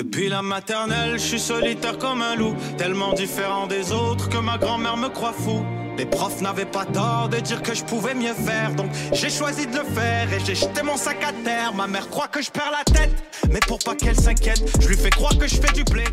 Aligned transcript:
Depuis 0.00 0.30
la 0.30 0.40
maternelle, 0.40 1.18
je 1.18 1.24
suis 1.26 1.38
solitaire 1.38 1.98
comme 1.98 2.22
un 2.22 2.34
loup, 2.34 2.54
tellement 2.78 3.12
différent 3.12 3.66
des 3.66 3.92
autres 3.92 4.30
que 4.30 4.38
ma 4.38 4.56
grand-mère 4.56 4.96
me 4.96 5.08
croit 5.10 5.34
fou. 5.34 5.62
Les 5.98 6.06
profs 6.06 6.40
n'avaient 6.40 6.64
pas 6.64 6.86
tort 6.86 7.28
de 7.28 7.36
dire 7.36 7.62
que 7.62 7.74
je 7.74 7.84
pouvais 7.84 8.14
mieux 8.14 8.32
faire, 8.32 8.74
donc 8.74 8.90
j'ai 9.12 9.28
choisi 9.28 9.66
de 9.66 9.76
le 9.76 9.84
faire 9.84 10.32
et 10.32 10.40
j'ai 10.40 10.54
jeté 10.54 10.82
mon 10.82 10.96
sac 10.96 11.22
à 11.22 11.34
terre. 11.44 11.74
Ma 11.74 11.86
mère 11.86 12.08
croit 12.08 12.28
que 12.28 12.40
je 12.40 12.50
perds 12.50 12.72
la 12.72 12.82
tête, 12.90 13.12
mais 13.50 13.60
pour 13.68 13.78
pas 13.78 13.94
qu'elle 13.94 14.18
s'inquiète, 14.18 14.62
je 14.80 14.88
lui 14.88 14.96
fais 14.96 15.10
croire 15.10 15.36
que 15.36 15.46
je 15.46 15.56
fais 15.56 15.72
du 15.74 15.84
blé. 15.84 16.04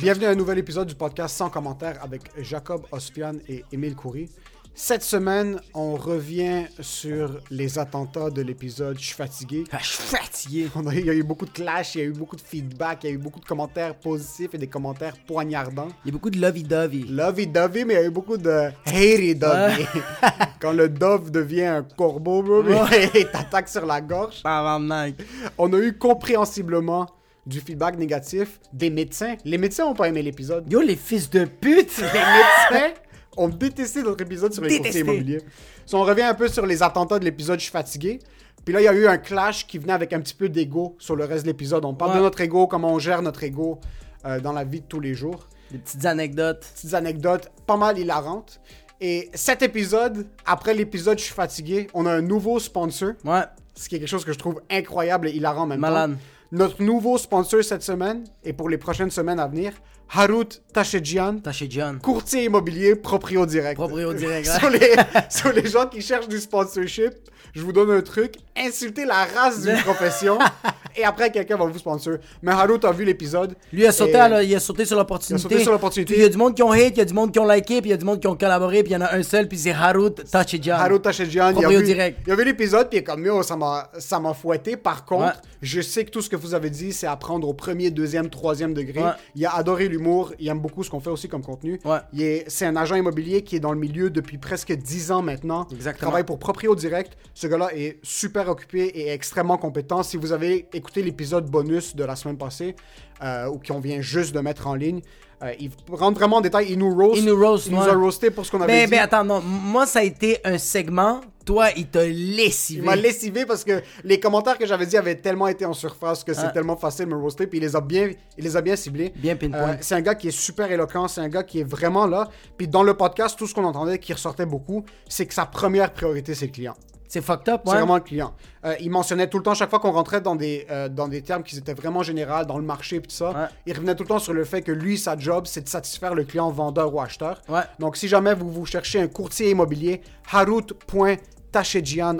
Bienvenue 0.00 0.26
à 0.26 0.30
un 0.30 0.36
nouvel 0.36 0.58
épisode 0.58 0.86
du 0.86 0.94
podcast 0.94 1.36
Sans 1.36 1.50
commentaire 1.50 1.98
avec 2.04 2.22
Jacob 2.38 2.86
Ospian 2.92 3.32
et 3.48 3.64
Émile 3.72 3.96
Coury. 3.96 4.28
Cette 4.76 5.04
semaine, 5.04 5.60
on 5.72 5.94
revient 5.94 6.64
sur 6.80 7.40
les 7.48 7.78
attentats 7.78 8.28
de 8.28 8.42
l'épisode 8.42 8.98
Je 8.98 9.04
suis 9.06 9.14
fatigué. 9.14 9.62
Ah, 9.70 9.78
je 9.80 9.86
suis 9.86 10.02
fatigué. 10.02 10.68
On 10.74 10.84
a- 10.88 10.94
il 10.94 11.06
y 11.06 11.10
a 11.10 11.14
eu 11.14 11.22
beaucoup 11.22 11.44
de 11.46 11.50
clash, 11.52 11.94
il 11.94 11.98
y 11.98 12.00
a 12.02 12.06
eu 12.06 12.12
beaucoup 12.12 12.34
de 12.34 12.40
feedback, 12.40 13.04
il 13.04 13.06
y 13.06 13.12
a 13.12 13.14
eu 13.14 13.18
beaucoup 13.18 13.38
de 13.38 13.44
commentaires 13.44 13.94
positifs 13.94 14.52
et 14.52 14.58
des 14.58 14.66
commentaires 14.66 15.14
poignardants. 15.28 15.88
Il 16.04 16.08
y 16.08 16.10
a 16.10 16.12
beaucoup 16.12 16.28
de 16.30 16.40
lovey-dovey. 16.40 17.04
Lovey-dovey, 17.08 17.84
mais 17.84 17.94
il 17.94 17.96
y 17.98 18.00
a 18.00 18.06
eu 18.06 18.10
beaucoup 18.10 18.36
de 18.36 18.70
hatey-dovey. 18.86 19.86
Quand 20.60 20.72
le 20.72 20.88
dove 20.88 21.30
devient 21.30 21.62
un 21.66 21.82
corbeau, 21.84 22.42
bro, 22.42 22.62
il 23.14 23.26
t'attaque 23.30 23.68
sur 23.68 23.86
la 23.86 24.00
gorge. 24.00 24.42
Tabarnak. 24.42 25.14
On 25.56 25.72
a 25.72 25.78
eu 25.78 25.96
compréhensiblement 25.96 27.06
du 27.46 27.60
feedback 27.60 27.96
négatif 27.96 28.58
des 28.72 28.90
médecins. 28.90 29.36
Les 29.44 29.58
médecins 29.58 29.84
ont 29.84 29.94
pas 29.94 30.08
aimé 30.08 30.22
l'épisode. 30.22 30.64
Yo, 30.72 30.80
les 30.80 30.96
fils 30.96 31.30
de 31.30 31.44
pute. 31.44 31.96
Les 31.98 32.04
médecins 32.06 32.94
ont 33.36 33.48
détesté 33.48 34.02
notre 34.02 34.22
épisode 34.22 34.52
sur 34.52 34.62
les 34.62 34.68
Détesté. 34.70 35.00
courtiers 35.02 35.14
immobiliers. 35.14 35.40
Si 35.86 35.94
on 35.94 36.02
revient 36.02 36.22
un 36.22 36.34
peu 36.34 36.48
sur 36.48 36.66
les 36.66 36.82
attentats 36.82 37.18
de 37.18 37.24
l'épisode 37.24 37.58
Je 37.58 37.64
suis 37.64 37.72
fatigué. 37.72 38.18
Puis 38.64 38.72
là, 38.72 38.80
il 38.80 38.84
y 38.84 38.88
a 38.88 38.92
eu 38.94 39.06
un 39.06 39.18
clash 39.18 39.66
qui 39.66 39.78
venait 39.78 39.92
avec 39.92 40.12
un 40.12 40.20
petit 40.20 40.34
peu 40.34 40.48
d'ego 40.48 40.96
sur 40.98 41.16
le 41.16 41.24
reste 41.24 41.42
de 41.44 41.48
l'épisode. 41.50 41.84
On 41.84 41.94
parle 41.94 42.12
Ouais. 42.12 42.16
de 42.18 42.22
notre 42.22 42.40
ego, 42.40 42.66
comment 42.66 42.92
on 42.94 42.98
gère 42.98 43.20
notre 43.20 43.42
ego 43.44 43.78
euh, 44.24 44.40
dans 44.40 44.52
la 44.52 44.64
vie 44.64 44.80
de 44.80 44.86
tous 44.86 45.00
les 45.00 45.12
jours. 45.14 45.48
Des 45.70 45.78
petites 45.78 46.04
anecdotes. 46.06 46.64
Petites 46.74 46.94
anecdotes 46.94 47.50
pas 47.66 47.76
mal 47.76 47.98
hilarantes. 47.98 48.60
Et 49.00 49.28
cet 49.34 49.60
épisode, 49.62 50.26
après 50.46 50.72
l'épisode 50.72 51.18
Je 51.18 51.24
suis 51.24 51.34
fatigué, 51.34 51.88
on 51.92 52.06
a 52.06 52.12
un 52.12 52.22
nouveau 52.22 52.58
sponsor. 52.58 53.12
Ouais. 53.24 53.42
Ce 53.74 53.88
qui 53.88 53.96
est 53.96 53.98
quelque 53.98 54.08
chose 54.08 54.24
que 54.24 54.32
je 54.32 54.38
trouve 54.38 54.62
incroyable 54.70 55.28
et 55.28 55.32
hilarant 55.32 55.62
en 55.62 55.66
même 55.66 55.80
Malade. 55.80 56.12
temps. 56.12 56.18
Notre 56.52 56.82
nouveau 56.82 57.18
sponsor 57.18 57.62
cette 57.64 57.82
semaine 57.82 58.24
et 58.44 58.52
pour 58.52 58.68
les 58.68 58.78
prochaines 58.78 59.10
semaines 59.10 59.40
à 59.40 59.48
venir, 59.48 59.72
Harut 60.16 60.60
Tachedjian, 60.72 61.40
John. 61.70 61.98
courtier 62.00 62.44
immobilier 62.44 62.94
proprio 62.96 63.46
direct. 63.46 63.74
Proprio 63.76 64.12
direct, 64.14 64.46
sur, 64.46 64.70
les, 64.70 64.92
sur 65.30 65.52
les 65.52 65.66
gens 65.66 65.86
qui 65.86 66.00
cherchent 66.00 66.28
du 66.28 66.38
sponsorship, 66.38 67.12
je 67.54 67.62
vous 67.62 67.72
donne 67.72 67.90
un 67.90 68.00
truc, 68.00 68.34
insultez 68.56 69.04
la 69.04 69.24
race 69.34 69.62
d'une 69.62 69.76
profession 69.78 70.38
et 70.96 71.04
après 71.04 71.30
quelqu'un 71.30 71.56
va 71.56 71.66
vous 71.66 71.78
sponsor. 71.78 72.14
Mais 72.42 72.52
Harut 72.52 72.78
a 72.84 72.92
vu 72.92 73.04
l'épisode. 73.04 73.54
Lui, 73.72 73.82
il 73.82 73.86
a 73.86 73.92
sauté, 73.92 74.12
et- 74.12 74.14
la- 74.14 74.42
il 74.42 74.54
a 74.54 74.60
sauté 74.60 74.84
sur 74.84 74.96
l'opportunité. 74.96 75.34
Il 75.34 75.46
a 75.46 75.50
sauté 75.50 75.62
sur 75.62 75.72
l'opportunité. 75.72 76.14
Il 76.16 76.20
y 76.22 76.24
a 76.24 76.28
du 76.28 76.36
monde 76.36 76.54
qui 76.54 76.62
ont 76.62 76.72
hate, 76.72 76.90
il 76.94 76.98
y 76.98 77.00
a 77.00 77.04
du 77.04 77.14
monde 77.14 77.32
qui 77.32 77.38
ont 77.38 77.48
liké, 77.48 77.80
puis 77.80 77.90
il 77.90 77.92
y 77.92 77.94
a 77.94 77.96
du 77.96 78.04
monde 78.04 78.20
qui 78.20 78.26
ont 78.26 78.36
collaboré, 78.36 78.82
puis 78.82 78.92
il 78.92 78.94
y 78.94 78.96
en 78.96 79.02
a 79.02 79.14
un 79.14 79.22
seul, 79.22 79.46
puis 79.48 79.58
c'est 79.58 79.72
Harut 79.72 80.10
Tachijan. 80.14 80.74
Harut 80.76 81.00
Tachedjian, 81.00 81.52
il 81.56 81.64
a 81.64 81.68
vu, 81.68 81.82
direct. 81.82 82.18
il 82.26 82.32
a 82.32 82.36
vu 82.36 82.44
l'épisode 82.44 82.88
puis 82.88 82.98
il 82.98 83.00
est 83.00 83.04
comme 83.04 83.24
yo, 83.24 83.42
ça 83.42 83.56
m'a 83.56 83.90
ça 83.98 84.18
m'a 84.18 84.34
fouetté. 84.34 84.76
Par 84.76 85.04
contre, 85.04 85.24
Ouais. 85.24 85.32
Je 85.64 85.80
sais 85.80 86.04
que 86.04 86.10
tout 86.10 86.20
ce 86.20 86.28
que 86.28 86.36
vous 86.36 86.54
avez 86.54 86.68
dit, 86.68 86.92
c'est 86.92 87.06
à 87.06 87.16
prendre 87.16 87.48
au 87.48 87.54
premier, 87.54 87.90
deuxième, 87.90 88.28
troisième 88.28 88.74
degré. 88.74 89.02
Ouais. 89.02 89.12
Il 89.34 89.46
a 89.46 89.54
adoré 89.54 89.88
l'humour, 89.88 90.32
il 90.38 90.48
aime 90.48 90.60
beaucoup 90.60 90.84
ce 90.84 90.90
qu'on 90.90 91.00
fait 91.00 91.10
aussi 91.10 91.26
comme 91.26 91.42
contenu. 91.42 91.80
Ouais. 91.84 91.98
Il 92.12 92.22
est, 92.22 92.44
c'est 92.48 92.66
un 92.66 92.76
agent 92.76 92.96
immobilier 92.96 93.42
qui 93.42 93.56
est 93.56 93.60
dans 93.60 93.72
le 93.72 93.78
milieu 93.78 94.10
depuis 94.10 94.36
presque 94.36 94.72
10 94.72 95.10
ans 95.10 95.22
maintenant. 95.22 95.66
Exactement. 95.72 95.94
Il 95.94 96.10
travaille 96.10 96.24
pour 96.24 96.38
Proprio 96.38 96.74
Direct. 96.74 97.16
Ce 97.32 97.46
gars-là 97.46 97.70
est 97.74 97.98
super 98.02 98.48
occupé 98.48 98.84
et 98.84 99.10
extrêmement 99.10 99.56
compétent. 99.56 100.02
Si 100.02 100.18
vous 100.18 100.32
avez 100.32 100.68
écouté 100.74 101.02
l'épisode 101.02 101.50
bonus 101.50 101.96
de 101.96 102.04
la 102.04 102.14
semaine 102.14 102.36
passée, 102.36 102.76
euh, 103.22 103.46
ou 103.48 103.58
qu'on 103.66 103.80
vient 103.80 104.00
juste 104.00 104.34
de 104.34 104.40
mettre 104.40 104.66
en 104.66 104.74
ligne, 104.74 105.00
euh, 105.42 105.52
il 105.60 105.70
rentre 105.90 106.18
vraiment 106.18 106.36
en 106.36 106.40
détail. 106.40 106.66
Il 106.70 106.78
nous 106.78 106.94
roast. 106.94 107.18
Il 107.20 107.24
nous 107.26 107.36
roast, 107.38 107.66
Il 107.66 107.74
nous 107.74 107.80
ouais. 107.82 107.88
a 107.88 107.94
roasté 107.94 108.30
pour 108.30 108.46
ce 108.46 108.50
qu'on 108.50 108.60
avait 108.62 108.72
Mais, 108.72 108.84
dit. 108.84 108.90
mais 108.92 108.98
attends, 108.98 109.24
non. 109.24 109.40
Moi, 109.40 109.84
ça 109.86 109.98
a 109.98 110.02
été 110.02 110.38
un 110.44 110.58
segment. 110.58 111.20
Toi, 111.44 111.68
il 111.76 111.86
t'a 111.88 112.06
lessivé. 112.06 112.78
Il 112.80 112.84
m'a 112.86 112.96
lessivé 112.96 113.44
parce 113.44 113.64
que 113.64 113.82
les 114.02 114.18
commentaires 114.18 114.56
que 114.56 114.64
j'avais 114.64 114.86
dit 114.86 114.96
avaient 114.96 115.16
tellement 115.16 115.46
été 115.48 115.66
en 115.66 115.74
surface 115.74 116.24
que 116.24 116.32
c'est 116.32 116.46
Ah. 116.46 116.50
tellement 116.50 116.76
facile 116.76 117.04
de 117.04 117.10
me 117.10 117.16
roaster. 117.20 117.46
Puis 117.46 117.58
il 117.58 117.62
les 117.62 117.76
a 117.76 117.82
bien, 117.82 118.10
il 118.38 118.44
les 118.44 118.56
a 118.56 118.62
bien 118.62 118.76
ciblés. 118.76 119.12
Bien 119.16 119.36
pinpoint. 119.36 119.58
Euh, 119.72 119.76
c'est 119.80 119.94
un 119.96 120.00
gars 120.00 120.14
qui 120.14 120.28
est 120.28 120.38
super 120.38 120.70
éloquent, 120.72 121.06
c'est 121.08 121.20
un 121.20 121.28
gars 121.28 121.42
qui 121.42 121.60
est 121.60 121.64
vraiment 121.68 122.06
là. 122.06 122.28
Puis 122.56 122.66
dans 122.66 122.82
le 122.82 122.94
podcast, 122.94 123.36
tout 123.38 123.46
ce 123.46 123.52
qu'on 123.52 123.64
entendait 123.64 123.98
qui 123.98 124.14
ressortait 124.14 124.46
beaucoup, 124.46 124.84
c'est 125.06 125.26
que 125.26 125.34
sa 125.34 125.44
première 125.44 125.92
priorité, 125.92 126.34
c'est 126.34 126.46
le 126.46 126.52
client. 126.52 126.74
C'est 127.14 127.22
fucked 127.22 127.48
up, 127.48 127.60
C'est 127.64 127.70
ouais. 127.70 127.78
vraiment 127.78 127.94
le 127.94 128.00
client. 128.00 128.34
Euh, 128.64 128.74
il 128.80 128.90
mentionnait 128.90 129.28
tout 129.28 129.36
le 129.38 129.44
temps, 129.44 129.54
chaque 129.54 129.70
fois 129.70 129.78
qu'on 129.78 129.92
rentrait 129.92 130.20
dans 130.20 130.34
des, 130.34 130.66
euh, 130.68 130.88
dans 130.88 131.06
des 131.06 131.22
termes 131.22 131.44
qui 131.44 131.56
étaient 131.56 131.72
vraiment 131.72 132.02
généraux, 132.02 132.44
dans 132.44 132.58
le 132.58 132.64
marché 132.64 132.96
et 132.96 133.00
tout 133.00 133.08
ça, 133.10 133.30
Ouais. 133.30 133.46
il 133.66 133.72
revenait 133.72 133.94
tout 133.94 134.02
le 134.02 134.08
temps 134.08 134.18
sur 134.18 134.32
le 134.32 134.44
fait 134.44 134.62
que 134.62 134.72
lui, 134.72 134.98
sa 134.98 135.16
job, 135.16 135.44
c'est 135.46 135.60
de 135.62 135.68
satisfaire 135.68 136.16
le 136.16 136.24
client 136.24 136.50
vendeur 136.50 136.92
ou 136.92 137.00
acheteur. 137.00 137.40
Ouais. 137.48 137.60
Donc, 137.78 137.96
si 137.96 138.08
jamais 138.08 138.34
vous, 138.34 138.50
vous 138.50 138.66
cherchez 138.66 139.00
un 139.00 139.06
courtier 139.06 139.50
immobilier, 139.50 140.00
harut.tachedjian, 140.32 142.16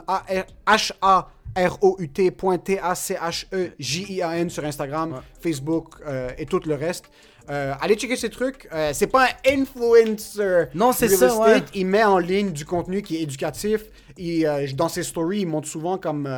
H-A-R-O-U-T.T-A-C-H-E-J-I-A-N 3.35 4.51
sur 4.51 4.65
Instagram, 4.65 5.21
Facebook 5.41 5.95
euh, 6.07 6.31
et 6.39 6.47
tout 6.47 6.61
le 6.65 6.75
reste. 6.75 7.07
Euh, 7.51 7.75
allez 7.81 7.95
checker 7.95 8.17
ces 8.17 8.31
trucs. 8.31 8.69
Euh, 8.73 8.91
c'est 8.95 9.07
pas 9.07 9.27
un 9.47 9.61
influencer. 9.61 10.67
Non, 10.75 10.93
c'est 10.93 11.09
ça, 11.09 11.37
ouais. 11.39 11.63
Il 11.75 11.87
met 11.87 12.05
en 12.05 12.19
ligne 12.19 12.53
du 12.53 12.65
contenu 12.65 13.03
qui 13.03 13.17
est 13.17 13.23
éducatif. 13.23 13.83
Il, 14.17 14.47
euh, 14.47 14.67
dans 14.75 14.89
ses 14.89 15.03
stories, 15.03 15.41
il 15.41 15.47
montre 15.47 15.69
souvent 15.69 15.99
comme 15.99 16.29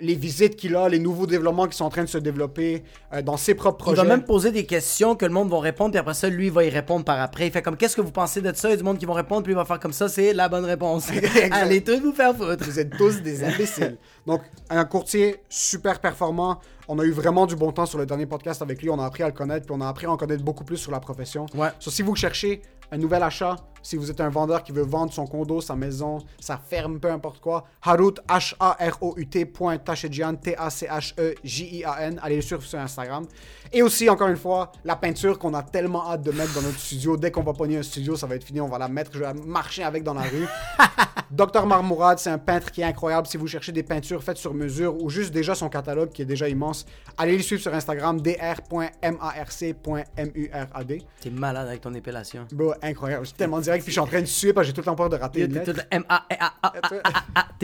les 0.00 0.14
visites 0.14 0.54
qu'il 0.54 0.76
a, 0.76 0.88
les 0.88 1.00
nouveaux 1.00 1.26
développements 1.26 1.66
qui 1.66 1.76
sont 1.76 1.84
en 1.84 1.90
train 1.90 2.04
de 2.04 2.08
se 2.08 2.18
développer 2.18 2.84
dans 3.24 3.36
ses 3.36 3.54
propres 3.54 3.78
Il 3.80 3.82
projets. 3.82 4.02
va 4.02 4.04
même 4.04 4.24
poser 4.24 4.52
des 4.52 4.64
questions 4.64 5.16
que 5.16 5.26
le 5.26 5.32
monde 5.32 5.50
va 5.50 5.58
répondre, 5.58 5.90
puis 5.90 5.98
après 5.98 6.14
ça, 6.14 6.28
lui, 6.28 6.46
il 6.46 6.52
va 6.52 6.62
y 6.64 6.68
répondre 6.68 7.04
par 7.04 7.20
après. 7.20 7.48
Il 7.48 7.52
fait 7.52 7.62
comme, 7.62 7.76
qu'est-ce 7.76 7.96
que 7.96 8.00
vous 8.00 8.12
pensez 8.12 8.40
de 8.40 8.52
ça? 8.54 8.68
Il 8.68 8.72
y 8.72 8.74
a 8.74 8.76
du 8.76 8.84
monde 8.84 8.98
qui 8.98 9.06
vont 9.06 9.12
répondre, 9.14 9.42
puis 9.42 9.54
il 9.54 9.56
va 9.56 9.64
faire 9.64 9.80
comme 9.80 9.92
ça, 9.92 10.08
c'est 10.08 10.32
la 10.34 10.48
bonne 10.48 10.64
réponse. 10.64 11.08
Allez 11.50 11.82
tous 11.82 11.98
vous 11.98 12.12
faire 12.12 12.36
foutre. 12.36 12.64
Vous 12.64 12.78
êtes 12.78 12.96
tous 12.96 13.22
des 13.22 13.42
imbéciles. 13.42 13.96
Donc, 14.26 14.42
un 14.70 14.84
courtier 14.84 15.42
super 15.48 16.00
performant. 16.00 16.58
On 16.88 16.98
a 16.98 17.04
eu 17.04 17.10
vraiment 17.10 17.46
du 17.46 17.56
bon 17.56 17.72
temps 17.72 17.86
sur 17.86 17.98
le 17.98 18.06
dernier 18.06 18.26
podcast 18.26 18.62
avec 18.62 18.82
lui. 18.82 18.90
On 18.90 18.98
a 18.98 19.06
appris 19.06 19.22
à 19.22 19.26
le 19.26 19.32
connaître, 19.32 19.66
puis 19.66 19.74
on 19.76 19.80
a 19.80 19.88
appris 19.88 20.06
à 20.06 20.10
en 20.10 20.16
connaître 20.16 20.44
beaucoup 20.44 20.64
plus 20.64 20.76
sur 20.76 20.92
la 20.92 21.00
profession. 21.00 21.46
Ouais. 21.54 21.68
So, 21.78 21.90
si 21.90 22.02
vous 22.02 22.14
cherchez 22.14 22.62
un 22.92 22.98
nouvel 22.98 23.22
achat, 23.22 23.56
si 23.82 23.96
vous 23.96 24.10
êtes 24.10 24.20
un 24.20 24.28
vendeur 24.28 24.62
qui 24.62 24.72
veut 24.72 24.84
vendre 24.84 25.12
son 25.12 25.26
condo, 25.26 25.60
sa 25.60 25.76
maison, 25.76 26.18
sa 26.40 26.56
ferme, 26.56 26.98
peu 26.98 27.10
importe 27.10 27.40
quoi, 27.40 27.64
Harut, 27.82 28.14
H-A-R-O-U-T, 28.28 29.46
point 29.46 29.78
Tachedjian, 29.78 30.34
T-A-C-H-E-J-I-A-N. 30.36 32.20
Allez 32.22 32.36
le 32.36 32.42
suivre 32.42 32.62
sur 32.62 32.78
Instagram. 32.78 33.26
Et 33.72 33.82
aussi, 33.82 34.08
encore 34.08 34.28
une 34.28 34.36
fois, 34.36 34.72
la 34.84 34.96
peinture 34.96 35.38
qu'on 35.38 35.54
a 35.54 35.62
tellement 35.62 36.10
hâte 36.10 36.22
de 36.22 36.32
mettre 36.32 36.54
dans 36.54 36.62
notre 36.62 36.78
studio. 36.78 37.16
Dès 37.16 37.30
qu'on 37.30 37.42
va 37.42 37.52
pogner 37.52 37.78
un 37.78 37.82
studio, 37.82 38.16
ça 38.16 38.26
va 38.26 38.36
être 38.36 38.44
fini. 38.44 38.60
On 38.60 38.68
va 38.68 38.78
la 38.78 38.88
mettre. 38.88 39.10
Je 39.14 39.18
vais 39.18 39.34
marcher 39.34 39.82
avec 39.82 40.02
dans 40.02 40.14
la 40.14 40.22
rue. 40.22 40.46
Dr 41.30 41.66
Marmourad, 41.66 42.18
c'est 42.18 42.30
un 42.30 42.38
peintre 42.38 42.70
qui 42.70 42.82
est 42.82 42.84
incroyable. 42.84 43.26
Si 43.26 43.36
vous 43.36 43.48
cherchez 43.48 43.72
des 43.72 43.82
peintures 43.82 44.22
faites 44.22 44.36
sur 44.36 44.54
mesure 44.54 45.02
ou 45.02 45.10
juste 45.10 45.32
déjà 45.32 45.54
son 45.54 45.68
catalogue 45.68 46.10
qui 46.10 46.22
est 46.22 46.26
déjà 46.26 46.48
immense, 46.48 46.86
allez 47.18 47.36
le 47.36 47.42
suivre 47.42 47.60
sur 47.60 47.74
Instagram, 47.74 48.20
dr.marc.murad. 48.20 50.98
T'es 51.20 51.30
malade 51.30 51.68
avec 51.68 51.80
ton 51.80 51.94
épellation. 51.94 52.46
Bro, 52.52 52.74
incroyable. 52.82 53.24
Je 53.24 53.28
suis 53.28 53.36
tellement 53.36 53.60
direct, 53.60 53.84
puis 53.84 53.90
je 53.90 53.98
suis 53.98 54.00
en 54.00 54.06
train 54.06 54.20
de 54.20 54.26
suer 54.26 54.52
parce 54.52 54.64
que 54.64 54.68
j'ai 54.68 54.74
tout 54.74 54.82
le 54.82 54.86
temps 54.86 54.94
peur 54.94 55.08
de 55.08 55.16
rater 55.16 55.42
une 55.42 55.52
T'es 55.52 55.64
lettre. 55.64 55.86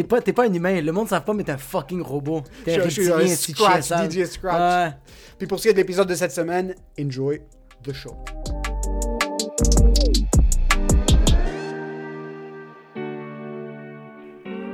pas, 0.09 0.21
t'es 0.21 0.33
pas 0.33 0.47
un 0.47 0.53
humain. 0.53 0.81
Le 0.81 0.93
monde 0.93 1.05
ne 1.05 1.11
savent 1.11 1.25
pas, 1.25 1.35
mais 1.35 1.45
t'es 1.45 1.53
un 1.53 1.59
fucking 1.59 2.03
robot. 2.03 2.43
T'es 2.65 2.81
un 2.81 2.89
DJ 2.89 3.35
Scratch. 4.25 4.95
Puis 5.39 5.47
pour 5.47 5.59
ce 5.59 5.62
qui 5.65 5.69
est 5.69 5.73
de 5.73 5.79
l'épisode 5.93 6.09
de 6.09 6.15
cette 6.15 6.33
semaine, 6.33 6.75
enjoy 6.99 7.43
the 7.83 7.93
show. 7.93 8.17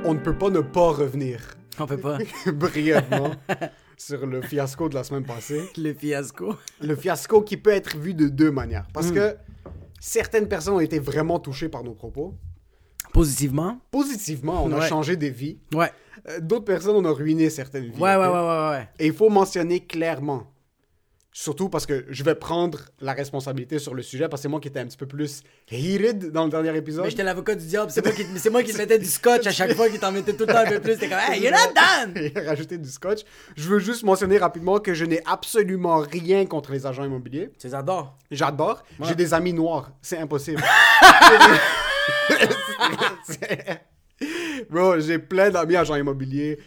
On 0.05 0.13
ne 0.13 0.19
peut 0.19 0.37
pas 0.37 0.49
ne 0.49 0.61
pas 0.61 0.91
revenir 0.91 1.41
On 1.77 1.85
peut 1.87 1.97
pas. 1.97 2.19
brièvement 2.53 3.31
sur 3.97 4.25
le 4.25 4.41
fiasco 4.41 4.87
de 4.87 4.95
la 4.95 5.03
semaine 5.03 5.25
passée. 5.25 5.61
Le 5.75 5.93
fiasco. 5.93 6.55
Le 6.79 6.95
fiasco 6.95 7.41
qui 7.41 7.57
peut 7.57 7.71
être 7.71 7.97
vu 7.97 8.13
de 8.13 8.29
deux 8.29 8.51
manières. 8.51 8.87
Parce 8.93 9.11
que 9.11 9.35
certaines 9.99 10.47
personnes 10.47 10.75
ont 10.75 10.79
été 10.79 10.99
vraiment 10.99 11.39
touchées 11.39 11.67
par 11.67 11.83
nos 11.83 11.95
propos. 11.95 12.37
Positivement. 13.11 13.81
Positivement, 13.91 14.63
on 14.63 14.71
a 14.71 14.87
changé 14.87 15.17
des 15.17 15.31
vies. 15.31 15.59
Ouais. 15.73 15.91
Euh, 16.29 16.39
D'autres 16.39 16.63
personnes, 16.63 16.95
on 16.95 17.03
a 17.03 17.11
ruiné 17.11 17.49
certaines 17.49 17.91
vies. 17.91 17.99
Ouais, 17.99 18.15
ouais, 18.15 18.27
ouais, 18.27 18.31
ouais, 18.31 18.69
ouais. 18.69 18.89
Et 18.99 19.07
il 19.07 19.13
faut 19.13 19.29
mentionner 19.29 19.81
clairement, 19.81 20.47
surtout 21.31 21.69
parce 21.69 21.85
que 21.85 22.05
je 22.09 22.23
vais 22.23 22.35
prendre 22.35 22.79
la 23.01 23.13
responsabilité 23.13 23.79
sur 23.79 23.93
le 23.93 24.01
sujet, 24.01 24.27
parce 24.27 24.41
que 24.41 24.43
c'est 24.43 24.49
moi 24.49 24.59
qui 24.59 24.67
étais 24.67 24.79
un 24.79 24.85
petit 24.85 24.97
peu 24.97 25.05
plus 25.05 25.43
heated 25.71 26.31
dans 26.31 26.45
le 26.45 26.49
dernier 26.49 26.75
épisode. 26.75 27.03
Mais 27.03 27.11
j'étais 27.11 27.23
l'avocat 27.23 27.55
du 27.55 27.65
diable, 27.65 27.91
c'est 27.91 28.03
moi 28.03 28.13
qui, 28.13 28.25
c'est 28.37 28.49
moi 28.49 28.63
qui 28.63 28.73
te 28.73 28.77
mettais 28.77 28.99
du 28.99 29.05
scotch 29.05 29.47
à 29.47 29.51
chaque 29.51 29.73
fois, 29.73 29.89
qui 29.89 29.99
t'en 29.99 30.11
mettais 30.11 30.33
tout 30.33 30.45
le 30.45 30.53
temps 30.53 30.59
un 30.59 30.69
peu 30.69 30.79
plus. 30.79 30.97
T'es 30.97 31.07
comme, 31.07 31.19
hey, 31.19 31.41
you're 31.41 31.51
not 31.51 31.73
done! 31.73 32.13
Il 32.35 32.37
a 32.37 32.49
rajouté 32.49 32.77
du 32.77 32.89
scotch. 32.89 33.21
Je 33.55 33.69
veux 33.69 33.79
juste 33.79 34.03
mentionner 34.03 34.37
rapidement 34.37 34.79
que 34.79 34.93
je 34.93 35.05
n'ai 35.05 35.21
absolument 35.25 35.99
rien 35.99 36.45
contre 36.45 36.71
les 36.71 36.85
agents 36.85 37.05
immobiliers. 37.05 37.51
Tu 37.59 37.67
les 37.67 37.75
adores. 37.75 38.17
J'adore. 38.31 38.83
J'ai 39.01 39.15
des 39.15 39.33
amis 39.33 39.53
noirs. 39.53 39.91
C'est 40.01 40.17
impossible. 40.17 40.63
Bro, 44.69 44.99
j'ai 44.99 45.19
plein 45.19 45.49
d'amis 45.49 45.75
agents 45.75 45.95
immobiliers. 45.95 46.59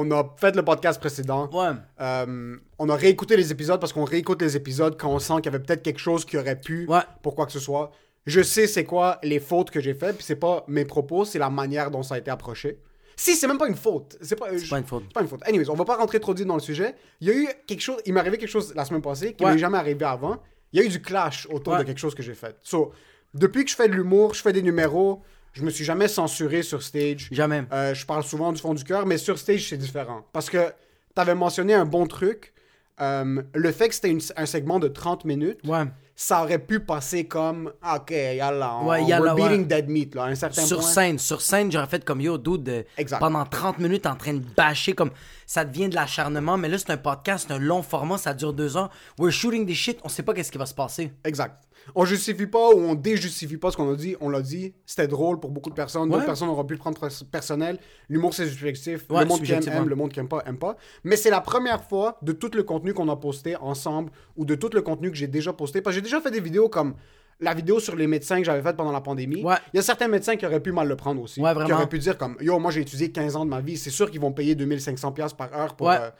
On 0.00 0.10
a 0.12 0.34
fait 0.36 0.54
le 0.54 0.62
podcast 0.64 1.00
précédent. 1.00 1.50
Ouais. 1.52 1.74
Euh, 2.00 2.56
on 2.78 2.88
a 2.88 2.94
réécouté 2.94 3.36
les 3.36 3.50
épisodes 3.50 3.80
parce 3.80 3.92
qu'on 3.92 4.04
réécoute 4.04 4.40
les 4.42 4.54
épisodes 4.56 4.96
quand 4.96 5.10
on 5.10 5.18
sent 5.18 5.34
qu'il 5.36 5.46
y 5.46 5.48
avait 5.48 5.58
peut-être 5.64 5.82
quelque 5.82 5.98
chose 5.98 6.24
qui 6.24 6.36
aurait 6.38 6.60
pu 6.60 6.86
Ouais. 6.86 7.00
pour 7.22 7.34
quoi 7.34 7.46
que 7.46 7.52
ce 7.52 7.58
soit. 7.58 7.90
Je 8.26 8.40
sais 8.42 8.66
c'est 8.66 8.84
quoi 8.84 9.18
les 9.24 9.40
fautes 9.40 9.70
que 9.70 9.80
j'ai 9.80 9.94
faites, 9.94 10.16
puis 10.16 10.24
c'est 10.24 10.36
pas 10.36 10.64
mes 10.68 10.84
propos, 10.84 11.24
c'est 11.24 11.38
la 11.38 11.50
manière 11.50 11.90
dont 11.90 12.02
ça 12.04 12.14
a 12.14 12.18
été 12.18 12.30
approché. 12.30 12.78
Si, 13.16 13.34
c'est 13.34 13.48
même 13.48 13.58
pas 13.58 13.66
une 13.66 13.74
faute. 13.74 14.16
C'est 14.20 14.36
pas, 14.36 14.56
je- 14.56 14.68
pas 14.70 14.78
une 14.78 14.84
faute. 14.84 15.02
C'est 15.08 15.14
pas 15.14 15.22
une 15.22 15.28
faute. 15.28 15.40
Anyways, 15.48 15.68
on 15.70 15.74
va 15.74 15.84
pas 15.84 15.96
rentrer 15.96 16.20
trop 16.20 16.34
dit 16.34 16.44
dans 16.44 16.54
le 16.54 16.60
sujet. 16.60 16.94
Il 17.20 17.26
y 17.26 17.30
a 17.30 17.34
eu 17.34 17.48
quelque 17.66 17.80
chose, 17.80 17.96
il 18.06 18.12
m'est 18.14 18.20
arrivé 18.20 18.38
quelque 18.38 18.50
chose 18.50 18.72
la 18.76 18.84
semaine 18.84 19.02
passée 19.02 19.32
qui 19.34 19.44
Ouais. 19.44 19.52
m'est 19.52 19.58
jamais 19.58 19.78
arrivé 19.78 20.04
avant. 20.04 20.36
Il 20.72 20.78
y 20.78 20.82
a 20.82 20.86
eu 20.86 20.88
du 20.88 21.02
clash 21.02 21.48
autour 21.50 21.76
de 21.78 21.82
quelque 21.82 21.98
chose 21.98 22.14
que 22.14 22.22
j'ai 22.22 22.34
fait. 22.34 22.54
So, 22.62 22.92
depuis 23.34 23.64
que 23.64 23.70
je 23.70 23.74
fais 23.76 23.88
de 23.88 23.94
l'humour, 23.94 24.34
je 24.34 24.42
fais 24.42 24.52
des 24.52 24.62
numéros, 24.62 25.22
je 25.58 25.64
me 25.64 25.70
suis 25.70 25.84
jamais 25.84 26.06
censuré 26.08 26.62
sur 26.62 26.82
stage. 26.82 27.28
Jamais. 27.32 27.64
Euh, 27.72 27.92
je 27.94 28.06
parle 28.06 28.22
souvent 28.22 28.52
du 28.52 28.60
fond 28.60 28.74
du 28.74 28.84
cœur, 28.84 29.06
mais 29.06 29.18
sur 29.18 29.38
stage, 29.38 29.68
c'est 29.68 29.76
différent. 29.76 30.24
Parce 30.32 30.48
que 30.48 30.68
tu 31.14 31.20
avais 31.20 31.34
mentionné 31.34 31.74
un 31.74 31.84
bon 31.84 32.06
truc. 32.06 32.52
euh, 33.00 33.40
le 33.54 33.70
fait 33.70 33.88
que 33.88 33.94
c'était 33.94 34.10
une- 34.10 34.20
un 34.36 34.44
segment 34.46 34.80
de 34.80 34.88
30 34.88 35.24
minutes, 35.24 35.60
Ouais. 35.64 35.84
ça 36.16 36.42
aurait 36.42 36.58
pu 36.58 36.80
passer 36.80 37.26
comme 37.28 37.72
OK, 37.94 38.10
yalla, 38.10 38.74
on, 38.82 38.88
Ouais, 38.88 39.04
yalla, 39.04 39.36
we're 39.36 39.36
beating 39.36 39.60
ouais. 39.60 39.66
dead 39.82 39.88
meat, 39.88 40.16
là, 40.16 40.24
à 40.24 40.26
un 40.26 40.34
certain 40.34 40.62
Sur 40.64 40.80
point. 40.80 40.88
scène, 40.88 41.18
sur 41.20 41.40
scène, 41.40 41.70
j'aurais 41.70 41.86
fait 41.86 42.04
comme 42.04 42.20
yo, 42.20 42.36
dude, 42.38 42.64
de- 42.64 42.84
Exact. 42.96 43.20
pendant 43.20 43.44
30 43.44 43.78
minutes 43.78 44.04
en 44.04 44.16
train 44.16 44.34
de 44.34 44.42
bâcher, 44.56 44.94
comme 44.94 45.12
ça 45.46 45.64
devient 45.64 45.88
de 45.88 45.94
l'acharnement, 45.94 46.56
mais 46.58 46.68
là 46.68 46.76
c'est 46.76 46.90
un 46.90 46.96
podcast, 46.96 47.44
c'est 47.46 47.54
un 47.54 47.60
long 47.60 47.82
format, 47.84 48.18
ça 48.18 48.34
dure 48.34 48.52
deux 48.52 48.76
heures. 48.76 48.90
We're 49.16 49.30
shooting 49.30 49.64
des 49.64 49.74
shit, 49.74 50.00
on 50.02 50.08
sait 50.08 50.24
pas 50.24 50.34
qu'est-ce 50.34 50.50
qui 50.50 50.58
va 50.58 50.66
se 50.66 50.74
passer. 50.74 51.12
Exact. 51.24 51.54
On 51.94 52.04
justifie 52.04 52.46
pas 52.46 52.70
ou 52.70 52.78
on 52.78 52.94
déjustifie 52.94 53.56
pas 53.56 53.70
ce 53.70 53.76
qu'on 53.76 53.92
a 53.92 53.96
dit. 53.96 54.16
On 54.20 54.28
l'a 54.28 54.42
dit, 54.42 54.74
c'était 54.86 55.08
drôle 55.08 55.40
pour 55.40 55.50
beaucoup 55.50 55.70
de 55.70 55.74
personnes. 55.74 56.08
D'autres 56.08 56.20
Ouais. 56.20 56.26
personnes 56.26 56.48
auront 56.48 56.64
pu 56.64 56.74
le 56.74 56.78
prendre 56.78 56.98
pers- 56.98 57.24
personnel. 57.30 57.78
L'humour, 58.08 58.34
c'est 58.34 58.46
subjectif. 58.48 59.04
Ouais, 59.10 59.20
le 59.22 59.26
monde 59.26 59.42
qui 59.42 59.52
aime, 59.52 59.62
aime. 59.72 59.88
Le 59.88 59.94
monde 59.96 60.12
qui 60.12 60.20
aime 60.20 60.28
pas, 60.28 60.42
aime 60.46 60.58
pas. 60.58 60.76
Mais 61.04 61.16
c'est 61.16 61.30
la 61.30 61.40
première 61.40 61.82
fois 61.84 62.18
de 62.22 62.32
tout 62.32 62.50
le 62.54 62.62
contenu 62.62 62.92
qu'on 62.94 63.08
a 63.08 63.16
posté 63.16 63.56
ensemble 63.56 64.10
ou 64.36 64.44
de 64.44 64.54
tout 64.54 64.70
le 64.72 64.82
contenu 64.82 65.10
que 65.10 65.16
j'ai 65.16 65.26
déjà 65.28 65.52
posté. 65.52 65.80
Parce 65.80 65.94
que 65.94 65.98
j'ai 65.98 66.02
déjà 66.02 66.20
fait 66.20 66.30
des 66.30 66.40
vidéos 66.40 66.68
comme 66.68 66.94
la 67.40 67.54
vidéo 67.54 67.78
sur 67.78 67.94
les 67.94 68.08
médecins 68.08 68.38
que 68.38 68.44
j'avais 68.44 68.62
faite 68.62 68.76
pendant 68.76 68.90
la 68.92 69.00
pandémie. 69.00 69.44
Ouais. 69.44 69.54
Il 69.72 69.76
y 69.76 69.80
a 69.80 69.82
certains 69.82 70.08
médecins 70.08 70.34
qui 70.36 70.44
auraient 70.44 70.58
pu 70.60 70.72
mal 70.72 70.88
le 70.88 70.96
prendre 70.96 71.22
aussi. 71.22 71.40
Ouais, 71.40 71.54
Qui 71.66 71.72
auraient 71.72 71.86
pu 71.88 72.00
dire 72.00 72.18
comme, 72.18 72.36
yo, 72.40 72.58
moi 72.58 72.72
j'ai 72.72 72.80
étudié 72.80 73.12
15 73.12 73.36
ans 73.36 73.44
de 73.44 73.50
ma 73.50 73.60
vie. 73.60 73.76
C'est 73.76 73.90
sûr 73.90 74.10
qu'ils 74.10 74.20
vont 74.20 74.32
payer 74.32 74.56
2500$ 74.56 75.12
piastres 75.14 75.36
par 75.36 75.54
heure 75.56 75.76
pour, 75.76 75.86
Ouais. 75.86 75.98
euh, 76.00 76.10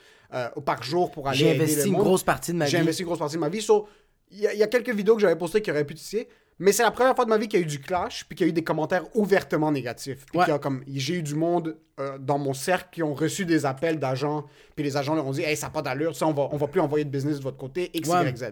euh, 0.57 0.61
par 0.65 0.81
jour 0.85 1.11
pour 1.11 1.27
aller 1.27 1.37
J'ai 1.39 1.49
aider 1.51 1.57
investi 1.65 1.81
le 1.81 1.87
une 1.87 1.93
monde. 1.95 2.03
grosse 2.05 2.23
partie 2.23 2.53
de 2.53 2.59
ma 2.59 2.67
J'ai 2.67 2.77
vie. 2.77 2.83
investi 2.85 3.03
une 3.03 3.07
grosse 3.07 3.19
partie 3.19 3.35
de 3.35 3.41
ma 3.41 3.49
vie. 3.49 3.61
So, 3.61 3.89
il 4.31 4.41
y, 4.41 4.47
a- 4.47 4.53
il 4.53 4.59
y 4.59 4.63
a 4.63 4.67
quelques 4.67 4.91
vidéos 4.95 5.15
que 5.15 5.21
j'avais 5.23 5.37
postées 5.37 5.63
qui 5.63 5.71
auraient 5.71 5.85
pu 5.85 5.95
tisser, 5.95 6.29
mais 6.59 6.73
c'est 6.73 6.83
la 6.83 6.91
première 6.91 7.15
fois 7.15 7.25
de 7.25 7.31
ma 7.31 7.39
vie 7.39 7.47
qu'il 7.49 7.61
y 7.61 7.63
a 7.63 7.65
eu 7.65 7.69
du 7.69 7.81
clash, 7.81 8.25
puis 8.29 8.37
qu'il 8.37 8.47
y 8.47 8.49
a 8.49 8.51
eu 8.51 8.53
des 8.53 8.65
commentaires 8.65 9.05
ouvertement 9.15 9.71
négatifs. 9.71 10.27
Puis 10.31 10.39
Ouais. 10.39 10.45
qu'il 10.45 10.53
y 10.53 10.57
a 10.57 10.59
comme 10.59 10.83
j'ai 10.89 11.15
eu 11.15 11.23
du 11.23 11.35
monde 11.35 11.77
euh, 12.01 12.19
dans 12.19 12.39
mon 12.39 12.53
cercle 12.55 12.89
qui 12.93 13.03
ont 13.03 13.15
reçu 13.15 13.45
des 13.45 13.65
appels 13.67 13.99
d'agents, 13.99 14.45
puis 14.75 14.85
les 14.85 14.97
agents 14.97 15.15
leur 15.15 15.27
ont 15.27 15.33
dit 15.33 15.43
"Hey, 15.43 15.57
ça 15.57 15.67
n'a 15.67 15.73
pas 15.73 15.83
d'allure, 15.83 16.15
ça 16.17 16.27
on 16.27 16.33
va 16.33 16.49
on 16.53 16.57
va 16.57 16.67
plus 16.67 16.81
envoyer 16.81 17.05
de 17.05 17.11
business 17.11 17.39
de 17.39 17.43
votre 17.43 17.57
côté 17.57 17.91
X 17.95 18.09
Ouais. 18.09 18.29
Y 18.31 18.37
Z." 18.37 18.45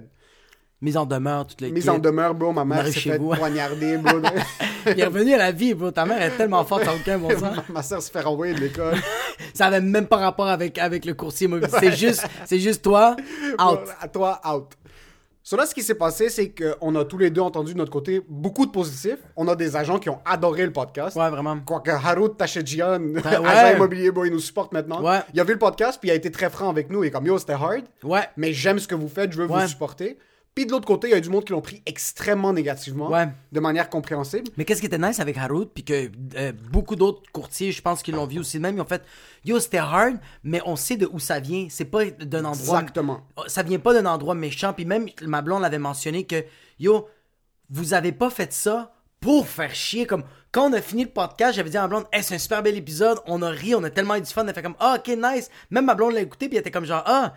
Mise 0.82 0.96
en 0.98 1.06
demeure, 1.06 1.46
toutes 1.46 1.62
les 1.62 1.70
Mise 1.70 1.88
en 1.88 1.98
demeure, 1.98 2.34
bro, 2.34 2.52
ma 2.52 2.64
mère 2.66 2.86
s'est 2.86 3.00
fait 3.00 3.18
poignarder, 3.38 3.96
bro. 3.96 4.18
Il 4.86 5.00
est 5.00 5.04
revenu 5.06 5.32
à 5.32 5.38
la 5.38 5.50
vie, 5.50 5.72
bro. 5.72 5.90
Ta 5.90 6.04
mère 6.04 6.20
est 6.20 6.36
tellement 6.36 6.64
forte, 6.66 6.84
n'a 6.84 6.94
aucun 6.94 7.18
bon 7.18 7.30
sens. 7.30 7.56
ma 7.70 7.82
soeur 7.82 8.02
se 8.02 8.10
fait 8.10 8.20
renvoyer 8.20 8.52
de 8.54 8.60
l'école. 8.60 8.94
Ça 9.54 9.66
avait 9.66 9.80
même 9.80 10.06
pas 10.06 10.18
rapport 10.18 10.46
avec, 10.48 10.76
avec 10.78 11.06
le 11.06 11.14
courtier 11.14 11.46
immobilier. 11.46 11.70
C'est 11.80 11.96
juste, 11.96 12.26
c'est 12.44 12.58
juste 12.60 12.82
toi, 12.84 13.16
out. 13.58 13.80
À 14.00 14.06
toi, 14.08 14.38
out. 14.46 14.74
So 15.48 15.56
là, 15.56 15.64
ce 15.64 15.72
qui 15.76 15.84
s'est 15.84 15.94
passé, 15.94 16.28
c'est 16.28 16.52
qu'on 16.52 16.96
a 16.96 17.04
tous 17.04 17.18
les 17.18 17.30
deux 17.30 17.40
entendu 17.40 17.72
de 17.72 17.78
notre 17.78 17.92
côté 17.92 18.20
beaucoup 18.28 18.66
de 18.66 18.72
positifs. 18.72 19.18
On 19.36 19.46
a 19.46 19.54
des 19.54 19.76
agents 19.76 20.00
qui 20.00 20.10
ont 20.10 20.18
adoré 20.24 20.64
le 20.66 20.72
podcast. 20.72 21.16
Ouais, 21.16 21.30
vraiment. 21.30 21.56
Quoique 21.64 21.92
Harout 21.92 22.30
Tachedjian, 22.30 23.00
Ah, 23.24 23.40
ouais. 23.40 23.46
agent 23.46 23.76
immobilier, 23.76 24.10
bon, 24.10 24.24
il 24.24 24.32
nous 24.32 24.40
supporte 24.40 24.72
maintenant. 24.72 25.00
Ouais. 25.00 25.20
Il 25.34 25.40
a 25.40 25.44
vu 25.44 25.52
le 25.52 25.58
podcast, 25.60 25.98
puis 26.00 26.08
il 26.08 26.10
a 26.10 26.16
été 26.16 26.32
très 26.32 26.50
franc 26.50 26.68
avec 26.68 26.90
nous. 26.90 27.04
Il 27.04 27.06
est 27.06 27.10
comme, 27.12 27.26
yo, 27.26 27.38
c'était 27.38 27.52
hard, 27.52 27.84
Ouais. 28.02 28.22
mais 28.36 28.52
j'aime 28.52 28.80
ce 28.80 28.88
que 28.88 28.96
vous 28.96 29.08
faites, 29.08 29.30
je 29.30 29.40
veux 29.40 29.46
Ouais. 29.46 29.62
vous 29.62 29.68
supporter. 29.68 30.18
Puis 30.56 30.64
de 30.66 30.72
l'autre 30.72 30.86
côté, 30.86 31.08
il 31.08 31.10
y 31.10 31.14
a 31.14 31.20
du 31.20 31.28
monde 31.28 31.44
qui 31.44 31.52
l'ont 31.52 31.60
pris 31.60 31.82
extrêmement 31.84 32.52
négativement, 32.52 33.10
Ouais. 33.10 33.28
de 33.52 33.60
manière 33.60 33.90
compréhensible. 33.90 34.50
Mais 34.56 34.64
qu'est-ce 34.64 34.80
qui 34.80 34.86
était 34.86 34.96
nice 34.98 35.20
avec 35.20 35.36
Harout, 35.36 35.66
puis 35.66 35.84
que 35.84 36.10
euh, 36.36 36.52
beaucoup 36.72 36.96
d'autres 36.96 37.22
courtiers, 37.30 37.72
je 37.72 37.82
pense 37.82 38.02
qu'ils 38.02 38.14
l'ont 38.14 38.26
vu 38.26 38.38
aussi 38.40 38.56
de 38.56 38.62
même, 38.62 38.74
ils 38.76 38.80
ont 38.80 38.86
fait 38.86 39.02
Yo, 39.44 39.60
c'était 39.60 39.76
hard, 39.76 40.16
mais 40.42 40.62
on 40.64 40.74
sait 40.74 40.96
de 40.96 41.06
où 41.12 41.18
ça 41.18 41.40
vient. 41.40 41.66
C'est 41.68 41.84
pas 41.84 42.06
d'un 42.06 42.46
endroit. 42.46 42.80
Exactement. 42.80 43.20
Ça 43.48 43.62
vient 43.62 43.78
pas 43.78 43.92
d'un 43.92 44.06
endroit 44.06 44.34
méchant. 44.34 44.72
Puis 44.72 44.86
même, 44.86 45.06
ma 45.22 45.42
blonde 45.42 45.62
avait 45.62 45.78
mentionné 45.78 46.24
que 46.24 46.42
Yo, 46.80 47.06
vous 47.68 47.92
avez 47.92 48.12
pas 48.12 48.30
fait 48.30 48.50
ça 48.52 48.95
pour 49.26 49.48
faire 49.48 49.74
chier. 49.74 50.06
Comme 50.06 50.22
quand 50.52 50.70
on 50.70 50.72
a 50.72 50.80
fini 50.80 51.02
le 51.02 51.10
podcast, 51.10 51.56
j'avais 51.56 51.68
dit 51.68 51.76
à 51.76 51.80
ma 51.82 51.88
blonde 51.88 52.04
Hey, 52.12 52.22
c'est 52.22 52.36
un 52.36 52.38
super 52.38 52.62
bel 52.62 52.76
épisode, 52.76 53.18
on 53.26 53.42
a 53.42 53.50
ri, 53.50 53.74
on 53.74 53.82
a 53.82 53.90
tellement 53.90 54.14
eu 54.14 54.20
du 54.20 54.30
fun. 54.32 54.46
Elle 54.46 54.54
fait 54.54 54.62
comme 54.62 54.76
Ah, 54.78 54.98
ok, 55.00 55.08
nice. 55.20 55.50
Même 55.70 55.84
ma 55.86 55.96
blonde 55.96 56.12
l'a 56.14 56.20
écouté, 56.20 56.46
puis 56.48 56.56
elle 56.56 56.60
était 56.60 56.70
comme 56.70 56.84
genre 56.84 57.02
Ah, 57.04 57.34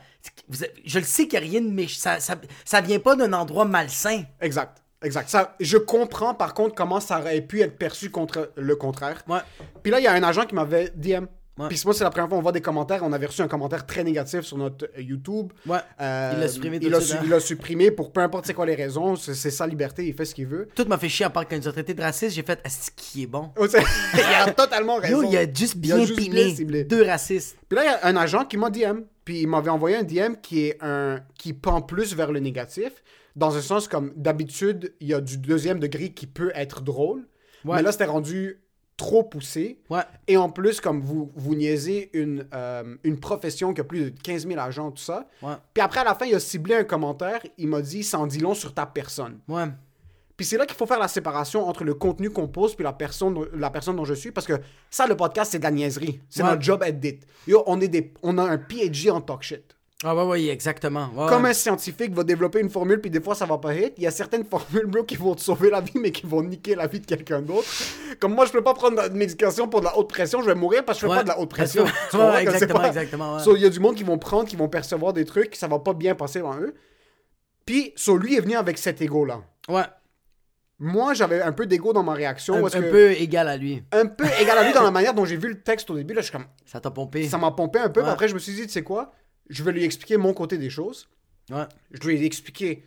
vous 0.48 0.64
avez- 0.64 0.74
je 0.86 1.00
le 1.00 1.06
sais 1.06 1.24
qu'il 1.28 1.34
y 1.34 1.38
a 1.38 1.50
rien 1.50 1.62
de 1.62 1.70
méchant. 1.70 1.98
Ça, 2.00 2.20
ça, 2.20 2.36
ça 2.64 2.82
vient 2.82 3.00
pas 3.00 3.16
d'un 3.16 3.34
endroit 3.34 3.66
malsain. 3.66 4.22
Exact. 4.40 4.84
Exact. 5.02 5.30
Ça, 5.30 5.56
je 5.60 5.78
comprends 5.78 6.36
par 6.36 6.54
contre 6.54 6.76
comment 6.76 7.00
ça 7.00 7.20
aurait 7.20 7.42
pu 7.42 7.62
être 7.62 7.76
perçu 7.78 8.12
contre 8.12 8.52
le 8.56 8.76
contraire. 8.76 9.24
Ouais. 9.28 9.40
Puis 9.82 9.92
là, 9.92 10.00
il 10.00 10.04
y 10.04 10.08
a 10.08 10.12
un 10.14 10.22
agent 10.22 10.46
qui 10.46 10.54
m'avait 10.54 10.92
DM. 10.96 11.26
Ouais. 11.60 11.68
Puis 11.68 11.82
moi, 11.84 11.94
c'est 11.94 12.04
la 12.06 12.10
première 12.10 12.30
fois 12.30 12.38
qu'on 12.38 12.42
voit 12.42 12.52
des 12.54 12.62
commentaires. 12.62 13.02
On 13.04 13.12
avait 13.12 13.26
reçu 13.26 13.42
un 13.42 13.48
commentaire 13.48 13.86
très 13.86 14.04
négatif 14.04 14.42
sur 14.42 14.58
notre 14.58 14.86
euh, 14.98 15.02
YouTube. 15.02 15.52
Ouais. 15.68 15.78
Euh, 16.00 16.32
Il 16.36 16.40
l'a 16.40 16.48
supprimé 16.48 16.80
tout 16.80 16.88
il 16.88 16.96
suite, 16.96 17.06
su- 17.08 17.14
hein. 17.16 17.20
Il 17.24 17.30
l'a 17.30 17.40
supprimé 17.40 17.92
pour 17.92 18.12
peu 18.14 18.22
importe 18.22 18.46
c'est 18.46 18.54
quoi 18.54 18.66
les 18.66 18.76
raisons. 18.76 19.16
C'est 19.18 19.52
sa 19.52 19.68
liberté, 19.68 20.08
il 20.08 20.14
fait 20.14 20.26
ce 20.26 20.34
qu'il 20.34 20.48
veut. 20.48 20.70
Tout 20.74 20.86
m'a 20.86 20.98
fait 20.98 21.10
chier 21.10 21.26
à 21.26 21.30
part 21.30 21.48
quand 21.48 21.56
ils 21.58 21.68
ont 21.68 21.72
traité 21.74 21.94
de 21.94 22.02
raciste, 22.02 22.36
j'ai 22.36 22.44
fait 22.44 22.60
Est-ce 22.64 22.92
qui 22.96 23.24
est 23.24 23.28
bon? 23.28 23.52
Il 23.60 24.20
a 24.22 24.52
totalement 24.54 24.96
raison. 24.98 25.22
Yo, 25.22 25.30
il 25.30 25.38
a 25.38 25.46
juste 25.54 25.76
Il 25.84 25.92
a 25.92 25.96
bien 25.98 26.06
juste 26.06 26.20
pimé. 26.20 26.46
bien 26.46 26.56
ciblé. 26.56 26.84
Deux 26.86 27.04
racistes. 27.04 27.58
Puis 27.68 27.76
là, 27.76 27.84
il 27.84 27.88
y 27.88 27.90
a 27.90 28.06
un 28.08 28.16
agent 28.16 28.46
qui 28.46 28.58
m'a 28.58 28.70
DM. 28.70 29.02
Puis 29.26 29.42
il 29.42 29.48
m'avait 29.48 29.70
envoyé 29.70 29.98
un 29.98 30.04
DM 30.04 30.36
qui 30.42 30.66
est 30.68 30.78
un 30.82 31.20
qui 31.38 31.54
pend 31.54 31.82
plus 31.82 32.16
vers 32.16 32.32
le 32.32 32.40
négatif. 32.40 33.04
Dans 33.36 33.56
un 33.58 33.62
sens 33.62 33.88
comme 33.88 34.12
d'habitude, 34.16 34.94
il 35.02 35.08
y 35.10 35.14
a 35.14 35.22
du 35.22 35.38
deuxième 35.38 35.80
degré 35.80 36.10
qui 36.14 36.26
peut 36.26 36.52
être 36.56 36.82
drôle. 36.82 37.28
Ouais. 37.66 37.76
Mais 37.76 37.82
là, 37.84 37.92
c'était 37.92 38.06
rendu 38.06 38.60
trop 39.00 39.24
poussé. 39.24 39.80
Ouais. 39.90 40.02
Et 40.28 40.36
en 40.36 40.50
plus, 40.50 40.82
comme 40.82 41.00
vous, 41.02 41.32
vous 41.36 41.56
niaisez 41.56 42.10
une, 42.14 42.46
euh, 42.54 42.96
une 43.04 43.18
profession 43.20 43.74
qui 43.74 43.80
a 43.80 43.86
plus 43.86 44.12
de 44.12 44.22
15 44.22 44.46
000 44.46 44.60
agents, 44.60 44.92
tout 44.92 45.02
ça. 45.02 45.26
Ouais. 45.42 45.54
Puis 45.74 45.82
après, 45.82 46.02
à 46.02 46.04
la 46.04 46.14
fin, 46.16 46.26
il 46.26 46.36
a 46.36 46.40
ciblé 46.40 46.76
un 46.76 46.84
commentaire. 46.84 47.40
Il 47.58 47.70
m'a 47.70 47.82
dit, 47.82 48.04
ça 48.04 48.20
en 48.20 48.28
dit 48.28 48.40
long 48.40 48.54
sur 48.54 48.74
ta 48.74 48.86
personne. 48.86 49.40
Ouais. 49.48 49.64
Puis 50.36 50.46
c'est 50.46 50.58
là 50.58 50.66
qu'il 50.66 50.76
faut 50.76 50.86
faire 50.86 51.00
la 51.00 51.08
séparation 51.08 51.68
entre 51.68 51.84
le 51.84 51.94
contenu 51.94 52.30
qu'on 52.30 52.48
pose 52.48 52.76
puis 52.76 52.84
la 52.84 52.94
personne, 52.94 53.38
la 53.54 53.70
personne 53.70 53.96
dont 53.96 54.06
je 54.06 54.14
suis. 54.14 54.32
Parce 54.32 54.46
que 54.48 54.60
ça, 54.90 55.08
le 55.08 55.16
podcast, 55.16 55.52
c'est 55.52 55.60
de 55.60 55.64
la 55.64 55.72
niaiserie. 55.72 56.20
C'est 56.30 56.44
Ouais. 56.44 56.50
notre 56.50 56.62
job 56.62 56.84
edit. 56.86 57.20
Yo, 57.48 57.64
on, 57.68 57.80
est 57.82 57.88
des, 57.88 58.14
on 58.22 58.38
a 58.38 58.44
un 58.44 58.58
PhD 58.58 59.10
en 59.12 59.22
talk 59.22 59.42
shit. 59.44 59.76
Ah 60.02 60.16
ouais, 60.16 60.24
ouais, 60.24 60.46
exactement. 60.48 61.10
Ouais, 61.14 61.28
Comme 61.28 61.44
ouais. 61.44 61.50
un 61.50 61.54
scientifique 61.54 62.14
va 62.14 62.24
développer 62.24 62.62
une 62.62 62.70
formule, 62.70 63.02
puis 63.02 63.10
des 63.10 63.20
fois 63.20 63.36
ça 63.36 63.46
va 63.46 63.58
pas 63.58 63.76
hit, 63.76 63.94
il 63.98 64.04
y 64.04 64.08
a 64.08 64.12
certaines 64.12 64.46
formules, 64.46 64.86
bro, 64.86 65.04
qui 65.04 65.18
vont 65.18 65.36
te 65.36 65.42
sauver 65.42 65.70
la 65.70 65.82
vie, 65.82 65.92
mais 65.96 66.12
qui 66.14 66.26
vont 66.26 66.42
niquer 66.42 66.76
la 66.76 66.88
vie 66.88 67.02
de 67.02 67.06
quelqu'un 67.06 67.42
d'autre. 67.42 67.68
Comme 68.22 68.34
moi, 68.34 68.46
je 68.46 68.52
peux 68.54 68.64
pas 68.64 68.74
prendre 68.74 69.10
de 69.10 69.14
médication 69.14 69.68
pour 69.68 69.82
de 69.82 69.86
la 69.86 69.98
haute 69.98 70.08
pression, 70.08 70.42
je 70.42 70.46
vais 70.48 70.56
mourir 70.56 70.86
parce 70.86 71.02
que 71.02 71.08
je 71.08 71.12
fais 71.12 71.18
pas 71.18 71.24
de 71.24 71.28
la 71.28 71.40
haute 71.40 71.50
pression. 71.50 71.84
Que 72.12 72.40
exactement, 72.42 72.80
pas- 72.80 72.88
exactement. 72.88 73.40
So, 73.40 73.58
il 73.58 73.62
y 73.62 73.66
a 73.66 73.70
du 73.70 73.82
monde 73.82 73.96
qui 73.96 74.04
vont 74.06 74.18
prendre, 74.18 74.48
qui 74.48 74.56
vont 74.56 74.70
percevoir 74.70 75.12
des 75.12 75.26
trucs, 75.26 75.56
ça 75.58 75.68
va 75.68 75.80
pas 75.80 75.94
bien 75.94 76.16
passer 76.16 76.40
dans 76.40 76.58
eux. 76.60 76.74
Puis, 77.66 77.92
so, 77.98 78.18
lui 78.18 78.36
est 78.38 78.42
venu 78.42 78.56
avec 78.56 78.78
cet 78.78 79.02
ego-là. 79.02 79.42
Ouais. 79.68 79.84
Moi, 80.80 81.14
j'avais 81.14 81.42
un 81.42 81.52
peu 81.52 81.66
d'ego 81.66 81.92
dans 81.92 82.04
ma 82.04 82.14
réaction. 82.14 82.56
Un, 82.56 82.62
parce 82.62 82.76
un 82.76 82.82
que- 82.82 82.90
peu 82.90 83.12
égal 83.12 83.50
à 83.50 83.58
lui. 83.58 83.84
un 83.92 84.06
peu 84.06 84.24
égal 84.40 84.58
à 84.60 84.64
lui 84.64 84.72
dans 84.74 84.82
la 84.84 84.92
manière 84.98 85.14
dont 85.14 85.26
j'ai 85.26 85.36
vu 85.36 85.50
le 85.50 85.60
texte 85.62 85.90
au 85.90 85.96
début. 85.98 86.14
Là, 86.14 86.22
je 86.22 86.28
suis 86.28 86.32
comme, 86.32 86.46
Ça 86.66 86.80
t'a 86.80 86.90
pompé. 86.90 87.28
ça 87.28 87.38
m'a 87.38 87.52
pompé 87.52 87.80
un 87.80 87.90
peu. 87.90 88.02
Mais 88.02 88.08
Après, 88.10 88.30
je 88.30 88.34
me 88.34 88.40
suis 88.40 88.54
dit, 88.54 88.62
tu 88.62 88.70
sais 88.70 88.82
quoi, 88.82 89.12
je 89.50 89.64
vais 89.64 89.72
lui 89.72 89.84
expliquer 89.84 90.18
mon 90.18 90.34
côté 90.34 90.58
des 90.58 90.70
choses. 90.70 91.08
Ouais. 91.52 91.66
Je 91.92 92.08
lui 92.08 92.16
ai 92.22 92.26
expliqué 92.26 92.86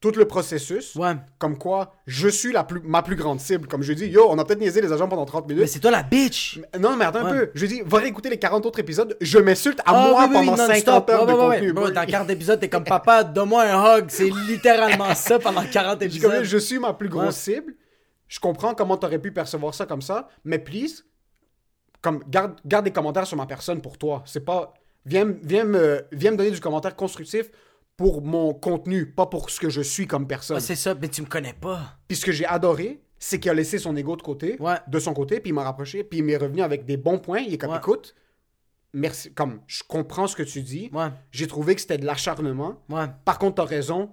tout 0.00 0.10
le 0.10 0.26
processus. 0.26 0.94
Ouais. 0.94 1.14
Comme 1.38 1.56
quoi, 1.56 1.94
je 2.06 2.28
suis 2.28 2.52
la 2.52 2.62
plus, 2.64 2.80
ma 2.84 3.02
plus 3.02 3.16
grande 3.16 3.40
cible. 3.40 3.66
Comme 3.66 3.82
je 3.82 3.94
dis, 3.94 4.06
yo, 4.06 4.26
on 4.28 4.38
a 4.38 4.44
peut-être 4.44 4.60
niaisé 4.60 4.82
les 4.82 4.92
agents 4.92 5.08
pendant 5.08 5.24
30 5.24 5.46
Mais 5.48 5.54
minutes. 5.54 5.68
c'est 5.70 5.80
toi 5.80 5.90
la 5.90 6.02
bitch. 6.02 6.60
Non, 6.78 6.96
mais 6.96 7.06
attends 7.06 7.24
un 7.24 7.30
peu. 7.32 7.50
Je 7.54 7.64
dis, 7.66 7.80
va 7.84 7.98
réécouter 7.98 8.28
les 8.28 8.38
40 8.38 8.66
autres 8.66 8.78
épisodes. 8.78 9.16
Je 9.22 9.38
m'insulte 9.38 9.80
à 9.80 9.84
Ah, 9.86 9.92
moi 9.92 10.02
oui, 10.02 10.26
oui, 10.28 10.38
oui, 10.40 10.46
pendant 10.46 10.56
non-stop. 10.68 11.08
50 11.08 11.10
heures 11.10 11.26
de 11.26 11.32
contenu. 11.32 11.72
Bro, 11.72 11.90
dans 11.90 12.04
40 12.06 12.30
épisodes, 12.30 12.60
t'es 12.60 12.68
comme 12.68 12.84
papa, 12.84 13.24
donne-moi 13.24 13.62
un 13.62 13.98
hug. 13.98 14.04
C'est 14.08 14.28
littéralement 14.48 15.14
ça 15.14 15.38
pendant 15.38 15.64
40 15.64 15.98
Je 16.02 16.06
dis 16.08 16.18
comme, 16.20 16.32
épisodes. 16.32 16.44
je 16.44 16.58
suis 16.58 16.78
ma 16.78 16.92
plus 16.92 17.08
grosse 17.08 17.24
Ouais. 17.46 17.54
cible. 17.54 17.74
Je 18.28 18.38
comprends 18.38 18.74
comment 18.74 18.96
t'aurais 18.98 19.18
pu 19.20 19.32
percevoir 19.32 19.72
ça 19.72 19.86
comme 19.86 20.02
ça, 20.02 20.28
mais 20.44 20.58
please, 20.58 21.04
comme 22.02 22.22
garde, 22.28 22.56
garde 22.66 22.84
des 22.84 22.90
commentaires 22.92 23.26
sur 23.26 23.36
ma 23.36 23.46
personne 23.46 23.80
pour 23.80 23.96
toi. 23.98 24.22
C'est 24.26 24.44
pas 24.44 24.74
viens, 25.06 25.34
viens 25.42 25.64
me 25.64 26.04
viens 26.12 26.32
me 26.32 26.36
donner 26.36 26.50
du 26.50 26.60
commentaire 26.60 26.94
constructif 26.94 27.50
pour 27.96 28.20
mon 28.22 28.52
contenu, 28.52 29.06
pas 29.06 29.24
pour 29.26 29.48
ce 29.48 29.58
que 29.58 29.70
je 29.70 29.80
suis 29.80 30.06
comme 30.06 30.26
personne. 30.26 30.56
Ouais, 30.56 30.60
c'est 30.62 30.76
ça, 30.76 30.94
mais 30.94 31.08
tu 31.08 31.22
me 31.22 31.26
connais 31.26 31.54
pas. 31.54 31.96
Puis 32.06 32.18
ce 32.18 32.26
que 32.26 32.32
j'ai 32.32 32.44
adoré, 32.44 33.00
c'est 33.18 33.40
qu'il 33.40 33.50
a 33.50 33.54
laissé 33.54 33.78
son 33.78 33.96
ego 33.96 34.14
de 34.16 34.22
côté, 34.22 34.56
Ouais. 34.60 34.76
de 34.86 34.98
son 34.98 35.14
côté, 35.14 35.40
puis 35.40 35.50
il 35.50 35.54
m'a 35.54 35.64
rapproché, 35.64 36.04
puis 36.04 36.18
il 36.18 36.22
m'est 36.24 36.36
revenu 36.36 36.60
avec 36.60 36.84
des 36.84 36.98
bons 36.98 37.18
points. 37.18 37.38
Il 37.40 37.54
est 37.54 37.58
comme 37.58 37.70
Ouais. 37.70 37.78
écoute, 37.78 38.14
merci, 38.92 39.32
comme 39.32 39.60
je 39.66 39.82
comprends 39.88 40.26
ce 40.26 40.36
que 40.36 40.42
tu 40.42 40.60
dis. 40.62 40.90
J'ai 41.30 41.46
trouvé 41.46 41.74
que 41.74 41.80
c'était 41.80 41.96
de 41.98 42.04
l'acharnement. 42.04 42.82
Par 43.24 43.38
contre, 43.38 43.54
t'as 43.56 43.64
raison. 43.64 44.12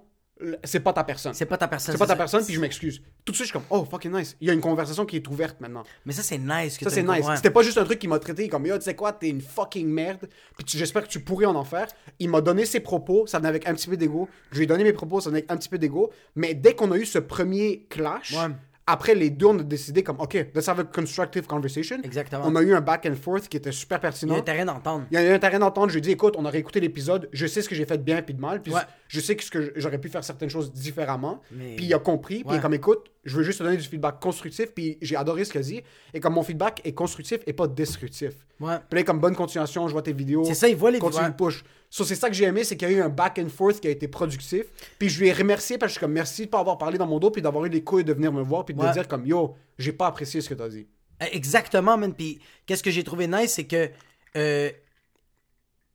C'est 0.64 0.80
pas 0.80 0.92
ta 0.92 1.04
personne. 1.04 1.32
C'est 1.32 1.46
pas 1.46 1.56
ta 1.56 1.68
personne. 1.68 1.92
C'est 1.92 1.98
pas 1.98 2.06
ta 2.06 2.12
ça. 2.14 2.16
personne, 2.16 2.44
puis 2.44 2.54
je 2.54 2.60
m'excuse. 2.60 3.00
Tout 3.24 3.30
de 3.32 3.36
suite, 3.36 3.46
je 3.46 3.50
suis 3.50 3.52
comme, 3.52 3.62
oh, 3.70 3.84
fucking 3.84 4.12
nice. 4.12 4.36
Il 4.40 4.48
y 4.48 4.50
a 4.50 4.52
une 4.52 4.60
conversation 4.60 5.06
qui 5.06 5.16
est 5.16 5.28
ouverte 5.28 5.60
maintenant. 5.60 5.84
Mais 6.04 6.12
ça, 6.12 6.22
c'est 6.22 6.38
nice. 6.38 6.76
Que 6.76 6.84
Ça, 6.84 6.90
c'est 6.90 7.02
nice. 7.02 7.24
C'était 7.36 7.50
pas 7.50 7.62
juste 7.62 7.78
un 7.78 7.84
truc 7.84 7.98
qui 7.98 8.08
m'a 8.08 8.18
traité 8.18 8.48
comme, 8.48 8.66
yo, 8.66 8.76
tu 8.76 8.82
sais 8.82 8.96
quoi, 8.96 9.12
t'es 9.12 9.28
une 9.28 9.40
fucking 9.40 9.86
merde, 9.86 10.28
puis 10.56 10.66
j'espère 10.78 11.04
que 11.04 11.08
tu 11.08 11.20
pourrais 11.20 11.46
en 11.46 11.54
en 11.54 11.64
faire. 11.64 11.86
Il 12.18 12.28
m'a 12.30 12.40
donné 12.40 12.66
ses 12.66 12.80
propos, 12.80 13.26
ça 13.26 13.38
venait 13.38 13.48
avec 13.48 13.66
un 13.68 13.74
petit 13.74 13.88
peu 13.88 13.96
d'ego. 13.96 14.28
Je 14.50 14.58
lui 14.58 14.64
ai 14.64 14.66
donné 14.66 14.82
mes 14.84 14.92
propos, 14.92 15.20
ça 15.20 15.30
venait 15.30 15.40
avec 15.40 15.50
un 15.52 15.56
petit 15.56 15.68
peu 15.68 15.78
d'ego. 15.78 16.10
Mais 16.34 16.54
dès 16.54 16.74
qu'on 16.74 16.90
a 16.92 16.96
eu 16.96 17.06
ce 17.06 17.18
premier 17.18 17.86
clash, 17.88 18.32
Ouais. 18.32 18.52
Après 18.86 19.14
les 19.14 19.30
deux, 19.30 19.46
on 19.46 19.58
a 19.58 19.62
décidé 19.62 20.02
comme, 20.02 20.20
ok, 20.20 20.34
let's 20.54 20.68
have 20.68 20.78
a 20.78 20.84
constructive 20.84 21.46
conversation. 21.46 21.96
Exactement. 22.04 22.42
On 22.44 22.54
a 22.56 22.62
eu 22.62 22.74
un 22.74 22.82
back 22.82 23.06
and 23.06 23.14
forth 23.14 23.48
qui 23.48 23.56
était 23.56 23.72
super 23.72 23.96
Il 23.96 24.02
y 24.02 24.06
a 24.06 24.10
pertinent. 24.10 24.36
un 24.36 24.42
terrain 24.42 24.64
d'entendre. 24.66 25.06
Il 25.10 25.14
y 25.14 25.16
a 25.18 25.24
eu 25.24 25.32
un 25.32 25.38
terrain 25.38 25.58
d'entente. 25.58 25.88
Je 25.88 25.94
lui 25.94 25.98
ai 25.98 26.02
dit, 26.02 26.10
écoute, 26.10 26.34
on 26.36 26.44
a 26.44 26.50
réécouté 26.50 26.80
l'épisode. 26.80 27.28
Je 27.32 27.46
sais 27.46 27.62
ce 27.62 27.68
que 27.68 27.74
j'ai 27.74 27.86
fait 27.86 27.96
de 27.96 28.02
bien 28.02 28.20
puis 28.20 28.34
de 28.34 28.40
mal. 28.40 28.60
Puis 28.60 28.74
Ouais. 28.74 28.80
je 29.08 29.20
sais 29.20 29.36
que, 29.36 29.42
ce 29.44 29.50
que 29.50 29.72
j'aurais 29.76 29.98
pu 29.98 30.08
faire 30.10 30.22
certaines 30.22 30.50
choses 30.50 30.70
différemment. 30.72 31.40
Mais- 31.50 31.76
Puis 31.76 31.86
il 31.86 31.94
a 31.94 31.98
compris. 31.98 32.44
Puis 32.44 32.56
Ouais. 32.56 32.60
comme, 32.60 32.74
écoute, 32.74 33.10
je 33.24 33.36
veux 33.38 33.42
juste 33.42 33.60
te 33.60 33.64
donner 33.64 33.78
du 33.78 33.84
feedback 33.88 34.20
constructif. 34.20 34.72
Puis 34.74 34.98
j'ai 35.00 35.16
adoré 35.16 35.44
ce 35.46 35.52
qu'il 35.52 35.60
a 35.60 35.64
dit. 35.64 35.82
Et 36.12 36.20
comme 36.20 36.34
mon 36.34 36.42
feedback 36.42 36.82
est 36.84 36.92
constructif 36.92 37.38
et 37.46 37.54
pas 37.54 37.66
destructif. 37.66 38.34
Ouais. 38.60 38.76
Puis 38.90 38.98
là, 38.98 39.04
comme 39.04 39.18
bonne 39.18 39.34
continuation, 39.34 39.88
je 39.88 39.92
vois 39.92 40.02
tes 40.02 40.12
vidéos. 40.12 40.44
C'est 40.44 40.54
ça, 40.54 40.68
il 40.68 40.76
voit 40.76 40.90
les 40.90 40.98
Continue 40.98 41.24
ouais. 41.26 41.32
push. 41.32 41.64
So, 41.96 42.02
c'est 42.04 42.16
ça 42.16 42.28
que 42.28 42.34
j'ai 42.34 42.46
aimé, 42.46 42.64
c'est 42.64 42.76
qu'il 42.76 42.90
y 42.90 42.92
a 42.92 42.96
eu 42.96 43.00
un 43.00 43.08
back 43.08 43.38
and 43.38 43.48
forth 43.50 43.78
qui 43.78 43.86
a 43.86 43.90
été 43.92 44.08
productif. 44.08 44.64
Puis 44.98 45.08
je 45.08 45.20
lui 45.20 45.28
ai 45.28 45.32
remercié 45.32 45.78
parce 45.78 45.90
que 45.90 45.94
je 45.94 45.98
suis 45.98 46.00
comme 46.00 46.10
merci 46.12 46.46
de 46.46 46.50
pas 46.50 46.58
avoir 46.58 46.76
parlé 46.76 46.98
dans 46.98 47.06
mon 47.06 47.20
dos 47.20 47.30
puis 47.30 47.40
d'avoir 47.40 47.64
eu 47.66 47.68
les 47.68 47.84
couilles 47.84 48.02
de 48.02 48.12
venir 48.12 48.32
me 48.32 48.42
voir 48.42 48.64
puis 48.64 48.74
de 48.74 48.80
Ouais. 48.80 48.88
me 48.88 48.92
dire 48.92 49.06
comme 49.06 49.24
yo, 49.24 49.54
j'ai 49.78 49.92
pas 49.92 50.08
apprécié 50.08 50.40
ce 50.40 50.48
que 50.48 50.54
t'as 50.54 50.68
dit. 50.68 50.88
Euh, 51.22 51.26
Exactement, 51.30 51.96
man. 51.96 52.12
Puis 52.12 52.40
qu'est-ce 52.66 52.82
que 52.82 52.90
j'ai 52.90 53.04
trouvé 53.04 53.28
nice, 53.28 53.52
c'est 53.52 53.68
que 53.68 53.90
euh, 54.36 54.72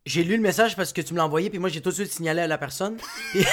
j'ai 0.06 0.24
lu 0.24 0.38
le 0.38 0.42
message 0.42 0.78
parce 0.78 0.94
que 0.94 1.02
tu 1.02 1.12
me 1.14 1.18
l'as 1.18 1.26
envoyé, 1.26 1.50
puis 1.50 1.60
moi 1.60 1.68
j'ai 1.68 1.82
tout 1.82 1.90
de 1.90 1.96
suite 1.96 2.14
signalé 2.14 2.44
à 2.44 2.48
la 2.48 2.58
personne. 2.58 2.96
Puis- 3.34 3.44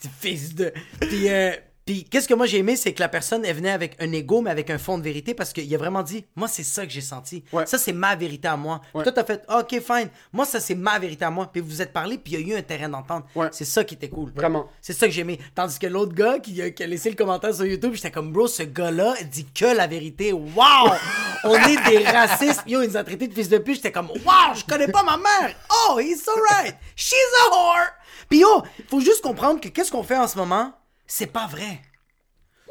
C'est 0.00 0.10
fils 0.20 0.56
de. 0.56 0.72
Puis, 1.00 1.28
euh, 1.28 1.52
puis 1.86 2.04
qu'est-ce 2.04 2.26
que 2.28 2.34
moi 2.34 2.46
j'ai 2.46 2.58
aimé, 2.58 2.74
c'est 2.76 2.92
que 2.92 3.00
la 3.00 3.08
personne 3.08 3.44
elle 3.44 3.54
venait 3.56 3.70
avec 3.70 3.96
un 4.00 4.10
ego, 4.12 4.42
mais 4.42 4.50
avec 4.50 4.68
un 4.70 4.76
fond 4.78 4.98
de 4.98 5.04
vérité, 5.04 5.32
parce 5.34 5.52
qu'il 5.52 5.72
a 5.74 5.78
vraiment 5.78 6.02
dit, 6.02 6.24
moi 6.34 6.48
c'est 6.48 6.64
ça 6.64 6.84
que 6.84 6.90
j'ai 6.92 7.00
senti. 7.00 7.44
Ouais. 7.52 7.64
Ça 7.64 7.78
c'est 7.78 7.92
ma 7.92 8.16
vérité 8.16 8.48
à 8.48 8.56
moi. 8.56 8.80
Puis 8.82 8.90
Ouais. 8.98 9.02
toi 9.04 9.12
t'as 9.12 9.24
fait, 9.24 9.44
ok 9.48 9.70
fine. 9.80 10.10
Moi 10.32 10.44
ça 10.44 10.58
c'est 10.60 10.74
ma 10.74 10.98
vérité 10.98 11.24
à 11.24 11.30
moi. 11.30 11.48
Puis 11.52 11.60
vous 11.62 11.68
vous 11.68 11.82
êtes 11.82 11.92
parlé, 11.92 12.18
puis 12.18 12.34
il 12.34 12.40
y 12.48 12.52
a 12.52 12.54
eu 12.56 12.58
un 12.58 12.62
terrain 12.62 12.88
d'entente. 12.88 13.24
Ouais. 13.34 13.48
C'est 13.52 13.64
ça 13.64 13.84
qui 13.84 13.94
était 13.94 14.08
cool. 14.08 14.32
Vraiment. 14.34 14.66
C'est 14.82 14.92
ça 14.94 15.06
que 15.06 15.12
j'ai 15.12 15.20
aimé. 15.20 15.38
Tandis 15.54 15.78
que 15.78 15.86
l'autre 15.86 16.12
gars 16.14 16.38
qui 16.40 16.60
a, 16.60 16.70
qui 16.70 16.82
a 16.82 16.86
laissé 16.88 17.08
le 17.08 17.16
commentaire 17.16 17.54
sur 17.54 17.64
YouTube, 17.64 17.92
j'étais 17.94 18.10
comme, 18.10 18.32
bro, 18.32 18.48
ce 18.48 18.64
gars-là 18.64 19.14
dit 19.30 19.46
que 19.54 19.66
la 19.66 19.86
vérité. 19.86 20.32
Wow! 20.32 20.90
On 21.44 21.54
est 21.54 21.88
des 21.88 22.04
racistes. 22.04 22.62
Yo, 22.66 22.82
il 22.82 22.88
nous 22.88 22.96
a 22.96 23.04
traités 23.04 23.28
de 23.28 23.34
fils 23.34 23.48
de 23.48 23.58
pute. 23.58 23.76
J'étais 23.76 23.92
comme, 23.92 24.08
wow, 24.10 24.54
je 24.56 24.64
connais 24.64 24.88
pas 24.88 25.04
ma 25.04 25.16
mère. 25.16 25.54
Oh, 25.88 26.00
he's 26.00 26.26
alright. 26.28 26.74
She's 26.96 27.14
a 27.46 27.50
whore. 27.54 27.86
Puis 28.28 28.40
yo, 28.40 28.62
faut 28.90 28.98
juste 29.00 29.22
comprendre 29.22 29.60
que 29.60 29.68
qu'est-ce 29.68 29.92
qu'on 29.92 30.02
fait 30.02 30.16
en 30.16 30.26
ce 30.26 30.36
moment, 30.36 30.72
c'est 31.06 31.26
pas 31.26 31.46
vrai. 31.46 31.80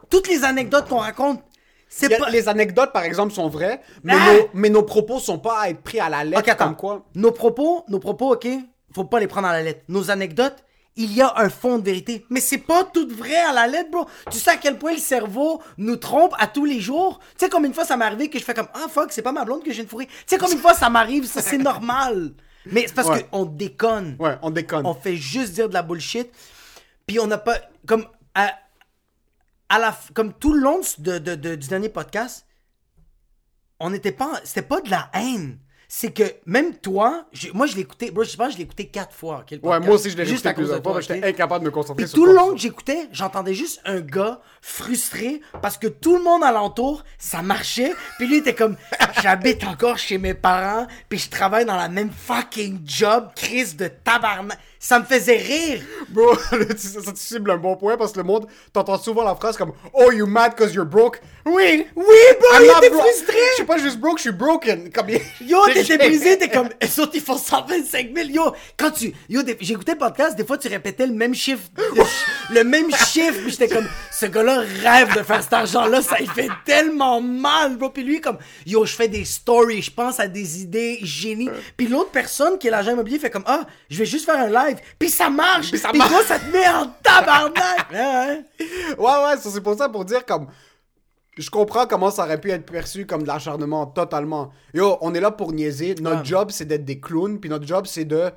Toutes 0.10 0.28
les 0.28 0.44
anecdotes 0.44 0.88
qu'on 0.88 0.98
raconte, 1.00 1.42
c'est 1.90 2.18
pas. 2.18 2.30
Les 2.30 2.48
anecdotes, 2.50 2.92
par 2.92 3.04
exemple, 3.04 3.34
sont 3.34 3.48
vraies, 3.50 3.82
mais, 4.04 4.14
Ah! 4.16 4.34
nos, 4.34 4.50
mais 4.54 4.70
nos 4.70 4.84
propos 4.84 5.20
sont 5.20 5.40
pas 5.40 5.62
à 5.62 5.70
être 5.70 5.82
pris 5.82 6.00
à 6.00 6.10
la 6.10 6.24
lettre 6.24 6.50
attends. 6.50 6.66
comme 6.68 6.76
quoi. 6.76 7.06
Nos 7.16 7.32
propos, 7.32 7.84
nos 7.88 8.00
propos, 8.00 8.34
ok, 8.34 8.48
faut 8.94 9.06
pas 9.06 9.20
les 9.20 9.28
prendre 9.28 9.48
à 9.48 9.54
la 9.54 9.62
lettre. 9.64 9.82
Nos 9.88 10.12
anecdotes, 10.12 10.58
il 10.98 11.14
y 11.14 11.22
a 11.22 11.34
un 11.38 11.50
fond 11.50 11.78
de 11.80 11.84
vérité. 11.86 12.26
Mais 12.30 12.40
c'est 12.40 12.58
pas 12.60 12.84
tout 12.86 13.08
vrai 13.10 13.36
à 13.36 13.52
la 13.54 13.68
lettre, 13.68 13.92
bro. 13.92 14.06
Tu 14.32 14.38
sais 14.38 14.52
à 14.52 14.58
quel 14.58 14.78
point 14.78 14.94
le 14.94 14.98
cerveau 15.00 15.62
nous 15.78 15.96
trompe 15.98 16.34
à 16.40 16.48
tous 16.48 16.66
les 16.66 16.80
jours? 16.80 17.20
Tu 17.38 17.46
sais, 17.46 17.50
comme 17.50 17.66
une 17.66 17.74
fois, 17.74 17.84
ça 17.86 17.98
m'est 17.98 18.06
arrivé 18.06 18.30
que 18.30 18.40
je 18.40 18.44
fais 18.44 18.54
comme, 18.54 18.70
ah 18.74 18.88
fuck, 18.90 19.12
c'est 19.12 19.22
pas 19.22 19.32
ma 19.34 19.44
blonde 19.44 19.62
que 19.64 19.72
je 19.72 19.76
viens 19.76 19.84
de 19.84 19.90
fourrer. 19.90 20.06
Tu 20.08 20.14
sais, 20.28 20.38
comme 20.38 20.52
une 20.52 20.60
fois, 20.60 20.74
ça 20.74 20.90
m'arrive, 20.90 21.26
ça 21.26 21.42
c'est 21.42 21.58
normal. 21.72 22.32
Mais 22.66 22.86
c'est 22.88 22.94
parce 22.96 23.10
Ouais. 23.10 23.28
qu'on 23.30 23.46
déconne. 23.46 24.16
Ouais, 24.20 24.38
on 24.42 24.50
déconne. 24.52 24.86
On 24.86 24.94
fait 24.94 25.18
juste 25.18 25.54
dire 25.54 25.68
de 25.70 25.74
la 25.74 25.82
bullshit. 25.84 26.30
Puis 27.08 27.20
on 27.20 27.28
n'a 27.28 27.38
pas. 27.38 27.58
Comme. 27.86 28.06
À, 28.36 28.52
à 29.70 29.80
la, 29.80 29.98
comme 30.14 30.34
tout 30.34 30.54
le 30.54 30.60
long 30.60 30.82
de, 31.00 31.18
de- 31.18 31.36
de- 31.36 31.56
du 31.56 31.68
dernier 31.68 31.90
podcast, 31.90 32.46
on 33.80 33.90
n'était 33.90 34.12
pas. 34.12 34.40
C'était 34.44 34.62
pas 34.62 34.82
de 34.82 34.90
la 34.90 35.10
haine. 35.14 35.60
C'est 35.88 36.12
que 36.12 36.24
même 36.48 36.76
toi, 36.78 37.28
moi 37.54 37.68
je 37.68 37.76
l'ai 37.76 37.82
écouté, 37.82 38.10
bro, 38.10 38.24
je 38.24 38.36
pense 38.36 38.48
que 38.48 38.54
je 38.54 38.58
l'ai 38.58 38.64
écouté 38.64 38.88
quatre 38.88 39.14
fois. 39.14 39.46
Ouais, 39.62 39.80
moi 39.80 39.96
aussi, 39.96 40.10
je 40.10 40.18
l'ai 40.18 40.26
de 40.26 40.52
plusieurs 40.54 40.82
fois, 40.82 41.00
j'étais 41.00 41.24
incapable 41.28 41.64
de 41.64 41.70
me 41.70 41.72
concentrer 41.74 42.04
Puis 42.04 42.10
sur 42.10 42.16
tout 42.18 42.26
le 42.26 42.34
long 42.34 42.54
que 42.54 42.58
j'écoutais, 42.58 43.08
j'entendais 43.12 43.54
juste 43.54 43.82
un 43.86 44.02
gars 44.02 44.42
frustré 44.64 45.42
parce 45.62 45.78
que 45.78 45.86
tout 45.86 46.18
le 46.18 46.24
monde 46.24 46.44
alentour, 46.44 47.04
ça 47.20 47.44
marchait. 47.44 47.94
Puis 48.18 48.28
lui 48.28 48.38
était 48.38 48.56
comme, 48.56 48.76
j'habite 49.22 49.64
encore 49.64 50.00
chez 50.00 50.18
mes 50.18 50.34
parents, 50.34 50.88
puis 51.08 51.20
je 51.20 51.30
travaille 51.30 51.66
dans 51.66 51.78
la 51.78 51.88
même 51.88 52.10
fucking 52.10 52.82
job, 52.84 53.30
crise 53.36 53.78
de 53.78 53.88
tabarnak. 53.88 54.58
Ça 54.88 55.00
me 55.00 55.06
faisait 55.06 55.38
rire. 55.38 55.82
Bro, 56.10 56.36
ça, 56.78 57.02
ça, 57.02 57.12
tu 57.12 57.18
cibles 57.20 57.50
un 57.50 57.58
bon 57.58 57.76
point 57.76 57.98
parce 57.98 58.12
que 58.12 58.18
le 58.20 58.24
monde, 58.24 58.46
t'entends 58.72 59.00
souvent 59.00 59.24
la 59.24 59.34
phrase 59.34 59.58
comme 59.58 59.72
Oh, 59.94 60.12
you 60.12 60.28
mad 60.28 60.56
cause 60.56 60.76
you're 60.76 60.86
broke? 60.86 61.20
Oui, 61.44 61.88
Oui, 61.96 62.06
bro, 62.40 62.48
I'm 62.54 62.62
il 62.64 62.78
était 62.78 62.90
bro- 62.92 63.00
frustré. 63.02 63.38
Je 63.52 63.56
suis 63.56 63.66
pas 63.66 63.80
juste 63.80 63.98
broke, 63.98 64.18
je 64.18 64.22
suis 64.24 64.32
broken. 64.32 64.92
Comme... 64.92 65.08
Yo, 65.42 65.58
t'étais 65.74 65.98
brisé, 65.98 66.38
t'es 66.38 66.50
comme, 66.50 66.70
eux 66.70 67.02
autres, 67.02 67.14
ils 67.16 67.22
font 67.22 67.36
125 67.38 68.12
000. 68.16 68.30
Yo, 68.30 68.54
quand 68.78 68.92
tu, 68.92 69.12
yo, 69.28 69.42
j'écoutais 69.60 69.94
le 69.94 69.98
podcast, 69.98 70.36
des 70.36 70.46
fois, 70.46 70.60
tu 70.60 70.68
répétais 70.68 71.08
le 71.08 71.14
même 71.14 71.34
chiffre, 71.34 71.64
le 72.52 72.64
même 72.64 72.92
chiffre, 72.92 73.40
puis 73.42 73.52
j'étais 73.52 73.68
comme, 73.68 73.88
ce 74.12 74.28
gars-là 74.28 74.62
rêve 74.84 75.16
de 75.18 75.24
faire 75.24 75.42
cet 75.42 75.54
argent-là, 75.54 76.02
ça 76.04 76.18
il 76.20 76.30
fait 76.30 76.50
tellement 76.64 77.22
mal, 77.22 77.78
bro. 77.78 77.90
Puis 77.90 78.04
lui, 78.04 78.22
comme, 78.22 78.38
yo, 78.68 78.86
je 78.86 78.94
fais 78.94 79.08
des 79.08 79.26
stories, 79.26 79.82
je 79.82 79.92
pense 79.92 80.20
à 80.20 80.28
des 80.28 80.62
idées 80.62 81.00
génies. 81.02 81.50
Puis 81.76 81.88
l'autre 81.88 82.12
personne 82.12 82.58
qui 82.60 82.68
est 82.68 82.72
l'agent 82.72 82.92
immobilier 82.92 83.18
fait 83.20 83.32
comme, 83.32 83.44
ah, 83.48 83.62
je 83.90 83.98
vais 83.98 84.06
juste 84.06 84.26
faire 84.26 84.40
un 84.40 84.50
live, 84.50 84.75
puis 85.00 85.10
ça 85.10 85.30
marche. 85.30 85.70
Puis 85.72 85.80
ça 85.80 85.92
marche. 85.94 86.26
ça 86.28 86.40
te 86.40 86.46
met 86.52 86.68
en 86.68 86.88
tabarnak. 87.04 87.88
Ouais, 88.98 89.26
ouais. 89.26 89.38
C'est 89.40 89.62
pour 89.62 89.76
ça, 89.78 89.90
pour 89.90 90.06
dire 90.06 90.26
comme. 90.26 90.48
Je 91.38 91.50
comprends 91.50 91.86
comment 91.86 92.12
ça 92.12 92.24
aurait 92.24 92.40
pu 92.40 92.50
être 92.52 92.66
perçu 92.66 93.06
comme 93.06 93.24
de 93.24 93.28
l'acharnement, 93.28 93.86
totalement. 93.88 94.52
Yo, 94.74 94.98
on 95.02 95.14
est 95.14 95.20
là 95.20 95.32
pour 95.32 95.52
niaiser. 95.52 95.96
Notre 96.00 96.20
Ouais. 96.20 96.26
job, 96.26 96.50
c'est 96.52 96.64
d'être 96.66 96.86
des 96.86 97.00
clowns, 97.02 97.40
puis 97.42 97.50
notre 97.50 97.68
job, 97.68 97.86
c'est 97.88 98.06
de. 98.06 98.32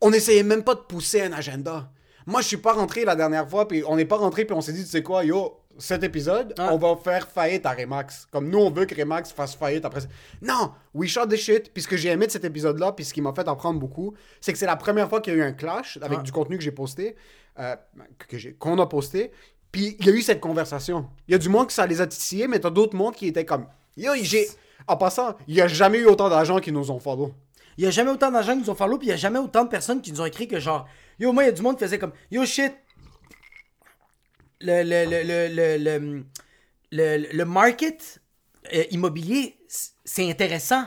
On 0.00 0.12
essayait 0.12 0.44
même 0.44 0.62
pas 0.62 0.74
de 0.74 0.80
pousser 0.80 1.22
un 1.22 1.32
agenda. 1.32 1.90
Moi, 2.26 2.40
je 2.40 2.46
suis 2.48 2.56
pas 2.56 2.72
rentré 2.72 3.04
la 3.04 3.16
dernière 3.16 3.48
fois, 3.48 3.66
puis 3.66 3.82
on 3.88 3.96
n'est 3.96 4.04
pas 4.04 4.16
rentré, 4.16 4.44
puis 4.44 4.54
on 4.56 4.60
s'est 4.60 4.72
dit, 4.72 4.84
tu 4.84 4.90
sais 4.90 5.02
quoi, 5.02 5.24
yo, 5.24 5.58
cet 5.78 6.02
épisode, 6.04 6.54
Ouais. 6.58 6.66
on 6.70 6.78
va 6.78 6.96
faire 6.96 7.26
faillite 7.28 7.66
à 7.66 7.72
Remax. 7.72 8.26
Comme 8.30 8.48
nous, 8.48 8.58
on 8.58 8.70
veut 8.70 8.84
que 8.86 8.94
Remax 8.94 9.32
fasse 9.32 9.54
faillite 9.54 9.84
après 9.84 10.00
ça. 10.00 10.08
Non, 10.42 10.72
we 10.94 11.08
shot 11.08 11.26
the 11.26 11.36
shit. 11.36 11.72
Puis 11.72 11.82
ce 11.82 11.88
que 11.88 11.96
j'ai 11.96 12.08
aimé 12.10 12.26
de 12.26 12.32
cet 12.32 12.44
épisode-là, 12.44 12.92
puis 12.92 13.04
ce 13.04 13.12
qui 13.14 13.20
m'a 13.20 13.32
fait 13.34 13.46
en 13.48 13.56
prendre 13.56 13.78
beaucoup, 13.80 14.14
c'est 14.40 14.52
que 14.52 14.58
c'est 14.58 14.66
la 14.66 14.76
première 14.76 15.08
fois 15.08 15.20
qu'il 15.20 15.32
y 15.34 15.36
a 15.36 15.38
eu 15.40 15.42
un 15.42 15.52
clash 15.52 15.98
avec 16.02 16.18
Ouais. 16.18 16.24
du 16.24 16.32
contenu 16.32 16.56
que 16.58 16.62
j'ai 16.64 16.72
posté, 16.72 17.16
euh, 17.58 17.76
que 18.28 18.38
j'ai- 18.38 18.54
qu'on 18.54 18.78
a 18.78 18.86
posté. 18.86 19.32
Puis 19.72 19.96
il 19.98 20.06
y 20.06 20.10
a 20.10 20.12
eu 20.12 20.22
cette 20.22 20.40
conversation. 20.40 21.08
Il 21.28 21.32
y 21.32 21.34
a 21.34 21.38
du 21.38 21.48
monde 21.48 21.66
que 21.66 21.72
ça 21.72 21.86
les 21.86 22.00
a 22.00 22.06
titillés, 22.06 22.46
mais 22.48 22.60
t'as 22.60 22.70
d'autres 22.70 22.96
mondes 22.96 23.14
qui 23.14 23.26
étaient 23.26 23.44
comme. 23.44 23.66
Yo, 23.96 24.12
j'ai. 24.22 24.48
En 24.86 24.96
passant, 24.96 25.34
il 25.48 25.54
y 25.54 25.60
a 25.62 25.66
jamais 25.68 25.98
eu 25.98 26.06
autant 26.06 26.28
d'agents 26.28 26.58
qui 26.60 26.70
nous 26.70 26.90
ont 26.90 26.98
follow. 27.00 27.32
Il 27.78 27.84
y 27.84 27.86
a 27.86 27.90
jamais 27.90 28.10
autant 28.10 28.30
d'agents 28.30 28.52
qui 28.52 28.60
nous 28.60 28.70
ont 28.70 28.74
follow, 28.76 28.98
puis 28.98 29.08
il 29.08 29.10
y 29.10 29.14
a 29.14 29.16
jamais 29.16 29.38
autant 29.38 29.64
de 29.64 29.68
personnes 29.68 30.00
qui 30.00 30.12
nous 30.12 30.20
ont 30.20 30.26
écrit 30.26 30.46
que 30.46 30.60
genre, 30.60 30.86
yo, 31.18 31.32
moi, 31.32 31.42
il 31.42 31.46
y 31.46 31.48
a 31.48 31.52
du 31.52 31.62
monde 31.62 31.76
qui 31.76 31.82
faisait 31.84 31.98
comme, 31.98 32.12
yo, 32.30 32.44
shit, 32.44 32.72
le, 34.60 34.82
le, 34.82 35.04
le, 35.04 35.22
le, 35.22 35.48
le, 35.78 36.24
le, 36.90 37.16
le- 37.18 37.28
le 37.32 37.44
market 37.44 38.20
euh, 38.74 38.84
immobilier, 38.90 39.56
c'est 40.04 40.28
intéressant. 40.30 40.84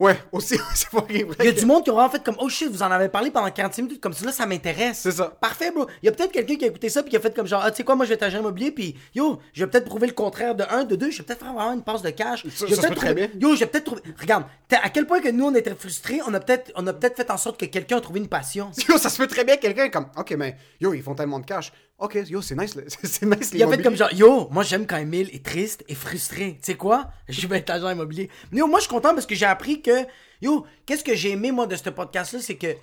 Ouais, 0.00 0.18
aussi, 0.32 0.56
c'est 0.74 0.90
pas 0.90 1.02
vrai. 1.02 1.24
Il 1.38 1.44
y 1.44 1.48
a 1.48 1.52
du 1.52 1.64
monde 1.64 1.84
qui 1.84 1.90
ont 1.90 1.94
vraiment 1.94 2.10
fait 2.10 2.22
comme, 2.22 2.34
oh 2.40 2.48
shit, 2.48 2.68
vous 2.68 2.82
en 2.82 2.90
avez 2.90 3.08
parlé 3.08 3.30
pendant 3.30 3.48
46 3.48 3.82
minutes, 3.82 4.00
comme 4.00 4.12
ça, 4.12 4.26
là, 4.26 4.32
ça 4.32 4.44
m'intéresse. 4.44 4.98
C'est 4.98 5.12
ça. 5.12 5.28
Parfait, 5.40 5.70
bro. 5.70 5.86
Il 6.02 6.06
y 6.06 6.08
a 6.08 6.12
peut-être 6.12 6.32
quelqu'un 6.32 6.56
qui 6.56 6.64
a 6.64 6.66
écouté 6.68 6.88
ça, 6.88 7.02
puis 7.04 7.10
qui 7.10 7.16
a 7.16 7.20
fait 7.20 7.32
comme 7.34 7.46
genre, 7.46 7.62
ah, 7.64 7.70
tu 7.70 7.76
sais 7.78 7.84
quoi, 7.84 7.94
moi, 7.94 8.04
je 8.04 8.12
vais 8.12 8.22
agent 8.22 8.40
immobilier, 8.40 8.72
puis 8.72 8.96
yo, 9.14 9.38
je 9.52 9.64
vais 9.64 9.70
peut-être 9.70 9.84
prouver 9.86 10.08
le 10.08 10.12
contraire 10.12 10.56
de 10.56 10.64
un, 10.68 10.82
de 10.82 10.96
deux, 10.96 11.12
je 11.12 11.18
vais 11.18 11.24
peut-être 11.24 11.44
faire 11.44 11.54
vraiment 11.54 11.72
une 11.72 11.84
passe 11.84 12.02
de 12.02 12.10
cash. 12.10 12.42
Ça- 12.42 12.66
Je 12.66 12.74
vais 12.74 12.74
ça 12.74 12.80
peut-être 12.82 12.88
peut 12.94 12.94
très 12.96 13.06
trouver- 13.14 13.28
bien. 13.28 13.48
Yo, 13.50 13.54
j'ai 13.56 13.66
peut-être 13.66 13.84
trouvé. 13.84 14.02
Regarde, 14.20 14.44
à 14.82 14.90
quel 14.90 15.06
point 15.06 15.20
que 15.20 15.28
nous 15.28 15.44
on 15.46 15.54
était 15.54 15.74
frustrés, 15.76 16.20
on 16.26 16.34
a 16.34 16.40
peut-être, 16.40 16.72
on 16.74 16.84
a 16.88 16.92
peut-être 16.92 17.16
fait 17.16 17.30
en 17.30 17.36
sorte 17.38 17.58
que 17.60 17.66
quelqu'un 17.66 17.98
a 17.98 18.00
trouvé 18.00 18.18
une 18.18 18.28
passion. 18.28 18.72
Yo, 18.88 18.98
ça 18.98 19.08
se 19.08 19.16
peut 19.16 19.28
très 19.28 19.44
bien 19.44 19.56
quelqu'un 19.58 19.88
comme. 19.90 20.08
Ok, 20.16 20.32
mais 20.36 20.56
yo, 20.80 20.92
ils 20.92 21.02
font 21.04 21.14
tellement 21.14 21.38
de 21.38 21.46
cash. 21.46 21.72
Ok, 21.96 22.18
yo, 22.28 22.42
c'est 22.42 22.56
nice, 22.56 22.76
c'est 23.04 23.24
nice 23.24 23.50
Il 23.54 23.62
a 23.62 23.68
fait 23.68 23.82
comme 23.82 23.96
genre, 23.96 24.12
yo, 24.12 24.48
moi 24.50 24.64
j'aime 24.64 24.86
quand 24.86 24.96
Emile 24.96 25.30
est 25.32 25.44
triste 25.44 25.84
et 25.88 25.94
frustré. 25.94 26.58
Tu 26.60 26.72
sais 26.72 26.74
quoi? 26.74 27.10
Je 27.28 27.46
vais 27.46 27.58
être 27.58 27.70
agent 27.70 27.90
immobilier. 27.90 28.28
Mais 28.50 28.58
yo, 28.58 28.66
moi 28.66 28.80
je 28.80 28.84
suis 28.84 28.90
content 28.90 29.14
parce 29.14 29.26
que 29.26 29.34
j'ai 29.34 29.46
appris 29.46 29.80
que, 29.80 30.04
yo, 30.42 30.66
qu'est-ce 30.86 31.04
que 31.04 31.14
j'ai 31.14 31.30
aimé 31.30 31.52
moi 31.52 31.66
de 31.66 31.76
ce 31.76 31.88
podcast-là, 31.90 32.40
c'est 32.40 32.56
que 32.56 32.74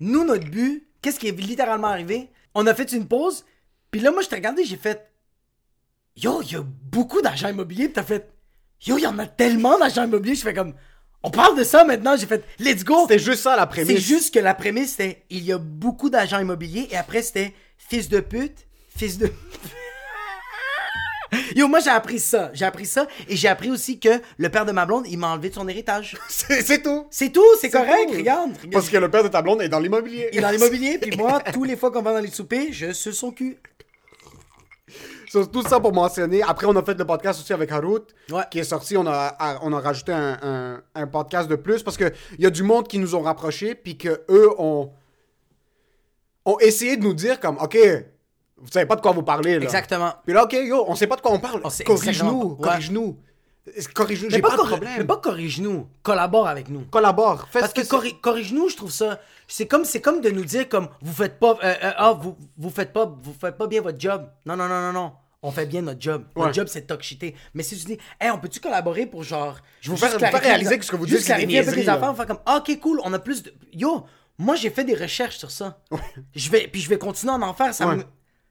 nous, 0.00 0.24
notre 0.24 0.48
but, 0.48 0.88
qu'est-ce 1.02 1.20
qui 1.20 1.28
est 1.28 1.40
littéralement 1.40 1.88
arrivé? 1.88 2.30
On 2.54 2.66
a 2.66 2.74
fait 2.74 2.90
une 2.92 3.06
pause, 3.06 3.44
puis 3.90 4.00
là, 4.00 4.10
moi 4.10 4.22
je 4.22 4.28
t'ai 4.28 4.36
regardé, 4.36 4.64
j'ai 4.64 4.76
fait, 4.76 5.08
yo, 6.16 6.42
il 6.42 6.52
y 6.52 6.56
a 6.56 6.62
beaucoup 6.62 7.22
d'agents 7.22 7.48
immobiliers, 7.48 7.92
t'as 7.92 8.02
fait, 8.02 8.32
yo, 8.84 8.98
il 8.98 9.02
y 9.02 9.06
en 9.06 9.18
a 9.20 9.26
tellement 9.26 9.78
d'agents 9.78 10.04
immobiliers, 10.04 10.34
je 10.34 10.42
fais 10.42 10.54
comme, 10.54 10.74
on 11.22 11.30
parle 11.30 11.56
de 11.56 11.64
ça 11.64 11.84
maintenant, 11.84 12.16
j'ai 12.16 12.26
fait, 12.26 12.44
let's 12.58 12.84
go! 12.84 13.02
C'était 13.02 13.18
juste 13.18 13.42
ça 13.42 13.56
la 13.56 13.66
prémisse. 13.66 13.94
C'est 13.96 14.00
juste 14.02 14.34
que 14.34 14.40
la 14.40 14.54
prémisse 14.54 14.92
c'était 14.92 15.24
il 15.30 15.44
y 15.44 15.52
a 15.52 15.58
beaucoup 15.58 16.10
d'agents 16.10 16.38
immobiliers 16.38 16.88
et 16.90 16.96
après 16.96 17.22
c'était 17.22 17.54
fils 17.78 18.08
de 18.08 18.20
pute, 18.20 18.66
fils 18.96 19.18
de 19.18 19.30
Yo, 21.54 21.68
moi 21.68 21.80
j'ai 21.80 21.90
appris 21.90 22.18
ça. 22.20 22.50
J'ai 22.54 22.64
appris 22.64 22.86
ça 22.86 23.06
et 23.28 23.36
j'ai 23.36 23.48
appris 23.48 23.70
aussi 23.70 23.98
que 24.00 24.08
le 24.38 24.48
père 24.48 24.64
de 24.64 24.72
ma 24.72 24.86
blonde, 24.86 25.06
il 25.08 25.18
m'a 25.18 25.28
enlevé 25.32 25.50
de 25.50 25.54
son 25.54 25.68
héritage. 25.68 26.16
C'est 26.28 26.82
tout. 26.82 27.06
C'est 27.10 27.30
tout, 27.30 27.44
c'est 27.60 27.68
correct, 27.70 28.08
tout. 28.10 28.16
regarde. 28.16 28.52
Parce 28.72 28.88
que 28.88 28.96
le 28.96 29.10
père 29.10 29.22
de 29.22 29.28
ta 29.28 29.42
blonde 29.42 29.60
est 29.60 29.68
dans 29.68 29.78
l'immobilier. 29.80 30.28
Il 30.32 30.38
est 30.38 30.42
dans 30.42 30.50
l'immobilier, 30.50 30.98
puis 30.98 31.16
moi, 31.18 31.40
tous 31.52 31.64
les 31.64 31.76
fois 31.76 31.90
qu'on 31.90 32.00
va 32.02 32.12
dans 32.14 32.20
les 32.20 32.30
soupers, 32.30 32.68
je 32.72 32.92
suce 32.92 33.16
son 33.16 33.30
cul. 33.30 33.58
C'est 35.30 35.52
tout 35.52 35.62
ça 35.62 35.78
pour 35.78 35.92
mentionner. 35.92 36.42
Après, 36.42 36.66
on 36.66 36.74
a 36.76 36.82
fait 36.82 36.94
le 36.98 37.04
podcast 37.04 37.38
aussi 37.40 37.52
avec 37.52 37.70
Harout, 37.70 38.06
Ouais. 38.30 38.42
qui 38.50 38.60
est 38.60 38.64
sorti. 38.64 38.96
On 38.96 39.06
a, 39.06 39.58
on 39.60 39.72
a 39.74 39.80
rajouté 39.80 40.12
un, 40.12 40.38
un- 40.40 40.82
un 40.94 41.06
podcast 41.06 41.46
de 41.48 41.56
plus 41.56 41.82
parce 41.82 41.98
qu'il 41.98 42.10
y 42.38 42.46
a 42.46 42.50
du 42.50 42.62
monde 42.62 42.88
qui 42.88 42.98
nous 42.98 43.14
ont 43.14 43.20
rapprochés, 43.20 43.74
puis 43.74 43.98
que 43.98 44.22
eux 44.30 44.48
ont, 44.56 44.90
ont 46.48 46.58
essayé 46.60 46.96
de 46.96 47.02
nous 47.02 47.14
dire 47.14 47.40
comme, 47.40 47.58
OK, 47.58 47.76
vous 48.56 48.70
savez 48.70 48.86
pas 48.86 48.96
de 48.96 49.00
quoi 49.00 49.12
vous 49.12 49.22
parlez. 49.22 49.58
Là. 49.58 49.64
Exactement. 49.64 50.12
Puis 50.24 50.34
là, 50.34 50.44
OK, 50.44 50.52
yo, 50.52 50.84
on 50.88 50.94
sait 50.94 51.06
pas 51.06 51.16
de 51.16 51.20
quoi 51.20 51.32
on 51.32 51.38
parle. 51.38 51.62
Corrige-nous, 51.84 52.56
corrige-nous. 52.56 53.16
Corrige-nous, 53.94 54.30
j'ai 54.30 54.40
pas, 54.40 54.56
de 54.56 54.62
problème. 54.62 54.90
mais 54.96 55.04
pas 55.04 55.18
corrige-nous, 55.18 55.86
collabore 56.02 56.48
avec 56.48 56.70
nous. 56.70 56.86
Collabore. 56.90 57.46
Fais 57.50 57.60
Parce 57.60 57.72
ce 57.74 57.80
que 57.82 57.86
corri- 57.86 58.18
corrige-nous, 58.18 58.70
je 58.70 58.76
trouve 58.76 58.90
ça. 58.90 59.20
C'est 59.46 59.66
comme, 59.66 59.84
c'est 59.84 60.00
comme 60.00 60.22
de 60.22 60.30
nous 60.30 60.44
dire 60.46 60.70
comme 60.70 60.88
vous 61.02 61.12
faites 61.12 61.38
pas, 61.38 61.50
euh, 61.62 61.74
euh, 61.84 61.90
ah 61.98 62.12
vous, 62.18 62.34
vous 62.56 62.70
faites 62.70 62.94
pas, 62.94 63.04
vous 63.04 63.34
faites 63.38 63.58
pas 63.58 63.66
bien 63.66 63.82
votre 63.82 64.00
job. 64.00 64.26
Non 64.46 64.56
non 64.56 64.68
non 64.68 64.80
non 64.80 64.92
non. 64.94 65.12
On 65.42 65.50
fait 65.52 65.66
bien 65.66 65.82
notre 65.82 66.00
job. 66.00 66.24
Notre 66.34 66.48
Ouais. 66.48 66.54
job 66.54 66.66
c'est 66.68 66.80
de 66.80 66.86
talk. 66.86 67.04
Mais 67.52 67.62
si 67.62 67.76
tu 67.78 67.84
dis, 67.84 67.98
hey, 68.18 68.30
on 68.30 68.38
peut-tu 68.38 68.58
collaborer 68.58 69.04
pour 69.04 69.22
genre. 69.22 69.58
Je 69.82 69.90
vous 69.90 69.98
faire- 69.98 70.18
réaliser 70.18 70.78
que 70.78 70.84
ce 70.86 70.90
que 70.90 70.96
vous 70.96 71.04
dites, 71.06 71.20
c'est 71.20 71.36
des 71.36 71.46
niaiseries, 71.46 71.82
les 71.82 71.88
affaires, 71.90 72.10
on 72.10 72.14
fait 72.14 72.26
comme, 72.26 72.40
ah, 72.46 72.62
ok 72.66 72.80
cool, 72.80 73.00
on 73.04 73.12
a 73.12 73.18
plus 73.18 73.42
de. 73.42 73.52
Yo, 73.74 74.06
moi 74.38 74.54
j'ai 74.56 74.70
fait 74.70 74.84
des 74.84 74.94
recherches 74.94 75.36
sur 75.38 75.50
ça. 75.50 75.80
Je 76.34 76.50
vais, 76.50 76.68
puis 76.68 76.80
je 76.80 76.88
vais 76.88 76.98
continuer 76.98 77.32
à 77.32 77.36
en 77.36 77.54
faire. 77.54 77.74
Ça 77.74 77.86
Ouais. 77.88 77.96
me- 77.96 78.04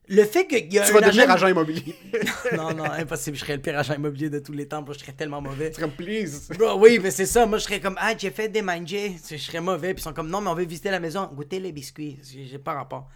Le 0.10 0.24
fait 0.24 0.48
qu'il 0.48 0.72
y 0.74 0.79
a 0.79 0.86
Tu 0.86 0.94
vas 0.94 1.01
devenir 1.01 1.24
agent- 1.24 1.34
agent 1.34 1.48
immobilier. 1.50 1.94
non, 2.56 2.74
non, 2.74 2.86
impossible. 2.86 3.36
Je 3.36 3.41
serais 3.41 3.58
le 3.58 3.62
pire 3.62 3.77
agent 3.77 3.94
immobilier 3.94 4.29
de 4.29 4.39
tous 4.39 4.53
les 4.53 4.65
temps. 4.65 4.86
Je 4.88 4.98
serais 5.00 5.12
tellement 5.12 5.41
mauvais. 5.41 5.70
Comme, 5.77 5.91
please. 5.91 6.48
Bro, 6.58 6.79
oui, 6.79 6.98
mais 7.03 7.12
c'est 7.12 7.25
ça. 7.25 7.46
Moi, 7.46 7.58
je 7.58 7.63
serais 7.65 7.82
comme, 7.82 7.98
ah, 8.00 8.13
j'ai 8.17 8.32
fait 8.32 8.48
des 8.48 8.62
manger. 8.62 9.17
Je 9.29 9.36
serais 9.36 9.60
mauvais. 9.60 9.94
Puis 9.94 10.00
ils 10.01 10.03
sont 10.06 10.13
comme, 10.13 10.29
non, 10.29 10.39
mais 10.39 10.50
on 10.50 10.56
veut 10.56 10.63
visiter 10.63 10.91
la 10.91 11.01
maison. 11.01 11.29
Goûter 11.34 11.60
les 11.60 11.74
biscuits. 11.74 12.17
J'ai 12.24 12.58
pas 12.58 12.74
rapport. 12.74 13.10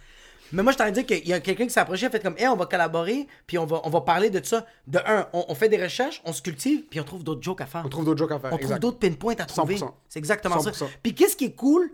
Mais 0.52 0.62
moi, 0.62 0.72
je 0.72 0.76
t'en 0.76 0.90
dire 0.90 1.06
qu'il 1.06 1.26
y 1.26 1.32
a 1.32 1.40
quelqu'un 1.40 1.64
qui 1.64 1.70
s'est 1.70 1.80
approché, 1.80 2.10
fait 2.10 2.20
comme, 2.22 2.34
hey, 2.36 2.46
on 2.48 2.56
va 2.56 2.66
collaborer, 2.66 3.26
puis 3.46 3.56
on 3.56 3.64
va, 3.64 3.80
on 3.84 3.88
va 3.88 4.02
parler 4.02 4.28
de 4.28 4.44
ça. 4.44 4.66
De 4.86 4.98
un, 5.06 5.26
on, 5.32 5.46
on 5.48 5.54
fait 5.54 5.70
des 5.70 5.82
recherches, 5.82 6.20
on 6.26 6.34
se 6.34 6.42
cultive, 6.42 6.82
puis 6.90 7.00
on 7.00 7.04
trouve 7.04 7.24
d'autres 7.24 7.42
jokes 7.42 7.62
à 7.62 7.66
faire. 7.66 7.82
On 7.86 7.88
trouve 7.88 8.04
d'autres 8.04 8.18
jokes 8.18 8.32
à 8.32 8.38
faire. 8.38 8.52
On 8.52 8.58
trouve 8.58 8.78
d'autres 8.78 8.98
pinpoints 8.98 9.32
à 9.38 9.46
trouver. 9.46 9.76
100%. 9.76 9.94
C'est 10.10 10.18
exactement 10.18 10.60
ça. 10.60 10.72
100%. 10.72 10.88
Puis 11.02 11.14
qu'est-ce 11.14 11.36
qui 11.36 11.46
est 11.46 11.54
cool, 11.54 11.90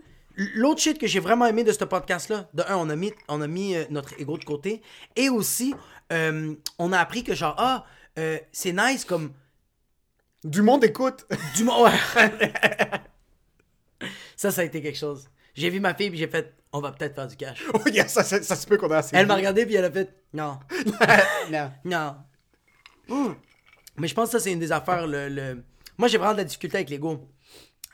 l'autre 0.55 0.81
shit 0.81 0.97
que 0.97 1.07
j'ai 1.07 1.19
vraiment 1.19 1.45
aimé 1.45 1.63
de 1.63 1.71
ce 1.71 1.83
podcast-là, 1.83 2.49
de 2.53 2.63
un, 2.67 2.75
on 2.77 2.89
a 2.89 2.95
mis, 2.95 3.11
on 3.27 3.41
a 3.41 3.47
mis 3.47 3.75
euh, 3.75 3.83
notre 3.89 4.19
ego 4.19 4.37
de 4.37 4.45
côté, 4.45 4.81
et 5.15 5.29
aussi, 5.29 5.73
euh, 6.13 6.55
on 6.77 6.91
a 6.93 6.99
appris 6.99 7.23
que 7.23 7.35
genre, 7.35 7.55
ah, 7.57 7.85
euh, 8.17 8.39
c'est 8.51 8.71
nice 8.73 9.05
comme 9.05 9.33
Du 10.43 10.61
monde 10.61 10.83
écoute. 10.83 11.25
du 11.55 11.63
monde. 11.63 11.89
ça, 14.35 14.51
ça 14.51 14.61
a 14.61 14.63
été 14.63 14.81
quelque 14.81 14.97
chose. 14.97 15.29
J'ai 15.55 15.69
vu 15.69 15.79
ma 15.79 15.93
fille, 15.93 16.09
puis 16.09 16.19
j'ai 16.19 16.27
fait, 16.27 16.53
on 16.71 16.79
va 16.79 16.91
peut-être 16.91 17.15
faire 17.15 17.27
du 17.27 17.35
cash. 17.35 17.63
Oh, 17.73 17.81
yeah, 17.87 18.07
ça, 18.07 18.23
ça, 18.23 18.41
ça 18.41 18.55
se 18.55 18.65
peut 18.67 18.77
qu'on 18.77 18.89
a 18.91 18.97
assez. 18.97 19.15
Elle 19.15 19.27
m'a 19.27 19.35
regardé, 19.35 19.65
puis 19.65 19.75
elle 19.75 19.85
a 19.85 19.91
fait, 19.91 20.09
non, 20.33 20.59
Non. 21.51 21.71
non. 21.85 22.15
Hmm. 23.07 23.33
Mais 23.97 24.07
je 24.07 24.15
pense 24.15 24.29
que 24.29 24.37
ça, 24.37 24.39
c'est 24.43 24.51
une 24.53 24.59
des 24.59 24.71
affaires. 24.71 25.07
Le, 25.07 25.27
le- 25.27 25.63
Moi, 25.97 26.07
j'ai 26.07 26.17
vraiment 26.17 26.33
de 26.33 26.37
la 26.37 26.43
difficulté 26.45 26.77
avec 26.77 26.89
l'ego. 26.89 27.27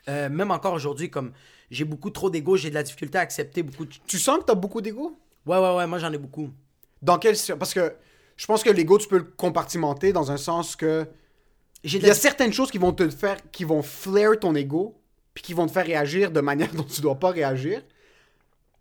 Euh, 0.07 0.29
même 0.29 0.51
encore 0.51 0.73
aujourd'hui, 0.73 1.09
comme 1.09 1.33
j'ai 1.75 1.85
beaucoup 1.85 2.09
trop 2.09 2.29
d'ego, 2.29 2.55
j'ai 2.55 2.69
de 2.69 2.75
la 2.75 2.83
difficulté 2.83 3.17
à 3.17 3.21
accepter 3.21 3.61
beaucoup 3.61 3.85
de. 3.85 3.91
Tu 4.07 4.17
sens 4.17 4.39
que 4.39 4.45
t'as 4.45 4.55
beaucoup 4.55 4.81
d'ego? 4.81 5.17
Ouais, 5.45 5.57
ouais, 5.57 5.75
ouais, 5.75 5.87
moi 5.87 5.99
j'en 5.99 6.11
ai 6.11 6.17
beaucoup. 6.17 6.49
Dans 7.01 7.19
quel 7.19 7.35
Parce 7.59 7.73
que 7.73 7.93
je 8.37 8.45
pense 8.45 8.63
que 8.63 8.69
l'ego, 8.69 8.97
tu 8.97 9.07
peux 9.07 9.17
le 9.17 9.23
compartimenter 9.23 10.13
dans 10.13 10.31
un 10.31 10.37
sens 10.37 10.75
que 10.75 11.05
J'ai 11.83 11.99
il 11.99 12.07
y 12.07 12.09
a 12.09 12.15
certaines 12.15 12.53
choses 12.53 12.71
qui 12.71 12.77
vont 12.77 12.93
te 12.93 13.09
faire, 13.09 13.37
qui 13.51 13.63
vont 13.63 13.83
flare 13.83 14.39
ton 14.39 14.55
ego, 14.55 14.95
puis 15.33 15.43
qui 15.43 15.53
vont 15.53 15.67
te 15.67 15.71
faire 15.71 15.85
réagir 15.85 16.31
de 16.31 16.41
manière 16.41 16.71
dont 16.73 16.83
tu 16.83 17.01
dois 17.01 17.15
pas 17.15 17.31
réagir. 17.31 17.81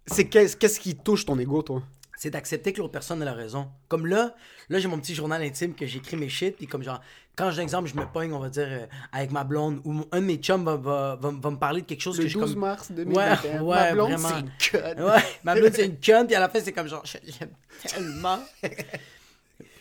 C'est 0.06 0.28
qu'est-ce 0.28 0.56
qu'est-ce 0.56 0.78
qui 0.78 0.94
touche 0.94 1.26
ton 1.26 1.38
ego, 1.38 1.62
toi? 1.62 1.82
C'est 2.16 2.30
d'accepter 2.30 2.72
que 2.72 2.78
l'autre 2.78 2.92
personne 2.92 3.20
a 3.22 3.24
la 3.24 3.34
raison. 3.34 3.68
Comme 3.88 4.06
là, 4.06 4.34
là 4.68 4.78
j'ai 4.78 4.88
mon 4.88 4.98
petit 4.98 5.14
journal 5.14 5.42
intime 5.42 5.74
que 5.74 5.86
j'écris 5.86 6.16
mes 6.16 6.28
shit, 6.28 6.56
puis 6.56 6.66
comme 6.66 6.82
genre, 6.82 7.00
quand 7.36 7.50
j'ai 7.50 7.62
exemple, 7.62 7.88
je 7.88 7.96
me 7.96 8.06
pogne, 8.06 8.32
on 8.32 8.38
va 8.38 8.48
dire, 8.48 8.68
euh, 8.68 8.86
avec 9.12 9.32
ma 9.32 9.42
blonde, 9.42 9.80
ou 9.84 10.04
un 10.12 10.20
de 10.20 10.26
mes 10.26 10.36
chums 10.36 10.64
va, 10.64 10.76
va, 10.76 11.16
va, 11.20 11.32
va 11.36 11.50
me 11.50 11.56
parler 11.58 11.80
de 11.82 11.86
quelque 11.86 12.00
chose 12.02 12.16
Le 12.18 12.24
que 12.24 12.28
je 12.28 12.38
12 12.38 12.52
comme... 12.52 12.60
mars 12.60 12.90
Ouais, 12.90 12.96
2021. 13.04 13.62
ouais, 13.62 13.76
Ma 13.76 13.92
blonde, 13.92 14.18
c'est 14.18 14.40
une 14.40 14.50
conne. 14.94 15.04
Ouais, 15.04 15.22
ma 15.42 15.54
blonde 15.54 15.72
c'est 15.74 15.86
une 15.86 16.00
conne, 16.00 16.26
puis 16.26 16.36
à 16.36 16.40
la 16.40 16.48
fin 16.48 16.60
c'est 16.60 16.72
comme 16.72 16.88
genre, 16.88 17.04
je 17.04 17.18
l'aime 17.40 17.50
tellement. 17.82 18.38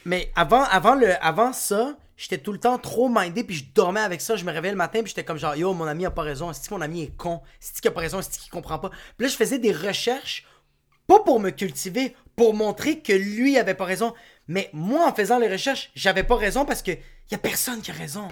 Mais 0.06 0.32
avant, 0.36 0.64
avant, 0.64 0.96
le, 0.96 1.14
avant 1.24 1.54
ça, 1.54 1.96
j'étais 2.18 2.38
tout 2.38 2.52
le 2.52 2.60
temps 2.60 2.78
trop 2.78 3.08
mindé, 3.10 3.44
puis 3.44 3.56
je 3.56 3.66
dormais 3.74 4.02
avec 4.02 4.20
ça. 4.22 4.36
Je 4.36 4.44
me 4.44 4.52
réveillais 4.52 4.74
le 4.74 4.78
matin, 4.78 5.00
puis 5.02 5.10
j'étais 5.10 5.24
comme 5.24 5.38
genre, 5.38 5.56
yo, 5.56 5.74
mon 5.74 5.86
ami 5.86 6.06
a 6.06 6.12
pas 6.12 6.24
raison. 6.24 6.52
Est-ce 6.52 6.68
que 6.68 6.74
mon 6.74 6.82
ami 6.82 7.04
est 7.04 7.16
con? 7.16 7.42
Est-ce 7.62 7.82
qu'il 7.82 7.88
a 7.90 7.92
pas 7.92 8.02
raison? 8.02 8.20
Est-ce 8.20 8.38
qu'il 8.38 8.52
comprend 8.52 8.80
pas? 8.80 8.90
Puis 8.90 9.26
là, 9.26 9.28
je 9.28 9.36
faisais 9.36 9.60
des 9.60 9.72
recherches, 9.72 10.46
pas 11.18 11.24
pour 11.24 11.40
me 11.40 11.50
cultiver, 11.52 12.16
pour 12.36 12.54
montrer 12.54 13.00
que 13.00 13.14
lui 13.14 13.58
avait 13.58 13.76
pas 13.76 13.86
raison. 13.86 14.14
Mais 14.48 14.70
moi, 14.74 15.08
en 15.08 15.14
faisant 15.14 15.38
les 15.40 15.48
recherches, 15.48 15.92
j'avais 15.96 16.24
pas 16.24 16.36
raison 16.36 16.66
parce 16.66 16.82
que 16.82 16.92
y 16.92 17.36
a 17.36 17.38
personne 17.38 17.82
qui 17.82 17.92
a 17.92 17.94
raison. 17.94 18.28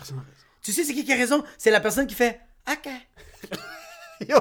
Tu 0.62 0.72
sais, 0.74 0.84
c'est 0.84 0.94
qui 0.94 1.04
qui 1.06 1.14
a 1.14 1.16
raison? 1.16 1.44
C'est 1.58 1.72
la 1.72 1.80
personne 1.80 2.08
qui 2.08 2.16
fait, 2.16 2.40
OK. 2.72 2.90
Yo, 4.30 4.38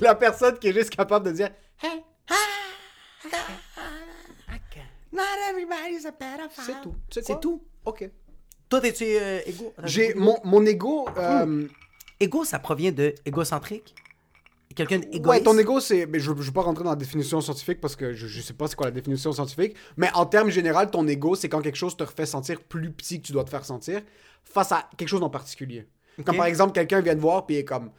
la 0.00 0.14
personne 0.14 0.58
qui 0.58 0.68
est 0.68 0.72
juste 0.72 0.90
capable 0.90 1.26
de 1.26 1.32
dire 1.32 1.50
Hey, 1.82 2.02
Not 5.12 5.22
everybody's 5.50 6.04
a 6.06 6.12
pedophile. 6.12 6.64
c'est 6.66 6.82
tout. 6.82 6.94
C'est 7.10 7.40
tout. 7.40 7.62
Ok. 7.84 8.10
Toi, 8.68 8.80
t'es-tu 8.80 9.04
euh, 9.04 9.40
égo? 9.46 9.72
J'ai 9.84 10.14
mon, 10.14 10.38
mon 10.42 10.64
ego. 10.66 11.08
euh, 11.16 11.68
Égo, 12.18 12.44
ça 12.44 12.58
provient 12.58 12.90
de 12.90 13.14
égocentrique. 13.24 13.94
Quelqu'un 14.74 14.98
d'égoïste. 14.98 15.26
Ouais, 15.26 15.40
ton 15.42 15.56
ego, 15.58 15.80
c'est. 15.80 16.06
Mais 16.06 16.18
je 16.20 16.30
ne 16.30 16.36
veux 16.36 16.52
pas 16.52 16.62
rentrer 16.62 16.84
dans 16.84 16.90
la 16.90 16.96
définition 16.96 17.40
scientifique 17.40 17.80
parce 17.80 17.94
que 17.96 18.12
je, 18.12 18.26
je 18.26 18.40
sais 18.40 18.54
pas 18.54 18.66
c'est 18.66 18.76
quoi 18.76 18.86
la 18.86 18.92
définition 18.92 19.32
scientifique. 19.32 19.74
Mais 19.96 20.08
en 20.14 20.26
termes 20.26 20.50
général, 20.50 20.90
ton 20.90 21.06
ego, 21.06 21.34
c'est 21.36 21.48
quand 21.48 21.60
quelque 21.62 21.76
chose 21.76 21.96
te 21.96 22.04
fait 22.04 22.26
sentir 22.26 22.60
plus 22.62 22.90
petit 22.90 23.20
que 23.20 23.26
tu 23.26 23.32
dois 23.32 23.44
te 23.44 23.50
faire 23.50 23.64
sentir 23.64 24.00
face 24.42 24.72
à 24.72 24.88
quelque 24.96 25.08
chose 25.08 25.22
en 25.22 25.30
particulier. 25.30 25.86
Comme 26.24 26.36
par 26.36 26.46
exemple, 26.46 26.72
quelqu'un 26.72 27.00
vient 27.00 27.14
te 27.14 27.20
voir 27.20 27.46
puis 27.46 27.56
est 27.56 27.64
comme. 27.64 27.90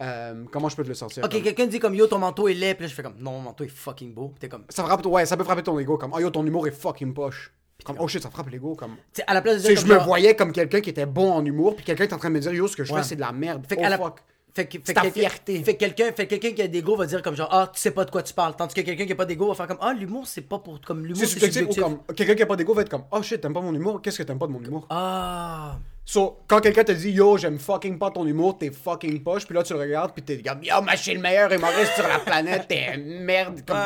euh, 0.00 0.44
comment 0.50 0.68
je 0.68 0.76
peux 0.76 0.82
te 0.82 0.88
le 0.88 0.94
sortir 0.94 1.24
Ok, 1.24 1.30
comme- 1.32 1.42
quelqu'un 1.42 1.66
dit 1.66 1.78
comme 1.78 1.94
yo, 1.94 2.06
ton 2.06 2.18
manteau 2.18 2.48
est 2.48 2.54
laid, 2.54 2.74
puis 2.74 2.84
là, 2.84 2.88
je 2.88 2.94
fais 2.94 3.02
comme 3.02 3.16
non, 3.18 3.32
mon 3.32 3.40
manteau 3.40 3.64
est 3.64 3.68
fucking 3.68 4.12
beau. 4.14 4.34
T'es 4.40 4.48
comme. 4.48 4.64
Ça 4.68 4.82
frappe, 4.84 5.04
ouais, 5.06 5.26
ça 5.26 5.36
peut 5.36 5.44
frapper 5.44 5.62
ton 5.62 5.78
ego 5.78 5.96
comme. 5.98 6.12
Oh 6.14 6.18
yo, 6.18 6.30
ton 6.30 6.44
humour 6.44 6.66
est 6.66 6.72
fucking 6.72 7.14
poche. 7.14 7.52
Comme, 7.84 7.96
oh 7.98 8.08
shit, 8.08 8.22
ça 8.22 8.30
frappe 8.30 8.48
l'ego. 8.50 8.74
Comme. 8.74 8.96
À 9.26 9.34
la 9.34 9.42
place 9.42 9.62
de 9.62 9.74
je 9.74 9.86
me 9.86 9.98
voyais 9.98 10.34
comme 10.36 10.52
quelqu'un 10.52 10.80
qui 10.80 10.90
était 10.90 11.06
bon 11.06 11.30
en 11.32 11.44
humour, 11.44 11.76
puis 11.76 11.84
quelqu'un 11.84 12.06
qui 12.06 12.10
est 12.12 12.14
en 12.14 12.18
train 12.18 12.30
de 12.30 12.34
me 12.34 12.40
dire 12.40 12.52
yo, 12.54 12.66
ce 12.66 12.76
que 12.76 12.84
je 12.84 12.92
Ouais. 12.92 13.02
fais, 13.02 13.08
c'est 13.08 13.16
de 13.16 13.20
la 13.20 13.32
merde. 13.32 13.64
Fait 13.68 13.76
oh 13.78 13.82
la- 13.82 13.98
fuck. 13.98 14.20
Fait 14.54 14.66
ta 14.66 15.10
fierté. 15.10 15.64
Fait 15.64 15.74
que 15.74 15.80
quelqu'un 15.80 16.12
fait 16.12 16.28
quelqu'un 16.28 16.52
qui 16.52 16.62
a 16.62 16.68
des 16.68 16.80
go 16.80 16.94
va 16.94 17.06
dire 17.06 17.22
comme 17.22 17.34
genre 17.34 17.48
ah 17.50 17.68
tu 17.74 17.80
sais 17.80 17.90
pas 17.90 18.04
de 18.04 18.10
quoi 18.12 18.22
tu 18.22 18.32
parles 18.32 18.54
tandis 18.54 18.72
que 18.72 18.82
quelqu'un 18.82 19.04
qui 19.04 19.12
a 19.12 19.16
pas 19.16 19.24
d'ego 19.24 19.48
va 19.48 19.54
faire 19.54 19.66
comme 19.66 19.78
ah 19.80 19.92
l'humour 19.92 20.28
c'est 20.28 20.42
pas 20.42 20.60
pour 20.60 20.80
comme 20.80 21.04
l'humour 21.04 21.18
C'est 21.18 21.26
subjectif 21.26 21.62
ou 21.62 21.72
subjectif 21.72 21.82
comme. 21.82 22.14
Quelqu'un 22.14 22.36
qui 22.36 22.42
a 22.42 22.46
pas 22.46 22.54
d'ego 22.54 22.72
va 22.72 22.82
être 22.82 22.88
comme 22.88 23.04
Oh 23.10 23.20
shit, 23.20 23.40
t'aimes 23.40 23.52
pas 23.52 23.60
mon 23.60 23.74
humour 23.74 24.00
Qu'est-ce 24.00 24.18
que 24.18 24.22
t'aimes 24.22 24.38
pas 24.38 24.46
de 24.46 24.52
mon 24.52 24.62
humour? 24.62 24.86
Ah 24.90 25.78
So, 26.06 26.40
quand 26.46 26.60
quelqu'un 26.60 26.84
te 26.84 26.92
dit 26.92 27.12
yo, 27.12 27.38
j'aime 27.38 27.58
fucking 27.58 27.98
pas 27.98 28.10
ton 28.10 28.26
humour, 28.26 28.58
t'es 28.58 28.70
fucking 28.70 29.22
poche, 29.22 29.46
puis 29.46 29.54
là 29.54 29.62
tu 29.62 29.72
le 29.72 29.78
regardes, 29.78 30.12
puis 30.12 30.22
t'es 30.22 30.42
comme 30.42 30.62
yo, 30.62 30.82
moi 30.82 30.96
je 30.96 31.02
suis 31.02 31.14
le 31.14 31.20
meilleur 31.20 31.50
humoriste 31.50 31.94
sur 31.94 32.06
la 32.06 32.18
planète, 32.18 32.68
t'es 32.68 32.94
une 32.94 33.20
merde. 33.20 33.62
Comme, 33.66 33.76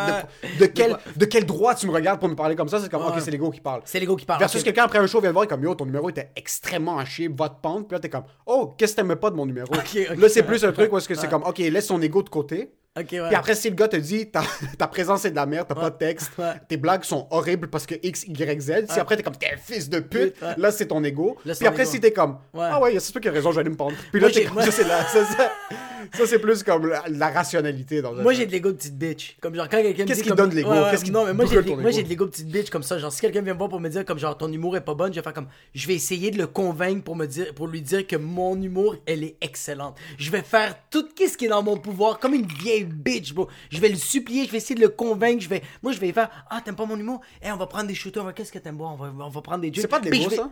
de, 0.59 0.65
de 0.65 0.67
quel, 0.67 0.97
de 1.15 1.25
quel 1.27 1.47
droit 1.47 1.77
tu 1.77 1.87
me 1.87 1.93
regardes 1.93 2.19
pour 2.19 2.29
me 2.29 2.35
parler 2.35 2.57
comme 2.57 2.69
ça? 2.69 2.81
C'est 2.81 2.91
comme 2.91 3.05
ok, 3.05 3.21
c'est 3.21 3.31
l'ego 3.31 3.51
qui 3.51 3.61
parle. 3.61 3.83
c'est 3.85 4.01
l'ego 4.01 4.17
qui 4.17 4.27
parle 4.27 4.41
Versus 4.41 4.65
quelqu'un 4.65 4.85
après 4.85 4.99
un 4.99 5.07
show 5.07 5.21
vient 5.21 5.31
te 5.31 5.35
voir 5.35 5.45
et 5.45 5.49
comme 5.49 5.63
yo, 5.63 5.77
ton 5.77 5.87
numéro 5.87 6.11
était 6.11 6.31
extrêmement 6.35 6.99
à 6.99 7.05
chier, 7.05 7.29
va 7.29 7.51
te 7.51 7.61
pendre, 7.61 7.87
puis 7.87 7.95
là 7.95 8.01
t'es 8.01 8.11
comme 8.11 8.25
oh, 8.47 8.75
qu'est-ce 8.77 8.97
que 8.97 9.03
t'aimes 9.03 9.15
pas 9.15 9.31
de 9.31 9.37
mon 9.37 9.47
numéro? 9.47 9.73
Là 10.17 10.29
c'est 10.29 10.43
plus 10.43 10.65
un 10.65 10.73
truc 10.73 10.93
où 10.93 10.99
est-ce 10.99 11.09
que 11.09 11.15
c'est 11.15 11.29
comme 11.29 11.45
ok, 11.45 11.59
laisse 11.59 11.87
ton 11.87 12.01
ego 12.03 12.23
de 12.25 12.29
côté. 12.29 12.73
Ok 13.01 13.07
ouais 13.13 13.27
Puis 13.29 13.35
après, 13.37 13.55
si 13.55 13.69
le 13.71 13.75
gars 13.77 13.89
te 13.89 13.97
dit 13.97 14.27
ta, 14.31 14.43
ta 14.79 14.87
présence 14.87 15.25
est 15.25 15.31
de 15.31 15.37
la 15.37 15.47
merde, 15.47 15.67
t'as 15.69 15.75
pas 15.75 15.91
de 15.91 15.97
texte, 15.97 16.31
Ouais. 16.39 16.53
tes 16.69 16.77
blagues 16.77 17.05
sont 17.05 17.27
horribles 17.31 17.69
parce 17.69 17.87
que 17.87 17.95
X, 18.03 18.25
Y, 18.27 18.61
Z, 18.61 18.73
si 18.91 19.01
après 19.01 19.17
t'es 19.17 19.23
comme 19.23 19.37
t'es 19.37 19.51
un 19.55 19.57
fils 19.57 19.89
de 19.89 20.01
pute, 20.01 20.35
Ouais. 20.43 20.55
là 20.57 20.71
c'est 20.71 20.87
ton 20.87 21.03
ego. 21.05 21.37
Là, 21.45 21.55
Puis 21.57 21.67
après, 21.67 21.83
ego. 21.83 21.91
si 21.93 22.01
t'es 22.01 22.13
comme 22.13 22.39
Ouais. 22.55 22.69
ah 22.71 22.81
ouais, 22.81 22.99
c'est 23.01 23.13
toi 23.13 23.21
qui 23.21 23.29
a 23.29 23.33
raison, 23.33 23.51
je 23.51 23.57
vais 23.57 23.61
aller 23.61 23.71
me 23.71 23.77
pendre. 23.77 23.97
Puis 24.13 24.21
là, 24.21 24.31
t'es 24.31 24.45
comme 24.45 24.61
ça, 24.63 24.71
c'est 24.71 24.85
ça, 24.85 25.05
ça, 25.25 25.51
ça, 26.13 26.27
c'est 26.27 26.39
plus 26.39 26.63
comme 26.63 26.87
la, 26.87 27.03
la 27.09 27.29
rationalité 27.31 28.01
dans 28.03 28.13
Moi 28.15 28.33
j'ai 28.33 28.47
de 28.47 28.53
l'ego 28.53 28.71
de 28.71 28.77
petite 28.77 28.97
bitch. 28.97 29.37
Comme 29.41 29.55
genre 29.55 29.69
quand 29.69 29.83
quelqu'un 29.83 30.05
Qu'est-ce 30.05 30.23
qui 30.23 30.29
comme- 30.29 30.39
donne 30.39 30.51
de 30.51 30.55
l'ego? 30.57 30.71
Ouais, 30.71 30.81
ouais, 30.81 30.91
Qu'est-ce 30.91 31.05
qui 31.05 31.11
Non 31.11 31.25
mais 31.27 31.33
moi 31.35 31.45
j'ai 31.47 31.57
de- 32.03 32.09
l'ego 32.09 32.25
de 32.25 32.31
petite 32.31 32.49
bitch 32.49 32.71
comme 32.71 32.83
ça. 32.83 32.99
Genre 32.99 33.13
si 33.13 33.21
quelqu'un 33.21 33.43
vient 33.43 33.53
me 33.55 33.59
voir 33.59 33.69
pour 33.71 33.81
me 33.81 33.89
dire 33.89 34.05
comme 34.05 34.19
genre 34.19 34.37
ton 34.37 34.51
humour 34.53 34.77
est 34.77 34.81
pas 34.81 34.95
bonne, 34.95 35.13
je 35.13 35.19
vais 35.19 35.23
faire 35.25 35.35
comme 35.35 35.49
je 35.75 35.87
vais 35.87 35.95
essayer 35.95 36.31
de 36.31 36.39
le 36.39 36.47
convaincre 36.47 37.03
pour 37.05 37.17
me 37.17 37.27
dire 37.27 37.53
pour 37.55 37.67
lui 37.69 37.83
dire 37.83 38.07
que 38.07 38.17
mon 38.17 38.61
humour 38.61 38.97
elle 39.07 39.23
est 39.25 39.37
excellente. 39.41 39.97
Je 40.19 40.31
vais 40.31 40.43
faire 40.43 40.75
tout 40.91 41.07
ce 41.19 41.37
qui 41.37 41.45
est 41.47 41.49
dans 41.49 41.63
mon 41.63 41.77
pouvoir 41.77 42.19
comme 42.19 42.35
une 42.35 42.47
vieille 42.47 42.88
bitch 42.89 43.33
bro. 43.35 43.49
Je 43.71 43.81
vais 43.81 43.89
le 43.89 43.97
supplier, 43.97 44.45
je 44.47 44.51
vais 44.51 44.59
essayer 44.59 44.75
de 44.75 44.81
le 44.81 44.89
convaincre, 44.89 45.43
je 45.43 45.49
vais 45.49 45.63
moi 45.83 45.93
je 45.93 45.99
vais 45.99 46.13
faire 46.13 46.29
ah 46.51 46.61
t'aimes 46.65 46.77
pas 46.77 46.87
mon 46.87 46.99
humour? 46.99 47.21
Eh 47.43 47.51
on 47.53 47.57
va 47.57 47.67
prendre 47.67 47.87
des 47.87 47.95
shooters, 47.95 48.25
va- 48.25 48.33
qu'est-ce 48.33 48.53
que 48.53 48.59
t'aimes? 48.59 48.77
Boire 48.77 48.93
on 48.93 48.97
va 48.97 49.25
on 49.25 49.29
va 49.29 49.43
prendre 49.43 49.61
des 49.63 49.73
jeux. 49.73 49.83
C'est 49.83 49.89
pas 49.89 50.01
de 50.01 50.11
l'ego, 50.11 50.29
vais- 50.31 50.37
ça? 50.37 50.51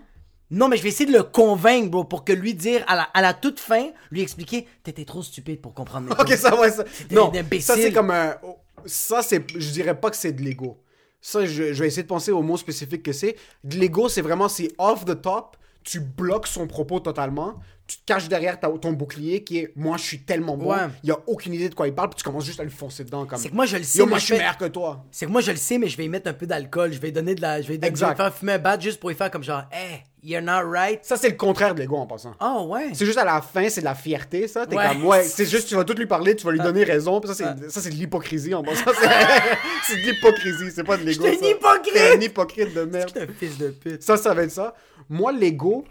Non, 0.49 0.69
mais 0.69 0.77
je 0.77 0.83
vais 0.85 0.91
essayer 0.91 1.11
de 1.11 1.17
le 1.17 1.25
convaincre, 1.25 1.91
bro, 1.91 2.05
pour 2.05 2.25
que 2.25 2.33
lui 2.33 2.55
dire, 2.55 2.85
à 2.87 2.95
la, 2.95 3.03
à 3.03 3.21
la 3.21 3.35
toute 3.35 3.59
fin, 3.59 3.89
lui 4.13 4.21
expliquer, 4.21 4.69
t'étais 4.85 5.05
trop 5.05 5.21
stupide 5.21 5.61
pour 5.61 5.75
comprendre 5.75 6.09
Ok, 6.13 6.29
jokes. 6.29 6.39
ça, 6.39 6.61
ouais, 6.61 6.71
ça. 6.71 6.85
Non, 7.11 7.33
ça 7.61 7.75
c'est 7.75 7.93
comme 7.93 8.13
un. 8.13 8.37
Ça, 8.85 9.23
c'est. 9.23 9.45
Je 9.59 9.71
dirais 9.73 9.99
pas 9.99 10.09
que 10.11 10.17
c'est 10.17 10.33
de 10.33 10.43
l'ego. 10.43 10.81
Ça, 11.21 11.45
je, 11.45 11.73
je 11.73 11.81
vais 11.83 11.89
essayer 11.89 12.05
de 12.05 12.09
penser 12.09 12.31
au 12.31 12.43
mot 12.43 12.57
spécifique 12.57 13.03
que 13.03 13.13
c'est. 13.13 13.35
De 13.65 13.77
l'ego, 13.77 14.09
c'est 14.09 14.21
vraiment, 14.21 14.49
c'est 14.49 14.71
off 14.79 15.05
the 15.05 15.21
top. 15.21 15.57
Tu 15.83 15.99
bloques 15.99 16.47
son 16.47 16.69
propos 16.69 17.01
totalement. 17.01 17.55
Tu 17.89 17.99
te 17.99 18.03
caches 18.05 18.29
derrière 18.29 18.59
ta- 18.59 18.69
ton 18.69 18.93
bouclier 18.93 19.45
qui 19.45 19.59
est 19.59 19.73
moi, 19.77 19.97
je 19.97 20.03
suis 20.03 20.19
tellement 20.19 20.57
bon. 20.57 20.73
Ouais. 20.73 20.89
Il 21.05 21.11
a 21.13 21.19
aucune 21.29 21.55
idée 21.55 21.69
de 21.69 21.75
quoi 21.77 21.87
il 21.87 21.95
parle. 21.95 22.09
Puis 22.11 22.17
tu 22.17 22.25
commences 22.25 22.45
juste 22.45 22.59
à 22.59 22.65
lui 22.65 22.71
foncer 22.73 23.05
dedans. 23.05 23.27
Comme, 23.27 23.39
C'est 23.39 23.49
que 23.51 23.55
moi, 23.55 23.65
je 23.65 23.77
le 23.77 23.85
sais, 23.85 24.01
Yo, 24.01 24.07
moi, 24.07 24.19
je 24.19 24.25
suis 24.25 24.33
fais- 24.35 24.39
meilleur 24.41 24.57
que 24.59 24.65
toi. 24.65 25.05
C'est 25.13 25.27
que 25.27 25.31
moi, 25.31 25.41
je 25.41 25.53
le 25.53 25.57
sais, 25.57 25.79
mais 25.79 25.87
je 25.87 25.97
vais 25.97 26.05
y 26.05 26.09
mettre 26.09 26.29
un 26.29 26.33
peu 26.33 26.47
d'alcool. 26.47 26.93
Je 26.93 26.99
vais 26.99 27.13
donner 27.13 27.37
de 27.37 27.43
la. 27.43 27.63
Je 27.63 27.69
vais, 27.69 27.79
donner- 27.79 27.87
Exact. 27.87 28.07
je 28.07 28.11
vais 28.11 28.17
faire 28.17 28.35
fumer 28.35 28.53
un 28.55 28.59
bat 28.59 28.77
juste 28.81 28.99
pour 28.99 29.13
y 29.13 29.15
faire 29.15 29.31
comme 29.31 29.45
genre, 29.45 29.63
hey, 29.71 30.03
you're 30.25 30.43
not 30.43 30.69
right. 30.69 31.05
Ça, 31.05 31.17
c'est 31.17 31.29
le 31.29 31.37
contraire 31.37 31.77
de 31.77 31.79
l'ego 31.81 31.95
en 31.97 32.09
passant. 32.09 32.35
Oh, 32.41 32.67
ouais. 32.71 32.89
C'est 32.93 33.07
juste 33.07 33.19
à 33.19 33.25
la 33.25 33.41
fin, 33.41 33.69
c'est 33.69 33.83
de 33.83 33.85
la 33.87 33.95
fierté, 33.95 34.49
ça. 34.49 34.67
T'es 34.67 34.75
Ouais. 34.77 34.89
comme, 34.89 35.05
ouais, 35.05 35.23
c'est 35.23 35.47
juste, 35.47 35.69
tu 35.69 35.77
vas 35.77 35.85
tout 35.85 35.95
lui 35.95 36.07
parler, 36.07 36.35
tu 36.35 36.45
vas 36.45 36.51
lui 36.51 36.59
donner 36.59 36.83
raison. 36.83 37.21
Puis 37.21 37.33
ça, 37.33 37.35
c'est, 37.37 37.71
ça, 37.71 37.81
c'est 37.81 37.91
de 37.91 37.95
l'hypocrisie 37.95 38.53
en 38.53 38.65
passant. 38.65 38.83
C'est, 39.01 39.09
c'est 39.87 39.97
de 40.03 40.11
l'hypocrisie, 40.11 40.73
c'est 40.75 40.83
pas 40.83 40.97
de 40.97 41.05
l'ego. 41.05 41.23
Ça. 41.23 41.29
un 41.31 41.33
hypocrite! 41.49 41.93
T'es 41.95 42.17
un 42.17 42.21
hypocrite 42.21 42.75
de 42.75 42.83
merde. 42.83 43.13
Un 43.17 43.33
fils 43.33 43.57
de 43.59 43.69
pute. 43.69 44.03
Ça, 44.03 44.17
ça 44.17 44.35
va 44.35 44.43
être 44.43 44.51
ça. 44.51 44.75
Moi, 45.09 45.31
l'ego. 45.31 45.85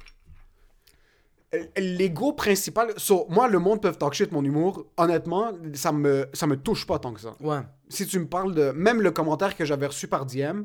L'ego 1.78 2.34
principal. 2.34 2.94
so, 2.98 3.26
moi, 3.30 3.48
le 3.48 3.60
monde 3.60 3.82
peut 3.82 3.92
talk 3.94 4.14
shit 4.14 4.32
mon 4.32 4.44
humour. 4.44 4.86
Honnêtement, 4.98 5.52
ça 5.74 5.92
me, 5.92 6.28
ça 6.34 6.48
me 6.48 6.56
touche 6.58 6.86
pas 6.88 7.00
tant 7.00 7.14
que 7.14 7.22
ça. 7.22 7.36
Ouais. 7.40 7.60
Si 7.90 8.06
tu 8.08 8.20
me 8.20 8.28
parles 8.28 8.54
de. 8.56 8.72
Même 8.72 9.02
le 9.02 9.12
commentaire 9.12 9.56
que 9.56 9.66
j'avais 9.66 9.88
reçu 9.88 10.08
par 10.08 10.26
DM, 10.26 10.64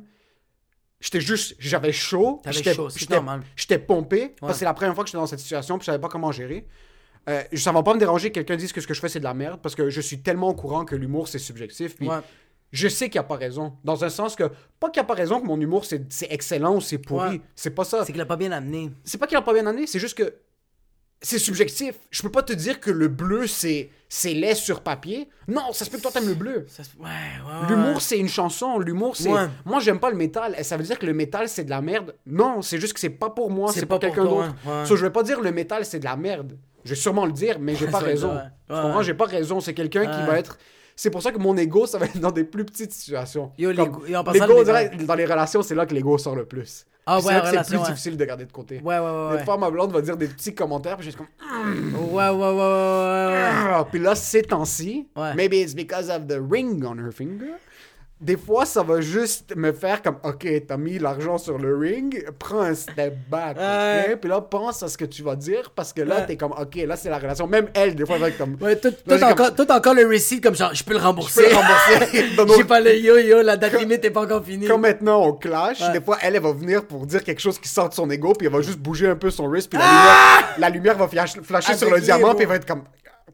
j'étais 1.00 1.20
juste. 1.20 1.54
J'avais 1.58 1.92
chaud. 1.92 2.40
J'étais- 2.50 3.78
pompé. 3.78 4.28
Parce 4.28 4.40
Ouais. 4.42 4.52
que 4.54 4.58
c'est 4.58 4.64
la 4.64 4.74
première 4.74 4.94
fois 4.94 5.04
que 5.04 5.08
j'étais 5.08 5.18
dans 5.18 5.26
cette 5.26 5.40
situation, 5.40 5.78
puis 5.78 5.84
je 5.84 5.90
savais 5.92 6.00
pas 6.00 6.08
comment 6.08 6.32
gérer. 6.32 6.66
Euh, 7.28 7.42
ça 7.54 7.70
va 7.72 7.82
pas 7.82 7.92
me 7.94 7.98
déranger 8.00 8.30
que 8.30 8.34
quelqu'un 8.34 8.56
dise 8.56 8.72
que 8.72 8.80
ce 8.80 8.86
que 8.86 8.94
je 8.94 9.00
fais 9.00 9.10
c'est 9.10 9.18
de 9.18 9.24
la 9.24 9.34
merde 9.34 9.60
parce 9.62 9.74
que 9.74 9.90
je 9.90 10.00
suis 10.00 10.22
tellement 10.22 10.48
au 10.48 10.54
courant 10.54 10.86
que 10.86 10.96
l'humour 10.96 11.28
c'est 11.28 11.38
subjectif 11.38 11.94
puis 11.94 12.08
Ouais. 12.08 12.16
je 12.72 12.88
sais 12.88 13.10
qu'il 13.10 13.18
n'y 13.20 13.24
a 13.26 13.28
pas 13.28 13.36
raison 13.36 13.74
dans 13.84 14.04
un 14.04 14.08
sens 14.08 14.34
que 14.36 14.44
pas 14.80 14.88
qu'il 14.88 15.02
n'y 15.02 15.04
a 15.04 15.06
pas 15.06 15.12
raison 15.14 15.38
que 15.38 15.46
mon 15.46 15.60
humour 15.60 15.84
c'est 15.84 16.06
excellent 16.30 16.76
ou 16.76 16.80
c'est 16.80 16.96
pourri 16.96 17.42
c'est 17.54 17.74
pas 17.74 17.84
ça 17.84 18.06
C'est 18.06 18.12
qu'il 18.12 18.20
a 18.22 18.26
pas 18.26 18.36
bien 18.38 18.52
amené. 18.52 18.90
c'est 19.04 19.18
pas 19.18 19.26
qu'il 19.26 19.36
a 19.36 19.42
pas 19.42 19.52
bien 19.52 19.66
amené, 19.66 19.86
c'est 19.86 19.98
juste 19.98 20.16
que 20.16 20.34
c'est 21.22 21.38
subjectif. 21.38 21.94
Je 22.10 22.22
peux 22.22 22.30
pas 22.30 22.42
te 22.42 22.52
dire 22.52 22.80
que 22.80 22.90
le 22.90 23.08
bleu 23.08 23.46
c'est 23.46 23.90
c'est 24.08 24.34
laid 24.34 24.54
sur 24.56 24.80
papier. 24.80 25.28
Non, 25.46 25.72
ça 25.72 25.84
se 25.84 25.90
peut 25.90 25.98
que 25.98 26.02
toi 26.02 26.10
t'aimes 26.10 26.26
le 26.28 26.34
bleu. 26.34 26.64
Ça 26.68 26.82
se- 26.82 26.90
Ouais, 26.98 27.04
ouais. 27.06 27.60
ouais. 27.62 27.68
L'humour 27.68 28.00
c'est 28.02 28.18
une 28.18 28.28
chanson, 28.28 28.78
l'humour 28.78 29.16
c'est 29.16 29.30
moi 29.64 29.78
j'aime 29.80 30.00
pas 30.00 30.10
le 30.10 30.16
métal, 30.16 30.54
et 30.58 30.64
ça 30.64 30.76
veut 30.76 30.82
dire 30.84 30.98
que 30.98 31.06
le 31.06 31.12
métal 31.14 31.48
c'est 31.48 31.64
de 31.64 31.70
la 31.70 31.80
merde. 31.80 32.14
Non, 32.26 32.62
c'est 32.62 32.78
juste 32.80 32.94
que 32.94 33.00
c'est 33.00 33.10
pas 33.10 33.30
pour 33.30 33.50
moi, 33.50 33.70
C'est 33.72 33.86
pas 33.86 33.98
pour 33.98 34.00
pour 34.00 34.14
quelqu'un 34.14 34.24
d'autre. 34.28 34.86
So, 34.86 34.96
je 34.96 35.02
vais 35.04 35.10
pas 35.12 35.22
dire 35.22 35.40
le 35.40 35.52
métal 35.52 35.84
c'est 35.84 35.98
de 36.00 36.04
la 36.04 36.16
merde. 36.16 36.58
Je 36.84 36.90
vais 36.90 36.96
sûrement 36.96 37.26
le 37.26 37.32
dire, 37.32 37.58
mais 37.60 37.74
j'ai 37.74 37.86
pas 37.88 37.98
raison. 37.98 38.34
ouais. 38.34 39.02
j'ai 39.04 39.14
pas 39.14 39.26
raison, 39.26 39.60
c'est 39.60 39.74
quelqu'un 39.74 40.06
qui 40.06 40.26
va 40.26 40.38
être 40.38 40.58
c'est 41.02 41.08
pour 41.10 41.22
ça 41.22 41.32
que 41.32 41.38
mon 41.38 41.56
ego, 41.56 41.86
ça 41.86 41.96
va 41.96 42.04
être 42.04 42.18
dans 42.20 42.30
des 42.30 42.44
plus 42.44 42.62
petites 42.64 42.92
situations. 42.92 43.52
Yo, 43.56 43.70
l'ego- 43.72 44.02
dans 44.06 45.14
les 45.14 45.24
relations, 45.24 45.62
c'est 45.62 45.74
là 45.74 45.86
que 45.86 45.94
l'ego 45.94 46.18
sort 46.18 46.36
le 46.36 46.44
plus. 46.44 46.84
Ah 47.06 47.16
ouais, 47.16 47.22
c'est 47.22 47.32
là 47.32 47.40
que 47.40 47.46
c'est 47.46 47.50
relation, 47.52 47.78
plus 47.78 47.78
ouais. 47.84 47.90
difficile 47.92 48.16
de 48.18 48.24
garder 48.26 48.44
de 48.44 48.52
côté. 48.52 48.80
Ouais, 48.84 48.98
ouais, 48.98 49.00
ouais. 49.00 49.30
Des 49.30 49.36
Ouais, 49.38 49.44
fois, 49.46 49.56
ma 49.56 49.70
blonde 49.70 49.92
va 49.92 50.02
dire 50.02 50.18
des 50.18 50.28
petits 50.28 50.54
commentaires, 50.54 50.96
puis 50.98 51.06
je 51.06 51.10
suis 51.12 51.18
comme. 51.18 51.26
ouais, 52.12 52.28
ouais, 52.28 52.28
ouais, 52.28 52.38
ouais, 52.38 53.32
ouais. 53.32 53.40
Ah, 53.72 53.86
Puis 53.90 53.98
là, 53.98 54.14
ces 54.14 54.42
temps-ci, 54.42 55.08
maybe 55.34 55.54
it's 55.54 55.74
because 55.74 56.10
of 56.10 56.26
the 56.26 56.38
ring 56.38 56.84
on 56.84 56.98
her 56.98 57.10
finger. 57.12 57.54
Des 58.20 58.36
fois, 58.36 58.66
ça 58.66 58.82
va 58.82 59.00
juste 59.00 59.56
me 59.56 59.72
faire 59.72 60.02
comme, 60.02 60.16
OK, 60.24 60.46
t'as 60.68 60.76
mis 60.76 60.98
l'argent 60.98 61.38
sur 61.38 61.56
le 61.56 61.74
ring, 61.74 62.22
prends 62.38 62.60
un 62.60 62.74
step 62.74 63.14
back, 63.30 63.56
Ouais. 63.56 64.10
OK? 64.12 64.16
Puis 64.20 64.28
là, 64.28 64.42
pense 64.42 64.82
à 64.82 64.88
ce 64.88 64.98
que 64.98 65.06
tu 65.06 65.22
vas 65.22 65.36
dire, 65.36 65.70
parce 65.74 65.94
que 65.94 66.02
là, 66.02 66.16
Ouais. 66.16 66.26
t'es 66.26 66.36
comme, 66.36 66.52
OK, 66.52 66.74
là, 66.86 66.96
c'est 66.96 67.08
la 67.08 67.18
relation. 67.18 67.46
Même 67.46 67.68
elle, 67.72 67.94
des 67.94 68.04
fois, 68.04 68.16
elle 68.16 68.20
va 68.20 68.28
être 68.28 68.36
comme, 68.36 68.58
Ouais, 68.60 68.76
tout, 68.76 68.92
encore, 69.22 69.54
tout 69.54 69.72
encore 69.72 69.94
le 69.94 70.06
receipt 70.06 70.42
comme 70.42 70.54
genre, 70.54 70.74
je 70.74 70.84
peux 70.84 70.92
le 70.92 70.98
je 70.98 71.04
rembourser. 71.04 71.44
peux 71.44 71.48
le 71.48 71.54
rembourser. 71.56 72.56
J'ai 72.58 72.64
pas 72.64 72.80
le 72.80 72.94
yo-yo, 72.94 73.40
la 73.40 73.56
date 73.56 73.80
limite 73.80 74.04
est 74.04 74.10
pas 74.10 74.20
encore 74.22 74.44
finie. 74.44 74.66
Comme 74.66 74.82
maintenant, 74.82 75.22
on 75.24 75.32
clash, 75.32 75.80
Ouais. 75.80 75.92
des 75.92 76.00
fois, 76.02 76.18
elle, 76.20 76.36
elle 76.36 76.42
va 76.42 76.52
venir 76.52 76.84
pour 76.86 77.06
dire 77.06 77.24
quelque 77.24 77.40
chose 77.40 77.58
qui 77.58 77.70
sort 77.70 77.88
de 77.88 77.94
son 77.94 78.10
ego, 78.10 78.34
puis 78.34 78.48
elle 78.48 78.52
va 78.52 78.60
juste 78.60 78.80
bouger 78.80 79.08
un 79.08 79.16
peu 79.16 79.30
son 79.30 79.46
wrist, 79.48 79.70
puis 79.70 79.78
la, 79.78 79.84
Ah! 79.88 79.94
lumière, 79.96 80.54
la 80.58 80.68
lumière 80.70 80.98
va 80.98 81.08
flash- 81.08 81.40
flasher 81.42 81.74
sur 81.74 81.88
le 81.90 82.00
diamant, 82.00 82.34
puis 82.34 82.42
elle 82.42 82.48
va 82.50 82.56
être 82.56 82.66
comme 82.66 82.82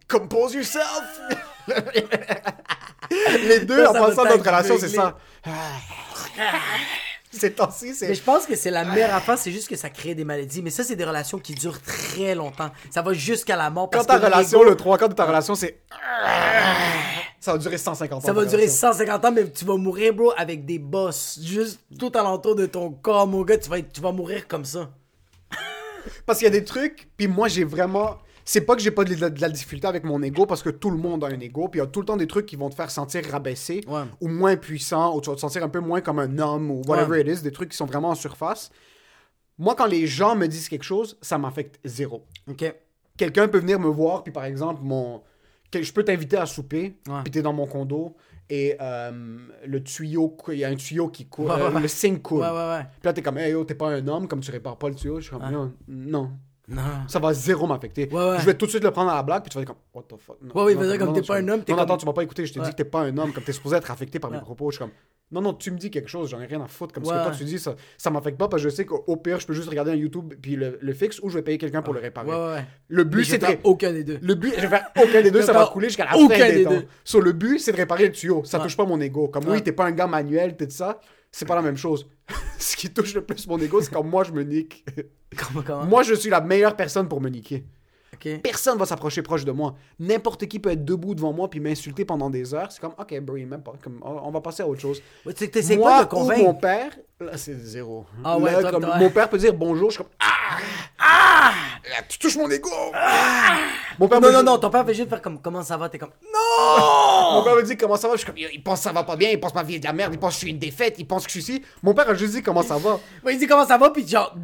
Compose 0.08 0.54
yourself! 0.54 1.20
Les 3.48 3.60
deux, 3.60 3.84
Ça, 3.84 3.90
en 3.90 3.92
ça 3.94 4.00
va 4.00 4.06
passant 4.08 4.24
notre 4.24 4.44
relation, 4.44 4.76
c'est 4.78 4.88
ça. 4.88 5.16
Ces 7.30 7.52
temps-ci, 7.52 7.88
Mais 7.88 7.92
c'est. 7.92 8.14
je 8.14 8.22
pense 8.22 8.46
que 8.46 8.56
c'est 8.56 8.70
la 8.70 8.84
meilleure 8.84 9.14
affaire, 9.14 9.36
c'est 9.36 9.50
juste 9.52 9.68
que 9.68 9.76
ça 9.76 9.90
crée 9.90 10.14
des 10.14 10.24
maladies. 10.24 10.62
Mais 10.62 10.70
ça, 10.70 10.82
c'est 10.84 10.96
des 10.96 11.04
relations 11.04 11.38
qui 11.38 11.54
durent 11.54 11.82
très 11.82 12.34
longtemps. 12.34 12.70
Ça 12.90 13.02
va 13.02 13.12
jusqu'à 13.12 13.56
la 13.56 13.68
mort. 13.68 13.90
Quand 13.90 13.98
Parce 13.98 14.06
ta 14.06 14.18
que 14.18 14.24
relation, 14.24 14.62
le 14.62 14.74
trois 14.74 14.96
quarts 14.96 15.10
de 15.10 15.14
ta 15.14 15.26
relation, 15.26 15.54
c'est. 15.54 15.82
Ça 17.40 17.52
va 17.52 17.58
durer 17.58 17.76
150 17.76 18.22
ans. 18.22 18.26
Ça 18.26 18.32
va 18.32 18.42
ta 18.44 18.48
durer 18.50 18.62
relation. 18.62 18.92
150 18.92 19.24
ans, 19.26 19.32
mais 19.32 19.50
tu 19.50 19.66
vas 19.66 19.76
mourir, 19.76 20.14
bro, 20.14 20.32
avec 20.36 20.64
des 20.64 20.78
bosses. 20.78 21.38
Juste 21.42 21.80
tout 21.98 22.10
alentour 22.14 22.54
de 22.54 22.64
ton 22.64 22.90
corps, 22.90 23.26
mon 23.26 23.42
gars. 23.42 23.58
Tu 23.58 23.68
vas, 23.68 23.80
être- 23.80 23.92
tu 23.92 24.00
vas 24.00 24.12
mourir 24.12 24.48
comme 24.48 24.64
ça. 24.64 24.88
Parce 26.24 26.38
qu'il 26.38 26.46
y 26.46 26.48
a 26.48 26.52
des 26.52 26.64
trucs, 26.64 27.08
puis 27.18 27.26
moi 27.28 27.48
j'ai 27.48 27.64
vraiment. 27.64 28.16
C'est 28.48 28.60
pas 28.60 28.76
que 28.76 28.80
j'ai 28.80 28.92
pas 28.92 29.02
de 29.04 29.12
la, 29.16 29.28
de 29.28 29.40
la 29.40 29.48
difficulté 29.48 29.88
avec 29.88 30.04
mon 30.04 30.22
ego, 30.22 30.46
parce 30.46 30.62
que 30.62 30.70
tout 30.70 30.90
le 30.90 30.96
monde 30.96 31.24
a 31.24 31.26
un 31.26 31.40
ego, 31.40 31.66
puis 31.68 31.80
il 31.80 31.82
y 31.82 31.84
a 31.84 31.88
tout 31.88 31.98
le 32.00 32.06
temps 32.06 32.16
des 32.16 32.28
trucs 32.28 32.46
qui 32.46 32.54
vont 32.54 32.70
te 32.70 32.76
faire 32.76 32.90
sentir 32.92 33.24
rabaissé, 33.28 33.80
Ouais. 33.88 34.02
ou 34.20 34.28
moins 34.28 34.56
puissant, 34.56 35.16
ou 35.16 35.20
tu 35.20 35.28
vas 35.30 35.34
te 35.36 35.40
sentir 35.40 35.64
un 35.64 35.68
peu 35.68 35.80
moins 35.80 36.00
comme 36.00 36.20
un 36.20 36.38
homme, 36.38 36.70
ou 36.70 36.80
whatever 36.86 37.20
it 37.20 37.26
is, 37.26 37.42
des 37.42 37.50
trucs 37.50 37.70
qui 37.70 37.76
sont 37.76 37.86
vraiment 37.86 38.10
en 38.10 38.14
surface. 38.14 38.70
Moi, 39.58 39.74
quand 39.74 39.86
les 39.86 40.06
gens 40.06 40.36
me 40.36 40.46
disent 40.46 40.68
quelque 40.68 40.84
chose, 40.84 41.18
ça 41.22 41.38
m'affecte 41.38 41.80
zéro. 41.84 42.24
Ok. 42.48 42.72
Quelqu'un 43.16 43.48
peut 43.48 43.58
venir 43.58 43.80
me 43.80 43.88
voir, 43.88 44.22
puis 44.22 44.32
par 44.32 44.44
exemple, 44.44 44.80
mon. 44.82 45.22
Je 45.74 45.92
peux 45.92 46.04
t'inviter 46.04 46.36
à 46.36 46.46
souper, 46.46 46.94
Ouais. 47.08 47.22
puis 47.24 47.32
t'es 47.32 47.42
dans 47.42 47.52
mon 47.52 47.66
condo, 47.66 48.14
et 48.48 48.76
euh, 48.80 49.38
le 49.66 49.82
tuyau, 49.82 50.36
il 50.48 50.58
y 50.58 50.64
a 50.64 50.68
un 50.68 50.76
tuyau 50.76 51.08
qui 51.08 51.26
coule, 51.26 51.46
Ouais, 51.46 51.60
euh, 51.60 51.72
ouais. 51.72 51.80
le 51.80 51.88
sink 51.88 52.22
coule. 52.22 52.42
Ouais, 52.42 52.48
ouais, 52.50 52.68
ouais. 52.68 52.82
Puis 52.84 53.00
là, 53.06 53.12
t'es 53.12 53.22
comme, 53.22 53.38
hey 53.38 53.50
yo, 53.52 53.64
t'es 53.64 53.74
pas 53.74 53.88
un 53.90 54.06
homme, 54.06 54.28
comme 54.28 54.40
tu 54.40 54.52
répares 54.52 54.76
pas 54.78 54.88
le 54.88 54.94
tuyau. 54.94 55.16
Je 55.20 55.26
suis 55.28 55.36
comme, 55.36 55.72
non, 55.88 56.30
non, 56.68 56.82
ça 57.06 57.18
va 57.20 57.32
zéro 57.32 57.66
m'affecter. 57.66 58.08
Ouais, 58.10 58.30
ouais. 58.30 58.36
Je 58.40 58.44
vais 58.46 58.54
tout 58.54 58.66
de 58.66 58.70
suite 58.70 58.82
le 58.82 58.90
prendre 58.90 59.10
à 59.10 59.14
la 59.16 59.22
blague, 59.22 59.42
puis 59.42 59.50
tu 59.50 59.56
vas 59.56 59.62
être 59.62 59.68
comme, 59.68 59.76
what 59.94 60.02
the 60.08 60.16
fuck? 60.20 60.36
Non, 60.42 60.52
Ouais, 60.54 60.62
ouais, 60.66 60.72
il 60.72 60.78
va 60.78 60.86
dire 60.86 60.98
comme 60.98 61.14
t'es 61.14 61.22
pas 61.22 61.36
un 61.36 61.48
homme, 61.48 61.58
Non, 61.60 61.64
comme- 61.64 61.78
attends, 61.78 61.96
tu 61.96 62.06
m'as 62.06 62.12
pas 62.12 62.22
écouté, 62.24 62.44
je 62.44 62.52
t'ai 62.52 62.58
Ouais. 62.58 62.64
dit 62.66 62.72
que 62.72 62.76
t'es 62.76 62.84
pas 62.84 63.02
un 63.02 63.16
homme, 63.16 63.32
comme 63.32 63.44
t'es 63.44 63.52
supposé 63.52 63.76
être 63.76 63.90
affecté 63.90 64.18
par 64.18 64.30
mes 64.32 64.40
propos. 64.40 64.70
Je 64.70 64.76
suis 64.76 64.84
comme, 64.84 64.90
non, 65.30 65.40
non, 65.40 65.54
tu 65.54 65.70
me 65.70 65.78
dis 65.78 65.90
quelque 65.90 66.08
chose, 66.08 66.28
j'en 66.30 66.40
ai 66.40 66.46
rien 66.46 66.60
à 66.60 66.66
foutre. 66.66 66.92
Comme 66.92 67.04
ce 67.04 67.10
que 67.10 67.22
toi 67.22 67.30
tu 67.36 67.44
dis, 67.44 67.58
ça, 67.60 67.74
ça 67.96 68.10
m'affecte 68.10 68.36
pas, 68.38 68.48
parce 68.48 68.62
que 68.64 68.68
je 68.68 68.74
sais 68.74 68.84
qu'au 68.84 69.16
pire, 69.16 69.38
je 69.40 69.46
peux 69.46 69.54
juste 69.54 69.68
regarder 69.68 69.92
un 69.92 69.96
YouTube, 69.96 70.34
puis 70.42 70.56
le, 70.56 70.78
le 70.80 70.92
fixe, 70.92 71.20
ou 71.22 71.28
je 71.28 71.34
vais 71.36 71.42
payer 71.42 71.58
quelqu'un 71.58 71.82
pour 71.82 71.94
le 71.94 72.00
réparer. 72.00 72.28
Ouais, 72.28 72.34
ouais, 72.36 72.52
ouais. 72.54 72.64
Le 72.88 73.04
but, 73.04 73.24
c'est 73.24 73.38
de. 73.38 73.46
aucun 73.64 73.92
des 73.92 74.02
deux. 74.02 74.18
Le 74.20 74.34
but, 74.34 74.52
je 74.56 74.60
vais 74.62 74.68
faire 74.68 74.88
aucun 75.00 75.22
des 75.22 75.30
deux, 75.32 75.42
ça 75.42 75.52
va 75.52 75.66
couler 75.66 75.86
jusqu'à 75.88 76.04
la 76.06 76.16
aucun 76.18 76.36
fin 76.36 76.48
des 76.52 76.64
temps. 76.64 77.18
le 77.20 77.32
but, 77.32 77.58
c'est 77.60 77.72
de 77.72 77.76
réparer 77.76 78.06
le 78.06 78.12
tuyau. 78.12 78.42
Ça 78.44 78.58
touche 78.58 78.76
pas 78.76 78.84
mon 78.84 79.00
ego. 79.00 79.28
Comme 79.28 79.44
oui, 79.48 79.62
t'es 79.62 79.72
pas 79.72 79.84
un 79.84 79.92
gars 79.92 80.06
manuel, 80.08 80.56
t'es 80.56 80.66
de 80.66 80.72
ça. 80.72 81.00
C'est 81.36 81.44
pas 81.44 81.54
la 81.54 81.60
même 81.60 81.76
chose. 81.76 82.08
Ce 82.58 82.74
qui 82.74 82.88
touche 82.90 83.12
le 83.12 83.22
plus 83.22 83.46
mon 83.46 83.58
ego, 83.58 83.82
c'est 83.82 83.92
quand 83.92 84.02
moi 84.02 84.24
je 84.24 84.32
me 84.32 84.42
nique. 84.42 84.86
Comment, 85.36 85.62
comment? 85.62 85.84
moi, 85.84 86.02
je 86.02 86.14
suis 86.14 86.30
la 86.30 86.40
meilleure 86.40 86.74
personne 86.74 87.08
pour 87.08 87.20
me 87.20 87.28
niquer. 87.28 87.66
Ok. 88.14 88.40
Personne 88.42 88.78
va 88.78 88.86
s'approcher 88.86 89.20
proche 89.20 89.44
de 89.44 89.52
moi. 89.52 89.74
N'importe 89.98 90.46
qui 90.46 90.58
peut 90.58 90.70
être 90.70 90.82
debout 90.82 91.14
devant 91.14 91.34
moi 91.34 91.50
puis 91.50 91.60
m'insulter 91.60 92.06
pendant 92.06 92.30
des 92.30 92.54
heures. 92.54 92.72
C'est 92.72 92.80
comme, 92.80 92.94
ok, 92.96 93.20
Brie, 93.20 93.44
même 93.44 93.62
pas. 93.62 93.74
Comme, 93.82 94.00
on 94.02 94.30
va 94.30 94.40
passer 94.40 94.62
à 94.62 94.68
autre 94.68 94.80
chose. 94.80 95.02
Ouais, 95.26 95.34
moi 95.76 95.90
pas 95.90 96.04
de 96.06 96.14
ou 96.14 96.18
mon 96.18 96.24
convaincre. 96.24 96.60
père, 96.60 96.96
là, 97.20 97.36
c'est 97.36 97.54
zéro. 97.54 98.04
Ah 98.24 98.38
ouais, 98.38 98.52
Là, 98.52 98.60
toi, 98.60 98.70
comme, 98.72 98.84
toi. 98.84 98.98
Mon 98.98 99.10
père 99.10 99.28
peut 99.28 99.38
dire 99.38 99.54
bonjour, 99.54 99.90
je 99.90 99.94
suis 99.94 100.04
comme, 100.04 100.12
ah, 100.20 100.58
ah, 100.98 101.52
tu 102.08 102.18
touches 102.18 102.36
mon 102.36 102.50
ego. 102.50 102.68
Mon 103.98 104.08
père 104.08 104.20
Non, 104.20 104.32
non, 104.32 104.42
non, 104.42 104.58
ton 104.58 104.68
père 104.68 104.84
fait 104.84 104.94
juste 104.94 105.08
faire 105.08 105.22
comme 105.22 105.40
comment 105.40 105.62
ça 105.62 105.76
va, 105.76 105.88
t'es 105.88 105.98
comme 105.98 106.10
Mon 106.20 107.42
père 107.42 107.56
me 107.56 107.62
dit 107.62 107.76
comment 107.76 107.96
ça 107.96 108.08
va? 108.08 108.14
Je 108.14 108.18
suis 108.18 108.26
comme, 108.26 108.36
il 108.36 108.62
pense 108.62 108.80
que 108.80 108.84
ça 108.84 108.92
va 108.92 109.02
pas 109.04 109.16
bien, 109.16 109.30
il 109.30 109.40
pense 109.40 109.52
que 109.52 109.56
ma 109.56 109.62
vie 109.62 109.76
est 109.76 109.78
de 109.78 109.86
la 109.86 109.92
merde, 109.94 110.12
il 110.12 110.18
pense 110.18 110.34
que 110.34 110.34
je 110.34 110.38
suis 110.40 110.50
une 110.50 110.58
défaite, 110.58 110.96
il 110.98 111.06
pense 111.06 111.24
que 111.26 111.32
je 111.32 111.40
suis 111.40 111.52
ici. 111.52 111.62
Mon 111.82 111.94
père 111.94 112.08
a 112.08 112.14
juste 112.14 112.34
dit 112.34 112.42
comment 112.42 112.62
ça 112.62 112.76
va? 112.76 113.00
Ouais, 113.24 113.34
il 113.34 113.38
dit 113.38 113.46
comment 113.46 113.66
ça 113.66 113.78
va, 113.78 113.90
puis 113.90 114.06
genre, 114.06 114.34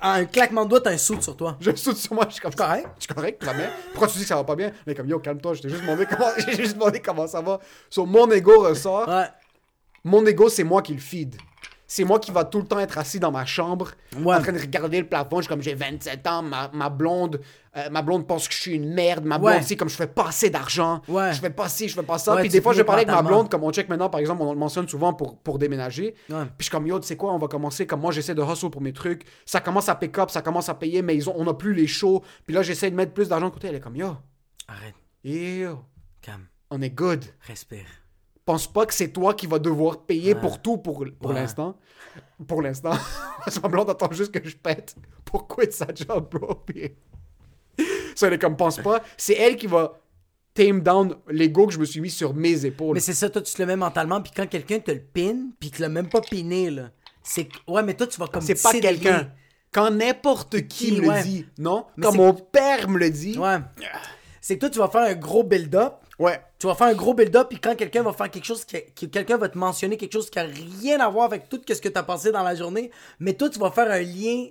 un 0.00 0.24
claquement 0.24 0.64
de 0.64 0.70
doigts, 0.70 0.80
t'as 0.80 0.90
un 0.90 0.98
saut 0.98 1.20
sur 1.20 1.36
toi. 1.36 1.56
Je 1.60 1.74
saute 1.76 1.96
sur 1.96 2.14
moi, 2.14 2.24
je 2.28 2.34
suis 2.34 2.42
comme 2.42 2.54
correct? 2.54 2.88
Je 2.98 3.04
suis 3.04 3.14
correct, 3.14 3.44
va 3.44 3.52
bien. 3.52 3.70
Pourquoi 3.92 4.08
tu 4.08 4.14
dis 4.16 4.22
que 4.22 4.28
ça 4.28 4.36
va 4.36 4.44
pas 4.44 4.56
bien? 4.56 4.72
Mais 4.86 4.94
comme 4.94 5.08
yo, 5.08 5.18
calme-toi, 5.18 5.54
je 5.54 5.62
t'ai 5.62 5.68
juste 5.68 5.82
demandé 5.82 6.06
comment, 6.06 6.30
j'ai 6.38 6.56
juste 6.56 6.74
demandé 6.74 7.00
comment 7.00 7.26
ça 7.26 7.40
va. 7.42 7.60
Sur 7.90 8.06
mon 8.06 8.30
ego 8.30 8.60
ressort. 8.62 9.06
Ouais. 9.08 9.26
Mon 10.04 10.24
ego, 10.26 10.48
c'est 10.48 10.64
moi 10.64 10.82
qui 10.82 10.94
le 10.94 11.00
feed. 11.00 11.36
C'est 11.94 12.04
moi 12.04 12.18
qui 12.18 12.30
va 12.30 12.44
tout 12.46 12.58
le 12.58 12.64
temps 12.66 12.78
être 12.78 12.96
assis 12.96 13.20
dans 13.20 13.30
ma 13.30 13.44
chambre, 13.44 13.90
Ouais. 14.16 14.34
en 14.34 14.40
train 14.40 14.52
de 14.52 14.58
regarder 14.58 14.98
le 14.98 15.06
plafond. 15.06 15.36
Je 15.36 15.42
suis 15.42 15.48
comme 15.50 15.60
j'ai 15.60 15.74
27 15.74 16.26
ans, 16.26 16.42
ma, 16.42 16.70
ma 16.72 16.88
blonde, 16.88 17.38
euh, 17.76 17.90
ma 17.90 18.00
blonde 18.00 18.26
pense 18.26 18.48
que 18.48 18.54
je 18.54 18.60
suis 18.60 18.72
une 18.76 18.94
merde. 18.94 19.26
Ma 19.26 19.36
blonde, 19.36 19.50
Ouais. 19.56 19.62
c'est 19.62 19.76
comme 19.76 19.90
je 19.90 19.96
fais 19.96 20.06
pas 20.06 20.28
assez 20.28 20.48
d'argent. 20.48 21.02
Ouais. 21.06 21.34
Je 21.34 21.40
fais 21.40 21.50
pas 21.50 21.68
ci, 21.68 21.88
je 21.90 21.94
fais 21.94 22.02
pas 22.02 22.16
ça. 22.16 22.34
Puis 22.36 22.48
des 22.48 22.62
fois, 22.62 22.72
je 22.72 22.80
parler 22.80 23.02
avec 23.02 23.14
ma 23.14 23.20
blonde, 23.20 23.50
comme 23.50 23.62
on 23.62 23.70
check 23.72 23.90
maintenant, 23.90 24.08
par 24.08 24.20
exemple, 24.20 24.40
on 24.40 24.54
le 24.54 24.58
mentionne 24.58 24.88
souvent 24.88 25.12
pour, 25.12 25.36
pour 25.36 25.58
déménager. 25.58 26.14
Puis 26.28 26.36
je 26.60 26.62
suis 26.64 26.70
comme 26.70 26.86
yo, 26.86 26.98
tu 26.98 27.06
sais 27.06 27.16
quoi, 27.18 27.30
on 27.34 27.38
va 27.38 27.46
commencer. 27.48 27.86
Comme 27.86 28.00
moi, 28.00 28.10
j'essaie 28.10 28.34
de 28.34 28.42
hustle 28.42 28.70
pour 28.70 28.80
mes 28.80 28.94
trucs. 28.94 29.26
Ça 29.44 29.60
commence 29.60 29.90
à 29.90 29.94
pick 29.94 30.16
up, 30.16 30.30
ça 30.30 30.40
commence 30.40 30.70
à 30.70 30.74
payer, 30.74 31.02
mais 31.02 31.14
ils 31.14 31.28
ont, 31.28 31.34
on 31.36 31.46
a 31.46 31.52
plus 31.52 31.74
les 31.74 31.86
shows. 31.86 32.22
Puis 32.46 32.54
là, 32.54 32.62
j'essaie 32.62 32.90
de 32.90 32.96
mettre 32.96 33.12
plus 33.12 33.28
d'argent 33.28 33.48
de 33.48 33.52
côté. 33.52 33.68
Elle 33.68 33.74
est 33.74 33.80
comme 33.80 33.96
yo, 33.96 34.16
Arrête, 34.66 34.94
yo, 35.24 35.78
calme, 36.22 36.46
on 36.70 36.80
est 36.80 36.88
good 36.88 37.22
respire. 37.46 37.84
Pense 38.44 38.66
pas 38.66 38.86
que 38.86 38.94
c'est 38.94 39.08
toi 39.12 39.34
qui 39.34 39.46
vas 39.46 39.58
devoir 39.58 40.02
payer 40.02 40.34
Ouais. 40.34 40.40
pour 40.40 40.60
tout 40.60 40.78
pour, 40.78 41.04
pour 41.20 41.30
Ouais. 41.30 41.34
l'instant. 41.36 41.76
Pour 42.46 42.62
l'instant. 42.62 42.92
Blonde 43.70 43.90
attend 43.90 44.10
juste 44.12 44.32
que 44.32 44.46
je 44.48 44.56
pète 44.56 44.96
pour 45.24 45.46
quitter 45.48 45.70
sa 45.72 45.86
job, 45.94 46.28
bro? 46.30 46.54
Puis... 46.66 46.92
Ça, 48.14 48.26
elle 48.26 48.34
est 48.34 48.38
comme, 48.38 48.56
pense 48.56 48.78
pas. 48.78 49.00
C'est 49.16 49.34
elle 49.34 49.56
qui 49.56 49.66
va 49.66 49.98
tame 50.54 50.80
down 50.80 51.16
l'ego 51.30 51.66
que 51.66 51.72
je 51.72 51.78
me 51.78 51.84
suis 51.86 52.00
mis 52.00 52.10
sur 52.10 52.34
mes 52.34 52.66
épaules. 52.66 52.94
Mais 52.94 53.00
c'est 53.00 53.14
ça, 53.14 53.30
toi, 53.30 53.40
tu 53.40 53.54
te 53.54 53.62
le 53.62 53.66
mets 53.66 53.76
mentalement, 53.76 54.20
puis 54.20 54.32
quand 54.36 54.46
quelqu'un 54.46 54.80
te 54.80 54.90
le 54.90 55.00
pine, 55.00 55.52
puis 55.58 55.70
qu'il 55.70 55.80
l'a 55.80 55.88
même 55.88 56.10
pas 56.10 56.20
piné, 56.20 56.70
là, 56.70 56.90
c'est 57.22 57.48
Ouais, 57.66 57.82
mais 57.82 57.94
toi, 57.94 58.06
tu 58.06 58.18
vas 58.20 58.26
comme. 58.26 58.42
C'est 58.42 58.60
pas 58.62 58.72
quelqu'un. 58.72 59.30
Quand 59.72 59.90
n'importe 59.90 60.68
qui, 60.68 60.90
Qui, 60.90 61.00
me 61.00 61.08
ouais. 61.08 61.16
le 61.18 61.22
dit, 61.24 61.46
non? 61.56 61.86
Mais 61.96 62.04
Quand 62.06 62.14
mon 62.14 62.34
père 62.34 62.90
me 62.90 62.98
le 62.98 63.08
dit, 63.08 63.38
Ouais. 63.38 63.56
C'est 64.42 64.56
que 64.56 64.60
toi, 64.60 64.70
tu 64.70 64.78
vas 64.80 64.88
faire 64.88 65.02
un 65.02 65.14
gros 65.14 65.44
build-up. 65.44 65.94
Ouais. 66.22 66.40
Tu 66.58 66.66
vas 66.66 66.74
faire 66.74 66.88
un 66.88 66.94
gros 66.94 67.14
build-up, 67.14 67.48
puis 67.48 67.58
quand 67.58 67.74
quelqu'un 67.74 68.02
va 68.02 68.12
faire 68.12 68.30
quelque 68.30 68.44
chose, 68.44 68.64
quelqu'un 68.64 69.36
va 69.36 69.48
te 69.48 69.58
mentionner 69.58 69.96
quelque 69.96 70.12
chose 70.12 70.30
qui 70.30 70.38
a 70.38 70.44
rien 70.44 71.00
à 71.00 71.08
voir 71.08 71.26
avec 71.26 71.48
tout 71.48 71.60
ce 71.66 71.80
que 71.80 71.88
tu 71.88 71.98
as 71.98 72.02
passé 72.02 72.32
dans 72.32 72.42
la 72.42 72.54
journée, 72.54 72.90
mais 73.18 73.34
toi, 73.34 73.48
tu 73.50 73.58
vas 73.58 73.70
faire 73.70 73.90
un 73.90 74.00
lien 74.00 74.46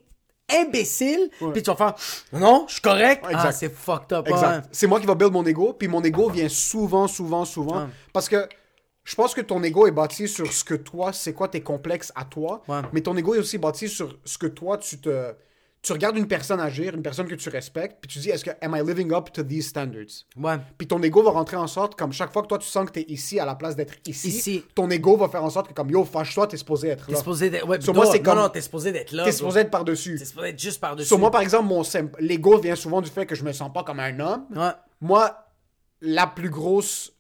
imbécile, 0.50 1.30
puis 1.54 1.64
tu 1.64 1.72
vas 1.72 1.76
faire 1.76 1.96
non, 2.34 2.66
je 2.68 2.74
suis 2.74 2.82
correct. 2.82 3.26
Ouais, 3.26 3.34
ah, 3.36 3.52
c'est 3.52 3.74
fucked 3.74 4.12
up. 4.12 4.28
C'est 4.72 4.88
moi 4.88 5.00
qui 5.00 5.06
va 5.06 5.16
build 5.16 5.32
mon 5.32 5.46
ego, 5.46 5.74
puis 5.74 5.88
mon 5.88 6.04
ego 6.04 6.30
vient 6.30 6.50
souvent, 6.50 7.08
souvent, 7.08 7.46
souvent. 7.46 7.84
Ouais. 7.84 7.90
Parce 8.12 8.28
que 8.28 8.48
je 9.04 9.16
pense 9.16 9.34
que 9.34 9.42
ton 9.42 9.64
ego 9.64 9.88
est 9.88 9.92
bâti 9.92 10.28
sur 10.28 10.52
ce 10.52 10.64
que 10.64 10.76
toi, 10.76 11.12
c'est 11.14 11.34
quoi 11.34 11.48
tes 11.48 11.62
complexes 11.62 12.12
à 12.16 12.26
toi. 12.26 12.62
Ouais. 12.68 12.82
Mais 12.94 13.02
ton 13.02 13.16
ego 13.18 13.34
est 13.34 13.40
aussi 13.40 13.58
bâti 13.58 13.90
sur 13.90 14.18
ce 14.26 14.38
que 14.38 14.48
toi, 14.48 14.78
tu 14.78 15.00
te. 15.00 15.34
Tu 15.84 15.94
regardes 15.94 16.16
une 16.16 16.28
personne 16.28 16.60
agir, 16.60 16.94
une 16.94 17.02
personne 17.02 17.28
que 17.28 17.34
tu 17.34 17.50
respectes, 17.50 17.98
puis 18.02 18.08
tu 18.08 18.20
dis, 18.20 18.30
est-ce 18.30 18.46
que 18.46 18.52
am 18.62 18.76
I 18.78 18.84
living 18.88 19.12
up 19.14 19.32
to 19.34 19.42
these 19.42 19.68
standards? 19.70 20.26
Ouais. 20.38 20.58
Puis 20.78 20.86
ton 20.88 21.02
ego 21.02 21.24
va 21.24 21.32
rentrer 21.32 21.58
en 21.58 21.66
sorte, 21.66 21.96
comme 21.98 22.14
chaque 22.14 22.32
fois 22.32 22.44
que 22.44 22.48
toi 22.48 22.60
tu 22.60 22.68
sens 22.68 22.86
que 22.86 22.92
t'es 22.92 23.06
ici 23.08 23.40
à 23.40 23.46
la 23.46 23.56
place 23.56 23.76
d'être 23.76 23.96
ici, 24.08 24.28
Ici. 24.28 24.64
ton 24.76 24.88
ego 24.92 25.18
va 25.18 25.28
faire 25.28 25.44
en 25.44 25.50
sorte 25.50 25.70
que 25.70 25.74
comme 25.74 25.90
yo, 25.90 26.04
fâche-toi, 26.06 26.46
t'es 26.46 26.58
supposé 26.58 26.90
être 26.90 27.08
T'es 27.08 27.14
là. 27.14 27.18
supposé 27.18 27.50
d'être. 27.50 27.68
Ouais, 27.68 27.80
non, 27.80 27.94
moi, 27.94 28.06
c'est 28.06 28.20
non, 28.20 28.24
comme- 28.24 28.38
non, 28.40 28.50
t'es 28.50 28.62
supposé 28.62 28.92
d'être 28.92 29.12
là. 29.12 29.24
T'es 29.24 29.32
supposé 29.32 29.62
être 29.62 29.72
par-dessus. 29.72 30.18
T'es 30.20 30.26
supposé 30.26 30.50
être 30.50 30.60
juste 30.60 30.80
par-dessus. 30.80 31.08
Sur 31.08 31.18
moi, 31.18 31.32
par 31.32 31.42
exemple, 31.42 31.66
mon 31.68 31.84
sim- 31.84 32.12
l'ego 32.20 32.60
vient 32.60 32.76
souvent 32.76 33.02
du 33.02 33.10
fait 33.10 33.26
que 33.26 33.34
je 33.34 33.44
me 33.44 33.52
sens 33.52 33.74
pas 33.74 33.84
comme 33.84 34.00
un 34.00 34.20
homme. 34.20 34.46
Ouais. 34.56 34.72
Moi, 35.02 35.36
la 36.02 36.28
plus 36.28 36.52
grosse 36.52 37.12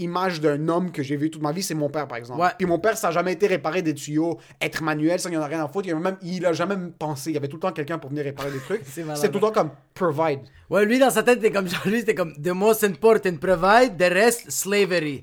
image 0.00 0.40
d'un 0.40 0.68
homme 0.68 0.90
que 0.92 1.02
j'ai 1.02 1.16
vu 1.16 1.30
toute 1.30 1.42
ma 1.42 1.52
vie, 1.52 1.62
c'est 1.62 1.74
mon 1.74 1.88
père, 1.88 2.06
par 2.08 2.18
exemple. 2.18 2.42
Puis 2.58 2.66
mon 2.66 2.78
père, 2.78 2.96
ça 2.98 3.08
n'a 3.08 3.12
jamais 3.12 3.32
été 3.32 3.46
réparer 3.46 3.82
des 3.82 3.94
tuyaux, 3.94 4.38
être 4.60 4.82
manuel, 4.82 5.20
ça, 5.20 5.28
il 5.28 5.32
n'y 5.32 5.38
en 5.38 5.42
a 5.42 5.46
rien 5.46 5.64
à 5.64 5.68
foutre. 5.68 5.86
Il 5.88 5.92
a, 5.94 5.98
même, 5.98 6.16
il 6.22 6.44
a 6.46 6.52
jamais 6.52 6.74
pensé. 6.98 7.30
Il 7.30 7.34
y 7.34 7.36
avait 7.36 7.48
tout 7.48 7.56
le 7.56 7.60
temps 7.60 7.72
quelqu'un 7.72 7.98
pour 7.98 8.10
venir 8.10 8.24
réparer 8.24 8.50
des 8.50 8.58
trucs. 8.60 8.82
C'est 8.86 9.28
tout 9.28 9.34
le 9.34 9.40
temps 9.40 9.52
comme 9.52 9.70
provide. 9.94 10.40
Ouais, 10.68 10.84
lui, 10.84 10.98
dans 10.98 11.10
sa 11.10 11.22
tête, 11.22 11.40
c'était 11.42 11.52
comme 11.52 11.68
genre, 11.68 11.80
lui, 11.86 12.00
c'était 12.00 12.14
comme 12.14 12.32
The 12.34 12.48
most 12.48 12.84
important 12.84 13.36
provide, 13.36 13.96
the 13.98 14.12
rest, 14.12 14.50
slavery. 14.50 15.22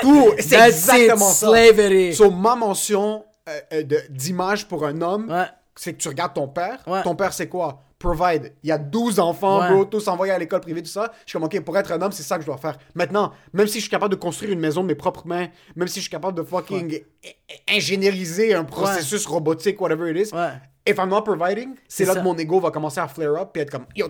Tout, 0.00 0.32
c'est 0.38 0.58
exactement 0.68 1.30
it, 1.30 1.34
ça. 1.34 1.48
slavery. 1.48 2.14
So, 2.14 2.30
ma 2.30 2.54
mention 2.56 3.24
euh, 3.48 3.60
euh, 3.72 3.82
d'image 4.10 4.66
pour 4.68 4.84
un 4.86 5.00
homme, 5.00 5.30
Ouais. 5.30 5.46
c'est 5.76 5.92
que 5.94 5.98
tu 5.98 6.08
regardes 6.08 6.34
ton 6.34 6.48
père. 6.48 6.78
Ouais. 6.86 7.02
Ton 7.02 7.14
père, 7.14 7.32
c'est 7.32 7.48
quoi? 7.48 7.82
Provide. 7.98 8.54
Il 8.62 8.68
y 8.68 8.72
a 8.72 8.78
12 8.78 9.18
enfants, 9.18 9.60
Ouais. 9.60 9.70
bro, 9.72 9.84
tous 9.84 10.06
envoyés 10.06 10.32
à 10.32 10.38
l'école 10.38 10.60
privée, 10.60 10.82
tout 10.82 10.88
ça. 10.88 11.10
Je 11.24 11.30
suis 11.30 11.32
comme, 11.32 11.44
OK, 11.44 11.60
pour 11.64 11.76
être 11.76 11.90
un 11.90 12.00
homme, 12.00 12.12
c'est 12.12 12.22
ça 12.22 12.36
que 12.36 12.42
je 12.42 12.46
dois 12.46 12.56
faire. 12.58 12.78
Maintenant, 12.94 13.32
même 13.52 13.66
si 13.66 13.74
je 13.78 13.80
suis 13.82 13.90
capable 13.90 14.14
de 14.14 14.20
construire 14.20 14.52
une 14.52 14.60
maison 14.60 14.82
de 14.82 14.86
mes 14.86 14.94
propres 14.94 15.26
mains, 15.26 15.48
même 15.74 15.88
si 15.88 15.96
je 15.96 16.02
suis 16.02 16.10
capable 16.10 16.38
de 16.38 16.44
fucking 16.44 17.00
i- 17.24 17.32
ingénieriser 17.76 18.54
un 18.54 18.62
processus 18.64 19.26
robotique, 19.26 19.80
whatever 19.80 20.10
it 20.10 20.28
is, 20.28 20.34
Ouais. 20.34 20.52
if 20.86 20.96
I'm 20.98 21.08
not 21.08 21.22
providing, 21.22 21.74
c'est 21.88 22.04
là 22.04 22.12
ça. 22.14 22.20
que 22.20 22.24
mon 22.24 22.36
ego 22.38 22.60
va 22.60 22.70
commencer 22.70 23.00
à 23.00 23.08
flare 23.08 23.34
up 23.40 23.50
puis 23.52 23.62
être 23.62 23.70
comme, 23.70 23.86
yo, 23.96 24.06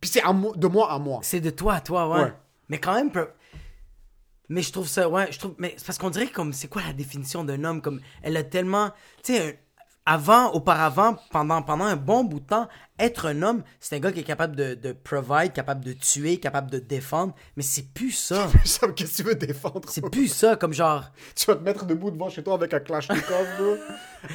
puis 0.00 0.08
c'est 0.10 0.22
de 0.22 0.66
moi 0.68 0.90
à 0.90 0.98
moi. 0.98 1.20
C'est 1.22 1.40
de 1.40 1.50
toi 1.50 1.74
à 1.74 1.80
toi, 1.80 2.08
ouais. 2.08 2.22
Ouais. 2.24 2.32
Mais 2.70 2.78
quand 2.78 2.94
même, 2.94 3.10
mais 4.48 4.62
je 4.62 4.72
trouve 4.72 4.86
ça, 4.88 5.08
ouais, 5.08 5.30
je 5.30 5.38
trouve, 5.38 5.54
mais 5.58 5.74
c'est 5.76 5.84
parce 5.86 5.98
qu'on 5.98 6.10
dirait 6.10 6.28
comme, 6.28 6.52
c'est 6.52 6.68
quoi 6.68 6.82
la 6.86 6.92
définition 6.92 7.44
d'un 7.44 7.64
homme? 7.64 7.82
Comme, 7.82 8.00
elle 8.22 8.36
a 8.36 8.44
tellement, 8.44 8.90
tu 9.22 9.34
sais, 9.34 9.60
avant, 10.06 10.52
auparavant, 10.52 11.16
pendant, 11.30 11.62
pendant 11.62 11.84
un 11.84 11.96
bon 11.96 12.22
bout 12.24 12.38
de 12.40 12.46
temps, 12.46 12.68
être 12.98 13.26
un 13.26 13.42
homme, 13.42 13.62
c'est 13.80 13.96
un 13.96 13.98
gars 13.98 14.10
qui 14.12 14.20
est 14.20 14.24
capable 14.24 14.56
de, 14.56 14.72
de 14.74 14.92
provide, 14.92 15.52
capable 15.52 15.84
de 15.84 15.92
tuer, 15.92 16.38
capable 16.38 16.70
de 16.70 16.78
défendre, 16.78 17.34
mais 17.56 17.62
c'est 17.62 17.92
plus 17.92 18.12
ça. 18.12 18.46
Qu'est-ce 18.96 19.14
que 19.14 19.22
tu 19.22 19.22
veux 19.28 19.34
défendre? 19.34 19.82
C'est 19.88 20.08
plus 20.08 20.28
ça, 20.28 20.56
comme 20.56 20.72
genre, 20.72 21.04
Tu 21.34 21.44
vas 21.46 21.56
te 21.56 21.62
mettre 21.62 21.84
debout 21.84 22.10
devant 22.10 22.30
chez 22.30 22.42
toi 22.42 22.54
avec 22.54 22.72
un 22.72 22.80
Kalashnikov, 22.80 23.46
bro. 23.58 23.76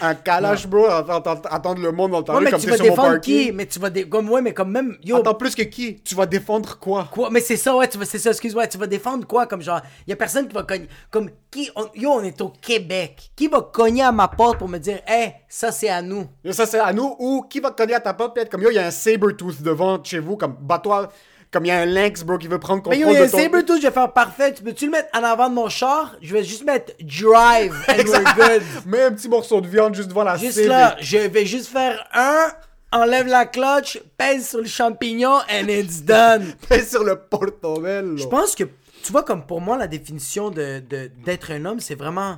un 0.02 0.14
Kalash, 0.14 0.68
bro. 0.68 0.86
Attendre 0.86 1.82
le 1.82 1.92
monde 1.92 2.12
dans 2.12 2.22
ta 2.22 2.34
ouais, 2.34 2.40
rue 2.40 2.46
mais 2.46 2.52
comme 2.52 2.62
tu 2.62 2.68
vas 2.68 2.76
sur 2.76 2.86
mon 2.86 2.92
défendre 2.92 3.12
parking. 3.14 3.46
qui? 3.46 3.52
Mais 3.52 3.66
tu 3.66 3.80
vas, 3.80 3.90
dé- 3.90 4.08
comme, 4.08 4.30
ouais, 4.30 4.42
mais 4.44 4.54
comme 4.54 4.72
même, 4.72 4.96
yo, 5.04 5.18
Attends, 5.18 5.34
plus 5.36 5.56
que 5.56 5.64
qui? 5.64 6.00
Tu 6.02 6.14
vas 6.14 6.26
défendre 6.28 6.78
quoi? 6.78 7.08
Quoi? 7.12 7.30
Mais 7.32 7.42
c'est 7.42 7.58
ça, 7.58 7.76
ouais, 7.76 7.88
tu 7.88 7.98
vas, 7.98 8.06
c'est 8.06 8.20
ça, 8.20 8.30
excuse-moi, 8.30 8.68
tu 8.68 8.78
vas 8.78 8.88
défendre 8.88 9.26
quoi? 9.26 9.48
Comme 9.48 9.62
genre, 9.64 9.82
y 10.06 10.12
a 10.14 10.16
personne 10.16 10.48
qui 10.48 10.54
va 10.54 10.64
cogner. 10.64 10.88
Comme, 11.10 11.32
qui, 11.50 11.72
on- 11.76 11.90
yo, 11.96 12.12
on 12.12 12.22
est 12.22 12.40
au 12.42 12.50
Québec. 12.50 13.32
Qui 13.36 13.48
va 13.48 13.62
cogner 13.62 14.04
à 14.04 14.12
ma 14.12 14.28
porte 14.28 14.60
pour 14.60 14.70
me 14.70 14.78
dire, 14.78 15.00
hey, 15.08 15.34
ça 15.62 15.72
c'est 15.72 15.90
à 15.90 16.02
nous? 16.02 16.28
Ça, 16.52 16.66
c'est 16.66 16.80
à 16.80 16.92
nous. 16.92 17.16
Ou 17.20 17.44
qui 17.50 17.60
va 17.60 17.70
te 17.72 17.78
cogner 17.78 17.94
à 17.94 18.00
ta 18.00 18.14
porte, 18.14 18.34
peut-être 18.36 18.50
comme 18.50 18.64
yo, 18.64 18.70
il 18.72 18.76
y 18.76 18.80
a 18.80 18.88
un 18.88 18.92
Sabertooth 18.92 19.62
devant 19.62 20.04
chez 20.04 20.20
vous, 20.20 20.36
comme 20.36 20.56
bats-toi. 20.60 21.10
Comme 21.52 21.66
il 21.66 21.68
y 21.68 21.72
a 21.72 21.80
un 21.82 21.86
Lynx, 21.86 22.24
bro, 22.24 22.38
qui 22.38 22.48
veut 22.48 22.60
prendre 22.60 22.82
Mais 22.90 22.96
contrôle 22.98 23.14
yo, 23.14 23.14
y 23.14 23.18
a 23.18 23.24
un 23.24 23.26
de 23.28 23.32
ton... 23.32 23.38
Sabertooth, 23.38 23.78
je 23.82 23.88
vais 23.88 23.94
faire 23.94 24.12
parfait. 24.14 24.54
Tu 24.54 24.64
peux-tu 24.64 24.86
le 24.86 24.92
mettre 24.92 25.10
en 25.16 25.22
avant 25.24 25.50
de 25.50 25.54
mon 25.56 25.68
char? 25.70 26.16
Je 26.22 26.34
vais 26.34 26.44
juste 26.46 26.64
mettre 26.66 26.94
drive 27.02 27.74
and 27.90 28.08
we're 28.08 28.24
good. 28.36 28.62
Mets 28.86 29.04
un 29.04 29.12
petit 29.12 29.28
morceau 29.30 29.60
de 29.62 29.68
viande 29.68 29.94
juste 29.94 30.08
devant 30.10 30.24
la 30.24 30.38
Juste 30.38 30.54
cible. 30.60 30.70
là, 30.70 30.96
je 31.00 31.18
vais 31.18 31.46
juste 31.46 31.68
faire 31.68 32.08
un, 32.14 32.48
enlève 32.94 33.28
la 33.28 33.46
clutch, 33.46 34.02
pèse 34.18 34.50
sur 34.50 34.60
le 34.60 34.66
champignon 34.66 35.40
and 35.52 35.68
it's 35.68 36.02
done. 36.02 36.54
Pèse 36.70 36.90
sur 36.90 37.04
le 37.04 37.18
portobello. 37.18 38.16
Je 38.18 38.26
pense 38.28 38.56
que, 38.56 38.64
tu 39.04 39.12
vois, 39.12 39.24
comme 39.24 39.46
pour 39.46 39.60
moi, 39.62 39.78
la 39.78 39.88
définition 39.88 40.50
de, 40.52 40.80
de- 40.80 41.12
d'être 41.26 41.52
un 41.52 41.66
homme, 41.66 41.82
c'est 41.82 41.96
vraiment. 41.96 42.38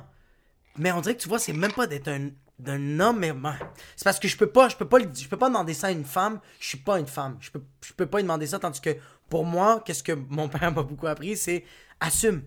Mais 0.76 0.90
on 0.90 1.00
dirait 1.00 1.14
que 1.14 1.22
tu 1.22 1.28
vois, 1.28 1.38
c'est 1.38 1.52
même 1.52 1.72
pas 1.72 1.86
d'être 1.86 2.08
un, 2.08 2.30
d'un 2.58 3.00
homme, 3.00 3.18
mais. 3.18 3.32
ben, 3.32 3.56
C'est 3.96 4.04
parce 4.04 4.18
que 4.18 4.28
je 4.28 4.36
peux 4.36 4.48
pas, 4.48 4.68
je 4.68 4.76
peux 4.76 4.88
pas, 4.88 4.98
je 5.00 5.28
peux 5.28 5.36
pas 5.36 5.48
demander 5.48 5.74
ça 5.74 5.88
à 5.88 5.90
une 5.90 6.04
femme. 6.04 6.40
Je 6.60 6.68
suis 6.68 6.78
pas 6.78 6.98
une 6.98 7.06
femme. 7.06 7.36
Je 7.40 7.50
peux, 7.50 7.62
je 7.84 7.92
peux 7.92 8.06
pas 8.06 8.18
lui 8.18 8.24
demander 8.24 8.46
ça, 8.46 8.58
tandis 8.58 8.80
que 8.80 8.96
pour 9.28 9.44
moi, 9.44 9.82
qu'est-ce 9.84 10.02
que 10.02 10.12
mon 10.12 10.48
père 10.50 10.72
m'a 10.72 10.82
beaucoup 10.82 11.06
appris, 11.06 11.36
c'est 11.36 11.64
assume. 12.00 12.42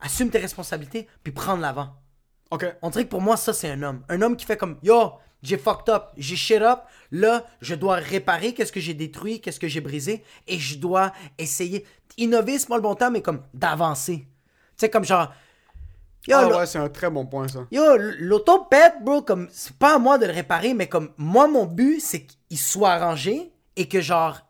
Assume 0.00 0.30
tes 0.30 0.38
responsabilités, 0.38 1.08
puis 1.22 1.32
prendre 1.32 1.62
l'avant. 1.62 1.94
Ok. 2.50 2.66
On 2.82 2.90
dirait 2.90 3.04
que 3.04 3.10
pour 3.10 3.22
moi, 3.22 3.36
ça, 3.36 3.52
c'est 3.52 3.70
un 3.70 3.82
homme. 3.82 4.02
Un 4.08 4.20
homme 4.22 4.36
qui 4.36 4.44
fait 4.44 4.56
comme 4.56 4.78
Yo, 4.82 5.12
j'ai 5.42 5.58
fucked 5.58 5.88
up, 5.88 6.08
j'ai 6.16 6.36
shit 6.36 6.60
up. 6.60 6.80
Là, 7.10 7.44
je 7.60 7.74
dois 7.74 7.96
réparer 7.96 8.52
qu'est-ce 8.52 8.72
que 8.72 8.80
j'ai 8.80 8.94
détruit, 8.94 9.40
qu'est-ce 9.40 9.60
que 9.60 9.68
j'ai 9.68 9.80
brisé. 9.80 10.22
Et 10.46 10.58
je 10.58 10.78
dois 10.78 11.12
essayer. 11.38 11.86
Innover, 12.18 12.58
c'est 12.58 12.68
pas 12.68 12.76
le 12.76 12.82
bon 12.82 12.94
temps, 12.94 13.10
mais 13.10 13.22
comme 13.22 13.42
d'avancer. 13.54 14.18
Tu 14.18 14.26
sais, 14.76 14.90
comme 14.90 15.04
genre. 15.04 15.32
Yo, 16.28 16.36
Ah 16.38 16.58
ouais, 16.58 16.66
c'est 16.66 16.78
un 16.78 16.88
très 16.88 17.10
bon 17.10 17.26
point, 17.26 17.48
ça. 17.48 17.60
Yo, 17.70 17.82
l'auto 18.18 18.64
pète, 18.70 18.94
bro, 19.02 19.22
comme, 19.22 19.48
c'est 19.52 19.76
pas 19.76 19.94
à 19.94 19.98
moi 19.98 20.18
de 20.18 20.26
le 20.26 20.32
réparer, 20.32 20.74
mais 20.74 20.88
comme, 20.88 21.10
moi, 21.16 21.46
mon 21.48 21.64
but, 21.66 22.00
c'est 22.00 22.26
qu'il 22.48 22.58
soit 22.58 22.90
arrangé 22.90 23.52
et 23.76 23.88
que 23.88 24.00
genre, 24.00 24.40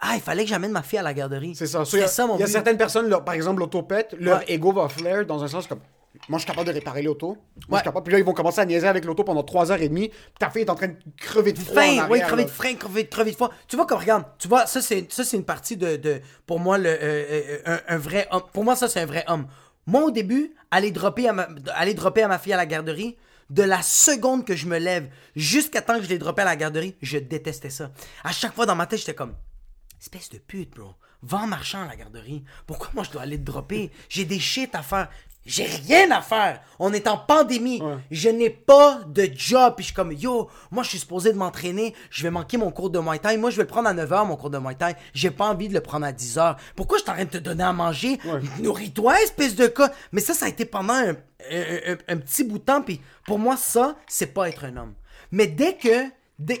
ah, 0.00 0.12
il 0.14 0.20
fallait 0.20 0.44
que 0.44 0.50
j'amène 0.50 0.72
ma 0.72 0.82
fille 0.82 0.98
à 0.98 1.02
la 1.02 1.14
garderie. 1.14 1.54
C'est 1.54 1.66
ça. 1.66 1.84
C'est 1.84 2.06
ça, 2.08 2.26
mon 2.26 2.36
il 2.36 2.40
y 2.40 2.42
a 2.42 2.46
but. 2.46 2.52
certaines 2.52 2.78
personnes, 2.78 3.08
leur- 3.08 3.24
par 3.24 3.34
exemple, 3.34 3.60
l'autopète, 3.60 4.14
leur 4.18 4.38
Ouais. 4.38 4.44
ego 4.48 4.72
va 4.72 4.88
flare 4.88 5.24
dans 5.26 5.42
un 5.44 5.48
sens 5.48 5.66
comme. 5.66 5.80
Moi, 6.28 6.38
je 6.38 6.42
suis 6.44 6.50
capable 6.50 6.66
de 6.66 6.72
réparer 6.72 7.02
l'auto. 7.02 7.28
Moi, 7.28 7.36
je 7.70 7.74
suis 7.76 7.84
capable. 7.84 8.02
Puis 8.04 8.12
là, 8.12 8.18
ils 8.18 8.24
vont 8.24 8.32
commencer 8.32 8.60
à 8.60 8.64
niaiser 8.66 8.88
avec 8.88 9.04
l'auto 9.04 9.22
pendant 9.22 9.44
3 9.44 9.70
heures 9.70 9.80
et 9.80 9.88
demie. 9.88 10.08
Puis 10.08 10.18
ta 10.40 10.50
fille 10.50 10.62
est 10.62 10.70
en 10.70 10.74
train 10.74 10.88
de 10.88 10.96
crever 11.16 11.52
de 11.52 11.58
froid. 11.60 11.78
arrière, 11.80 12.08
oui, 12.10 12.20
crever 12.20 12.44
de 12.44 12.50
frein, 12.50 12.74
crever, 12.74 13.06
crever 13.06 13.30
de 13.30 13.36
froid. 13.36 13.50
Tu 13.68 13.76
vois, 13.76 13.86
comme, 13.86 13.98
regarde, 14.00 14.24
tu 14.38 14.48
vois, 14.48 14.66
ça, 14.66 14.82
c'est, 14.82 15.06
ça, 15.12 15.22
c'est 15.22 15.36
une 15.36 15.44
partie 15.44 15.76
de, 15.76 15.94
de 15.96 16.20
pour 16.46 16.58
moi, 16.58 16.78
le, 16.78 16.88
euh, 16.90 16.96
euh, 17.00 17.58
un, 17.64 17.94
un 17.94 17.98
vrai 17.98 18.26
homme. 18.32 18.42
Pour 18.52 18.64
moi, 18.64 18.74
ça, 18.74 18.88
c'est 18.88 19.00
un 19.00 19.06
vrai 19.06 19.24
homme. 19.28 19.46
Moi, 19.86 20.04
au 20.04 20.10
début, 20.10 20.54
aller 20.70 20.90
dropper 20.90 21.28
à 21.28 21.32
ma, 21.32 21.48
aller 21.74 21.94
dropper 21.94 22.22
à 22.22 22.28
ma 22.28 22.38
fille 22.38 22.52
à 22.52 22.56
la 22.56 22.66
garderie, 22.66 23.16
de 23.50 23.62
la 23.62 23.82
seconde 23.82 24.44
que 24.44 24.54
je 24.54 24.66
me 24.66 24.78
lève 24.78 25.10
jusqu'à 25.34 25.82
temps 25.82 25.96
que 25.96 26.04
je 26.04 26.08
l'ai 26.08 26.18
droppé 26.18 26.42
à 26.42 26.44
la 26.44 26.56
garderie, 26.56 26.96
je 27.02 27.18
détestais 27.18 27.70
ça. 27.70 27.90
À 28.22 28.32
chaque 28.32 28.54
fois 28.54 28.66
dans 28.66 28.76
ma 28.76 28.86
tête, 28.86 29.00
j'étais 29.00 29.14
comme, 29.14 29.34
espèce 30.00 30.30
de 30.30 30.38
pute, 30.38 30.70
bro. 30.74 30.94
Va 31.22 31.38
en 31.38 31.46
marchant 31.46 31.82
à 31.82 31.86
la 31.86 31.96
garderie. 31.96 32.44
Pourquoi 32.66 32.88
moi 32.94 33.04
je 33.04 33.10
dois 33.10 33.22
aller 33.22 33.36
te 33.36 33.42
dropper? 33.42 33.90
J'ai 34.08 34.24
des 34.24 34.38
shit 34.38 34.74
à 34.74 34.82
faire. 34.82 35.10
J'ai 35.46 35.64
rien 35.64 36.10
à 36.10 36.20
faire. 36.20 36.60
On 36.78 36.92
est 36.92 37.08
en 37.08 37.16
pandémie. 37.16 37.80
Je 38.10 38.28
n'ai 38.28 38.50
pas 38.50 39.00
de 39.06 39.28
job. 39.34 39.72
Puis 39.74 39.84
je 39.84 39.86
suis 39.88 39.94
comme, 39.94 40.12
yo, 40.12 40.48
moi 40.70 40.82
je 40.82 40.90
suis 40.90 40.98
supposé 40.98 41.32
de 41.32 41.38
m'entraîner. 41.38 41.94
Je 42.10 42.22
vais 42.22 42.30
manquer 42.30 42.56
mon 42.58 42.70
cours 42.70 42.90
de 42.90 42.98
Muay 42.98 43.18
Thai. 43.18 43.36
Moi 43.38 43.50
je 43.50 43.56
vais 43.56 43.62
le 43.62 43.68
prendre 43.68 43.88
à 43.88 43.94
9h, 43.94 44.26
mon 44.26 44.36
cours 44.36 44.50
de 44.50 44.58
Muay 44.58 44.74
Thai. 44.74 44.94
J'ai 45.14 45.30
pas 45.30 45.46
envie 45.46 45.68
de 45.68 45.74
le 45.74 45.80
prendre 45.80 46.04
à 46.06 46.12
10h. 46.12 46.56
Pourquoi 46.76 46.98
je 46.98 47.04
t'arrête 47.04 47.32
de 47.32 47.38
te 47.38 47.42
donner 47.44 47.64
à 47.64 47.72
manger? 47.72 48.18
Nourris-toi, 48.60 49.20
espèce 49.22 49.56
de 49.56 49.66
cas. 49.66 49.90
Mais 50.12 50.20
ça, 50.20 50.34
ça 50.34 50.44
a 50.46 50.48
été 50.48 50.64
pendant 50.66 50.94
un, 50.94 51.10
un- 51.10 51.14
un- 51.94 51.96
un 52.08 52.16
petit 52.18 52.44
bout 52.44 52.58
de 52.58 52.64
temps. 52.64 52.82
Puis 52.82 53.00
pour 53.26 53.38
moi, 53.38 53.56
ça, 53.56 53.96
c'est 54.06 54.34
pas 54.34 54.48
être 54.48 54.64
un 54.64 54.76
homme. 54.76 54.94
Mais 55.32 55.46
dès 55.46 55.74
que 55.74 56.04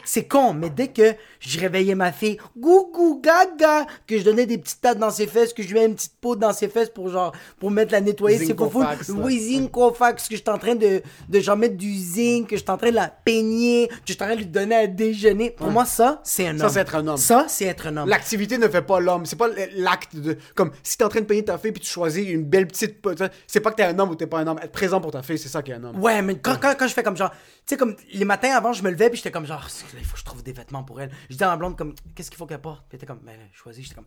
c'est 0.04 0.24
con, 0.24 0.52
mais 0.52 0.70
dès 0.70 0.88
que 0.88 1.14
je 1.40 1.60
réveillais 1.60 1.94
ma 1.94 2.12
fille, 2.12 2.38
gougou 2.56 3.20
gaga, 3.20 3.86
que 4.06 4.18
je 4.18 4.24
donnais 4.24 4.46
des 4.46 4.58
petites 4.58 4.80
tates 4.80 4.98
dans 4.98 5.10
ses 5.10 5.26
fesses, 5.26 5.52
que 5.52 5.62
je 5.62 5.68
lui 5.68 5.74
mets 5.74 5.86
une 5.86 5.94
petite 5.94 6.14
poudre 6.20 6.40
dans 6.40 6.52
ses 6.52 6.68
fesses 6.68 6.90
pour 6.90 7.08
genre, 7.08 7.32
pour 7.58 7.70
mettre 7.70 7.92
la 7.92 8.00
nettoyer, 8.00 8.38
c'est 8.38 8.54
pas 8.54 8.68
fou. 8.68 8.84
Oui, 9.16 9.38
Zincofax, 9.40 10.28
que 10.28 10.36
je 10.36 10.40
suis 10.40 10.50
en 10.50 10.58
train 10.58 10.74
de, 10.74 11.02
de 11.28 11.40
genre 11.40 11.56
mettre 11.56 11.76
du 11.76 11.92
zinc, 11.94 12.48
que 12.48 12.56
je 12.56 12.62
suis 12.62 12.70
en 12.70 12.76
train 12.76 12.90
de 12.90 12.94
la 12.94 13.08
peigner, 13.08 13.88
que 13.88 13.94
je 14.06 14.12
suis 14.12 14.22
en 14.22 14.26
train 14.26 14.34
de 14.34 14.40
lui 14.40 14.46
donner 14.46 14.76
à 14.76 14.86
déjeuner. 14.86 15.50
Pour 15.50 15.70
moi, 15.70 15.84
ça, 15.84 16.20
c'est 16.24 16.46
un 16.46 16.52
homme. 16.52 16.58
Ça, 16.58 16.68
c'est 16.68 16.80
être 16.80 16.94
un 16.94 17.06
homme. 17.06 17.16
Ça, 17.16 17.46
c'est 17.48 17.64
être 17.64 17.86
un 17.86 17.96
homme. 17.96 18.08
L'activité 18.08 18.58
ne 18.58 18.68
fait 18.68 18.82
pas 18.82 19.00
l'homme. 19.00 19.26
C'est 19.26 19.36
pas 19.36 19.48
l'acte 19.76 20.16
de. 20.16 20.36
Comme 20.54 20.72
si 20.82 20.96
t'es 20.96 21.04
en 21.04 21.08
train 21.08 21.20
de 21.20 21.26
payer 21.26 21.44
ta 21.44 21.58
fille 21.58 21.72
puis 21.72 21.80
tu 21.82 21.90
choisis 21.90 22.28
une 22.28 22.44
belle 22.44 22.66
petite. 22.66 22.96
C'est 23.46 23.60
pas 23.60 23.70
que 23.70 23.76
t'es 23.76 23.84
un 23.84 23.98
homme 23.98 24.10
ou 24.10 24.14
t'es 24.14 24.26
pas 24.26 24.38
un 24.38 24.46
homme. 24.46 24.58
Être 24.62 24.72
présent 24.72 25.00
pour 25.00 25.10
ta 25.10 25.22
fille, 25.22 25.38
c'est 25.38 25.48
ça 25.48 25.62
qui 25.62 25.70
est 25.70 25.74
un 25.74 25.84
homme. 25.84 26.00
Ouais, 26.00 26.20
mais 26.22 26.36
quand, 26.36 26.56
quand, 26.60 26.74
quand 26.78 26.88
je 26.88 26.94
fais 26.94 27.02
comme 27.02 27.16
genre, 27.16 27.30
tu 27.30 27.36
sais, 27.66 27.76
comme 27.76 27.96
les 28.12 28.24
matins 28.24 28.50
avant, 28.54 28.72
je 28.72 28.82
me 28.82 28.90
levais 28.90 29.08
puis 29.08 29.18
j'étais 29.18 29.30
comme 29.30 29.46
genre, 29.46 29.68
que 29.78 29.96
là, 29.96 30.00
il 30.00 30.04
faut 30.04 30.14
que 30.14 30.20
je 30.20 30.24
trouve 30.24 30.42
des 30.42 30.52
vêtements 30.52 30.82
pour 30.84 31.00
elle. 31.00 31.10
Je 31.28 31.36
dis 31.36 31.44
à 31.44 31.48
ma 31.48 31.56
blonde, 31.56 31.76
comme, 31.76 31.94
qu'est-ce 32.14 32.30
qu'il 32.30 32.38
faut 32.38 32.46
qu'elle 32.46 32.60
porte? 32.60 32.80
Puis 32.88 32.88
elle 32.92 32.96
était 32.98 33.06
comme, 33.06 33.20
ben, 33.24 33.36
choisis. 33.52 33.82
J'étais 33.84 33.94
comme, 33.96 34.04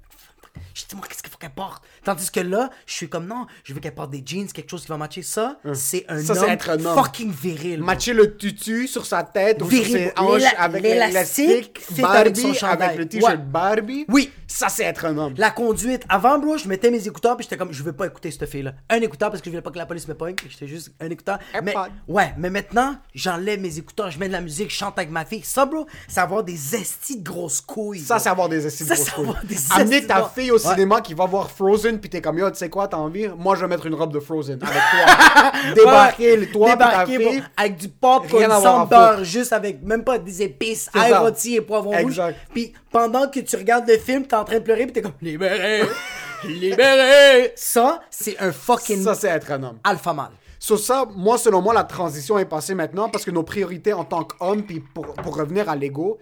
je 0.73 0.84
dis, 0.88 0.95
moi, 0.95 1.06
qu'est-ce 1.08 1.23
qu'il 1.23 1.32
faut 1.32 1.38
qu'elle 1.38 1.49
porte? 1.52 1.84
Tandis 2.04 2.30
que 2.32 2.39
là, 2.39 2.69
je 2.86 2.93
suis 2.93 3.10
comme, 3.10 3.26
non, 3.28 3.47
je 3.63 3.73
veux 3.73 3.80
qu'elle 3.80 3.95
porte 3.95 4.12
des 4.12 4.23
jeans, 4.26 4.47
quelque 4.52 4.69
chose 4.69 4.82
qui 4.84 4.88
va 4.89 4.97
matcher. 4.97 5.21
Ça, 5.23 5.60
c'est 5.73 6.06
un 6.10 6.19
Ça, 6.19 6.36
c'est 6.36 6.41
homme 6.41 6.49
être 6.49 6.69
un 6.69 6.86
homme. 6.86 7.04
fucking 7.04 7.32
viril. 7.32 7.78
bro. 7.78 7.86
Matcher 7.88 8.13
le 8.13 8.36
tutu 8.38 8.88
sur 8.88 9.06
sa 9.06 9.23
tête 9.23 9.62
ou 9.62 9.69
sur 9.69 9.84
Viril. 9.84 9.93
ses 9.93 10.13
hanches 10.17 10.54
avec 10.58 10.84
l'élastique 10.84 11.82
avec 11.91 12.02
Barbie 12.02 12.54
chandail. 12.54 12.88
avec 12.88 12.97
le 12.99 13.08
t-shirt 13.08 13.32
Ouais. 13.32 13.38
Barbie. 13.38 14.06
Oui. 14.10 14.32
Ça, 14.47 14.69
c'est 14.69 14.84
être 14.84 15.06
un 15.06 15.17
homme. 15.17 15.34
La 15.38 15.49
conduite. 15.52 16.04
Avant, 16.10 16.38
bro, 16.38 16.58
je 16.58 16.67
mettais 16.67 16.91
mes 16.91 17.08
écouteurs, 17.08 17.36
puis 17.36 17.43
j'étais 17.43 17.58
comme, 17.58 17.71
je 17.71 17.82
veux 17.82 17.93
pas 17.93 18.06
écouter 18.06 18.30
cette 18.30 18.47
fille-là. 18.47 18.73
Un 18.89 19.02
écouteur 19.02 19.30
parce 19.32 19.41
que 19.41 19.45
je 19.45 19.52
voulais 19.52 19.62
pas 19.63 19.71
que 19.71 19.78
la 19.78 19.86
police 19.88 20.08
me 20.08 20.13
pogne. 20.13 20.36
J'étais 20.47 20.67
juste 20.67 20.91
un 20.99 21.10
écouteur. 21.10 21.39
Mais, 21.63 21.73
ouais, 22.08 22.34
mais 22.38 22.49
maintenant, 22.52 22.97
j'enlève 23.15 23.60
mes 23.60 23.78
écouteurs, 23.80 24.12
je 24.12 24.19
mets 24.19 24.28
de 24.28 24.34
la 24.34 24.41
musique, 24.41 24.69
je 24.69 24.76
chante 24.76 24.97
avec 24.97 25.10
ma 25.10 25.26
fille. 25.26 25.43
Ça, 25.54 25.68
bro, 25.68 25.86
c'est 26.08 26.20
avoir 26.20 26.44
des 26.44 26.76
estis 26.76 27.18
de 27.20 27.24
grosses 27.24 27.62
couilles. 27.62 28.00
Ça, 28.00 28.18
c'est 28.18 28.30
avoir 28.30 28.50
des 28.50 28.66
estimes 28.66 28.88
Ça, 28.88 28.96
grosses 28.96 29.10
couilles. 29.12 29.58
Amener 29.72 29.96
estis 29.98 30.08
ta 30.08 30.22
de- 30.22 30.28
fille 30.34 30.50
au 30.50 30.58
cinéma 30.58 31.00
qui 31.02 31.13
va 31.13 31.26
voir 31.28 31.52
Frozen, 31.52 32.00
puis 32.00 32.10
t'es 32.10 32.22
comme, 32.22 32.39
yo, 32.39 32.50
tu 32.50 32.58
sais 32.58 32.70
quoi, 32.70 32.88
t'as 32.88 32.98
envie? 32.98 33.28
Moi, 33.38 33.56
je 33.56 33.62
vais 33.62 33.68
mettre 33.68 33.86
une 33.86 33.94
robe 33.94 34.12
de 34.12 34.20
Frozen 34.20 34.60
avec 34.63 34.74
toi. 34.92 35.52
Débarquer, 35.76 36.38
Ouais. 36.39 36.46
toi, 36.48 36.68
puis 36.70 36.78
ta 36.80 36.86
Débarquer, 37.06 37.18
fille. 37.30 37.44
avec 37.56 37.76
du 37.78 37.89
popcorn 37.89 38.52
sans 38.63 38.86
beurre, 38.88 39.24
juste 39.24 39.54
avec 39.54 39.84
même 39.84 40.04
pas 40.04 40.18
des 40.18 40.42
épices, 40.42 40.89
ail 40.94 41.13
rôti 41.13 41.56
et 41.56 41.62
poivron 41.62 41.92
rouge. 42.02 42.20
Puis 42.54 42.74
pendant 42.92 43.28
que 43.30 43.39
tu 43.42 43.56
regardes 43.56 43.88
le 43.88 43.98
film, 44.00 44.26
t'es 44.26 44.36
en 44.36 44.44
train 44.46 44.56
de 44.56 44.63
pleurer, 44.63 44.86
puis 44.86 44.94
t'es 44.94 45.02
comme 45.04 45.12
libéré, 45.22 45.84
libéré. 46.48 47.54
Ça, 47.56 48.02
c'est 48.10 48.38
un 48.39 48.52
fucking 48.52 49.04
Ça, 49.04 49.13
c'est 49.16 49.28
être 49.28 49.52
un 49.52 49.63
homme. 49.63 49.78
alpha 49.84 50.13
mâle. 50.13 50.32
Sur 50.63 50.80
ça, 50.80 51.06
moi, 51.13 51.38
selon 51.38 51.62
moi, 51.62 51.73
la 51.73 51.84
transition 51.84 52.39
est 52.39 52.45
passée 52.45 52.73
maintenant 52.73 53.10
parce 53.10 53.26
que 53.26 53.32
nos 53.32 53.43
priorités 53.43 53.91
en 53.91 54.06
tant 54.06 54.23
qu'homme, 54.23 54.63
puis 54.63 54.80
pour, 54.80 55.08
pour 55.08 55.36
revenir 55.36 55.67
à 55.67 55.76
l'ego, 55.76 56.19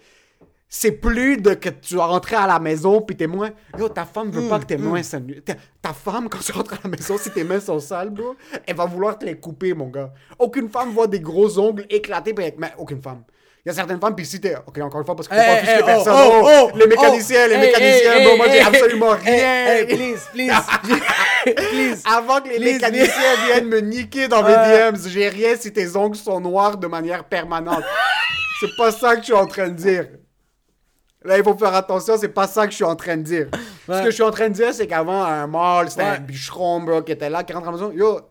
c'est 0.67 0.93
plus 0.93 1.37
de 1.37 1.53
que 1.53 1.69
tu 1.69 1.97
vas 1.97 2.07
rentrer 2.07 2.37
à 2.37 2.47
la 2.47 2.59
maison 2.59 3.03
puis 3.03 3.15
tes 3.15 3.27
mains. 3.27 3.51
Yo, 3.77 3.87
ta 3.87 4.03
femme 4.03 4.31
veut 4.31 4.49
pas 4.49 4.57
que 4.57 4.65
tes 4.65 4.77
mains 4.77 5.03
soient 5.03 5.19
nues. 5.19 5.43
Ta, 5.43 5.53
ta 5.79 5.93
femme, 5.93 6.27
quand 6.27 6.39
tu 6.39 6.53
rentres 6.53 6.73
à 6.73 6.79
la 6.83 6.89
maison, 6.89 7.19
si 7.19 7.29
tes 7.29 7.43
mains 7.43 7.59
sont 7.59 7.79
sales, 7.79 8.09
bro, 8.09 8.35
elle 8.65 8.75
va 8.75 8.85
vouloir 8.87 9.19
te 9.19 9.25
les 9.25 9.39
couper, 9.39 9.75
mon 9.75 9.89
gars. 9.89 10.11
Aucune 10.39 10.69
femme 10.69 10.89
voit 10.89 11.05
des 11.05 11.19
gros 11.19 11.59
ongles 11.59 11.85
éclatés. 11.87 12.33
Mais 12.57 12.73
aucune 12.79 12.99
femme. 12.99 13.23
Il 13.63 13.69
y 13.69 13.71
a 13.71 13.75
certaines 13.75 13.99
femmes, 13.99 14.15
puis 14.15 14.25
si 14.25 14.41
t'es. 14.41 14.55
Ok, 14.65 14.79
encore 14.79 15.01
une 15.01 15.05
fois, 15.05 15.15
parce 15.15 15.27
que 15.27 15.35
faut 15.35 15.39
Hey, 15.41 15.47
pas 15.65 15.71
hey, 15.71 15.79
oh, 15.81 15.85
personne. 15.85 16.13
oh, 16.15 16.41
Oh, 16.43 16.69
oh, 16.73 16.77
les 16.77 16.87
mécaniciens, 16.87 17.41
oh, 17.45 17.47
les 17.49 17.53
hey, 17.55 17.61
mécaniciens, 17.61 18.19
bro, 18.21 18.29
hey, 18.31 18.37
moi, 18.37 18.45
j'ai 18.49 18.55
hey, 18.57 18.61
absolument 18.63 19.09
rien. 19.11 19.65
hey, 19.67 19.85
please, 19.85 20.21
please, 20.33 20.51
please. 21.69 22.01
Avant 22.05 22.41
que 22.41 22.49
les 22.49 22.55
Please, 22.57 22.73
mécaniciens 22.73 23.35
viennent 23.45 23.67
me 23.67 23.79
niquer 23.81 24.27
dans 24.27 24.41
mes 24.41 24.53
DMs, 24.55 25.07
j'ai 25.07 25.29
rien 25.29 25.55
si 25.57 25.71
tes 25.71 25.95
ongles 25.95 26.15
sont 26.17 26.39
noirs 26.39 26.77
de 26.77 26.87
manière 26.87 27.23
permanente. 27.23 27.83
c'est 28.59 28.75
pas 28.77 28.91
ça 28.91 29.11
que 29.15 29.19
je 29.21 29.25
suis 29.25 29.33
en 29.33 29.45
train 29.45 29.67
de 29.67 29.73
dire. 29.75 30.07
Là, 31.23 31.37
il 31.37 31.43
faut 31.43 31.55
faire 31.55 31.75
attention, 31.75 32.17
c'est 32.17 32.29
pas 32.29 32.47
ça 32.47 32.65
que 32.65 32.71
je 32.71 32.77
suis 32.77 32.83
en 32.83 32.95
train 32.95 33.15
de 33.17 33.21
dire. 33.21 33.47
Ce 33.87 33.99
que 33.99 34.05
je 34.05 34.09
suis 34.15 34.23
en 34.23 34.31
train 34.31 34.49
de 34.49 34.55
dire, 34.55 34.73
c'est 34.73 34.87
qu'avant, 34.87 35.23
un 35.23 35.45
mall, 35.45 35.87
c'était 35.91 36.01
Ouais. 36.01 36.07
un 36.09 36.19
bûcheron, 36.19 36.79
bro, 36.79 37.03
qui 37.03 37.11
était 37.11 37.29
là, 37.29 37.43
qui 37.43 37.53
rentre 37.53 37.67
à 37.67 37.71
la 37.71 37.77
maison. 37.77 37.91
Yo, 37.91 38.21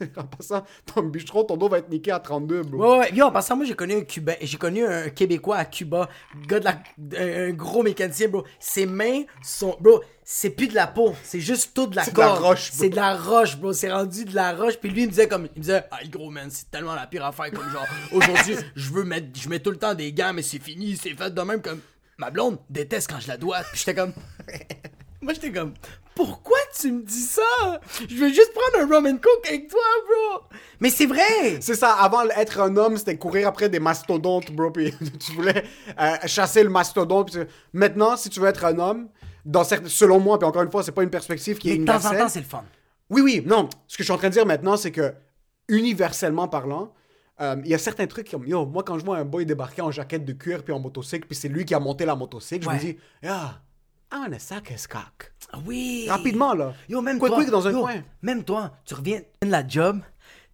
en 0.16 0.24
passant, 0.24 0.64
ton 0.86 1.02
bûcheron, 1.02 1.44
ton 1.44 1.56
dos 1.56 1.68
va 1.68 1.78
être 1.78 1.88
niqué 1.88 2.10
à 2.10 2.20
32, 2.20 2.62
bro. 2.62 2.78
Ouais, 2.78 2.98
ouais. 2.98 3.14
Yo, 3.14 3.26
en 3.26 3.32
passant, 3.32 3.56
moi, 3.56 3.64
j'ai 3.64 3.74
connu 3.74 3.94
un 3.94 4.00
Cubain, 4.02 4.34
j'ai 4.40 4.56
connu 4.56 4.86
un 4.86 5.10
Québécois 5.10 5.56
à 5.56 5.64
Cuba, 5.64 6.08
gars 6.46 6.60
de 6.60 6.64
la, 6.64 6.78
un, 7.18 7.50
gros 7.50 7.82
mécanicien, 7.82 8.28
bro. 8.28 8.44
Ses 8.58 8.86
mains 8.86 9.22
sont, 9.42 9.76
bro, 9.80 10.02
c'est 10.24 10.50
plus 10.50 10.68
de 10.68 10.74
la 10.74 10.86
peau, 10.86 11.14
c'est 11.22 11.40
juste 11.40 11.72
tout 11.74 11.86
de 11.86 11.96
la 11.96 12.04
C'est 12.04 12.14
de 12.14 12.18
la 12.20 12.26
corde. 12.26 12.42
roche, 12.44 12.70
bro. 12.70 12.78
C'est 12.78 12.88
de 12.90 12.96
la 12.96 13.16
roche, 13.16 13.56
bro. 13.56 13.72
C'est 13.72 13.92
rendu 13.92 14.24
de 14.24 14.34
la 14.34 14.54
roche. 14.54 14.76
Puis 14.76 14.90
lui, 14.90 15.02
il 15.02 15.06
me 15.06 15.10
disait 15.10 15.28
comme, 15.28 15.48
il 15.56 15.58
me 15.58 15.62
disait, 15.62 15.84
ah, 15.90 15.98
gros 16.08 16.30
man, 16.30 16.48
c'est 16.50 16.70
tellement 16.70 16.94
la 16.94 17.06
pire 17.06 17.24
affaire, 17.24 17.50
comme 17.50 17.70
genre, 17.70 17.86
aujourd'hui, 18.12 18.56
je 18.76 18.90
veux 18.92 19.04
mettre, 19.04 19.28
je 19.34 19.48
mets 19.48 19.60
tout 19.60 19.70
le 19.70 19.78
temps 19.78 19.94
des 19.94 20.12
gants, 20.12 20.32
mais 20.32 20.42
c'est 20.42 20.62
fini, 20.62 20.96
c'est 20.96 21.14
fait 21.14 21.32
de 21.32 21.42
même, 21.42 21.62
comme, 21.62 21.80
ma 22.18 22.30
blonde 22.30 22.58
déteste 22.70 23.10
quand 23.10 23.20
je 23.20 23.28
la 23.28 23.36
dois. 23.36 23.60
Puis 23.72 23.78
j'étais 23.78 23.94
comme, 23.94 24.12
moi, 25.20 25.32
j'étais 25.32 25.52
comme, 25.52 25.74
pourquoi 26.24 26.58
tu 26.78 26.90
me 26.90 27.02
dis 27.02 27.22
ça? 27.22 27.80
Je 28.08 28.14
veux 28.16 28.28
juste 28.28 28.52
prendre 28.52 28.84
un 28.84 28.94
rum 28.94 29.06
and 29.06 29.18
coke 29.18 29.46
avec 29.48 29.68
toi, 29.68 29.80
bro. 30.06 30.42
Mais 30.80 30.90
c'est 30.90 31.06
vrai! 31.06 31.60
C'est 31.60 31.76
ça, 31.76 31.92
avant 31.92 32.22
être 32.30 32.60
un 32.60 32.76
homme, 32.76 32.96
c'était 32.96 33.16
courir 33.16 33.46
après 33.46 33.68
des 33.68 33.78
mastodontes, 33.78 34.50
bro, 34.50 34.70
puis 34.72 34.92
tu 35.20 35.32
voulais 35.32 35.62
euh, 36.00 36.16
chasser 36.26 36.64
le 36.64 36.70
mastodonte. 36.70 37.30
puis 37.32 37.40
Maintenant, 37.72 38.16
si 38.16 38.28
tu 38.30 38.40
veux 38.40 38.48
être 38.48 38.64
un 38.64 38.78
homme, 38.80 39.08
dans 39.44 39.62
certains, 39.62 39.88
selon 39.88 40.18
moi, 40.18 40.38
puis 40.40 40.46
encore 40.48 40.62
une 40.62 40.70
fois, 40.70 40.82
c'est 40.82 40.92
pas 40.92 41.04
une 41.04 41.10
perspective 41.10 41.56
qui 41.58 41.70
est 41.70 41.74
Mais 41.74 41.78
de 41.78 41.84
temps 41.84 41.92
en 41.92 41.96
universelle. 41.98 42.18
temps, 42.20 42.28
c'est 42.28 42.40
le 42.40 42.46
fun. 42.46 42.64
Oui, 43.10 43.22
oui, 43.22 43.42
non. 43.46 43.68
Ce 43.86 43.96
que 43.96 44.02
je 44.02 44.04
suis 44.08 44.12
en 44.12 44.18
train 44.18 44.28
de 44.28 44.34
dire 44.34 44.44
maintenant, 44.44 44.76
c'est 44.76 44.90
que, 44.90 45.14
universellement 45.68 46.48
parlant, 46.48 46.92
euh, 47.40 47.56
il 47.64 47.70
y 47.70 47.74
a 47.74 47.78
certains 47.78 48.06
trucs 48.06 48.30
comme, 48.30 48.46
yo, 48.46 48.66
moi, 48.66 48.82
quand 48.82 48.98
je 48.98 49.04
vois 49.04 49.18
un 49.18 49.24
boy 49.24 49.46
débarquer 49.46 49.82
en 49.82 49.90
jaquette 49.90 50.24
de 50.24 50.32
cuir 50.32 50.64
puis 50.64 50.72
en 50.72 50.80
motocycle, 50.80 51.26
puis 51.26 51.36
c'est 51.36 51.48
lui 51.48 51.64
qui 51.64 51.74
a 51.74 51.80
monté 51.80 52.04
la 52.04 52.16
motocycle, 52.16 52.64
je 52.64 52.68
Ouais. 52.68 52.74
me 52.74 52.80
dis, 52.80 52.96
yeah, 53.22 53.60
I 54.12 54.18
wanna 54.20 54.38
suck 54.38 54.68
his 54.70 54.86
cock. 54.86 55.32
Ah 55.52 55.58
Oui. 55.66 56.06
Rapidement, 56.08 56.54
là. 56.54 56.72
Yo, 56.88 57.00
même 57.02 57.18
Quick, 57.18 57.28
toi. 57.30 57.38
quick, 57.38 57.50
dans 57.50 57.66
un 57.66 57.72
yo, 57.72 57.80
coin? 57.82 58.02
Même 58.22 58.44
toi, 58.44 58.72
tu 58.84 58.94
reviens 58.94 59.20
de 59.42 59.48
la 59.48 59.66
job, 59.66 60.00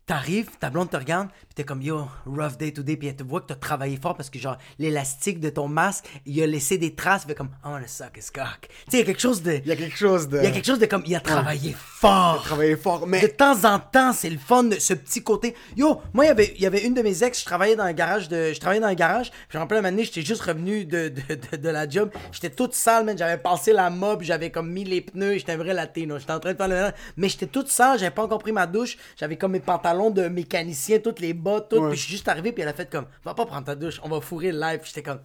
t'arrives, 0.06 0.50
ta 0.58 0.70
blonde 0.70 0.90
te 0.90 0.96
regarde, 0.96 1.28
t'es 1.54 1.64
comme 1.64 1.82
yo, 1.82 2.08
rough 2.26 2.56
day 2.58 2.72
today, 2.72 2.96
pis 2.96 3.06
elle 3.06 3.16
te 3.16 3.22
voit 3.22 3.40
que 3.40 3.46
t'as 3.46 3.54
travaillé 3.54 3.96
fort 3.96 4.16
parce 4.16 4.30
que 4.30 4.38
genre 4.38 4.58
l'élastique 4.78 5.40
de 5.40 5.50
ton 5.50 5.68
masque, 5.68 6.06
il 6.26 6.42
a 6.42 6.46
laissé 6.46 6.78
des 6.78 6.94
traces, 6.94 7.22
il 7.24 7.28
fait 7.28 7.34
comme 7.34 7.50
oh 7.64 7.78
le 7.78 7.86
suck 7.86 8.16
his 8.16 8.30
cock. 8.32 8.68
Tu 8.68 8.68
sais, 8.68 8.96
il 8.96 8.98
y 8.98 9.02
a 9.02 9.04
quelque 9.04 9.20
chose 9.20 9.42
de. 9.42 9.52
Il 9.64 9.68
y 9.68 9.72
a 9.72 9.76
quelque 9.76 9.96
chose 9.96 10.28
de... 10.28 10.38
Il 10.38 10.44
y 10.44 10.46
a 10.46 10.50
quelque 10.50 10.66
chose 10.66 10.78
de 10.78 10.86
comme 10.86 11.04
il 11.06 11.14
a 11.14 11.20
travaillé 11.20 11.74
fort. 11.78 12.42
Travailler 12.42 12.76
fort, 12.76 13.06
mais... 13.06 13.20
De 13.20 13.28
temps 13.28 13.64
en 13.64 13.78
temps, 13.78 14.12
c'est 14.12 14.30
le 14.30 14.38
fun, 14.38 14.68
ce 14.78 14.94
petit 14.94 15.22
côté. 15.22 15.54
Yo, 15.76 16.00
moi, 16.12 16.24
il 16.24 16.28
y 16.28 16.30
avait, 16.30 16.54
il 16.56 16.62
y 16.62 16.66
avait 16.66 16.84
une 16.84 16.94
de 16.94 17.02
mes 17.02 17.22
ex, 17.22 17.40
je 17.40 17.44
travaillais 17.44 17.76
dans 17.76 17.84
un 17.84 17.92
garage 17.92 18.28
de, 18.28 18.52
je 18.52 18.60
travaillais 18.60 18.80
dans 18.80 18.88
un 18.88 18.94
garage, 18.94 19.30
puis 19.48 19.58
rappelle 19.58 19.78
un 19.78 19.90
moment 19.90 20.02
j'étais 20.02 20.22
juste 20.22 20.42
revenu 20.42 20.84
de, 20.84 21.08
de, 21.08 21.34
de, 21.34 21.56
de 21.56 21.68
la 21.68 21.88
job, 21.88 22.10
j'étais 22.32 22.50
toute 22.50 22.74
sale, 22.74 23.04
man, 23.04 23.16
j'avais 23.16 23.38
passé 23.38 23.72
la 23.72 23.90
mob, 23.90 24.22
j'avais 24.22 24.50
comme 24.50 24.70
mis 24.70 24.84
les 24.84 25.00
pneus, 25.00 25.38
j'étais 25.38 25.52
un 25.52 25.56
vrai 25.56 25.74
latino, 25.74 26.18
j'étais 26.18 26.32
en 26.32 26.40
train 26.40 26.52
de 26.52 26.56
faire 26.56 26.68
le, 26.68 26.90
mais 27.16 27.28
j'étais 27.28 27.46
toute 27.46 27.68
sale, 27.68 27.98
j'avais 27.98 28.10
pas 28.10 28.24
encore 28.24 28.38
pris 28.38 28.52
ma 28.52 28.66
douche, 28.66 28.96
j'avais 29.16 29.36
comme 29.36 29.52
mes 29.52 29.60
pantalons 29.60 30.10
de 30.10 30.28
mécanicien, 30.28 30.98
toutes 30.98 31.20
les 31.20 31.32
tout, 31.60 31.76
Ouais. 31.76 31.88
puis 31.90 31.98
je 31.98 32.02
suis 32.04 32.12
juste 32.12 32.28
arrivé, 32.28 32.52
puis 32.52 32.62
elle 32.62 32.68
a 32.68 32.72
fait 32.74 32.90
comme, 32.90 33.06
va 33.24 33.34
pas 33.34 33.46
prendre 33.46 33.64
ta 33.66 33.74
douche, 33.74 34.00
on 34.02 34.08
va 34.08 34.20
fourrer 34.20 34.52
le 34.52 34.58
live, 34.60 34.80
j'étais 34.84 35.02
comme, 35.02 35.20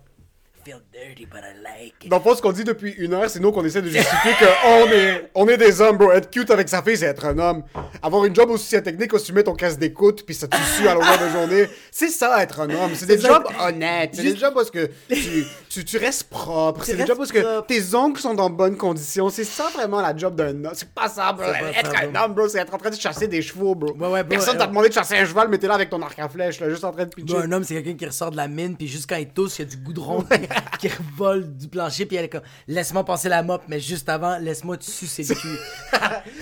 feel 0.64 0.82
dirty, 0.92 1.26
but 1.26 1.42
I 1.44 1.54
like 1.62 2.04
it. 2.04 2.10
Dans 2.10 2.18
le 2.18 2.24
fond, 2.24 2.36
ce 2.36 2.42
qu'on 2.42 2.52
dit 2.52 2.64
depuis 2.64 2.92
une 2.98 3.14
heure, 3.14 3.30
c'est 3.30 3.40
nous 3.40 3.52
qu'on 3.52 3.64
essaie 3.66 3.82
de 3.82 3.90
justifier 3.90 4.32
qu'on 4.34 4.88
est, 4.92 5.32
on 5.36 5.48
est 5.48 5.58
des 5.58 5.82
hommes, 5.82 5.98
bro. 5.98 6.12
Être 6.12 6.30
cute 6.30 6.52
avec 6.52 6.70
sa 6.70 6.82
fille, 6.82 6.98
c'est 6.98 7.06
être 7.06 7.26
un 7.26 7.38
homme. 7.38 7.64
Avoir 8.02 8.26
une 8.26 8.36
job 8.36 8.50
aussi 8.50 8.82
technique, 8.82 9.14
assumer 9.14 9.44
ton 9.44 9.56
casse 9.56 9.78
d'écoute, 9.78 10.24
puis 10.26 10.36
ça 10.36 10.48
te 10.48 10.56
suit 10.76 10.88
à 10.88 10.94
longueur 10.94 11.20
de 11.20 11.30
journée, 11.30 11.70
c'est 11.92 12.10
ça, 12.10 12.42
être 12.42 12.62
un 12.62 12.70
homme. 12.70 12.92
C'est 12.94 13.06
des 13.06 13.20
jobs 13.20 13.46
honnêtes. 13.60 14.12
C'est 14.14 14.24
des 14.24 14.36
jobs 14.36 14.54
parce 14.54 14.72
que 14.72 14.90
tu, 15.10 15.46
tu, 15.70 15.86
tu 15.86 15.98
restes 15.98 16.30
propre. 16.30 16.84
C'est 16.84 16.96
des 16.96 17.06
jobs 17.06 17.18
parce 17.18 17.32
que 17.32 17.62
tes 17.62 17.96
ongles 17.96 18.20
sont 18.20 18.34
dans 18.34 18.50
bonnes 18.50 18.78
conditions. 18.78 19.30
C'est 19.30 19.44
ça 19.44 19.70
vraiment 19.74 20.02
la 20.02 20.16
job 20.16 20.36
d'un 20.36 20.66
homme. 20.66 20.74
C'est 20.74 20.90
pas 20.90 21.08
ça, 21.08 21.32
bro. 21.34 21.46
Être 21.46 21.92
ça, 21.92 22.00
un 22.04 22.24
homme, 22.24 22.34
bro, 22.34 22.48
c'est 22.48 22.60
être 22.60 22.74
en 22.74 22.78
train 22.78 22.90
de 22.90 22.96
chasser 22.96 23.28
des 23.28 23.42
chevaux, 23.42 23.76
bro. 23.76 23.94
Ouais, 23.94 24.08
ouais, 24.08 24.24
bro, 24.24 24.30
Personne 24.30 24.58
t'a 24.58 24.68
demandé 24.68 24.90
de 24.90 24.94
chasser 24.94 25.16
un 25.18 25.26
cheval, 25.26 25.48
mais 25.50 25.58
t'es 25.58 25.68
là 25.68 25.76
avec 25.76 25.90
ton 25.90 26.02
arc 26.02 26.18
à 26.20 26.30
flèche, 26.30 26.60
là, 26.60 26.70
juste 26.70 26.84
en 26.84 26.92
train 26.92 27.06
de 27.06 27.10
pitcher. 27.10 27.34
Bro, 27.34 27.44
un 27.44 27.52
homme, 27.52 27.64
c'est 27.64 27.76
quelqu'un 27.76 27.96
qui 27.96 28.06
ressort 28.06 28.32
de 28.32 28.38
la 28.38 28.48
mine, 28.48 28.76
puis 28.76 28.88
juste 28.88 29.10
quand 29.10 29.18
il 29.18 29.30
tousse, 29.30 29.60
il 29.60 29.64
y 29.64 29.68
a 29.68 29.70
du 29.70 29.78
goudron 29.78 30.26
qui 30.80 30.88
revole 30.90 31.56
du 31.56 31.68
plancher, 31.68 32.06
puis 32.06 32.18
elle 32.18 32.26
est 32.26 32.30
comme 32.30 32.42
Laisse-moi 32.68 33.04
passer 33.06 33.30
la 33.30 33.44
mop, 33.44 33.64
mais 33.68 33.80
juste 33.80 34.10
avant, 34.10 34.38
laisse-moi 34.38 34.78
te 34.78 34.84
sucer 34.86 35.24
le 35.24 35.36
cul. 35.36 35.58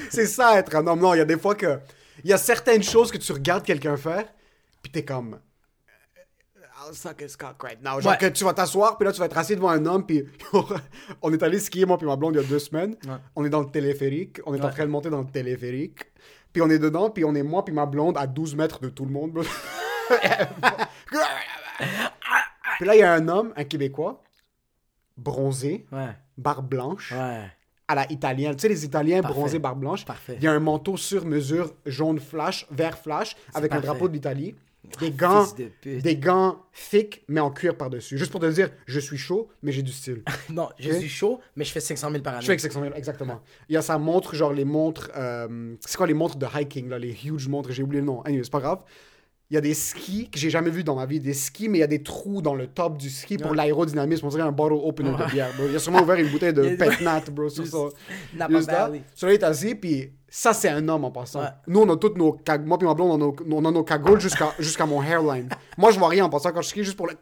C'est 0.09 0.25
ça 0.27 0.57
être 0.59 0.75
un 0.75 0.85
homme. 0.87 0.99
Non, 0.99 1.13
il 1.13 1.17
y 1.17 1.21
a 1.21 1.25
des 1.25 1.37
fois 1.37 1.55
que. 1.55 1.79
Il 2.23 2.29
y 2.29 2.33
a 2.33 2.37
certaines 2.37 2.83
choses 2.83 3.11
que 3.11 3.17
tu 3.17 3.31
regardes 3.31 3.63
quelqu'un 3.63 3.95
faire, 3.97 4.25
puis 4.81 4.91
t'es 4.91 5.03
comme. 5.05 5.39
I'll 6.87 6.93
suck 6.95 7.21
his 7.21 7.35
cock 7.35 7.61
right 7.63 7.81
now. 7.83 7.99
Genre 7.99 8.11
Ouais. 8.11 8.17
que 8.17 8.27
tu 8.27 8.43
vas 8.43 8.53
t'asseoir, 8.53 8.97
puis 8.97 9.05
là 9.05 9.11
tu 9.11 9.19
vas 9.19 9.25
être 9.25 9.37
assis 9.37 9.55
devant 9.55 9.69
un 9.69 9.85
homme, 9.85 10.05
puis 10.05 10.23
on 11.21 11.33
est 11.33 11.41
allé 11.43 11.59
skier, 11.59 11.85
moi 11.85 11.97
puis 11.97 12.05
ma 12.07 12.15
blonde, 12.15 12.35
il 12.35 12.41
y 12.41 12.45
a 12.45 12.47
deux 12.47 12.59
semaines. 12.59 12.95
Ouais. 13.05 13.15
On 13.35 13.43
est 13.43 13.49
dans 13.49 13.61
le 13.61 13.69
téléphérique, 13.69 14.39
on 14.45 14.53
est 14.53 14.61
en 14.61 14.69
train 14.69 14.85
de 14.85 14.89
monter 14.91 15.09
dans 15.09 15.21
le 15.21 15.27
téléphérique, 15.27 16.05
puis 16.53 16.61
on 16.61 16.69
est 16.69 16.79
dedans, 16.79 17.09
puis 17.09 17.25
on 17.25 17.33
est 17.35 17.43
moi 17.43 17.65
puis 17.65 17.73
ma 17.73 17.85
blonde 17.87 18.15
à 18.17 18.27
12 18.27 18.55
mètres 18.55 18.79
de 18.79 18.89
tout 18.89 19.05
le 19.05 19.11
monde. 19.11 19.43
puis 22.77 22.85
là, 22.87 22.95
il 22.95 22.99
y 22.99 23.03
a 23.03 23.13
un 23.13 23.27
homme, 23.27 23.53
un 23.55 23.63
Québécois, 23.63 24.21
bronzé, 25.17 25.85
Ouais, 25.91 26.09
barbe 26.37 26.67
blanche 26.69 27.11
ouais. 27.11 27.45
à 27.87 27.95
la 27.95 28.11
italienne. 28.11 28.55
Tu 28.55 28.61
sais, 28.61 28.69
les 28.69 28.85
Italiens 28.85 29.21
Parfait. 29.21 29.37
bronzés, 29.39 29.59
barbe 29.59 29.79
blanche. 29.79 30.05
Parfait. 30.05 30.35
Il 30.37 30.43
y 30.43 30.47
a 30.47 30.51
un 30.51 30.59
manteau 30.59 30.97
sur 30.97 31.25
mesure 31.25 31.73
jaune 31.85 32.19
flash, 32.19 32.67
vert 32.71 32.97
flash, 32.97 33.35
avec 33.53 33.71
un 33.71 33.75
parfait. 33.75 33.87
drapeau 33.87 34.07
de 34.07 34.13
l'Italie. 34.13 34.55
Des 35.01 35.11
gants, 35.11 35.43
de 35.57 35.99
des 35.99 36.15
gants 36.15 36.59
thick, 36.89 37.25
mais 37.27 37.41
en 37.41 37.51
cuir 37.51 37.75
par-dessus. 37.75 38.17
Juste 38.17 38.31
pour 38.31 38.39
te 38.39 38.45
dire, 38.45 38.69
je 38.85 39.01
suis 39.01 39.17
chaud, 39.17 39.49
mais 39.61 39.73
j'ai 39.73 39.81
du 39.81 39.91
style. 39.91 40.23
Non, 40.49 40.69
je 40.79 40.89
Ok? 40.91 40.95
suis 40.99 41.09
chaud, 41.09 41.41
mais 41.57 41.65
je 41.65 41.71
fais 41.73 41.81
500 41.81 42.09
000 42.09 42.23
par 42.23 42.35
année. 42.35 42.41
Je 42.41 42.45
fais 42.45 42.51
avec 42.53 42.61
600 42.61 42.81
000, 42.83 42.93
exactement. 42.95 43.41
Il 43.67 43.73
y 43.73 43.77
a 43.77 43.81
sa 43.81 43.97
montre, 43.97 44.33
genre 44.33 44.53
les 44.53 44.63
montres, 44.63 45.11
euh, 45.17 45.75
c'est 45.81 45.97
quoi 45.97 46.07
les 46.07 46.13
montres 46.13 46.37
de 46.37 46.45
hiking, 46.55 46.87
là, 46.87 46.97
les 46.99 47.11
huge 47.25 47.49
montres, 47.49 47.71
j'ai 47.73 47.83
oublié 47.83 47.99
le 47.99 48.07
nom. 48.07 48.21
Anyway, 48.21 48.45
c'est 48.45 48.49
pas 48.51 48.61
grave. 48.61 48.83
Il 49.49 49.53
y 49.53 49.57
a 49.57 49.61
des 49.61 49.73
skis 49.73 50.29
que 50.29 50.37
j'ai 50.37 50.49
jamais 50.49 50.69
vu 50.69 50.83
dans 50.83 50.95
ma 50.95 51.05
vie, 51.05 51.21
des 51.21 51.33
skis, 51.33 51.69
mais 51.69 51.77
il 51.77 51.81
y 51.81 51.83
a 51.83 51.87
des 51.87 52.03
trous 52.03 52.41
dans 52.41 52.53
le 52.53 52.67
top 52.67 52.97
du 52.97 53.09
ski 53.09 53.37
pour 53.37 53.51
Ouais. 53.51 53.57
l'aérodynamisme. 53.57 54.25
On 54.25 54.29
dirait 54.29 54.41
un 54.43 54.51
bottle 54.51 54.73
opener 54.73 55.11
de 55.11 55.31
bière, 55.31 55.49
bro. 55.57 55.67
Il 55.69 55.75
a 55.75 55.79
sûrement 55.79 56.01
ouvert 56.01 56.15
une 56.17 56.27
bouteille 56.29 56.51
de 56.53 56.63
Il 56.65 56.71
y 56.71 56.73
a- 56.73 56.77
pet 56.77 56.99
nat, 57.01 57.21
bro, 57.31 57.47
sur 57.47 57.65
ça. 57.65 57.77
Celui-là 59.15 59.33
est 59.33 59.43
assis, 59.43 59.75
puis 59.75 60.11
ça, 60.27 60.53
c'est 60.53 60.69
un 60.69 60.87
homme 60.89 61.05
en 61.05 61.11
passant. 61.11 61.39
Ouais. 61.41 61.47
Nous, 61.67 61.79
on 61.79 61.89
a 61.93 61.95
toutes 61.97 62.17
nos 62.17 62.33
cag... 62.33 62.65
Moi, 62.65 62.77
puis 62.77 62.87
ma 62.87 62.93
blonde, 62.93 63.11
on 63.11 63.15
a 63.15 63.17
nos, 63.17 63.35
on 63.57 63.65
a 63.65 63.71
nos 63.71 63.83
cagoules 63.83 64.19
jusqu'à 64.19 64.53
jusqu'à 64.59 64.85
mon 64.85 65.01
hairline. 65.01 65.47
Moi, 65.77 65.91
je 65.91 65.99
vois 65.99 66.09
rien 66.09 66.25
en 66.25 66.29
passant 66.29 66.51
quand 66.51 66.61
je 66.61 66.67
skie, 66.69 66.83
juste 66.83 66.97
pour 66.97 67.07
le, 67.07 67.13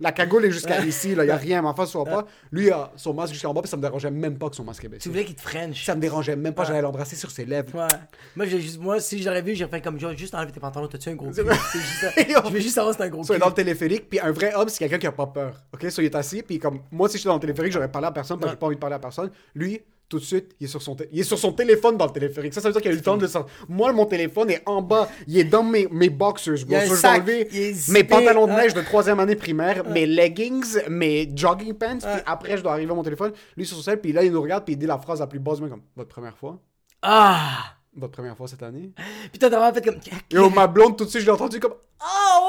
La 0.00 0.12
cagoule 0.12 0.46
est 0.46 0.50
jusqu'à 0.50 0.82
ici, 0.84 1.14
là, 1.14 1.24
y 1.26 1.30
a 1.30 1.36
rien, 1.36 1.60
ma 1.60 1.74
face 1.74 1.90
soit 1.90 2.04
pas. 2.06 2.26
Lui, 2.50 2.66
il 2.66 2.72
a 2.72 2.90
son 2.96 3.12
masque 3.12 3.34
jusqu'en 3.34 3.52
bas, 3.52 3.60
puis 3.60 3.68
ça 3.70 3.76
me 3.76 3.82
dérangeait 3.82 4.10
même 4.10 4.38
pas 4.38 4.48
que 4.48 4.56
son 4.56 4.64
masque 4.64 4.82
est 4.84 4.88
Tu 4.88 4.92
baissé. 4.94 5.08
voulais 5.10 5.24
qu'il 5.26 5.34
te 5.34 5.42
french. 5.42 5.84
Ça 5.84 5.94
me 5.94 6.00
dérangeait 6.00 6.36
même 6.36 6.54
pas, 6.54 6.64
j'allais 6.64 6.80
l'embrasser 6.80 7.16
sur 7.16 7.30
ses 7.30 7.44
lèvres. 7.44 7.74
Ouais. 7.74 7.86
Moi, 8.34 8.46
j'ai 8.46 8.60
juste, 8.60 8.80
moi, 8.80 8.98
si 8.98 9.22
j'aurais 9.22 9.42
vu, 9.42 9.54
j'aurais 9.54 9.70
fait 9.70 9.80
comme 9.82 10.00
genre, 10.00 10.16
juste 10.16 10.34
enlever 10.34 10.52
tes 10.52 10.60
pantalons, 10.60 10.88
t'as-tu 10.88 11.10
un 11.10 11.14
gros 11.16 11.30
cul? 11.30 11.42
vrai. 11.42 11.54
C'est 11.70 11.78
juste 11.80 12.00
ça. 12.00 12.10
Je 12.48 12.52
veux 12.52 12.60
juste 12.60 12.74
savoir 12.74 12.94
si 12.94 12.98
t'as 12.98 13.04
un 13.04 13.08
gros 13.10 13.22
il 13.22 13.26
cul. 13.26 13.34
est 13.34 13.38
dans 13.38 13.48
le 13.48 13.54
téléphérique, 13.54 14.08
puis 14.08 14.18
un 14.20 14.32
vrai 14.32 14.54
homme, 14.54 14.68
c'est 14.70 14.78
quelqu'un 14.78 14.98
qui 14.98 15.06
a 15.06 15.12
pas 15.12 15.26
peur. 15.26 15.54
Ok, 15.74 15.90
so, 15.90 16.00
il 16.00 16.06
est 16.06 16.14
assis, 16.14 16.42
puis 16.42 16.58
comme 16.58 16.80
moi, 16.90 17.08
si 17.08 17.18
j'étais 17.18 17.28
dans 17.28 17.34
le 17.34 17.40
téléphérique, 17.40 17.72
j'aurais 17.72 17.90
parlé 17.92 18.08
à 18.08 18.12
personne, 18.12 18.38
parce 18.38 18.52
que 18.52 18.56
j'ai 18.56 18.58
pas 18.60 18.66
envie 18.66 18.76
de 18.76 18.80
parler 18.80 18.96
à 18.96 19.00
personne. 19.00 19.30
Lui, 19.54 19.80
tout 20.10 20.18
de 20.18 20.24
suite, 20.24 20.56
il 20.58 20.64
est 20.64 20.68
sur 20.68 20.82
son, 20.82 20.96
il 21.12 21.20
est 21.20 21.24
sur 21.24 21.38
son 21.38 21.52
téléphone 21.52 21.96
dans 21.96 22.06
le 22.06 22.12
téléphérique. 22.12 22.52
Ça, 22.52 22.60
ça 22.60 22.68
veut 22.68 22.72
dire 22.72 22.82
qu'il 22.82 22.90
a 22.90 22.94
eu 22.94 22.96
le 22.96 23.02
temps 23.02 23.16
de 23.16 23.26
sortir. 23.28 23.54
Moi, 23.68 23.92
mon 23.92 24.06
téléphone 24.06 24.50
est 24.50 24.62
en 24.66 24.82
bas, 24.82 25.08
il 25.28 25.38
est 25.38 25.44
dans 25.44 25.62
mes, 25.62 25.86
mes 25.90 26.10
boxers. 26.10 26.58
So, 26.58 26.66
je 26.66 26.66
est 26.66 27.92
mes 27.92 28.04
pantalons 28.04 28.46
de 28.46 28.52
hein. 28.52 28.56
neige 28.56 28.74
de 28.74 28.80
troisième 28.80 29.20
année 29.20 29.36
primaire, 29.36 29.88
mes 29.88 30.06
leggings, 30.06 30.78
mes 30.88 31.30
jogging 31.34 31.74
pants, 31.74 31.98
puis 31.98 32.22
après, 32.26 32.56
je 32.56 32.62
dois 32.62 32.72
arriver 32.72 32.90
à 32.90 32.94
mon 32.94 33.04
téléphone. 33.04 33.32
Lui, 33.56 33.64
sur 33.64 33.76
son 33.76 33.84
téléphone, 33.84 34.02
puis 34.02 34.12
là, 34.12 34.24
il 34.24 34.32
nous 34.32 34.42
regarde, 34.42 34.64
puis 34.64 34.74
il 34.74 34.76
dit 34.76 34.86
la 34.86 34.98
phrase 34.98 35.20
la 35.20 35.28
plus 35.28 35.38
basse, 35.38 35.60
comme 35.60 35.82
Votre 35.94 36.08
première 36.08 36.36
fois 36.36 36.60
Ah! 37.02 37.79
Votre 37.96 38.12
première 38.12 38.36
fois 38.36 38.46
cette 38.46 38.62
année 38.62 38.92
Putain, 39.32 39.50
t'as 39.50 39.58
vraiment 39.58 39.74
fait 39.74 39.84
comme. 39.84 39.96
Et 40.30 40.38
oh, 40.38 40.48
ma 40.48 40.68
blonde, 40.68 40.96
tout 40.96 41.04
de 41.04 41.10
suite, 41.10 41.22
je 41.22 41.26
l'ai 41.26 41.32
entendu 41.32 41.58
comme 41.58 41.74
Oh 42.00 42.48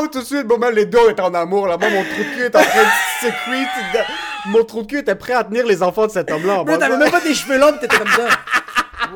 wow 0.00 0.06
Tout 0.08 0.20
de 0.20 0.24
suite, 0.24 0.46
bon, 0.46 0.58
man, 0.58 0.74
les 0.74 0.86
deux 0.86 1.10
étaient 1.10 1.20
en 1.20 1.34
amour 1.34 1.66
là-bas. 1.66 1.90
Mon 1.90 2.02
trou 2.02 2.22
de 2.22 2.34
cul 2.34 2.44
était 2.46 2.58
en 2.58 2.62
train 2.62 2.82
de 2.82 3.26
secrete. 3.26 4.06
Mon 4.46 4.64
trou 4.64 4.82
de 4.82 4.86
cul 4.86 4.98
était 4.98 5.14
prêt 5.14 5.34
à 5.34 5.44
tenir 5.44 5.66
les 5.66 5.82
enfants 5.82 6.06
de 6.06 6.12
cet 6.12 6.30
homme-là. 6.30 6.64
Bro, 6.64 6.78
t'avais 6.78 6.96
même 6.96 7.10
pas 7.10 7.20
des 7.20 7.34
cheveux 7.34 7.58
longs, 7.58 7.72
t'étais 7.72 7.96
comme 7.96 8.08
ça. 8.08 8.28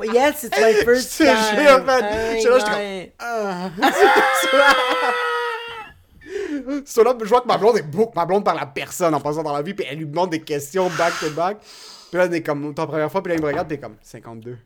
Yes, 0.02 0.42
it's 0.42 0.59
my 0.61 0.74
first 0.84 1.18
Je 1.18 1.24
te 1.24 1.24
time. 1.24 1.59
jure, 1.59 1.84
man. 1.84 2.04
J'étais 2.34 2.50
là, 2.50 2.59
j'étais 2.59 2.70
aïe. 2.72 3.12
Ah. 3.18 3.70
So 6.84 7.02
là, 7.02 7.14
je 7.18 7.28
vois 7.28 7.40
que 7.40 7.46
ma 7.46 7.57
blonde 7.57 7.78
est 7.78 7.82
beaucoup. 7.82 8.12
Ma 8.14 8.26
blonde 8.26 8.44
parle 8.44 8.59
à 8.59 8.66
personne 8.66 9.14
en 9.14 9.20
passant 9.20 9.42
dans 9.42 9.54
la 9.54 9.62
vie, 9.62 9.72
puis 9.72 9.86
elle 9.88 9.98
lui 9.98 10.07
demande 10.07 10.30
des 10.30 10.40
questions 10.40 10.90
back 10.98 11.14
to 11.20 11.30
back. 11.30 11.59
Puis 11.61 12.18
là, 12.18 12.24
elle 12.24 12.34
est 12.34 12.42
comme, 12.42 12.74
ta 12.74 12.86
première 12.86 13.11
fois, 13.11 13.22
puis 13.22 13.30
là, 13.32 13.38
il 13.38 13.42
me 13.42 13.46
regarde, 13.46 13.68
puis 13.68 13.76
est 13.76 13.80
comme, 13.80 13.96
52. 14.02 14.59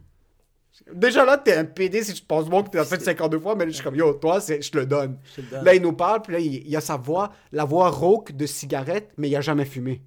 Déjà 0.93 1.25
là, 1.25 1.39
t'es 1.39 1.55
un 1.55 1.65
PD 1.65 2.03
si 2.03 2.15
tu 2.15 2.23
penses 2.23 2.49
bon 2.49 2.63
que 2.63 2.71
t'as 2.71 2.85
fait 2.85 3.01
52 3.01 3.39
fois, 3.39 3.55
mais 3.55 3.67
je 3.67 3.71
suis 3.71 3.85
comme, 3.85 3.95
yo, 3.97 4.13
toi, 4.15 4.39
je 4.41 4.71
te 4.71 4.79
le 4.79 4.87
donne. 4.87 5.19
Je 5.31 5.37
te 5.37 5.41
le 5.43 5.47
donne. 5.49 5.65
Là, 5.65 5.75
il 5.75 5.83
nous 5.83 5.93
parle, 5.93 6.23
puis 6.23 6.33
là, 6.33 6.39
il, 6.41 6.67
il 6.67 6.77
a 6.77 6.81
sa 6.81 6.97
voix, 6.97 7.33
la 7.53 7.65
voix 7.65 7.89
rauque 7.91 8.33
de 8.33 8.47
cigarette, 8.47 9.11
mais 9.17 9.29
il 9.29 9.37
a 9.37 9.41
jamais 9.41 9.65
fumé. 9.65 10.03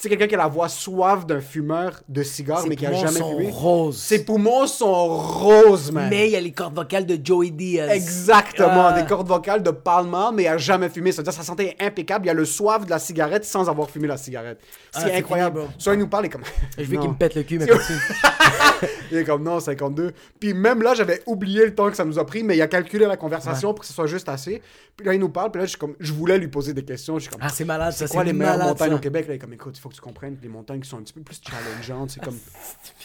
Tu 0.00 0.04
sais, 0.04 0.10
quelqu'un 0.10 0.28
qui 0.28 0.34
a 0.36 0.38
la 0.38 0.46
voix 0.46 0.68
suave 0.68 1.26
d'un 1.26 1.40
fumeur 1.40 2.00
de 2.08 2.22
cigare, 2.22 2.64
mais 2.68 2.76
qui 2.76 2.86
a 2.86 2.90
poumons 2.90 3.00
jamais 3.04 3.18
sont 3.18 3.36
fumé. 3.36 3.50
roses. 3.52 3.96
Ses 3.98 4.24
poumons 4.24 4.66
sont 4.68 5.08
roses, 5.18 5.90
man. 5.90 6.08
Mais 6.08 6.28
il 6.28 6.30
y 6.30 6.36
a 6.36 6.40
les 6.40 6.52
cordes 6.52 6.76
vocales 6.76 7.04
de 7.04 7.18
Joey 7.20 7.50
Diaz. 7.50 7.90
Exactement, 7.90 8.86
Ah. 8.86 8.92
des 8.92 9.04
cordes 9.08 9.26
vocales 9.26 9.60
de 9.60 9.72
Palma, 9.72 10.30
mais 10.32 10.44
il 10.44 10.46
a 10.46 10.56
jamais 10.56 10.88
fumé. 10.88 11.10
C'est-à-dire 11.10 11.32
sa 11.32 11.42
santé 11.42 11.74
est 11.76 11.84
impeccable. 11.84 12.26
Il 12.26 12.28
y 12.28 12.30
a 12.30 12.34
le 12.34 12.44
soif 12.44 12.84
de 12.84 12.90
la 12.90 13.00
cigarette 13.00 13.44
sans 13.44 13.68
avoir 13.68 13.90
fumé 13.90 14.06
la 14.06 14.16
cigarette. 14.16 14.60
Ah, 14.94 15.00
C'est 15.02 15.16
incroyable. 15.16 15.62
fini. 15.62 15.72
Soit 15.78 15.94
il 15.94 15.98
nous 15.98 16.06
parle, 16.08 16.28
comme. 16.28 16.42
Je 16.78 16.84
veux 16.84 16.94
Non. 16.94 17.00
qu'il 17.00 17.10
me 17.10 17.16
pète 17.16 17.34
le 17.34 17.42
cul, 17.42 17.58
mais. 17.58 17.66
Il 19.10 19.16
est 19.18 19.24
comme 19.24 19.42
non, 19.42 19.58
52. 19.58 20.12
Puis 20.38 20.54
même 20.54 20.82
là, 20.82 20.94
j'avais 20.94 21.22
oublié 21.26 21.64
le 21.64 21.74
temps 21.74 21.88
que 21.90 21.96
ça 21.96 22.04
nous 22.04 22.18
a 22.18 22.26
pris, 22.26 22.44
mais 22.44 22.56
il 22.56 22.62
a 22.62 22.66
calculé 22.68 23.06
la 23.06 23.16
conversation 23.16 23.72
pour 23.72 23.80
que 23.80 23.86
ce 23.86 23.92
soit 23.94 24.06
juste 24.06 24.28
assez. 24.28 24.62
Puis 24.98 25.06
là, 25.06 25.14
il 25.14 25.20
nous 25.20 25.28
parle, 25.28 25.52
puis 25.52 25.60
là, 25.62 25.66
je, 25.66 25.76
comme, 25.76 25.94
je 26.00 26.12
voulais 26.12 26.38
lui 26.38 26.48
poser 26.48 26.72
des 26.74 26.84
questions. 26.84 27.18
Je 27.18 27.22
suis 27.22 27.30
comme, 27.30 27.40
Ah, 27.40 27.48
c'est 27.48 27.64
malade, 27.64 27.92
ça. 27.92 28.08
c'est 28.08 28.12
quoi 28.12 28.24
les 28.24 28.32
meilleures 28.32 28.58
montagnes 28.58 28.88
ça. 28.90 28.94
au 28.96 28.98
Québec? 28.98 29.28
Là, 29.28 29.34
il 29.34 29.36
est 29.36 29.38
comme, 29.38 29.52
écoute, 29.52 29.74
il 29.78 29.80
faut 29.80 29.88
que 29.88 29.94
tu 29.94 30.00
comprennes 30.00 30.36
que 30.36 30.42
les 30.42 30.48
montagnes 30.48 30.80
qui 30.80 30.88
sont 30.88 30.98
un 30.98 31.02
petit 31.02 31.12
peu 31.12 31.20
plus 31.20 31.40
challengeantes, 31.48 32.10
c'est 32.10 32.20
comme, 32.24 32.36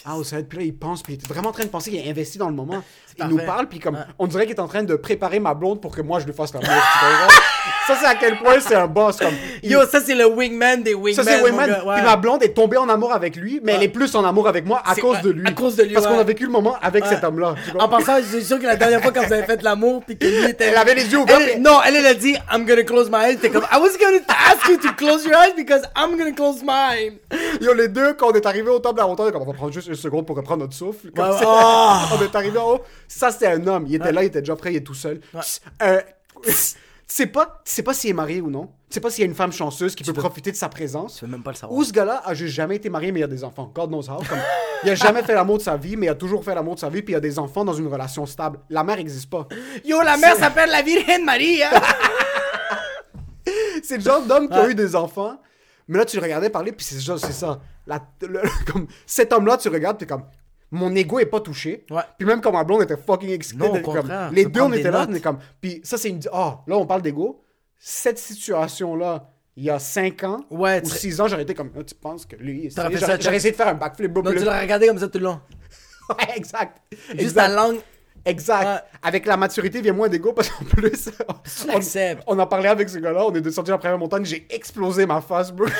ah, 0.04 0.16
au 0.16 0.22
Puis 0.24 0.58
là, 0.58 0.64
il 0.64 0.74
pense, 0.76 1.04
puis 1.04 1.14
il 1.14 1.16
est 1.22 1.28
vraiment 1.28 1.50
en 1.50 1.52
train 1.52 1.62
de 1.62 1.68
penser 1.68 1.90
qu'il 1.92 2.04
a 2.04 2.10
investi 2.10 2.36
dans 2.36 2.48
le 2.48 2.54
moment. 2.56 2.82
Il 3.12 3.18
parfait. 3.18 3.32
nous 3.32 3.38
parle, 3.46 3.68
puis 3.68 3.78
comme, 3.78 3.94
Ouais. 3.94 4.00
on 4.18 4.26
dirait 4.26 4.44
qu'il 4.46 4.56
est 4.56 4.60
en 4.60 4.66
train 4.66 4.82
de 4.82 4.96
préparer 4.96 5.38
ma 5.38 5.54
blonde 5.54 5.80
pour 5.80 5.94
que 5.94 6.02
moi, 6.02 6.18
je 6.18 6.26
lui 6.26 6.32
fasse 6.32 6.50
tu 6.50 6.56
comprends? 6.58 6.72
ça, 7.86 7.96
c'est 8.00 8.06
à 8.06 8.14
quel 8.16 8.38
point 8.38 8.58
c'est 8.60 8.74
un 8.74 8.88
boss. 8.88 9.18
Comme, 9.18 9.34
il- 9.62 9.70
Yo, 9.70 9.86
ça, 9.86 10.00
c'est 10.00 10.16
le 10.16 10.26
wingman 10.26 10.82
des 10.82 10.94
wingman. 10.94 11.14
ça, 11.14 11.22
c'est 11.22 11.40
ouais. 11.42 11.50
Puis 11.52 12.02
ma 12.02 12.16
blonde 12.16 12.42
est 12.42 12.52
tombée 12.54 12.76
en 12.76 12.88
amour 12.88 13.12
avec 13.12 13.36
lui, 13.36 13.60
mais 13.62 13.74
elle 13.74 13.84
est 13.84 13.88
plus 13.88 14.12
en 14.16 14.24
amour 14.24 14.48
avec 14.48 14.66
moi 14.66 14.82
à 14.84 14.96
cause 14.96 15.20
de 15.22 15.30
lui. 15.30 15.46
à 15.46 15.52
cause 15.52 15.76
de 15.76 15.84
lui, 15.84 15.94
Parce 15.94 16.06
qu'on 16.08 16.18
a 16.18 16.24
vécu 16.24 16.44
le 16.44 16.50
moment 16.50 16.76
avec 16.82 17.06
cet 17.06 17.22
homme-là. 17.22 17.54
En 17.78 17.88
passant, 17.88 18.16
je 18.18 18.36
suis 18.38 18.44
sûr 18.44 18.58
que 18.58 18.66
la 18.66 18.76
dernière 18.76 19.00
fois 19.00 19.12
quand 19.12 19.24
vous 19.24 19.32
avez 19.32 19.44
fait 19.44 19.62
l'amour, 19.62 20.02
puis 20.04 20.16
que 20.18 20.26
lui 20.26 20.50
était. 20.50 20.64
Elle 20.66 20.76
avait 20.76 20.94
les 20.96 21.06
yeux 21.10 21.18
ouverts, 21.18 21.38
non, 21.60 21.78
elle, 21.84 21.96
elle 21.96 22.06
a 22.06 22.14
dit, 22.14 22.34
I'm 22.52 22.64
gonna 22.66 22.82
close 22.84 23.08
my 23.10 23.18
eyes. 23.30 23.38
T'es 23.40 23.50
comme, 23.50 23.64
I 23.72 23.78
was 23.78 23.96
gonna 24.00 24.18
ask 24.28 24.68
you 24.68 24.76
to 24.78 24.92
close 24.94 25.24
your 25.24 25.34
eyes 25.36 25.54
because 25.56 25.82
I'm 25.96 26.16
gonna 26.16 26.32
close 26.32 26.62
mine. 26.62 27.18
Yo, 27.60 27.72
les 27.74 27.88
deux, 27.88 28.14
quand 28.14 28.28
on 28.30 28.32
est 28.32 28.46
arrivé 28.46 28.68
au 28.70 28.78
top 28.78 28.94
de 28.96 29.00
la 29.00 29.06
montagne, 29.06 29.30
comme 29.32 29.42
on 29.42 29.46
va 29.46 29.52
prendre 29.52 29.72
juste 29.72 29.88
une 29.88 29.94
seconde 29.94 30.26
pour 30.26 30.36
reprendre 30.36 30.62
notre 30.62 30.74
souffle. 30.74 31.10
Comme 31.14 31.30
Ouais, 31.30 31.38
ça. 31.38 31.44
ouais. 31.46 32.08
Oh. 32.12 32.16
on 32.18 32.22
est 32.24 32.34
arrivé 32.34 32.58
en 32.58 32.72
haut. 32.72 32.80
Ça, 33.08 33.30
c'est 33.30 33.46
un 33.46 33.66
homme. 33.66 33.84
Il 33.88 33.94
était 33.96 34.12
là, 34.12 34.22
il 34.22 34.26
était 34.26 34.40
déjà 34.40 34.56
prêt, 34.56 34.72
il 34.72 34.76
est 34.76 34.80
tout 34.80 34.94
seul. 34.94 35.20
Euh, 35.82 36.00
tu 36.42 36.50
sais 37.08 37.26
pas, 37.26 37.60
tu 37.64 37.72
sais 37.72 37.82
pas 37.82 37.92
s'il 37.94 38.10
est 38.10 38.14
marié 38.14 38.40
ou 38.40 38.50
non. 38.50 38.66
Tu 38.88 38.94
sais 38.94 39.00
pas 39.00 39.10
s'il 39.10 39.22
y 39.22 39.26
a 39.26 39.28
une 39.28 39.34
femme 39.34 39.52
chanceuse 39.52 39.94
qui 39.94 40.04
peut 40.04 40.12
profiter 40.12 40.50
de 40.52 40.56
sa 40.56 40.68
présence. 40.68 41.16
Tu 41.18 41.24
veux 41.24 41.30
même 41.30 41.42
pas 41.42 41.50
le 41.50 41.56
savoir. 41.56 41.78
Ou 41.78 41.84
ce 41.84 41.92
gars-là 41.92 42.22
a 42.24 42.32
juste 42.34 42.54
jamais 42.54 42.76
été 42.76 42.88
marié, 42.88 43.10
mais 43.12 43.20
il 43.20 43.24
a 43.24 43.26
des 43.28 43.42
enfants. 43.44 43.70
God 43.74 43.90
knows 43.90 44.08
how. 44.08 44.18
Comme, 44.28 44.38
il 44.84 44.90
a 44.90 44.94
jamais 44.94 45.22
fait 45.22 45.34
l'amour 45.34 45.58
de 45.58 45.62
sa 45.62 45.76
vie, 45.76 45.96
mais 45.96 46.06
il 46.06 46.10
a 46.10 46.14
toujours 46.14 46.44
fait 46.44 46.54
l'amour 46.54 46.76
de 46.76 46.80
sa 46.80 46.88
vie, 46.88 47.02
puis 47.02 47.12
il 47.12 47.16
a 47.16 47.20
des 47.20 47.38
enfants 47.38 47.64
dans 47.64 47.72
une 47.74 47.88
relation 47.88 48.24
stable. 48.26 48.60
La 48.70 48.84
mère 48.84 48.96
n'existe 48.96 49.28
pas. 49.28 49.48
Yo, 49.84 50.00
la 50.02 50.16
mère 50.16 50.36
s'appelle 50.36 50.70
la 50.70 50.82
Virgen 50.82 51.24
Maria. 51.24 51.70
C'est 53.82 53.96
le 53.98 54.02
genre 54.02 54.22
d'homme 54.22 54.48
qui 54.48 54.54
a 54.54 54.68
eu 54.68 54.74
des 54.74 54.96
enfants, 54.96 55.38
mais 55.88 55.98
là, 55.98 56.04
tu 56.06 56.16
le 56.16 56.22
regardais 56.22 56.48
parler, 56.48 56.72
puis 56.72 56.86
c'est 56.86 56.98
genre, 57.00 57.18
c'est 57.18 57.32
ça. 57.32 57.60
La- 57.86 58.00
le- 58.22 58.40
comme, 58.72 58.86
cet 59.04 59.32
homme-là, 59.32 59.58
tu 59.58 59.68
regardes, 59.68 59.98
t'es 59.98 60.06
comme. 60.06 60.22
Mon 60.70 60.94
ego 60.94 61.18
est 61.20 61.26
pas 61.26 61.40
touché. 61.40 61.86
Ouais. 61.90 62.02
Puis 62.18 62.26
même 62.26 62.40
quand 62.40 62.50
ma 62.52 62.64
blonde 62.64 62.82
était 62.82 62.96
fucking 62.96 63.30
excitée, 63.30 63.58
Non, 63.58 63.80
comme- 63.80 64.10
les 64.32 64.44
deux, 64.46 64.60
on 64.60 64.72
était 64.72 64.90
là, 64.90 65.06
on 65.08 65.14
est 65.14 65.20
comme. 65.20 65.38
Puis 65.60 65.80
ça, 65.84 65.96
c'est 65.98 66.08
une. 66.08 66.20
Ah, 66.32 66.62
là, 66.66 66.76
on 66.76 66.86
parle 66.86 67.02
d'ego. 67.02 67.44
Cette 67.78 68.18
situation-là, 68.18 69.30
il 69.56 69.64
y 69.64 69.70
a 69.70 69.78
5 69.78 70.24
ans 70.24 70.44
Ouais, 70.50 70.80
ou 70.84 70.88
tu- 70.88 70.96
6 70.96 71.20
ans, 71.20 71.28
j'aurais 71.28 71.42
été 71.42 71.54
comme. 71.54 71.70
Ah, 71.78 71.84
tu 71.84 71.94
penses 71.94 72.26
que 72.26 72.36
lui. 72.36 72.70
J'aurais 72.74 73.36
essayé 73.36 73.52
de 73.52 73.56
faire 73.56 73.68
un 73.68 73.74
backflip. 73.74 74.12
bro, 74.12 74.22
puis 74.22 74.38
tu 74.38 74.44
l'as 74.44 74.60
regardé 74.60 74.86
comme 74.88 74.98
ça 74.98 75.08
tout 75.08 75.18
le 75.18 75.24
long. 75.24 75.40
Ouais, 76.10 76.36
exact. 76.36 76.82
Juste 76.90 77.20
exact. 77.20 77.34
ta 77.34 77.48
langue. 77.48 77.78
Exact. 78.26 78.64
Ouais. 78.66 78.78
Avec 79.02 79.26
la 79.26 79.36
maturité 79.36 79.80
vient 79.80 79.92
moins 79.92 80.08
d'ego 80.08 80.32
parce 80.32 80.48
qu'en 80.48 80.64
plus, 80.64 81.10
on, 82.26 82.36
on 82.36 82.38
a 82.38 82.46
parlé 82.46 82.68
avec 82.68 82.88
ce 82.88 82.98
gars-là, 82.98 83.24
on 83.26 83.34
est 83.34 83.40
descendu 83.40 83.70
la 83.70 83.78
première 83.78 83.98
montagne, 83.98 84.24
j'ai 84.24 84.46
explosé 84.50 85.06
ma 85.06 85.20
face, 85.20 85.52
bro. 85.52 85.66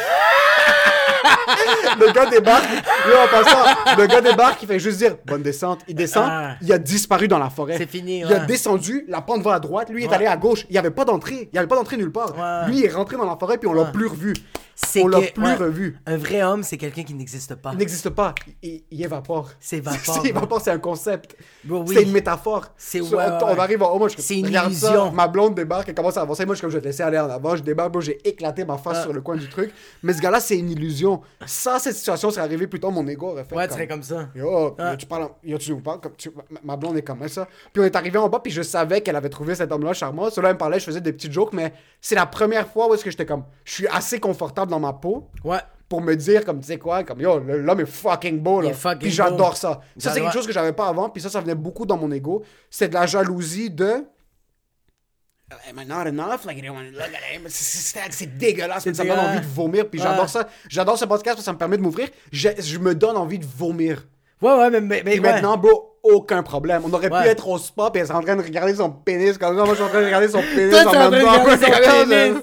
le 1.99 2.13
gars 2.13 2.27
débarque, 2.27 2.69
là, 2.71 3.25
en 3.25 3.29
passant, 3.29 3.97
le 3.99 4.07
gars 4.07 4.21
débarque, 4.21 4.63
il 4.63 4.69
fait 4.69 4.79
juste 4.79 4.99
dire 4.99 5.17
bonne 5.25 5.43
descente. 5.43 5.81
Il 5.89 5.95
descend, 5.95 6.29
Ah. 6.31 6.57
il 6.61 6.73
a 6.73 6.79
disparu 6.79 7.29
dans 7.29 7.39
la 7.39 7.51
forêt. 7.51 7.77
C'est 7.79 7.89
fini, 7.91 8.21
Il 8.21 8.33
a 8.33 8.41
descendu, 8.41 9.05
la 9.09 9.21
pente 9.21 9.43
va 9.43 9.55
à 9.55 9.61
droite, 9.61 9.89
lui 9.91 10.05
est 10.05 10.13
allé 10.13 10.27
à 10.27 10.37
gauche. 10.37 10.67
Il 10.69 10.73
n'y 10.73 10.79
avait 10.79 10.91
pas 10.91 11.05
d'entrée, 11.05 11.49
il 11.51 11.55
n'y 11.55 11.59
avait 11.59 11.69
pas 11.69 11.77
d'entrée 11.77 11.97
nulle 11.97 12.13
part. 12.13 12.35
Lui 12.67 12.79
il 12.79 12.85
est 12.85 12.93
rentré 12.93 13.17
dans 13.17 13.27
la 13.27 13.37
forêt 13.37 13.59
puis 13.59 13.69
on 13.69 13.73
l'a 13.75 13.87
plus 13.87 14.07
revu. 14.07 14.35
C'est 14.77 15.03
On 15.03 15.09
l'a 15.09 15.21
plus 15.21 15.43
ouais. 15.45 15.55
revu. 15.55 15.99
Un 16.07 16.17
vrai 16.17 16.43
homme, 16.43 16.63
c'est 16.63 16.77
quelqu'un 16.77 17.05
qui 17.05 17.15
n'existe 17.15 17.55
pas. 17.55 17.71
Il 17.73 17.79
n'existe 17.79 18.11
pas, 18.11 18.35
il, 18.63 18.83
il 18.91 19.03
évapore. 19.05 19.51
C'est 19.61 19.77
évapore, 19.79 20.01
C'est 20.23 20.29
évapore, 20.29 20.61
c'est 20.61 20.71
un 20.73 20.79
concept. 20.79 21.37
Oui. 21.69 21.95
C'est 21.95 22.03
une 22.03 22.13
métaphore. 22.13 22.67
C'est- 22.77 23.01
ouais, 23.01 23.09
on, 23.13 23.17
ouais, 23.17 23.53
on 23.57 23.59
arrive 23.59 23.83
en 23.83 23.93
haut, 23.95 23.99
moi 23.99 24.09
je 24.09 24.17
C'est 24.19 24.37
une 24.39 24.47
regarde 24.47 24.73
ça, 24.73 24.89
illusion. 24.89 25.13
ma 25.13 25.29
blonde 25.29 25.55
débarque, 25.55 25.89
elle 25.89 25.95
commence 25.95 26.17
à 26.17 26.23
avancer. 26.23 26.45
Moi 26.45 26.55
je 26.55 26.59
suis 26.59 26.63
comme 26.63 26.71
je 26.71 26.77
vais 26.77 26.83
te 26.83 26.87
laisser 26.87 27.03
aller 27.03 27.19
en 27.19 27.31
avant, 27.31 27.55
je 27.57 27.63
débarque, 27.63 27.99
j'ai 28.01 28.19
éclaté 28.29 28.65
ma 28.65 28.77
face 28.79 28.97
Ah. 28.99 29.03
sur 29.03 29.13
le 29.13 29.21
coin 29.21 29.37
du 29.37 29.49
truc. 29.49 29.71
Mais 30.03 30.13
ce 30.13 30.21
gars-là, 30.21 30.41
c'est 30.41 30.57
une 30.59 30.71
illusion. 30.71 31.21
Ça, 31.47 31.79
cette 31.79 31.95
situation 31.97 32.31
serait 32.31 32.43
arrivée 32.43 32.67
plus 32.67 32.81
tôt, 32.81 32.91
mon 32.91 33.07
ego 33.07 33.29
aurait 33.29 33.45
fait. 33.45 33.55
Ouais, 33.55 33.67
comme- 33.69 33.75
serais 33.77 33.87
comme 33.89 34.03
ça. 34.03 34.29
Yo, 34.35 34.75
Ah. 34.79 34.91
yo, 34.93 34.97
tu 34.97 35.07
parles, 35.07 35.29
yo, 35.45 35.57
tu 35.59 35.71
nous 35.71 35.81
parles 35.81 36.01
comme 36.01 36.17
tu- 36.17 36.33
ma, 36.65 36.77
blonde 36.77 36.97
est 36.97 37.03
comme 37.03 37.27
ça. 37.29 37.47
Puis 37.73 37.81
on 37.83 37.87
est 37.87 37.95
arrivé 37.97 38.19
en 38.19 38.29
bas, 38.29 38.41
puis 38.41 38.53
je 38.53 38.63
savais 38.63 39.01
qu'elle 39.03 39.17
avait 39.17 39.29
trouvé 39.29 39.55
cet 39.55 39.71
homme-là 39.71 39.93
charmant. 39.93 40.31
Cela 40.31 40.49
elle 40.49 40.55
me 40.55 40.59
parlait, 40.59 40.81
je 40.81 40.85
faisais 40.85 41.01
des 41.01 41.13
petits 41.13 41.31
jokes, 41.31 41.53
mais 41.53 41.73
c'est 42.01 42.15
la 42.17 42.27
première 42.27 42.67
fois 42.69 42.89
où 42.91 42.95
est-ce 42.95 43.05
que 43.05 43.11
j'étais 43.11 43.27
comme, 43.27 43.45
je 43.65 43.73
suis 43.73 43.87
assez 43.89 44.19
confortable 44.19 44.64
dans 44.71 44.81
ma 44.81 44.93
peau 44.93 45.29
Ouais. 45.45 45.59
pour 45.89 46.01
me 46.01 46.15
dire 46.15 46.45
comme 46.45 46.61
tu 46.61 46.67
sais 46.67 46.79
quoi 46.79 47.05
comme 47.05 47.21
yo 47.21 47.39
l'homme 47.39 47.81
est 47.81 47.87
fucking 47.87 48.41
beau 48.41 48.61
là 48.61 48.73
fucking 48.73 48.99
puis 49.01 49.11
j'adore 49.11 49.57
ça 49.57 49.81
ça 49.99 50.13
c'est 50.13 50.21
quelque 50.21 50.33
chose 50.33 50.47
que 50.47 50.53
j'avais 50.53 50.73
pas 50.73 50.89
avant 50.89 51.09
puis 51.09 51.23
ça 51.23 51.29
ça 51.31 51.41
venait 51.41 51.55
beaucoup 51.55 51.87
dans 51.87 51.97
mon 51.97 52.11
ego 52.11 52.43
c'est 52.71 52.89
de 52.89 52.95
la 52.95 53.07
jalousie 53.07 53.71
de 53.71 54.05
Am 55.69 55.79
I 55.79 55.87
not 55.87 56.07
enough? 56.09 56.45
Like. 56.47 56.65
C'est- 57.49 58.27
dégueulasse, 58.39 58.87
mais 58.87 58.95
ça 58.95 59.05
me 59.05 59.11
donne 59.11 59.19
envie 59.19 59.41
de 59.41 59.47
vomir. 59.47 59.89
Puis 59.89 60.01
j'adore 60.01 60.29
ça. 60.29 60.49
J'adore 60.69 60.99
ce 60.99 61.05
podcast 61.05 61.37
parce 61.37 61.41
que 61.41 61.45
ça 61.45 61.53
me 61.53 61.59
permet 61.59 61.77
de 61.77 61.83
m'ouvrir. 61.83 62.09
Je, 62.33 62.49
je 62.59 62.79
me 62.79 62.95
donne 62.95 63.17
envie 63.17 63.39
de 63.39 63.45
vomir. 63.45 64.09
Ouais, 64.41 64.57
ouais, 64.57 64.71
mais. 64.71 64.81
mais, 64.81 65.03
mais 65.05 65.21
maintenant, 65.21 65.57
bro, 65.57 65.94
aucun 66.05 66.43
problème. 66.43 66.83
On 66.85 66.93
aurait 66.93 67.09
pu 67.11 67.15
Ouais. 67.17 67.29
être 67.29 67.49
au 67.49 67.59
spa 67.59 67.91
puis 67.91 68.01
elle 68.03 68.09
est 68.09 68.13
en 68.13 68.21
train 68.21 68.37
de 68.37 68.43
regarder 68.43 68.75
son 68.75 68.91
pénis 68.91 69.37
comme 69.39 69.57
ça. 69.57 69.65
Moi, 69.65 69.71
je 69.71 69.75
suis 69.75 69.85
en 69.85 69.89
train 69.89 70.01
de 70.01 70.05
regarder 70.07 70.29
son 70.29 70.41
pénis 70.55 70.71
Toi, 70.71 70.81
en 70.81 70.83
t'es 70.83 70.89
en 70.89 70.91
train 70.93 71.11
même 71.11 71.21
de 71.21 71.25
temps. 71.25 71.33
regarder 71.43 71.65
son 71.65 72.09
pénis. 72.09 72.43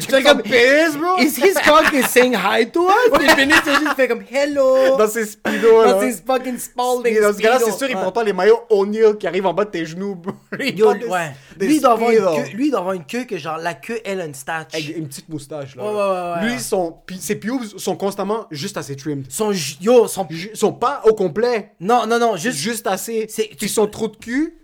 J'étais 0.00 0.22
Son 0.22 0.22
comme- 0.28 0.42
pénis, 0.42 0.96
bro! 0.96 1.18
Is 1.18 1.36
his 1.38 1.54
cock 1.64 1.92
is 1.92 2.02
saying 2.08 2.34
hi 2.34 2.66
to 2.70 2.88
us? 2.88 3.20
Les 3.20 3.34
pénis, 3.34 3.54
c'est 3.64 3.74
juste 3.74 3.94
fait 3.96 4.08
comme 4.08 4.22
hello. 4.30 4.96
Dans 4.96 5.08
ses 5.08 5.26
speedos, 5.26 5.82
là. 5.82 5.92
Dans 5.92 6.00
ses 6.00 6.12
fucking 6.26 6.58
Spalding. 6.58 7.16
Et 7.16 7.20
dans 7.20 7.32
ce 7.32 7.38
cas-là, 7.38 7.58
c'est 7.64 7.72
sûr, 7.72 7.88
il 7.88 7.96
Ouais. 7.96 8.02
porte 8.02 8.24
les 8.24 8.32
maillots 8.32 8.60
O'Neill 8.70 9.16
qui 9.18 9.26
arrivent 9.26 9.46
en 9.46 9.54
bas 9.54 9.64
de 9.64 9.70
tes 9.70 9.84
genoux. 9.84 10.14
bro. 10.16 10.32
Il 10.60 10.78
Yo, 10.78 10.86
porte 10.86 10.98
des- 11.00 11.06
ouais. 11.06 11.30
des 11.56 11.66
Lui, 11.66 11.76
il 11.76 11.80
doit 11.82 11.92
avoir 11.92 12.10
une 12.10 12.16
Speedos. 12.18 12.34
queue, 12.36 12.56
lui, 12.56 12.66
il 12.66 12.70
doit 12.70 12.80
avoir 12.80 12.94
une 12.94 13.04
queue 13.04 13.24
que 13.24 13.36
genre 13.38 13.58
la 13.58 13.74
queue, 13.74 14.00
elle 14.04 14.20
a 14.20 14.24
une 14.26 14.34
statue. 14.34 14.76
Avec 14.76 14.96
une 14.96 15.08
petite 15.08 15.28
moustache, 15.28 15.76
là. 15.76 15.82
Ouais, 15.82 15.88
ouais, 15.90 15.94
ouais, 15.96 16.46
ouais. 16.46 16.52
Lui, 16.54 16.60
son, 16.60 16.96
ses 17.20 17.36
pubes 17.36 17.62
sont 17.76 17.96
constamment 17.96 18.46
juste 18.50 18.76
assez 18.76 18.96
trimmed. 18.96 19.26
Son 19.28 19.52
ju- 19.52 19.76
yo, 19.80 20.06
son. 20.08 20.26
Sont 20.54 20.72
pas 20.72 21.02
au 21.04 21.14
complet, 21.14 21.72
Non, 21.80 22.06
non, 22.06 22.18
non, 22.18 22.36
juste. 22.36 22.58
juste 22.58 22.86
C'est- 23.28 23.56
Puis 23.58 23.68
son 23.68 23.86
trou 23.86 24.08
de 24.08 24.16
cul, 24.16 24.54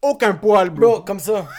aucun 0.00 0.34
poil, 0.34 0.70
bro. 0.70 0.90
Bro, 0.92 1.00
comme 1.02 1.20
ça. 1.20 1.46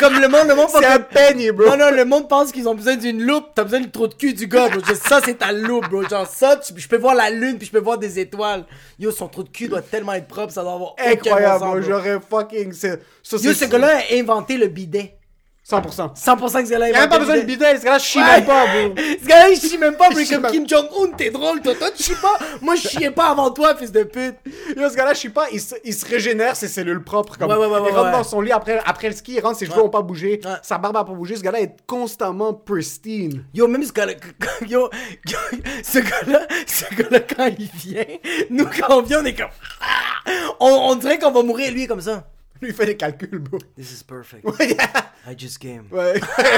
Comme 0.00 0.18
le 0.20 0.26
monde, 0.28 0.48
le 0.48 0.56
monde 0.56 0.66
pense 0.72 0.80
C'est 0.82 0.86
un 0.86 0.98
penny, 0.98 1.52
bro. 1.52 1.66
Non, 1.66 1.76
non, 1.76 1.90
le 1.92 2.04
monde 2.04 2.28
pense 2.28 2.50
qu'ils 2.50 2.68
ont 2.68 2.74
besoin 2.74 2.96
d'une 2.96 3.22
loupe. 3.22 3.46
T'as 3.54 3.62
besoin 3.62 3.78
du 3.80 3.90
trou 3.92 4.08
de 4.08 4.14
cul 4.14 4.34
du 4.34 4.48
gars, 4.48 4.68
bro. 4.68 4.80
Ça, 4.94 5.20
c'est 5.24 5.34
ta 5.38 5.52
loupe, 5.52 5.88
bro. 5.88 6.02
Genre 6.08 6.26
ça, 6.26 6.56
tu- 6.56 6.72
je 6.76 6.88
peux 6.88 6.96
voir 6.98 7.14
la 7.14 7.30
lune, 7.30 7.56
puis 7.58 7.66
je 7.68 7.72
peux 7.72 7.78
voir 7.78 7.96
des 7.96 8.18
étoiles. 8.18 8.64
Yo, 8.98 9.12
son 9.12 9.28
trou 9.28 9.44
de 9.44 9.48
cul 9.50 9.68
doit 9.68 9.82
tellement 9.82 10.14
être 10.14 10.26
propre, 10.26 10.52
ça 10.52 10.62
doit 10.62 10.72
avoir 10.74 10.92
aucun 10.94 11.10
Incroyable, 11.12 11.60
sens. 11.60 11.76
J'aurais 11.86 12.18
fucking. 12.28 12.72
c'est- 12.72 13.00
Ça, 13.22 13.36
Yo, 13.36 13.52
ce 13.54 13.64
gars-là 13.66 13.98
a 14.10 14.14
inventé 14.16 14.56
le 14.58 14.66
bidet. 14.66 15.14
100%. 15.66 16.14
100% 16.14 16.58
que 16.60 16.66
ce 16.66 16.70
gars-là 16.72 16.90
Il 16.90 16.94
a 16.94 17.08
pas 17.08 17.18
besoin 17.18 17.36
de 17.36 17.40
bidet. 17.40 17.54
bidet, 17.72 17.78
ce 17.80 17.84
gars-là, 17.84 17.98
je 17.98 18.04
chie 18.04 18.18
Ouais. 18.18 18.24
même 18.36 18.44
pas, 18.44 18.66
bro. 18.66 18.94
Ce 19.22 19.26
gars-là, 19.26 19.48
il 19.48 19.58
chie 19.58 19.78
même 19.78 19.96
pas, 19.96 20.10
bro. 20.10 20.18
Chie 20.18 20.28
Comme 20.34 20.46
Kim 20.50 20.68
Jong-un, 20.68 21.12
t'es 21.16 21.30
drôle, 21.30 21.62
toi. 21.62 21.74
Toi, 21.74 21.90
tu 21.90 22.02
chies 22.02 22.14
pas. 22.20 22.38
Moi, 22.60 22.74
je 22.76 22.86
chiais 22.86 23.10
pas 23.10 23.30
avant 23.30 23.50
toi, 23.50 23.74
fils 23.74 23.90
de 23.90 24.02
pute. 24.02 24.34
Yo, 24.76 24.90
ce 24.90 24.94
gars-là, 24.94 25.14
je 25.14 25.20
sais 25.20 25.28
pas, 25.30 25.46
il 25.50 25.60
se, 25.62 25.74
il 25.82 25.94
se 25.94 26.04
régénère 26.04 26.54
ses 26.54 26.68
cellules 26.68 27.02
propres. 27.02 27.38
Comme, 27.38 27.50
Ouais, 27.50 27.56
ouais, 27.56 27.66
il 27.88 27.96
rentre 27.96 28.10
dans 28.10 28.24
son 28.24 28.42
lit 28.42 28.52
après, 28.52 28.78
après 28.84 29.08
le 29.08 29.14
ski, 29.16 29.36
il 29.36 29.40
rentre, 29.40 29.56
ses 29.58 29.64
cheveux 29.64 29.82
ont 29.82 29.88
pas 29.88 30.02
bougé, 30.02 30.38
sa 30.62 30.76
barbe 30.76 30.98
a 30.98 31.04
pas 31.04 31.12
bougé. 31.14 31.36
Ce 31.36 31.40
gars-là 31.42 31.60
est 31.62 31.76
constamment 31.86 32.52
pristine. 32.52 33.46
Yo, 33.54 33.66
même 33.66 33.84
ce 33.84 33.92
gars-là, 33.92 34.12
yo, 34.68 34.90
yo, 35.26 35.38
ce 35.82 35.98
gars-là, 35.98 36.46
ce 36.66 36.94
gars-là, 36.94 37.20
quand 37.20 37.50
il 37.58 37.70
vient, 37.74 38.04
nous, 38.50 38.66
quand 38.66 38.98
on 38.98 39.00
vient, 39.02 39.22
on 39.22 39.24
est 39.24 39.34
comme, 39.34 39.48
Ah! 39.80 40.30
on, 40.60 40.66
on 40.90 40.94
dirait 40.96 41.18
qu'on 41.18 41.30
va 41.30 41.42
mourir, 41.42 41.72
lui, 41.72 41.86
comme 41.86 42.02
ça. 42.02 42.24
Lui, 42.64 42.70
il 42.70 42.74
fait 42.74 42.86
des 42.86 42.96
calculs, 42.96 43.38
bro. 43.40 43.58
This 43.76 43.92
is 44.00 44.04
perfect. 44.04 44.42
Ouais. 44.42 44.74
I 45.30 45.34
just 45.38 45.58
came. 45.58 45.84
Ouais. 45.92 46.14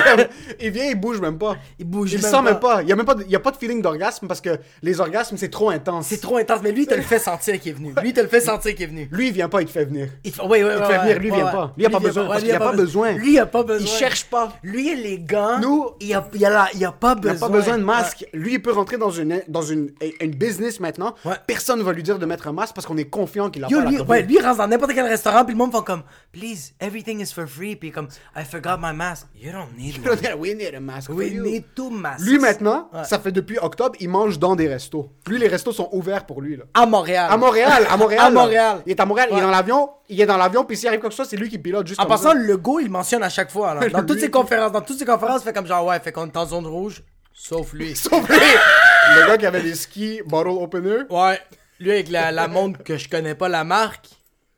il 0.60 0.70
vient, 0.70 0.84
il 0.86 0.94
bouge 0.94 1.20
même 1.20 1.36
pas. 1.36 1.56
Il 1.80 1.84
bouge 1.84 2.12
Il 2.12 2.20
même 2.22 2.30
sent 2.30 2.36
pas. 2.36 2.42
même 2.42 2.60
pas. 2.60 2.82
Il 2.82 2.88
y 2.88 2.92
a 2.92 2.96
même 2.96 3.04
pas 3.06 3.14
de, 3.16 3.24
il 3.24 3.30
y 3.30 3.34
a 3.34 3.40
pas 3.40 3.50
de 3.50 3.56
feeling 3.56 3.82
d'orgasme 3.82 4.28
parce 4.28 4.40
que 4.40 4.50
les 4.82 5.00
orgasmes, 5.00 5.36
c'est 5.36 5.48
trop 5.50 5.70
intense. 5.70 6.06
C'est 6.06 6.20
trop 6.20 6.36
intense, 6.36 6.60
mais 6.62 6.70
lui, 6.70 6.82
il 6.82 6.86
te 6.86 6.94
le 6.94 7.02
fait 7.02 7.18
sentir 7.18 7.58
qu'il 7.60 7.72
est 7.72 7.74
venu. 7.74 7.92
Lui, 8.00 8.10
il 8.10 8.12
te 8.12 8.20
le 8.20 8.28
fait 8.28 8.40
sentir 8.40 8.72
qu'il 8.74 8.84
est 8.84 8.86
venu. 8.88 9.08
Lui, 9.10 9.28
il 9.28 9.32
vient 9.32 9.48
pas, 9.48 9.62
il 9.62 9.66
te 9.66 9.72
fait 9.72 9.84
venir. 9.84 10.08
Il 10.22 10.30
te 10.30 10.36
fait, 10.36 10.42
ouais, 10.42 10.62
ouais, 10.62 10.74
Il 10.76 10.80
te 10.80 10.84
fait 10.86 10.98
venir, 10.98 11.18
lui, 11.18 11.28
il 11.28 11.34
vient 11.34 11.46
pas. 11.46 11.72
Lui, 11.76 11.82
il 11.84 11.86
a 11.86 11.90
pas 11.90 11.98
besoin, 11.98 12.26
parce 12.28 12.40
qu'il 12.40 12.48
il 12.48 12.54
a 12.54 12.58
pas 12.60 12.72
besoin. 12.72 13.12
Lui, 13.12 13.32
il 13.32 13.38
a 13.40 13.46
pas 13.46 13.62
besoin. 13.64 13.86
Il 13.86 13.98
cherche 13.98 14.24
pas. 14.26 14.52
Lui, 14.62 14.94
les 15.02 15.18
gants. 15.18 15.58
Nous- 15.60 15.90
il 16.00 16.14
a, 16.14 16.28
il 16.34 16.44
a, 16.44 16.50
la- 16.50 16.68
il 16.74 16.84
a 16.84 16.92
pas 16.92 17.14
Il 17.16 17.20
besoin. 17.22 17.34
n'a 17.34 17.40
pas 17.40 17.48
besoin 17.48 17.78
de 17.78 17.84
masque. 17.84 18.26
Lui, 18.32 18.54
il 18.54 18.62
peut 18.62 18.72
rentrer 18.72 18.96
dans 18.96 19.10
une, 19.10 19.42
dans 19.48 19.62
une, 19.62 19.90
une 20.20 20.30
business 20.34 20.78
maintenant. 20.78 21.14
Personne 21.48 21.80
ne 21.80 21.84
va 21.84 21.92
lui 21.92 22.02
dire 22.04 22.18
de 22.20 22.26
mettre 22.26 22.46
un 22.46 22.52
masque 22.52 22.74
parce 22.74 22.86
qu'on 22.86 22.96
est 22.96 23.04
confiant 23.10 23.50
qu'il 23.50 23.64
a 23.64 23.68
pas 23.68 23.74
lui, 23.84 24.00
ouais, 24.00 24.22
lui, 24.22 24.36
il 24.38 24.42
rentre 24.44 24.58
dans 24.58 24.66
n'importe 24.66 24.92
quel 24.94 25.06
restaurant, 25.06 25.44
puis 25.44 25.54
le 25.54 25.58
monde 25.58 25.72
fait 25.72 25.84
comme, 25.84 25.95
please, 26.32 26.72
everything 26.80 27.20
is 27.20 27.32
for 27.32 27.46
free. 27.46 27.76
Puis 27.76 27.90
comme, 27.90 28.08
I 28.36 28.44
forgot 28.44 28.78
my 28.80 28.92
mask. 28.92 29.26
You 29.34 29.52
don't 29.52 29.76
need 29.76 29.98
one. 30.06 30.18
We 30.38 30.54
need 30.54 30.74
a 30.74 30.80
mask. 30.80 31.06
for 31.08 31.14
We 31.16 31.32
you. 31.32 31.42
need 31.42 31.64
two 31.74 31.90
masks. 31.90 32.24
Lui, 32.26 32.38
maintenant, 32.38 32.88
Ouais. 32.92 33.04
ça 33.04 33.18
fait 33.18 33.32
depuis 33.32 33.58
octobre, 33.58 33.96
il 34.00 34.08
mange 34.08 34.38
dans 34.38 34.56
des 34.56 34.68
restos. 34.68 35.10
Lui, 35.26 35.38
les 35.38 35.48
restos 35.48 35.72
sont 35.72 35.88
ouverts 35.92 36.26
pour 36.26 36.40
lui. 36.42 36.56
Là. 36.56 36.64
À 36.74 36.86
Montréal. 36.86 37.28
À 37.30 37.36
Montréal, 37.36 37.86
à 37.88 37.96
Montréal. 37.96 38.26
À. 38.26 38.30
Montréal. 38.30 38.82
Il 38.86 38.92
est 38.92 39.00
à 39.00 39.04
Montréal, 39.06 39.28
il 39.30 39.34
est 39.34 39.36
Ouais. 39.36 39.42
dans 39.42 39.50
l'avion, 39.50 39.90
il 40.08 40.20
est 40.20 40.26
dans 40.26 40.36
l'avion, 40.36 40.64
puis 40.64 40.76
s'il 40.76 40.88
arrive 40.88 41.00
quoi 41.00 41.08
que 41.08 41.14
ce 41.14 41.22
soit, 41.22 41.30
c'est 41.30 41.36
lui 41.36 41.48
qui 41.48 41.58
pilote 41.58 41.86
juste 41.86 42.00
En 42.00 42.04
comme 42.04 42.10
passant, 42.12 42.30
ça. 42.30 42.34
le 42.34 42.56
go, 42.56 42.78
il 42.80 42.90
mentionne 42.90 43.22
à 43.22 43.28
chaque 43.28 43.50
fois. 43.50 43.74
là. 43.74 43.88
Dans 43.88 44.04
toutes 44.04 44.20
ses 44.20 44.30
conférences, 44.30 44.72
dans 44.72 44.80
toutes 44.82 44.98
ses 44.98 45.04
conférences, 45.04 45.42
il 45.42 45.44
fait 45.44 45.52
comme 45.52 45.66
genre, 45.66 45.84
ouais, 45.86 45.98
fait 46.00 46.12
qu'on 46.12 46.26
est 46.26 46.36
en 46.36 46.46
zone 46.46 46.66
rouge, 46.66 47.02
sauf 47.32 47.72
lui. 47.72 47.94
Sauf 47.96 48.28
lui, 48.28 48.36
le 48.36 49.26
gars 49.26 49.36
qui 49.38 49.46
avait 49.46 49.62
les 49.62 49.74
skis 49.74 50.20
bottle 50.26 50.50
opener, 50.50 51.02
Ouais. 51.10 51.38
Lui, 51.78 51.90
avec 51.90 52.08
la, 52.08 52.32
la 52.32 52.48
montre 52.48 52.82
que 52.82 52.96
je 52.96 53.06
connais 53.08 53.34
pas 53.34 53.48
la 53.50 53.62
marque, 53.64 54.08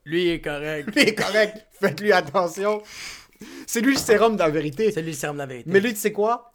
lui, 0.09 0.25
il 0.25 0.31
est 0.31 0.41
correct. 0.41 0.89
il 0.97 1.09
est 1.09 1.15
correct. 1.15 1.67
Faites-lui 1.81 2.13
attention. 2.13 2.83
C'est 3.67 3.81
lui 3.81 3.93
le 3.95 3.99
sérum 3.99 4.35
de 4.35 4.39
la 4.41 4.51
vérité. 4.51 4.91
C'est 4.93 5.03
lui 5.03 5.11
le 5.13 5.17
serme 5.17 5.37
de 5.37 5.43
la 5.43 5.47
vérité. 5.47 5.71
Mais 5.71 5.81
lui, 5.81 5.93
tu 5.95 6.01
sais 6.01 6.13
quoi? 6.13 6.51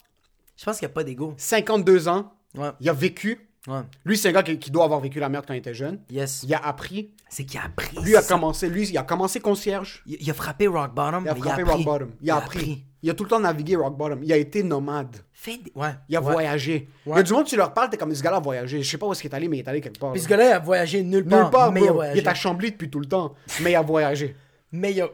Je 0.56 0.64
pense 0.64 0.78
qu'il 0.78 0.86
n'y 0.86 0.92
a 0.92 0.94
pas 0.94 1.04
d'ego. 1.04 1.34
52 1.38 2.08
ans, 2.08 2.32
Ouais. 2.56 2.70
il 2.80 2.88
a 2.88 2.92
vécu. 2.92 3.48
Ouais. 3.66 3.80
Lui, 4.04 4.18
c'est 4.18 4.28
un 4.28 4.32
gars 4.32 4.42
qui, 4.42 4.58
qui 4.58 4.70
doit 4.70 4.84
avoir 4.84 5.00
vécu 5.00 5.18
la 5.18 5.28
merde 5.28 5.44
quand 5.46 5.54
il 5.54 5.58
était 5.58 5.72
jeune. 5.74 5.98
Yes. 6.10 6.42
Il 6.46 6.52
a 6.54 6.58
appris. 6.58 7.12
C'est 7.30 7.44
qu'il 7.44 7.58
a 7.58 7.64
appris. 7.64 7.96
Lui 8.02 8.14
a 8.14 8.20
ça. 8.22 8.34
commencé, 8.34 8.68
lui, 8.68 8.86
il 8.88 8.98
a 8.98 9.02
commencé 9.02 9.40
concierge. 9.40 10.02
Il, 10.06 10.18
il 10.20 10.30
a 10.30 10.34
frappé 10.34 10.66
rock 10.66 10.94
bottom. 10.94 11.24
Il 11.24 11.28
a 11.30 11.34
frappé 11.34 11.62
il 11.62 11.68
a 11.68 11.72
rock 11.72 11.84
bottom. 11.84 12.10
Il 12.20 12.30
a 12.30 12.36
appris. 12.36 12.84
Il 13.04 13.10
a 13.10 13.14
tout 13.14 13.24
le 13.24 13.28
temps 13.28 13.38
navigué 13.38 13.76
rock 13.76 13.98
bottom. 13.98 14.20
Il 14.24 14.32
a 14.32 14.36
été 14.38 14.62
nomade. 14.62 15.18
Fait 15.30 15.60
Ouais. 15.74 15.90
Il 16.08 16.16
a 16.16 16.22
ouais. 16.22 16.32
voyagé. 16.32 16.88
Il 17.04 17.10
y 17.10 17.12
Ouais. 17.12 17.18
a 17.20 17.22
du 17.22 17.34
monde, 17.34 17.44
tu 17.44 17.54
leur 17.54 17.74
parles, 17.74 17.90
t'es 17.90 17.98
comme 17.98 18.14
ce 18.14 18.22
gars-là 18.22 18.38
a 18.38 18.40
voyagé. 18.40 18.82
Je 18.82 18.90
sais 18.90 18.96
pas 18.96 19.06
où 19.06 19.12
est-ce 19.12 19.20
qu'il 19.20 19.30
est 19.30 19.34
allé, 19.34 19.46
mais 19.46 19.58
il 19.58 19.60
est 19.60 19.68
allé 19.68 19.82
quelque 19.82 19.98
part. 19.98 20.12
Puis 20.12 20.22
ce 20.22 20.28
gars-là, 20.28 20.48
il 20.48 20.52
a 20.52 20.58
voyagé 20.58 21.02
nulle 21.02 21.26
part. 21.26 21.42
Nulle 21.42 21.50
part, 21.50 21.70
mais 21.72 21.82
il 21.82 21.88
a 21.88 21.92
bro. 21.92 22.02
Il 22.14 22.18
est 22.18 22.26
à 22.26 22.32
Chambly 22.32 22.70
depuis 22.70 22.88
tout 22.88 23.00
le 23.00 23.04
temps. 23.06 23.34
Mais 23.60 23.72
il 23.72 23.76
a 23.76 23.82
voyagé. 23.82 24.34
Mais 24.72 24.92
il 24.92 25.02
a, 25.02 25.08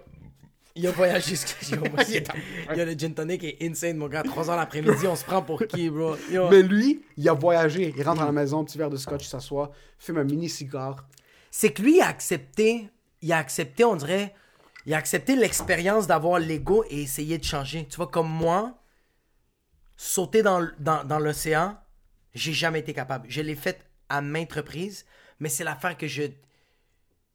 il 0.77 0.87
a 0.87 0.93
voyagé. 0.93 1.35
Yo, 1.69 1.79
moi, 1.79 2.05
Il 2.09 2.15
est 2.17 2.29
il 2.71 2.79
y 2.79 2.81
a 2.81 2.85
le 2.85 2.93
gin 2.93 3.13
tonic 3.13 3.43
est 3.43 3.57
insane, 3.61 3.97
mon 3.97 4.07
gars. 4.07 4.23
3 4.23 4.49
heures 4.51 4.57
l'après-midi, 4.57 5.09
on 5.09 5.17
se 5.17 5.25
prend 5.25 5.43
pour 5.43 5.61
qui, 5.67 5.91
bro? 5.91 6.15
Yo. 6.31 6.49
Mais 6.49 6.63
lui, 6.63 7.03
il 7.17 7.29
a 7.29 7.33
voyagé. 7.33 7.93
Il 7.97 8.03
rentre 8.05 8.23
à 8.23 8.27
la 8.27 8.31
maison, 8.33 8.65
petit 8.65 8.79
verre 8.79 8.91
de 8.91 8.97
scotch, 8.99 9.25
il 9.27 9.29
s'assoit, 9.29 9.73
fume 9.99 10.19
un 10.19 10.25
mini 10.25 10.49
cigare. 10.49 11.09
C'est 11.51 11.71
que 11.73 11.83
lui, 11.83 11.97
il 11.97 12.01
a 12.03 12.07
accepté, 12.07 12.89
il 13.21 13.33
a 13.33 13.39
accepté, 13.39 13.85
on 13.85 13.97
dirait, 13.97 14.33
il 14.91 14.95
a 14.95 14.97
accepté 14.97 15.37
l'expérience 15.37 16.09
d'avoir 16.09 16.41
l'ego 16.41 16.85
et 16.91 17.03
essayer 17.03 17.39
de 17.39 17.45
changer. 17.45 17.87
Tu 17.87 17.95
vois, 17.95 18.09
comme 18.09 18.29
moi, 18.29 18.77
sauter 19.97 20.43
dans, 20.43 20.69
dans, 20.81 21.05
dans 21.05 21.21
l'océan, 21.21 21.79
j'ai 22.35 22.53
jamais 22.53 22.81
été 22.81 22.93
capable. 22.93 23.31
Je 23.31 23.41
l'ai 23.41 23.55
fait 23.55 23.87
à 24.09 24.21
maintes 24.21 24.53
reprises, 24.53 25.07
mais 25.39 25.49
c'est 25.49 25.63
l'affaire 25.63 25.97
que 25.97 26.09
je. 26.09 26.25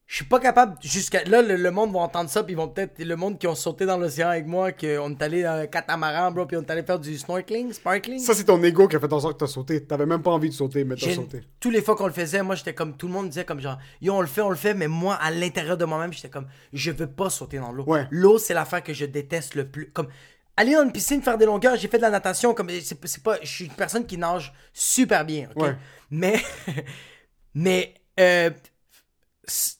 Je 0.08 0.18
suis 0.18 0.26
pas 0.26 0.40
capable. 0.40 0.78
Jusqu'à 0.84 1.24
là, 1.24 1.42
le, 1.42 1.56
le 1.56 1.72
monde 1.72 1.92
va 1.92 2.00
entendre 2.00 2.30
ça, 2.30 2.44
puis 2.44 2.54
ils 2.54 2.56
vont 2.56 2.68
peut-être. 2.68 3.04
Le 3.04 3.16
monde 3.16 3.40
qui 3.40 3.48
ont 3.48 3.56
sauté 3.56 3.88
dans 3.88 3.98
l'océan 3.98 4.30
avec 4.30 4.46
moi, 4.46 4.72
qu'on 4.72 5.12
est 5.12 5.22
allé 5.24 5.42
dans 5.42 5.54
un 5.54 5.66
catamaran, 5.66 6.32
bro, 6.32 6.46
puis 6.46 6.58
on 6.58 6.62
est 6.62 6.70
allé 6.70 6.84
faire 6.84 7.00
du 7.00 7.18
snorkeling, 7.18 7.74
sparkling. 7.74 8.20
Ça, 8.20 8.36
c'est 8.36 8.44
ton 8.44 8.62
ego 8.64 8.88
qui 8.88 8.96
a 8.96 9.00
fait 9.00 9.12
en 9.12 9.20
sorte 9.20 9.34
que 9.34 9.46
t'as 9.46 9.52
sauté. 9.52 9.84
T'avais 9.84 10.06
même 10.06 10.22
pas 10.22 10.30
envie 10.30 10.50
de 10.50 10.54
sauter, 10.54 10.84
mais 10.84 10.96
t'as 10.96 11.14
sauté. 11.14 11.42
Tous 11.60 11.72
les 11.72 11.82
fois 11.82 11.96
qu'on 11.96 12.06
le 12.06 12.14
faisait, 12.14 12.44
moi 12.44 12.54
j'étais 12.54 12.76
comme 12.76 12.96
tout 12.96 13.08
le 13.08 13.14
monde 13.14 13.30
disait 13.30 13.46
comme 13.46 13.60
genre 13.60 13.80
yo 14.00 14.14
on 14.14 14.22
le 14.22 14.28
fait, 14.28 14.42
on 14.42 14.50
le 14.50 14.56
fait, 14.56 14.76
mais 14.76 14.88
moi 14.88 15.16
à 15.16 15.32
l'intérieur 15.32 15.76
de 15.76 15.86
moi-même 15.86 16.14
j'étais 16.14 16.30
comme 16.30 16.48
je 16.72 16.92
veux 16.92 17.08
pas 17.08 17.32
sauter 17.32 17.58
dans 17.58 17.72
l'eau. 17.72 17.84
Ouais. 17.88 18.06
L'eau 18.12 18.38
c'est 18.38 18.54
l'affaire 18.54 18.84
que 18.84 18.94
je 18.94 19.06
déteste 19.06 19.56
le 19.56 19.68
plus. 19.68 19.90
Comme 19.92 20.08
aller 20.56 20.74
dans 20.74 20.84
une 20.84 20.92
piscine 20.92 21.24
faire 21.24 21.40
des 21.40 21.46
longueurs, 21.48 21.78
j'ai 21.78 21.88
fait 21.88 21.98
de 21.98 22.04
la 22.04 22.12
natation 22.12 22.54
comme 22.54 22.70
c'est 22.70 23.24
pas, 23.24 23.38
je 23.42 23.48
suis 23.48 23.66
une 23.66 23.72
personne 23.74 24.06
qui 24.06 24.18
nage 24.20 24.54
super 24.72 25.26
bien, 25.26 25.50
ok? 25.56 25.64
Ouais. 25.64 25.76
Mais 26.12 26.40
mais 27.56 27.94
euh, 28.20 28.52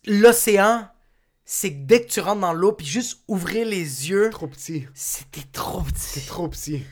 l'océan 0.06 0.88
c'est 1.48 1.72
que 1.72 1.86
dès 1.86 2.02
que 2.04 2.10
tu 2.10 2.20
rentres 2.22 2.42
dans 2.42 2.54
l'eau 2.54 2.72
puis 2.72 2.88
juste 2.88 3.20
ouvrir 3.28 3.68
les 3.68 4.10
yeux, 4.10 4.30
Trop 4.32 4.48
petit. 4.48 4.88
c'était 4.96 5.46
trop 5.52 5.82
petit. 5.82 6.26
Trop 6.26 6.48
petit. 6.48 6.84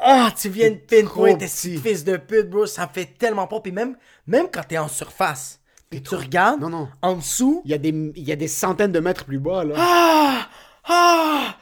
Ah, 0.00 0.30
tu 0.40 0.48
viens 0.48 0.70
de 0.70 0.76
pinpoint, 0.76 1.34
t'es 1.34 1.48
fils 1.48 2.04
de 2.04 2.16
pute, 2.16 2.48
bro. 2.48 2.64
Ça 2.66 2.86
fait 2.86 3.06
tellement 3.18 3.48
pas. 3.48 3.58
Puis 3.58 3.72
même, 3.72 3.96
même 4.28 4.46
quand 4.52 4.62
t'es 4.68 4.78
en 4.78 4.86
surface, 4.86 5.58
puis 5.90 6.00
tu 6.00 6.14
regardes, 6.14 6.60
Non, 6.60 6.70
non. 6.70 6.88
en 7.02 7.16
dessous, 7.16 7.62
Il 7.64 7.72
y, 7.72 7.74
a 7.74 7.78
des, 7.78 7.88
il 8.14 8.22
y 8.22 8.30
a 8.30 8.36
des 8.36 8.46
centaines 8.46 8.92
de 8.92 9.00
mètres 9.00 9.24
plus 9.24 9.40
bas, 9.40 9.64
là. 9.64 9.74
ah, 9.76 10.48
ah, 10.84 11.56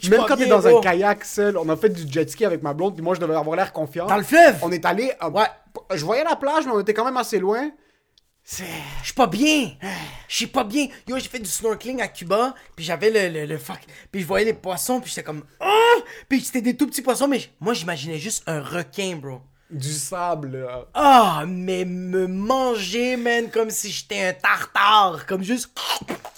Je 0.00 0.08
Même 0.08 0.22
quand 0.28 0.36
t'es 0.36 0.46
dans 0.46 0.64
un 0.64 0.80
kayak 0.80 1.24
seul, 1.24 1.56
on 1.58 1.68
a 1.68 1.76
fait 1.76 1.88
du 1.88 2.10
jet 2.12 2.30
ski 2.30 2.44
avec 2.44 2.62
ma 2.62 2.74
blonde, 2.74 2.94
puis 2.94 3.02
moi, 3.02 3.16
je 3.16 3.20
devais 3.20 3.34
avoir 3.34 3.56
l'air 3.56 3.72
confiant. 3.72 4.06
Dans 4.06 4.16
le 4.16 4.22
fleuve. 4.22 4.58
On 4.62 4.70
est 4.70 4.84
allé. 4.84 5.12
à- 5.18 5.28
Ouais. 5.28 5.46
Je 5.96 6.04
voyais 6.04 6.22
la 6.22 6.36
plage, 6.36 6.64
mais 6.66 6.72
on 6.72 6.78
était 6.78 6.94
quand 6.94 7.04
même 7.04 7.16
assez 7.16 7.40
loin. 7.40 7.70
Je 8.58 9.04
suis 9.04 9.14
pas 9.14 9.26
bien. 9.26 9.72
Je 10.28 10.36
suis 10.36 10.46
pas 10.46 10.64
bien. 10.64 10.88
Yo, 11.08 11.18
j'ai 11.18 11.28
fait 11.28 11.38
du 11.38 11.48
snorkeling 11.48 12.00
à 12.02 12.08
Cuba, 12.08 12.54
puis 12.76 12.84
j'avais 12.84 13.10
le, 13.10 13.40
le, 13.40 13.46
le 13.46 13.58
fuck. 13.58 13.80
Puis 14.10 14.20
je 14.22 14.26
voyais 14.26 14.44
les 14.44 14.52
poissons, 14.54 15.00
puis 15.00 15.08
j'étais 15.10 15.22
comme, 15.22 15.44
ah, 15.60 15.94
puis 16.28 16.40
c'était 16.40 16.60
des 16.62 16.76
tout 16.76 16.86
petits 16.86 17.02
poissons, 17.02 17.28
mais 17.28 17.40
moi 17.60 17.74
j'imaginais 17.74 18.18
juste 18.18 18.42
un 18.46 18.60
requin, 18.60 19.16
bro. 19.16 19.40
Du 19.72 19.92
sable, 19.92 20.58
là. 20.58 20.86
Ah, 20.92 21.44
mais 21.48 21.84
me 21.86 22.26
manger, 22.26 23.16
man, 23.16 23.50
comme 23.50 23.70
si 23.70 23.90
j'étais 23.90 24.22
un 24.22 24.32
tartare, 24.34 25.24
comme 25.26 25.42
juste. 25.42 25.70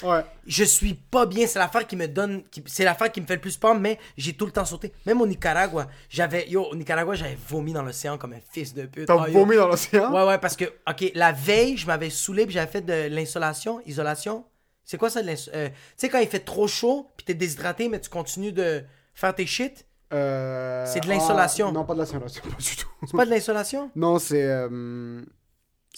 Ouais. 0.03 0.23
je 0.47 0.63
suis 0.65 0.95
pas 0.95 1.27
bien. 1.27 1.47
C'est 1.47 1.59
l'affaire 1.59 1.87
qui 1.87 1.97
me 1.97 2.07
donne. 2.07 2.43
c'est 2.67 2.85
l'affaire 2.85 3.11
qui 3.11 3.21
me 3.21 3.27
fait 3.27 3.35
le 3.35 3.41
plus 3.41 3.57
peur, 3.57 3.75
mais 3.75 3.99
j'ai 4.17 4.35
tout 4.35 4.47
le 4.47 4.53
temps 4.53 4.65
sauté. 4.65 4.93
Même 5.07 5.21
au 5.21 5.27
Nicaragua, 5.27 5.89
j'avais. 6.09 6.49
Yo, 6.49 6.63
au 6.65 6.77
Nicaragua, 6.77 7.15
j'avais 7.15 7.37
vomi 7.49 7.73
dans 7.73 7.83
l'océan 7.83 8.19
comme 8.19 8.35
un 8.35 8.41
fils 8.53 8.73
de 8.73 8.87
pute. 8.87 9.07
T'as 9.07 9.21
Ah, 9.21 9.27
vomi 9.31 9.57
dans 9.57 9.67
l'océan? 9.69 10.13
Ouais, 10.15 10.25
ouais, 10.27 10.39
parce 10.39 10.55
que, 10.57 10.67
ok, 10.89 11.11
la 11.15 11.33
veille, 11.33 11.77
je 11.77 11.87
m'avais 11.87 12.11
saoulé 12.11 12.45
puis 12.47 12.55
j'avais 12.55 12.71
fait 12.71 12.83
de 12.83 13.09
l'insolation. 13.09 13.81
Isolation. 13.87 14.45
C'est 14.85 14.99
quoi 14.99 15.11
ça, 15.11 15.23
de 15.23 15.29
euh, 15.29 15.69
Tu 15.69 15.75
sais, 15.97 16.09
quand 16.09 16.19
il 16.19 16.29
fait 16.29 16.41
trop 16.45 16.69
chaud 16.69 17.11
puis 17.17 17.25
t'es 17.25 17.35
déshydraté, 17.35 17.89
mais 17.89 18.01
tu 18.01 18.11
continues 18.11 18.53
de 18.53 18.85
faire 19.15 19.35
tes 19.35 19.47
shit? 19.47 19.87
Euh, 20.13 20.85
C'est 20.87 21.01
de 21.01 21.09
l'insolation. 21.09 21.69
ah, 21.71 21.73
non, 21.73 21.85
pas 21.85 21.95
de 21.95 21.99
l'insolation, 22.01 22.43
pas 22.45 22.57
du 22.57 22.77
tout. 22.77 22.89
C'est 23.07 23.17
pas 23.17 23.25
de 23.25 23.31
l'insolation? 23.31 23.91
Non, 23.97 24.19
c'est. 24.19 24.43
euh, 24.45 25.21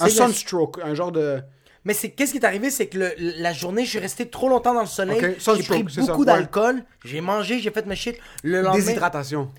un 0.01 0.09
sunstroke, 0.09 0.79
un 0.83 0.95
genre 0.95 1.13
de. 1.13 1.41
Mais 1.85 1.95
c'est 1.95 2.11
qu'est-ce 2.11 2.33
qui 2.33 2.39
est 2.39 2.45
arrivé, 2.45 2.71
c'est 2.71 2.89
que 2.89 2.99
le- 2.99 3.15
la 3.17 3.53
journée, 3.53 3.85
je 3.85 3.91
suis 3.91 3.99
resté 4.01 4.29
trop 4.29 4.49
longtemps 4.49 4.75
dans 4.75 4.81
le 4.81 4.87
soleil. 4.89 5.37
J'ai 5.39 5.63
pris 5.63 5.83
beaucoup 5.85 6.21
ouais. 6.21 6.27
d'alcool. 6.27 6.83
J'ai 7.05 7.21
mangé, 7.21 7.61
j'ai 7.61 7.71
fait 7.71 7.87
mes 7.87 7.95
shit. 7.95 8.17
Le 8.43 8.61
lendemain. 8.61 8.85
Déshydratation. 8.85 9.51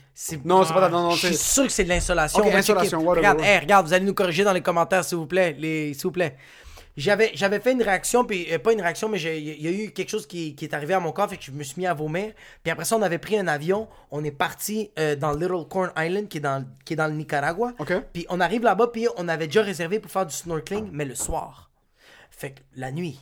Non, 0.43 0.65
c'est 0.65 0.73
pas 0.73 0.89
non, 0.89 1.03
non, 1.03 1.11
Je 1.11 1.27
suis 1.27 1.35
sûr 1.37 1.63
que 1.63 1.69
c'est 1.71 1.85
de 1.85 1.89
l'insolation. 1.89 2.39
Ok, 2.39 2.47
On 2.47 2.51
va 2.51 2.57
insolation, 2.57 2.99
Regarde, 3.01 3.39
hey, 3.41 3.59
regarde, 3.59 3.87
vous 3.87 3.93
allez 3.93 4.05
nous 4.05 4.13
corriger 4.13 4.43
dans 4.43 4.51
les 4.51 4.61
commentaires, 4.61 5.05
s'il 5.05 5.17
vous 5.17 5.25
plaît. 5.25 5.55
Les, 5.57 5.93
s'il 5.93 6.03
vous 6.03 6.11
plaît. 6.11 6.35
J'avais, 6.97 7.29
j'avais 7.35 7.59
fait 7.59 7.73
une 7.73 7.83
réaction, 7.83 8.25
puis 8.25 8.51
euh, 8.51 8.57
pas 8.57 8.73
une 8.73 8.81
réaction, 8.81 9.07
mais 9.07 9.21
il 9.21 9.61
y 9.61 9.67
a 9.67 9.71
eu 9.71 9.91
quelque 9.91 10.09
chose 10.09 10.25
qui, 10.25 10.55
qui 10.55 10.65
est 10.65 10.73
arrivé 10.73 10.95
à 10.95 10.99
mon 10.99 11.11
corps, 11.11 11.29
fait 11.29 11.37
que 11.37 11.43
je 11.43 11.51
me 11.51 11.63
suis 11.63 11.79
mis 11.79 11.85
à 11.85 11.93
vomir. 11.93 12.33
Puis 12.63 12.71
après 12.71 12.85
ça, 12.85 12.97
on 12.97 13.01
avait 13.03 13.19
pris 13.19 13.37
un 13.37 13.47
avion, 13.47 13.87
on 14.09 14.23
est 14.23 14.31
parti 14.31 14.89
euh, 14.97 15.15
dans 15.15 15.31
Little 15.31 15.67
Corn 15.69 15.91
Island, 15.95 16.27
qui 16.27 16.39
est 16.39 16.41
dans, 16.41 16.65
qui 16.85 16.93
est 16.93 16.95
dans 16.95 17.05
le 17.05 17.13
Nicaragua. 17.13 17.73
Puis 18.13 18.25
on 18.29 18.39
arrive 18.39 18.63
là-bas, 18.63 18.87
puis 18.87 19.07
on 19.15 19.27
avait 19.27 19.45
déjà 19.45 19.61
réservé 19.61 19.99
pour 19.99 20.09
faire 20.09 20.25
du 20.25 20.33
snorkeling, 20.33 20.89
mais 20.91 21.05
le 21.05 21.13
soir. 21.13 21.69
Fait 22.31 22.51
que 22.51 22.61
la 22.75 22.91
nuit. 22.91 23.19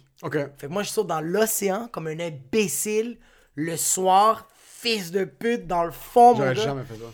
Fait 0.58 0.68
que 0.68 0.72
moi, 0.72 0.84
je 0.84 0.90
saute 0.90 1.08
dans 1.08 1.22
l'océan 1.22 1.90
comme 1.92 2.08
un 2.08 2.20
imbécile 2.20 3.18
le 3.56 3.76
soir, 3.76 4.48
fils 4.58 5.12
de 5.12 5.26
pute 5.26 5.68
dans 5.68 5.84
le 5.84 5.92
fond, 5.92 6.36
J'aurais 6.36 6.56
jamais 6.56 6.84
fait 6.84 6.96
ça. 6.96 7.12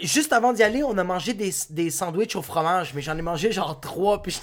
Juste 0.00 0.32
avant 0.32 0.52
d'y 0.52 0.62
aller, 0.62 0.82
on 0.82 0.98
a 0.98 1.04
mangé 1.04 1.32
des, 1.34 1.50
des 1.70 1.90
sandwichs 1.90 2.36
au 2.36 2.42
fromage, 2.42 2.92
mais 2.94 3.00
j'en 3.00 3.16
ai 3.16 3.22
mangé 3.22 3.52
genre 3.52 3.80
trois, 3.80 4.22
puis, 4.22 4.38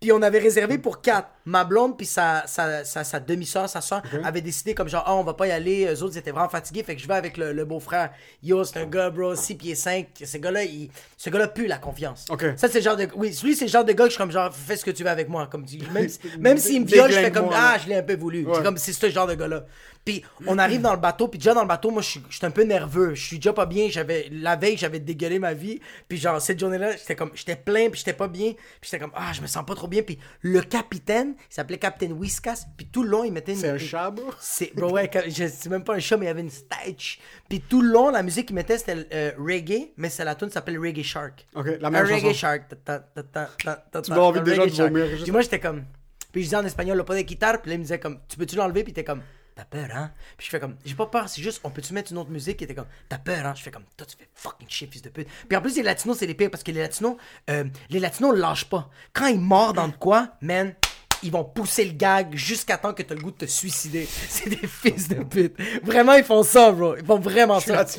puis 0.00 0.12
on 0.12 0.22
avait 0.22 0.38
réservé 0.38 0.78
pour 0.78 1.02
quatre. 1.02 1.28
Ma 1.44 1.64
blonde 1.64 1.96
puis 1.96 2.06
sa, 2.06 2.44
sa, 2.46 2.84
sa, 2.84 3.04
sa 3.04 3.20
demi-soeur, 3.20 3.68
sa 3.68 3.80
soeur, 3.80 4.02
avaient 4.24 4.40
décidé 4.40 4.74
comme 4.74 4.88
genre, 4.88 5.04
ah, 5.06 5.14
on 5.14 5.24
va 5.24 5.34
pas 5.34 5.46
y 5.46 5.50
aller, 5.50 5.86
eux 5.86 6.02
autres 6.02 6.14
ils 6.14 6.18
étaient 6.18 6.30
vraiment 6.30 6.48
fatigués, 6.48 6.82
fait 6.82 6.94
que 6.94 7.02
je 7.02 7.08
vais 7.08 7.14
avec 7.14 7.36
le, 7.36 7.52
le 7.52 7.64
beau-frère. 7.64 8.10
Yo, 8.42 8.64
c'est 8.64 8.78
un 8.80 8.86
gars, 8.86 9.10
bro, 9.10 9.34
6 9.34 9.54
pieds 9.56 9.74
5, 9.74 10.08
ce 10.24 10.36
gars-là, 10.38 10.64
il, 10.64 10.90
ce 11.16 11.30
gars-là 11.30 11.48
pue 11.48 11.66
la 11.66 11.78
confiance. 11.78 12.26
Ok. 12.30 12.44
Ça, 12.56 12.68
c'est 12.68 12.78
le 12.78 12.84
genre 12.84 12.96
de, 12.96 13.08
oui, 13.16 13.36
lui, 13.42 13.56
c'est 13.56 13.66
le 13.66 13.70
genre 13.70 13.84
de 13.84 13.92
gars 13.92 14.04
que 14.04 14.10
je 14.10 14.14
suis 14.14 14.18
comme 14.18 14.32
genre, 14.32 14.54
fais 14.54 14.76
ce 14.76 14.84
que 14.84 14.90
tu 14.90 15.02
veux 15.02 15.10
avec 15.10 15.28
moi, 15.28 15.46
comme 15.46 15.64
même, 15.92 16.08
même 16.38 16.58
s'il 16.58 16.82
me 16.82 16.86
viole, 16.86 17.10
je 17.10 17.18
fais 17.18 17.32
comme, 17.32 17.50
ah, 17.52 17.76
je 17.82 17.88
l'ai 17.88 17.96
un 17.96 18.02
peu 18.02 18.16
voulu. 18.16 18.44
Ouais. 18.44 18.54
C'est 18.56 18.62
comme, 18.62 18.78
c'est 18.78 18.92
ce 18.92 19.10
genre 19.10 19.26
de 19.26 19.34
gars-là. 19.34 19.64
Puis 20.04 20.24
on 20.46 20.58
arrive 20.58 20.80
dans 20.80 20.92
le 20.92 20.98
bateau, 20.98 21.28
puis 21.28 21.38
déjà 21.38 21.54
dans 21.54 21.62
le 21.62 21.68
bateau, 21.68 21.90
moi 21.90 22.02
je 22.02 22.08
suis 22.08 22.22
je 22.28 22.36
suis 22.36 22.46
un 22.46 22.50
peu 22.50 22.64
nerveux, 22.64 23.14
je 23.14 23.24
suis 23.24 23.36
déjà 23.36 23.52
pas 23.52 23.66
bien, 23.66 23.88
j'avais 23.88 24.28
la 24.32 24.56
veille, 24.56 24.76
j'avais 24.76 24.98
dégueulé 24.98 25.38
ma 25.38 25.54
vie, 25.54 25.78
puis 26.08 26.18
genre 26.18 26.42
cette 26.42 26.58
journée-là, 26.58 26.96
j'étais 26.96 27.14
comme 27.14 27.30
j'étais 27.34 27.54
plein, 27.54 27.88
puis 27.88 27.98
j'étais 28.00 28.12
pas 28.12 28.26
bien, 28.26 28.52
puis 28.52 28.90
j'étais 28.90 28.98
comme 28.98 29.12
ah, 29.14 29.32
je 29.32 29.40
me 29.40 29.46
sens 29.46 29.64
pas 29.64 29.76
trop 29.76 29.86
bien, 29.86 30.02
puis 30.02 30.18
le 30.40 30.60
capitaine, 30.60 31.31
il 31.38 31.54
s'appelait 31.54 31.78
Capitaine 31.78 32.12
Whiskas, 32.12 32.64
puis 32.76 32.86
tout 32.86 33.02
le 33.02 33.08
long, 33.10 33.24
il 33.24 33.32
mettait 33.32 33.52
une 33.52 33.58
C'est 33.58 33.70
un 33.70 33.78
chat, 33.78 34.10
bro? 34.10 34.24
c'est 34.40 34.74
bro, 34.74 34.90
ouais, 34.92 35.10
c'est 35.30 35.66
même 35.68 35.84
pas 35.84 35.94
un 35.94 35.98
chat, 35.98 36.16
mais 36.16 36.26
il 36.26 36.28
y 36.28 36.30
avait 36.30 36.40
une 36.40 36.50
stage. 36.50 37.18
Puis 37.48 37.60
tout 37.60 37.82
le 37.82 37.90
long, 37.92 38.10
la 38.10 38.22
musique 38.22 38.46
qu'il 38.46 38.54
mettait, 38.56 38.78
c'était 38.78 39.06
euh, 39.12 39.32
reggae, 39.38 39.92
mais 39.96 40.08
c'est 40.08 40.24
la 40.24 40.34
tune 40.34 40.50
s'appelle 40.50 40.78
Reggae 40.78 41.02
Shark. 41.02 41.46
Ok, 41.54 41.66
la 41.80 41.88
Un 41.88 41.90
même 41.90 42.04
reggae 42.06 42.20
chanson. 42.20 42.32
shark. 42.34 42.62
Ta- 42.84 42.98
ta- 43.00 43.48
ta- 43.90 44.02
Tu 44.02 44.10
m'as 44.10 44.18
envie 44.18 44.38
un 44.40 44.42
déjà 44.42 44.62
reggae 44.62 44.76
de 44.76 44.82
vomir, 44.82 45.06
Puis 45.22 45.30
moi, 45.32 45.40
j'étais 45.42 45.60
comme. 45.60 45.84
Puis 46.32 46.42
je 46.42 46.46
disais 46.46 46.56
en 46.56 46.64
espagnol, 46.64 46.96
le 46.96 47.04
pas 47.04 47.14
de 47.14 47.20
guitare. 47.22 47.60
Puis 47.60 47.68
là, 47.70 47.74
il 47.74 47.78
me 47.78 47.84
disait 47.84 47.98
comme, 48.00 48.18
tu 48.28 48.36
peux-tu 48.38 48.56
l'enlever? 48.56 48.84
Puis 48.84 48.94
t'es 48.94 49.04
comme, 49.04 49.20
t'as 49.54 49.66
peur, 49.66 49.86
hein? 49.94 50.10
Puis 50.38 50.46
je 50.46 50.50
fais 50.50 50.58
comme, 50.58 50.76
j'ai 50.82 50.94
pas 50.94 51.04
peur, 51.04 51.28
c'est 51.28 51.42
juste, 51.42 51.60
on 51.62 51.68
peut-tu 51.68 51.92
mettre 51.92 52.10
une 52.10 52.16
autre 52.16 52.30
musique? 52.30 52.58
Il 52.62 52.64
était 52.64 52.74
comme, 52.74 52.86
t'as 53.10 53.18
peur, 53.18 53.44
hein? 53.44 53.52
Je 53.54 53.62
fais 53.62 53.70
comme, 53.70 53.84
toi, 53.98 54.06
tu 54.06 54.16
fais 54.16 54.26
fucking 54.32 54.66
shit, 54.70 54.90
fils 54.90 55.02
de 55.02 55.10
pute. 55.10 55.28
Puis 55.46 55.56
en 55.56 55.60
plus, 55.60 55.76
les 55.76 55.82
latinos, 55.82 56.16
c'est 56.16 56.26
les 56.26 56.32
pires 56.34 56.50
parce 56.50 56.62
que 56.62 56.70
les 56.70 56.80
latinos, 56.80 57.16
euh, 57.50 57.64
les 57.90 58.00
latinos 58.00 58.34
lâchent 58.34 58.70
pas. 58.70 58.88
Quand 59.12 59.26
ils 59.26 59.38
mordent 59.38 59.76
dans 59.76 59.88
de 59.88 59.96
quoi, 59.96 60.28
man, 60.40 60.74
ils 61.22 61.30
vont 61.30 61.44
pousser 61.44 61.84
le 61.84 61.92
gag 61.92 62.34
jusqu'à 62.34 62.76
temps 62.76 62.92
que 62.92 63.02
t'as 63.02 63.14
le 63.14 63.20
goût 63.20 63.30
de 63.30 63.36
te 63.36 63.46
suicider. 63.46 64.06
C'est 64.28 64.50
des 64.50 64.66
fils 64.66 65.08
de 65.08 65.22
pute. 65.22 65.54
Vraiment, 65.82 66.14
ils 66.14 66.24
font 66.24 66.42
ça, 66.42 66.72
bro. 66.72 66.96
Ils 66.96 67.04
font 67.04 67.18
vraiment 67.18 67.60
ça. 67.60 67.84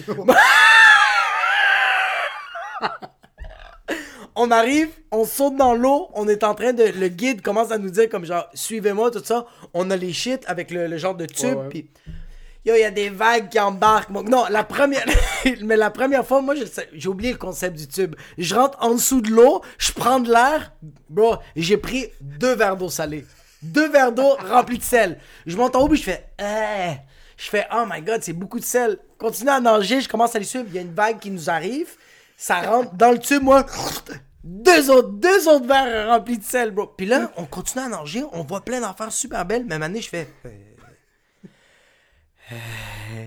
on 4.36 4.52
arrive, 4.52 4.90
on 5.12 5.26
saute 5.26 5.56
dans 5.56 5.74
l'eau, 5.74 6.10
on 6.14 6.28
est 6.28 6.44
en 6.44 6.56
train 6.56 6.74
de. 6.74 6.84
Le 6.84 7.08
guide 7.08 7.42
commence 7.42 7.72
à 7.72 7.78
nous 7.78 7.90
dire 7.90 8.10
comme 8.10 8.26
genre, 8.26 8.50
suivez-moi, 8.54 9.12
tout 9.12 9.24
ça. 9.24 9.46
On 9.74 9.90
a 9.92 9.96
les 9.96 10.14
shit 10.14 10.44
avec 10.48 10.72
le, 10.72 10.88
le 10.88 10.98
genre 10.98 11.16
de 11.16 11.26
tube, 11.26 11.58
ouais. 11.74 11.86
Yo, 12.66 12.76
il 12.76 12.80
y 12.80 12.86
a 12.86 12.92
des 12.92 13.10
vagues 13.10 13.50
qui 13.50 13.60
embarquent. 13.60 14.12
Bon, 14.12 14.24
non, 14.24 14.46
la 14.50 14.64
première. 14.64 15.06
mais 15.64 15.76
la 15.76 15.90
première 15.90 16.26
fois, 16.26 16.42
moi, 16.42 16.56
j'ai 16.94 17.10
oublié 17.10 17.34
le 17.34 17.38
concept 17.38 17.78
du 17.78 17.88
tube. 17.88 18.16
Je 18.38 18.56
rentre 18.56 18.78
en 18.82 18.94
dessous 18.94 19.20
de 19.20 19.30
l'eau, 19.32 19.62
je 19.78 19.92
prends 19.92 20.22
de 20.22 20.32
l'air. 20.32 20.72
Bro, 21.10 21.38
j'ai 21.58 21.76
pris 21.78 22.08
deux 22.22 22.56
verres 22.56 22.78
d'eau 22.78 22.90
salée. 22.90 23.26
Deux 23.62 23.90
verres 23.90 24.14
d'eau 24.14 24.38
remplis 24.48 24.78
de 24.78 24.84
sel. 24.84 25.20
Je 25.46 25.58
monte 25.58 25.76
en 25.76 25.82
haut, 25.82 25.90
puis 25.90 25.98
je 25.98 26.04
fais. 26.04 26.26
Eh. 26.40 26.94
Je 27.36 27.50
fais, 27.50 27.68
oh 27.74 27.84
my 27.90 28.02
god, 28.02 28.24
c'est 28.24 28.34
beaucoup 28.34 28.60
de 28.60 28.66
sel. 28.66 28.98
Continue 29.18 29.50
à 29.50 29.60
nager, 29.60 30.00
je 30.00 30.08
commence 30.08 30.36
à 30.36 30.40
les 30.40 30.46
suivre. 30.46 30.66
Il 30.70 30.76
y 30.76 30.78
a 30.78 30.82
une 30.82 30.94
vague 30.94 31.20
qui 31.20 31.32
nous 31.32 31.50
arrive. 31.50 31.90
Ça 32.38 32.62
rentre 32.62 32.94
dans 32.94 33.12
le 33.12 33.20
tube, 33.20 33.44
moi. 33.44 33.66
Deux 34.44 34.90
autres, 34.90 35.10
deux 35.10 35.48
autres 35.50 35.66
verres 35.66 36.10
remplis 36.10 36.38
de 36.38 36.44
sel, 36.44 36.72
bro. 36.72 36.88
Puis 36.88 37.08
là, 37.08 37.32
on 37.38 37.46
continue 37.46 37.84
à 37.84 37.90
nager, 37.90 38.24
on 38.32 38.44
voit 38.44 38.62
plein 38.62 38.80
d'affaires 38.80 39.12
super 39.12 39.46
belles. 39.46 39.66
Même 39.66 39.84
année, 39.84 40.02
je 40.02 40.10
fais. 40.10 40.28
Euh, 42.54 43.26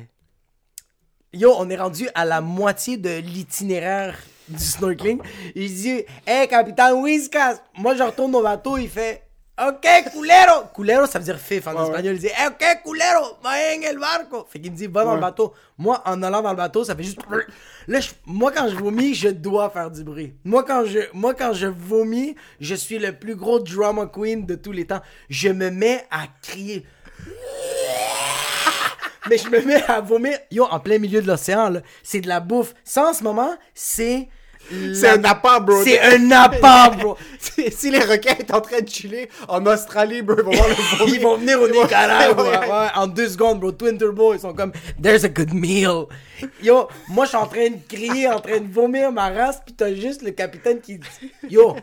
Yo, 1.32 1.54
on 1.58 1.68
est 1.68 1.76
rendu 1.76 2.08
à 2.14 2.24
la 2.24 2.40
moitié 2.40 2.96
de 2.96 3.18
l'itinéraire 3.18 4.16
du 4.48 4.62
snorkeling. 4.62 5.20
Il 5.54 5.74
dit, 5.74 6.04
hey, 6.26 6.48
capitaine 6.48 6.94
Whiskas. 6.94 7.56
Moi, 7.76 7.94
je 7.94 8.02
retourne 8.02 8.34
au 8.36 8.42
bateau, 8.42 8.78
il 8.78 8.88
fait, 8.88 9.22
ok, 9.60 9.86
culero. 10.12 10.62
Culero, 10.74 11.06
ça 11.06 11.18
veut 11.18 11.24
dire 11.26 11.38
fif 11.38 11.66
en 11.66 11.74
Ouais, 11.74 11.82
espagnol. 11.82 12.14
Il 12.14 12.20
dit, 12.20 12.26
hey, 12.28 12.46
ok, 12.46 12.82
culero, 12.84 13.36
va 13.42 13.50
en 13.50 13.82
el 13.82 13.98
barco. 13.98 14.46
Fait 14.48 14.60
qu'il 14.60 14.72
me 14.72 14.76
dit, 14.76 14.86
va 14.86 15.04
dans 15.04 15.14
le 15.16 15.20
bateau. 15.20 15.52
Moi, 15.76 16.00
en 16.06 16.22
allant 16.22 16.40
dans 16.40 16.50
le 16.52 16.56
bateau, 16.56 16.84
ça 16.84 16.96
fait 16.96 17.02
juste. 17.02 17.18
Là, 17.88 18.00
je- 18.00 18.10
moi, 18.24 18.50
quand 18.50 18.68
je 18.68 18.76
vomis, 18.76 19.14
je 19.14 19.28
dois 19.28 19.68
faire 19.70 19.90
du 19.90 20.02
bruit. 20.04 20.34
Moi 20.42 20.64
quand, 20.64 20.84
je, 20.86 21.00
moi, 21.12 21.34
quand 21.34 21.52
je 21.52 21.66
vomis, 21.66 22.34
je 22.60 22.74
suis 22.74 22.98
le 22.98 23.12
plus 23.12 23.36
gros 23.36 23.60
drama 23.60 24.06
queen 24.06 24.46
de 24.46 24.54
tous 24.54 24.72
les 24.72 24.86
temps. 24.86 25.02
Je 25.28 25.50
me 25.50 25.70
mets 25.70 26.04
à 26.10 26.24
crier. 26.42 26.84
Mais 29.28 29.38
je 29.38 29.48
me 29.48 29.60
mets 29.62 29.82
à 29.84 30.00
vomir. 30.00 30.38
Yo, 30.50 30.64
en 30.64 30.80
plein 30.80 30.98
milieu 30.98 31.22
de 31.22 31.26
l'océan, 31.26 31.70
là. 31.70 31.80
C'est 32.02 32.20
de 32.20 32.28
la 32.28 32.40
bouffe. 32.40 32.74
Ça, 32.84 33.10
en 33.10 33.14
ce 33.14 33.22
moment, 33.22 33.54
c'est. 33.74 34.28
C'est 34.94 35.08
un 35.10 35.22
appât, 35.24 35.60
bro. 35.60 35.80
C'est 35.84 36.00
un 36.00 36.30
appât, 36.32 36.90
bro. 36.90 37.16
Si 37.70 37.90
les 37.90 38.00
requins 38.00 38.34
sont 38.48 38.54
en 38.54 38.60
train 38.60 38.80
de 38.80 38.88
chiller 38.88 39.28
en 39.48 39.64
Australie, 39.66 40.22
bro, 40.22 40.36
ils 40.38 40.44
vont 40.44 40.50
voir 40.50 40.68
le. 40.68 40.74
Ils 41.14 41.20
vont 41.20 41.36
venir 41.36 41.60
au 41.60 41.68
Nicaragua. 41.68 42.36
Ouais. 42.36 42.58
ouais, 42.58 42.88
en 42.96 43.06
deux 43.06 43.28
secondes, 43.28 43.60
bro. 43.60 43.70
Twin 43.72 43.96
Turbo, 43.96 44.34
ils 44.34 44.40
sont 44.40 44.52
comme, 44.52 44.72
there's 45.00 45.24
a 45.24 45.28
good 45.28 45.54
meal. 45.54 46.06
Yo, 46.62 46.88
moi, 47.08 47.24
je 47.24 47.30
suis 47.30 47.38
en 47.38 47.46
train 47.46 47.70
de 47.70 47.78
crier, 47.88 48.28
en 48.28 48.40
train 48.40 48.58
de 48.58 48.72
vomir 48.72 49.12
ma 49.12 49.30
race, 49.30 49.60
pis 49.64 49.72
t'as 49.72 49.94
juste 49.94 50.22
le 50.22 50.32
capitaine 50.32 50.80
qui 50.80 50.98
dit, 50.98 51.32
yo, 51.48 51.76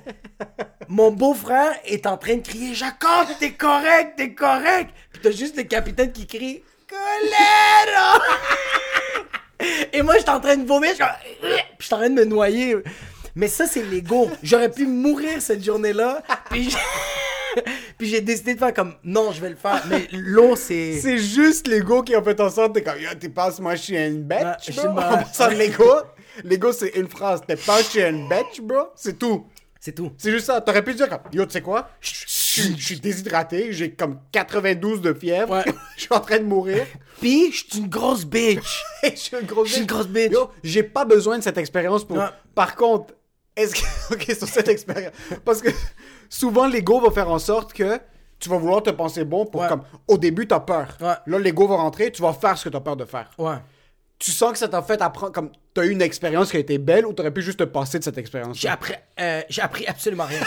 mon 0.87 1.11
beau-frère 1.11 1.73
est 1.85 2.05
en 2.05 2.17
train 2.17 2.35
de 2.35 2.41
crier, 2.41 2.73
Jacob, 2.73 3.27
t'es 3.39 3.53
correct, 3.53 4.13
t'es 4.17 4.33
correct. 4.33 4.89
Pis 5.13 5.19
t'as 5.21 5.31
juste 5.31 5.57
le 5.57 5.63
capitaine 5.63 6.11
qui 6.11 6.27
crie, 6.27 6.63
colère. 6.93 8.21
Et 9.93 10.01
moi, 10.01 10.17
j'étais 10.17 10.29
en 10.29 10.39
train 10.39 10.57
de 10.57 10.67
vomir, 10.67 10.91
je 10.97 11.03
puis 11.39 11.49
j'étais 11.79 11.93
en 11.93 11.97
train 11.97 12.09
de 12.09 12.15
me 12.15 12.25
noyer. 12.25 12.75
Mais 13.35 13.47
ça, 13.47 13.65
c'est 13.65 13.83
l'ego. 13.83 14.29
J'aurais 14.43 14.69
pu 14.69 14.85
mourir 14.85 15.41
cette 15.41 15.63
journée-là, 15.63 16.21
puis 16.49 16.69
j'ai... 16.69 16.77
puis 17.97 18.07
j'ai 18.07 18.21
décidé 18.21 18.55
de 18.55 18.59
faire 18.59 18.73
comme, 18.73 18.95
non, 19.03 19.31
je 19.31 19.41
vais 19.41 19.49
le 19.49 19.55
faire. 19.55 19.83
Mais 19.87 20.07
l'eau, 20.11 20.55
c'est... 20.55 20.99
C'est 20.99 21.17
juste 21.17 21.67
l'ego 21.67 22.03
qui 22.03 22.15
a 22.15 22.21
fait 22.21 22.39
en 22.39 22.49
sorte 22.49 22.73
que 22.73 22.79
t'es 22.79 22.83
comme, 22.83 22.99
yo, 22.99 23.09
t'es 23.19 23.29
pas, 23.29 23.51
moi, 23.59 23.75
je 23.75 23.81
suis 23.81 23.97
une 23.97 24.23
bitch, 24.23 24.71
je 24.71 24.81
bro. 24.81 24.89
En 24.89 25.17
passant, 25.17 25.49
l'ego, 25.49 26.01
l'ego, 26.43 26.71
c'est 26.71 26.89
une 26.89 27.07
phrase. 27.07 27.41
T'es 27.47 27.55
pas, 27.55 27.77
je 27.79 27.87
suis 27.87 28.01
une 28.01 28.27
bitch, 28.27 28.61
bro. 28.61 28.89
C'est 28.95 29.17
tout. 29.17 29.47
C'est 29.79 29.93
tout. 29.93 30.11
C'est 30.17 30.31
juste 30.31 30.45
ça. 30.45 30.61
T'aurais 30.61 30.83
pu 30.83 30.93
dire 30.93 31.09
comme, 31.09 31.19
yo, 31.31 31.45
tu 31.45 31.51
sais 31.51 31.61
quoi? 31.61 31.89
Je 32.55 32.61
suis- 32.61 32.75
je 32.77 32.85
suis 32.85 32.99
déshydraté, 32.99 33.71
j'ai 33.73 33.91
comme 33.91 34.19
92 34.31 35.01
de 35.01 35.13
fièvre, 35.13 35.51
Ouais. 35.53 35.63
je 35.95 36.01
suis 36.01 36.13
en 36.13 36.19
train 36.19 36.37
de 36.39 36.43
mourir. 36.43 36.85
Puis, 37.21 37.51
je 37.51 37.57
suis 37.65 37.79
une 37.79 37.87
grosse 37.89 38.25
bitch. 38.25 38.83
je 39.03 39.15
suis 39.15 39.37
une 39.39 39.45
grosse 39.47 39.69
suis 39.69 39.77
une 39.81 39.85
bitch. 39.87 39.93
grosse 39.95 40.07
bitch. 40.07 40.31
Yo, 40.31 40.49
j'ai 40.63 40.83
pas 40.83 41.05
besoin 41.05 41.37
de 41.37 41.43
cette 41.43 41.57
expérience 41.57 42.03
pour. 42.05 42.17
Ouais. 42.17 42.25
Par 42.53 42.75
contre, 42.75 43.13
est-ce 43.55 43.75
que. 43.75 44.13
ok, 44.13 44.35
sur 44.37 44.47
cette 44.47 44.67
expérience. 44.67 45.13
Parce 45.45 45.61
que 45.61 45.69
souvent, 46.29 46.67
l'ego 46.67 46.99
va 46.99 47.11
faire 47.11 47.29
en 47.29 47.39
sorte 47.39 47.73
que 47.73 47.99
tu 48.39 48.49
vas 48.49 48.57
vouloir 48.57 48.83
te 48.83 48.89
penser 48.89 49.23
bon 49.23 49.45
pour 49.45 49.61
Ouais. 49.61 49.67
comme. 49.69 49.83
Au 50.07 50.17
début, 50.17 50.45
t'as 50.47 50.59
peur. 50.59 50.97
Là, 50.99 51.21
l'ego 51.39 51.67
va 51.67 51.75
rentrer, 51.77 52.11
tu 52.11 52.21
vas 52.21 52.33
faire 52.33 52.57
ce 52.57 52.65
que 52.65 52.69
t'as 52.69 52.81
peur 52.81 52.95
de 52.97 53.05
faire. 53.05 53.29
Ouais. 53.37 53.55
Tu 54.19 54.31
sens 54.31 54.51
que 54.53 54.57
ça 54.57 54.67
t'a 54.67 54.81
fait 54.81 55.01
apprendre. 55.01 55.31
Comme. 55.33 55.51
T'as 55.73 55.85
eu 55.85 55.89
une 55.89 56.01
expérience 56.03 56.51
qui 56.51 56.57
a 56.57 56.59
été 56.59 56.77
belle 56.77 57.05
ou 57.05 57.13
t'aurais 57.13 57.31
pu 57.31 57.41
juste 57.41 57.59
te 57.59 57.63
passer 57.63 57.97
de 57.99 58.03
cette 58.03 58.17
expérience. 58.19 58.57
J'ai 58.59 58.67
appris, 58.69 58.93
euh, 59.19 59.41
j'ai 59.49 59.61
appris 59.63 59.87
absolument 59.87 60.25
rien. 60.25 60.39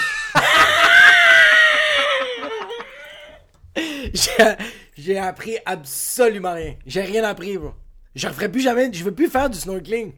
J'ai, 4.97 5.19
appris 5.19 5.57
absolument 5.65 6.55
rien. 6.55 6.75
J'ai 6.87 7.03
rien 7.03 7.25
appris, 7.25 7.59
bro. 7.59 7.73
Je 8.15 8.27
referai 8.27 8.51
plus 8.51 8.61
jamais, 8.61 8.91
je 8.93 9.05
veux 9.05 9.13
plus 9.13 9.29
faire 9.29 9.51
du 9.51 9.59
snorkeling. 9.59 10.13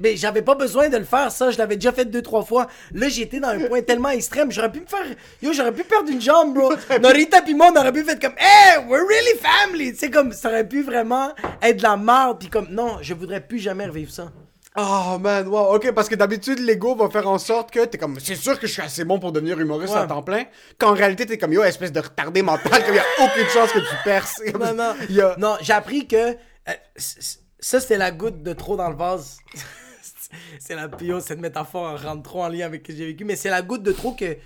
Mais 0.00 0.16
j'avais 0.16 0.42
pas 0.42 0.56
besoin 0.56 0.88
de 0.88 0.96
le 0.96 1.04
faire, 1.04 1.30
ça. 1.30 1.50
Je 1.50 1.58
l'avais 1.58 1.76
déjà 1.76 1.92
fait 1.92 2.04
deux, 2.04 2.22
trois 2.22 2.42
fois. 2.42 2.66
Là, 2.92 3.08
j'étais 3.08 3.38
dans 3.38 3.48
un 3.48 3.60
point 3.60 3.80
tellement 3.82 4.08
extrême. 4.08 4.50
J'aurais 4.50 4.72
pu 4.72 4.80
me 4.80 4.86
faire. 4.86 5.04
Yo, 5.40 5.52
j'aurais 5.52 5.72
pu 5.72 5.84
perdre 5.84 6.10
une 6.10 6.20
jambe, 6.20 6.54
bro. 6.54 6.72
Norita 7.00 7.42
pis 7.42 7.54
moi, 7.54 7.70
on 7.72 7.78
aurait 7.78 7.92
pu 7.92 8.02
faire 8.02 8.18
comme, 8.18 8.34
hey, 8.38 8.78
we're 8.88 9.06
really 9.06 9.38
family. 9.38 9.92
Tu 9.92 9.98
sais, 9.98 10.10
comme, 10.10 10.32
ça 10.32 10.48
aurait 10.48 10.66
pu 10.66 10.82
vraiment 10.82 11.32
être 11.62 11.76
de 11.76 11.82
la 11.82 11.96
merde. 11.96 12.40
Pis 12.40 12.48
comme, 12.48 12.68
non, 12.70 12.98
je 13.02 13.14
voudrais 13.14 13.40
plus 13.40 13.60
jamais 13.60 13.86
revivre 13.86 14.10
ça. 14.10 14.32
Oh 14.76 15.18
man, 15.18 15.48
wow, 15.48 15.74
ok, 15.74 15.92
parce 15.92 16.08
que 16.08 16.14
d'habitude, 16.14 16.60
l'ego 16.60 16.94
va 16.94 17.08
faire 17.10 17.28
en 17.28 17.38
sorte 17.38 17.70
que 17.72 17.84
t'es 17.84 17.98
comme, 17.98 18.20
c'est 18.20 18.36
sûr 18.36 18.60
que 18.60 18.66
je 18.66 18.72
suis 18.74 18.82
assez 18.82 19.04
bon 19.04 19.18
pour 19.18 19.32
devenir 19.32 19.58
humoriste 19.58 19.94
Ouais. 19.94 20.00
à 20.00 20.06
temps 20.06 20.22
plein, 20.22 20.44
qu'en 20.78 20.92
réalité, 20.92 21.26
t'es 21.26 21.36
comme, 21.38 21.52
yo, 21.52 21.64
espèce 21.64 21.90
de 21.90 21.98
retardé 22.00 22.42
mental, 22.42 22.84
qu'il 22.84 22.94
y 22.94 22.98
a 22.98 23.04
aucune 23.24 23.48
chance 23.48 23.72
que 23.72 23.80
tu 23.80 23.94
perces. 24.04 24.40
Non, 24.58 24.74
non. 24.74 24.94
A- 25.22 25.36
Non, 25.38 25.56
j'ai 25.60 25.72
appris 25.72 26.06
que. 26.06 26.16
euh, 26.34 26.72
ça, 26.96 27.80
c'était 27.80 27.96
la 27.98 28.12
goutte 28.12 28.42
de 28.42 28.52
trop 28.52 28.76
dans 28.76 28.88
le 28.90 28.94
vase. 28.96 29.38
c'est 30.60 30.76
la 30.76 30.88
pio, 30.88 31.18
cette 31.18 31.40
métaphore 31.40 32.00
rentre 32.00 32.22
trop 32.22 32.44
en 32.44 32.48
lien 32.48 32.66
avec 32.66 32.82
ce 32.86 32.92
que 32.92 32.96
j'ai 32.96 33.06
vécu, 33.06 33.24
mais 33.24 33.34
c'est 33.36 33.50
la 33.50 33.62
goutte 33.62 33.82
de 33.82 33.92
trop 33.92 34.12
que 34.12 34.36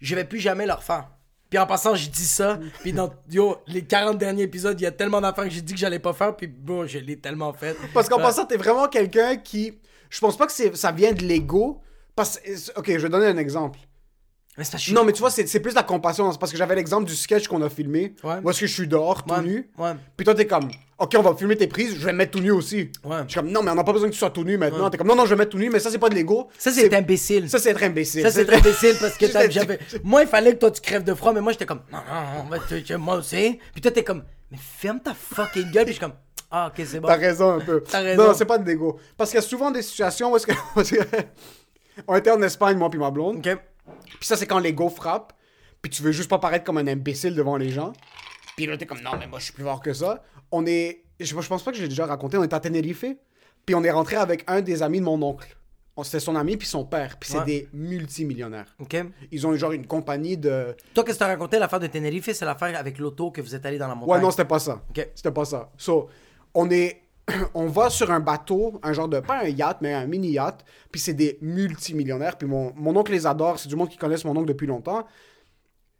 je 0.00 0.14
vais 0.14 0.24
plus 0.24 0.38
jamais 0.38 0.66
le 0.66 0.72
refaire. 0.74 1.08
Puis 1.50 1.58
en 1.58 1.66
passant, 1.66 1.96
je 1.96 2.08
dis 2.08 2.24
ça, 2.24 2.60
puis 2.80 2.92
dans 2.92 3.10
yo, 3.28 3.56
les 3.66 3.82
40 3.84 4.16
derniers 4.16 4.44
épisodes, 4.44 4.80
il 4.80 4.84
y 4.84 4.86
a 4.86 4.92
tellement 4.92 5.20
d'affaires 5.20 5.44
que 5.44 5.50
j'ai 5.50 5.60
dit 5.62 5.74
que 5.74 5.78
j'allais 5.80 5.98
pas 5.98 6.12
faire, 6.12 6.36
puis 6.36 6.46
bon, 6.46 6.86
je 6.86 6.98
l'ai 6.98 7.18
tellement 7.18 7.52
fait. 7.52 7.76
Parce 7.92 8.08
qu'en 8.08 8.18
Ouais. 8.18 8.22
passant, 8.22 8.46
t'es 8.46 8.56
vraiment 8.56 8.86
quelqu'un 8.86 9.36
qui. 9.36 9.76
Je 10.08 10.20
pense 10.20 10.36
pas 10.36 10.46
que 10.46 10.52
ça 10.76 10.92
vient 10.92 11.12
de 11.12 11.22
l'ego. 11.22 11.80
Parce 12.14 12.40
ok, 12.76 12.86
je 12.90 12.98
vais 12.98 13.08
donner 13.08 13.26
un 13.26 13.36
exemple. 13.36 13.78
Mais 14.58 14.64
c'est 14.64 14.76
suis- 14.78 14.92
Non, 14.92 15.04
mais 15.04 15.12
tu 15.12 15.20
vois, 15.20 15.30
c'est 15.30 15.46
c'est 15.46 15.60
plus 15.60 15.74
la 15.74 15.82
compassion. 15.84 16.30
C'est 16.32 16.38
parce 16.38 16.52
que 16.52 16.58
j'avais 16.58 16.74
l'exemple 16.74 17.04
du 17.06 17.14
sketch 17.14 17.46
qu'on 17.48 17.62
a 17.62 17.70
filmé. 17.70 18.14
Ouais. 18.24 18.34
Où 18.42 18.50
est-ce 18.50 18.60
que 18.60 18.66
je 18.66 18.72
suis 18.74 18.88
dehors, 18.88 19.22
tout 19.24 19.32
Ouais, 19.34 19.42
nu. 19.42 19.70
ouais. 19.78 19.92
Puis 20.16 20.24
toi, 20.24 20.34
t'es 20.34 20.46
comme, 20.46 20.68
OK, 20.98 21.14
on 21.16 21.22
va 21.22 21.34
filmer 21.36 21.56
tes 21.56 21.68
prises, 21.68 21.94
je 21.98 22.04
vais 22.04 22.12
me 22.12 22.18
mettre 22.18 22.32
tout 22.32 22.40
nu 22.40 22.50
aussi. 22.50 22.90
Ouais. 23.04 23.18
Je 23.26 23.30
suis 23.30 23.40
comme, 23.40 23.50
non, 23.50 23.62
mais 23.62 23.70
on 23.70 23.74
n'a 23.76 23.84
pas 23.84 23.92
besoin 23.92 24.08
que 24.08 24.12
tu 24.12 24.18
sois 24.18 24.30
tout 24.30 24.44
nu 24.44 24.58
maintenant. 24.58 24.90
T'es 24.90 24.98
comme, 24.98 25.06
non, 25.06 25.14
non, 25.14 25.24
je 25.24 25.30
vais 25.30 25.36
me 25.36 25.38
mettre 25.40 25.52
tout 25.52 25.58
nu, 25.58 25.70
mais 25.70 25.78
ça, 25.78 25.90
c'est 25.90 25.98
pas 25.98 26.08
de 26.10 26.14
l'ego. 26.16 26.48
Ça, 26.58 26.70
c'est 26.72 26.92
imbécile. 26.92 27.48
Ça, 27.48 27.58
c'est 27.58 27.70
être 27.70 27.82
imbécile. 27.82 28.22
Ça, 28.22 28.30
c'est 28.32 28.52
imbécile 28.52 28.96
parce 29.00 29.16
que 29.16 29.26
t'as- 29.32 29.48
j'avais. 29.48 29.78
Moi, 30.02 30.22
il 30.22 30.28
fallait 30.28 30.52
que 30.54 30.58
toi, 30.58 30.70
tu 30.72 30.80
crèves 30.80 31.04
de 31.04 31.14
froid, 31.14 31.32
mais 31.32 31.40
moi, 31.40 31.52
j'étais 31.52 31.66
comme, 31.66 31.80
non, 31.90 31.98
non, 31.98 32.56
non, 32.56 32.62
tu- 32.68 32.82
tu- 32.82 32.96
moi 32.96 33.16
aussi. 33.16 33.58
Puis 33.72 33.80
toi, 33.80 33.92
t'es 33.92 34.02
comme, 34.04 34.24
mais 34.50 34.58
ferme 34.60 35.00
ta 35.00 35.14
fucking 35.14 35.70
gueule. 35.70 35.84
Puis 35.84 35.94
je 35.94 35.98
suis 35.98 36.00
comme, 36.00 36.16
ah, 36.50 36.66
ok, 36.76 36.84
c'est 36.86 36.98
bon. 37.00 37.06
T'as 37.08 37.16
raison 37.16 37.50
un 37.52 37.60
peu. 37.60 37.82
T'as 37.88 38.00
raison. 38.00 38.26
Non, 38.26 38.34
c'est 38.34 38.44
pas 38.44 38.58
de 38.58 38.66
l'ego. 38.66 38.98
Parce 39.16 39.30
qu'il 39.30 39.38
y 39.40 39.42
a 39.42 39.46
souvent 39.46 39.70
des 39.70 39.82
situations 39.82 40.32
où 40.32 40.36
est-ce 40.36 40.46
que. 40.48 40.52
on 42.08 42.16
était 42.16 42.30
en 42.30 42.42
Espagne, 42.42 42.76
moi 42.76 42.90
puis 42.90 42.98
ma 42.98 43.10
blonde. 43.10 43.38
Ok. 43.38 43.56
Puis 44.18 44.26
ça, 44.26 44.36
c'est 44.36 44.46
quand 44.46 44.58
l'ego 44.58 44.88
frappe. 44.88 45.32
Puis 45.82 45.90
tu 45.90 46.02
veux 46.02 46.12
juste 46.12 46.28
pas 46.28 46.38
paraître 46.38 46.64
comme 46.64 46.78
un 46.78 46.86
imbécile 46.86 47.34
devant 47.34 47.56
les 47.56 47.70
gens. 47.70 47.92
Puis 48.56 48.66
là, 48.66 48.76
t'es 48.76 48.84
comme, 48.86 49.00
non, 49.00 49.12
mais 49.18 49.26
moi, 49.26 49.38
je 49.38 49.44
suis 49.44 49.52
plus 49.54 49.64
fort 49.64 49.80
que 49.80 49.92
ça. 49.92 50.22
On 50.50 50.66
est. 50.66 51.04
Je, 51.18 51.26
je 51.40 51.48
pense 51.48 51.62
pas 51.62 51.70
que 51.72 51.78
j'ai 51.78 51.88
déjà 51.88 52.06
raconté. 52.06 52.36
On 52.36 52.42
est 52.42 52.52
à 52.52 52.60
Tenerife. 52.60 53.04
Puis 53.66 53.74
on 53.74 53.82
est 53.84 53.90
rentré 53.90 54.16
avec 54.16 54.44
un 54.46 54.60
des 54.60 54.82
amis 54.82 55.00
de 55.00 55.04
mon 55.04 55.22
oncle. 55.22 55.56
On- 55.96 56.02
C'était 56.04 56.20
son 56.20 56.36
ami 56.36 56.56
puis 56.56 56.66
son 56.68 56.84
père. 56.84 57.16
Puis 57.18 57.30
c'est 57.30 57.38
Ouais. 57.38 57.44
des 57.44 57.68
multimillionnaires. 57.72 58.74
Ok. 58.78 58.96
Ils 59.30 59.46
ont 59.46 59.54
genre 59.56 59.72
une 59.72 59.86
compagnie 59.86 60.36
de. 60.36 60.74
Toi, 60.94 61.04
qu'est-ce 61.04 61.16
que 61.18 61.24
t'as 61.24 61.28
raconté? 61.28 61.58
L'affaire 61.58 61.80
de 61.80 61.86
Tenerife 61.86 62.30
C'est 62.32 62.44
l'affaire 62.44 62.78
avec 62.78 62.98
l'auto 62.98 63.30
que 63.30 63.40
vous 63.40 63.54
êtes 63.54 63.64
allé 63.66 63.78
dans 63.78 63.88
la 63.88 63.94
montagne? 63.94 64.14
Ouais, 64.16 64.20
non, 64.20 64.30
c'était 64.30 64.44
pas 64.44 64.58
ça. 64.58 64.82
Ok. 64.90 65.08
C'était 65.14 65.30
pas 65.30 65.44
ça. 65.44 65.70
So, 65.76 66.08
on 66.54 66.68
est. 66.70 67.02
On 67.54 67.66
va 67.66 67.90
sur 67.90 68.10
un 68.10 68.20
bateau, 68.20 68.80
un 68.82 68.92
genre 68.92 69.08
de. 69.08 69.20
Pas 69.20 69.40
un 69.44 69.48
yacht, 69.48 69.78
mais 69.80 69.92
un 69.92 70.06
mini 70.06 70.32
yacht. 70.32 70.64
Puis 70.90 71.00
c'est 71.00 71.14
des 71.14 71.38
multimillionnaires. 71.40 72.36
Puis 72.36 72.48
mon, 72.48 72.72
mon 72.76 72.96
oncle 72.96 73.12
les 73.12 73.26
adore. 73.26 73.58
C'est 73.58 73.68
du 73.68 73.76
monde 73.76 73.88
qui 73.88 73.96
connaissent 73.96 74.24
mon 74.24 74.36
oncle 74.36 74.48
depuis 74.48 74.66
longtemps. 74.66 75.06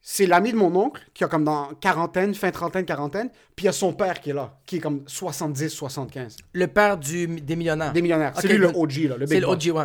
C'est 0.02 0.26
l'ami 0.26 0.52
de 0.52 0.56
mon 0.56 0.74
oncle, 0.76 1.02
qui 1.12 1.24
a 1.24 1.28
comme 1.28 1.44
dans 1.44 1.74
quarantaine, 1.74 2.34
fin 2.34 2.50
trentaine, 2.50 2.86
quarantaine. 2.86 3.28
Puis 3.54 3.64
il 3.64 3.66
y 3.66 3.68
a 3.68 3.72
son 3.72 3.92
père 3.92 4.20
qui 4.20 4.30
est 4.30 4.32
là, 4.32 4.58
qui 4.64 4.76
est 4.76 4.80
comme 4.80 5.02
70, 5.06 5.68
75. 5.68 6.38
Le 6.54 6.66
père 6.68 6.96
du, 6.96 7.26
des 7.26 7.54
millionnaires. 7.54 7.92
Des 7.92 8.00
millionnaires. 8.00 8.32
C'est 8.40 8.48
lui 8.48 8.56
le. 8.56 8.68
OG, 8.68 9.08
là, 9.08 9.16
le 9.18 9.26
C'est 9.26 9.40
le 9.40 9.46
boss. 9.46 9.66
OG, 9.66 9.76
ouais. 9.76 9.84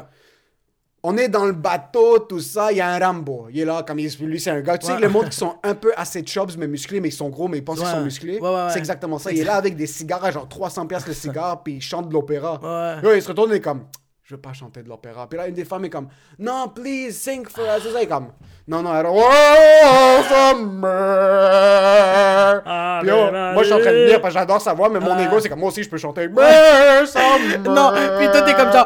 On 1.08 1.18
est 1.18 1.28
dans 1.28 1.46
le 1.46 1.52
bateau, 1.52 2.18
tout 2.18 2.40
ça, 2.40 2.72
il 2.72 2.80
y 2.80 2.82
a 2.82 2.90
un 2.90 2.98
Rambo. 2.98 3.46
Il 3.52 3.60
est 3.60 3.66
là, 3.66 3.84
comme 3.88 4.00
il, 4.00 4.12
lui, 4.22 4.40
c'est 4.40 4.50
un 4.50 4.62
gars. 4.62 4.80
Tu 4.80 4.88
sais, 4.88 4.94
Ouais. 4.94 5.00
le 5.02 5.10
monde 5.10 5.30
qui 5.30 5.38
sont 5.38 5.54
un 5.62 5.76
peu 5.76 5.94
assez 5.96 6.26
chubs, 6.26 6.50
mais 6.58 6.66
musclés, 6.66 7.00
mais 7.00 7.10
ils 7.10 7.12
sont 7.12 7.30
gros, 7.30 7.48
mais 7.48 7.60
ils 7.60 7.64
pensent 7.64 7.78
qu'ils 7.80 7.88
sont 7.88 8.02
musclés. 8.02 8.40
Ouais. 8.40 8.68
C'est 8.72 8.80
exactement 8.80 9.20
ça. 9.20 9.32
Il 9.32 9.40
est 9.40 9.44
là 9.44 9.54
avec 9.56 9.76
des 9.76 9.86
cigares 9.86 10.26
à 10.26 10.32
genre 10.32 10.50
300 10.50 10.88
pièces 10.88 11.06
le 11.06 11.14
cigare, 11.14 11.62
puis 11.62 11.74
il 11.76 11.82
chante 11.82 12.10
de 12.10 12.14
l'opéra. 12.14 12.60
Il 13.04 13.22
se 13.22 13.28
retourne 13.28 13.54
et 13.54 13.58
est 13.58 13.62
comme, 13.62 13.84
je 14.24 14.34
veux 14.34 14.42
pas 14.42 14.54
chanter 14.54 14.82
de 14.82 14.90
l'opéra. 14.90 15.30
Puis 15.30 15.38
là, 15.38 15.48
une 15.48 15.54
des 15.54 15.66
femmes 15.66 15.86
est 15.86 15.92
comme, 15.92 16.08
non, 16.40 16.70
please, 16.74 17.12
sing 17.12 17.46
for 17.48 17.64
us. 17.66 17.86
Et 17.86 17.92
ça, 17.92 18.00
il 18.00 18.04
est 18.06 18.08
comme, 18.08 18.30
non, 18.68 18.82
non, 18.82 18.90
alors, 18.90 19.14
oh, 19.16 20.24
summer. 20.28 20.90
Ah, 22.66 23.00
Puis 23.04 23.12
oh, 23.14 23.32
moi, 23.32 23.62
je 23.62 23.66
suis 23.66 23.74
en 23.74 23.80
train 23.80 23.92
de 23.92 23.98
venir 24.06 24.22
parce 24.22 24.34
que 24.34 24.40
j'adore 24.40 24.60
sa 24.62 24.74
voix, 24.74 24.90
mais 24.90 25.00
mon 25.00 25.14
Ah. 25.14 25.24
ego, 25.24 25.40
c'est 25.40 25.50
comme, 25.50 25.60
moi 25.60 25.70
aussi, 25.70 25.84
je 25.84 25.90
peux 25.90 25.98
chanter. 25.98 26.28
Mer, 26.28 27.08
summer. 27.08 27.60
Non, 27.64 27.92
puis 28.18 28.28
toi, 28.32 28.42
t'es 28.42 28.56
comme 28.56 28.72
genre! 28.72 28.86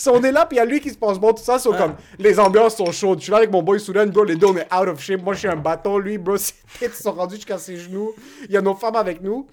Si 0.00 0.08
on 0.08 0.22
est 0.22 0.32
là, 0.32 0.46
puis 0.46 0.56
il 0.56 0.60
y 0.60 0.62
a 0.62 0.64
lui 0.64 0.80
qui 0.80 0.88
se 0.88 0.96
passe 0.96 1.18
bon, 1.18 1.34
tout 1.34 1.42
ça, 1.42 1.58
c'est 1.58 1.68
comme 1.76 1.94
les 2.18 2.40
ambiances 2.40 2.76
sont 2.76 2.90
chaudes. 2.90 3.18
Je 3.18 3.24
suis 3.24 3.30
là 3.32 3.36
avec 3.36 3.50
mon 3.50 3.62
boy 3.62 3.78
Soudan, 3.78 4.06
bro, 4.06 4.24
les 4.24 4.34
deux 4.34 4.46
on 4.46 4.56
est 4.56 4.66
out 4.74 4.88
of 4.88 4.98
shape. 4.98 5.22
Moi 5.22 5.34
je 5.34 5.40
suis 5.40 5.48
un 5.48 5.56
bâton, 5.56 5.98
lui, 5.98 6.16
bro, 6.16 6.36
ses 6.38 6.54
têtes 6.78 6.94
sont 6.94 7.12
rendues 7.12 7.34
jusqu'à 7.36 7.58
ses 7.58 7.76
genoux. 7.76 8.14
Il 8.46 8.50
y 8.52 8.56
a 8.56 8.62
nos 8.62 8.74
femmes 8.74 8.96
avec 8.96 9.20
nous. 9.20 9.46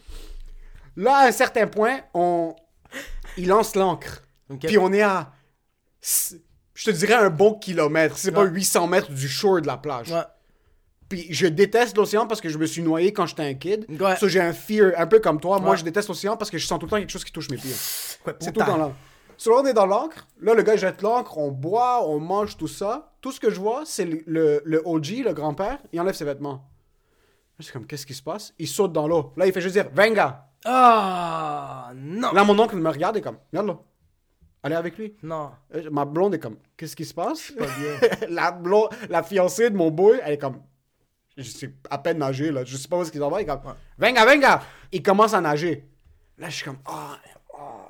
Là, 0.95 1.17
à 1.17 1.27
un 1.27 1.31
certain 1.33 1.67
point, 1.67 1.99
on. 2.13 2.55
Il 3.35 3.49
lance 3.49 3.75
l'ancre. 3.75 4.23
Ok. 4.49 4.65
Puis 4.67 4.77
on 4.77 4.93
est 4.93 5.01
à. 5.01 5.33
Je 6.01 6.83
te 6.85 6.91
dirais 6.91 7.15
un 7.15 7.29
bon 7.29 7.55
kilomètre. 7.55 8.17
C'est 8.17 8.31
pas 8.31 8.43
Ouais. 8.45 8.49
800 8.49 8.87
mètres 8.87 9.11
du 9.11 9.27
shore 9.27 9.59
de 9.61 9.67
la 9.67 9.75
plage. 9.75 10.11
Ouais. 10.11 10.21
Puis 11.09 11.27
je 11.29 11.47
déteste 11.47 11.97
l'océan 11.97 12.25
parce 12.25 12.39
que 12.39 12.47
je 12.47 12.57
me 12.57 12.65
suis 12.65 12.81
noyé 12.81 13.11
quand 13.11 13.25
j'étais 13.25 13.43
un 13.43 13.53
kid. 13.53 13.85
Ouais. 13.99 14.15
So, 14.15 14.29
j'ai 14.29 14.39
un 14.39 14.53
fear, 14.53 14.93
un 14.97 15.07
peu 15.07 15.19
comme 15.19 15.41
toi. 15.41 15.59
Moi, 15.59 15.75
je 15.75 15.83
déteste 15.83 16.07
l'océan 16.07 16.37
parce 16.37 16.49
que 16.49 16.57
je 16.57 16.65
sens 16.65 16.79
tout 16.79 16.85
le 16.85 16.89
temps 16.89 16.97
quelque 16.99 17.09
chose 17.11 17.25
qui 17.25 17.31
touche 17.33 17.49
mes 17.49 17.57
pieds. 17.57 17.71
Ouais, 18.25 18.33
C'est 18.39 18.53
tout 18.53 18.59
putain. 18.61 18.65
dans 18.71 18.77
l'encre. 18.77 18.95
So, 19.37 19.51
là, 19.51 19.61
on 19.61 19.65
est 19.65 19.73
dans 19.73 19.85
l'encre. 19.85 20.27
Là, 20.41 20.53
le 20.53 20.63
gars 20.63 20.73
il 20.73 20.79
jette 20.79 21.01
l'encre, 21.01 21.37
on 21.37 21.51
boit, 21.51 22.03
on 22.07 22.19
mange 22.19 22.57
tout 22.57 22.67
ça. 22.67 23.13
Tout 23.21 23.31
ce 23.31 23.39
que 23.39 23.49
je 23.51 23.59
vois, 23.59 23.83
c'est 23.85 24.05
le, 24.05 24.23
le, 24.25 24.61
le 24.65 24.81
OG, 24.85 25.23
le 25.23 25.33
grand-père, 25.33 25.77
il 25.93 26.01
enlève 26.01 26.15
ses 26.15 26.25
vêtements. 26.25 26.67
Je 27.59 27.63
suis 27.63 27.73
comme, 27.73 27.85
qu'est-ce 27.87 28.05
qui 28.05 28.13
se 28.13 28.21
passe? 28.21 28.53
Il 28.59 28.67
saute 28.67 28.93
dans 28.93 29.07
l'eau. 29.07 29.33
Là, 29.35 29.47
il 29.47 29.53
fait 29.53 29.61
juste 29.61 29.73
dire, 29.75 29.89
venga. 29.93 30.47
Ah, 30.65 31.91
non. 31.95 32.31
Là, 32.31 32.43
mon 32.43 32.57
oncle 32.59 32.75
me 32.75 32.89
regarde 32.89 33.17
et 33.17 33.21
comme, 33.21 33.37
regarde 33.51 33.67
là. 33.67 33.77
Allez 34.63 34.75
avec 34.75 34.97
lui. 34.97 35.15
Non. 35.23 35.51
Euh, 35.75 35.89
Ma 35.91 36.05
blonde 36.05 36.33
est 36.35 36.39
comme, 36.39 36.57
qu'est-ce 36.75 36.95
qui 36.95 37.05
se 37.05 37.13
passe? 37.13 37.53
la, 38.29 38.51
blonde, 38.51 38.89
la 39.09 39.23
fiancée 39.23 39.69
de 39.69 39.75
mon 39.75 39.91
boy, 39.91 40.19
elle 40.23 40.33
est 40.33 40.37
comme, 40.37 40.61
je 41.37 41.43
sais 41.43 41.73
à 41.89 41.97
peine 41.99 42.17
nager, 42.17 42.51
là. 42.51 42.63
Je 42.63 42.75
sais 42.75 42.87
pas 42.87 42.97
où 42.97 43.01
est-ce 43.01 43.11
qu'il 43.11 43.21
s'en 43.21 43.29
va. 43.29 43.39
Il 43.39 43.43
est 43.43 43.47
comme, 43.47 43.61
venga, 43.97 44.25
venga. 44.25 44.61
Il 44.91 45.01
commence 45.03 45.33
à 45.33 45.41
nager. 45.41 45.87
Là, 46.37 46.49
je 46.49 46.55
suis 46.55 46.65
comme, 46.65 46.79
ah, 46.85 47.17
ah, 47.23 47.36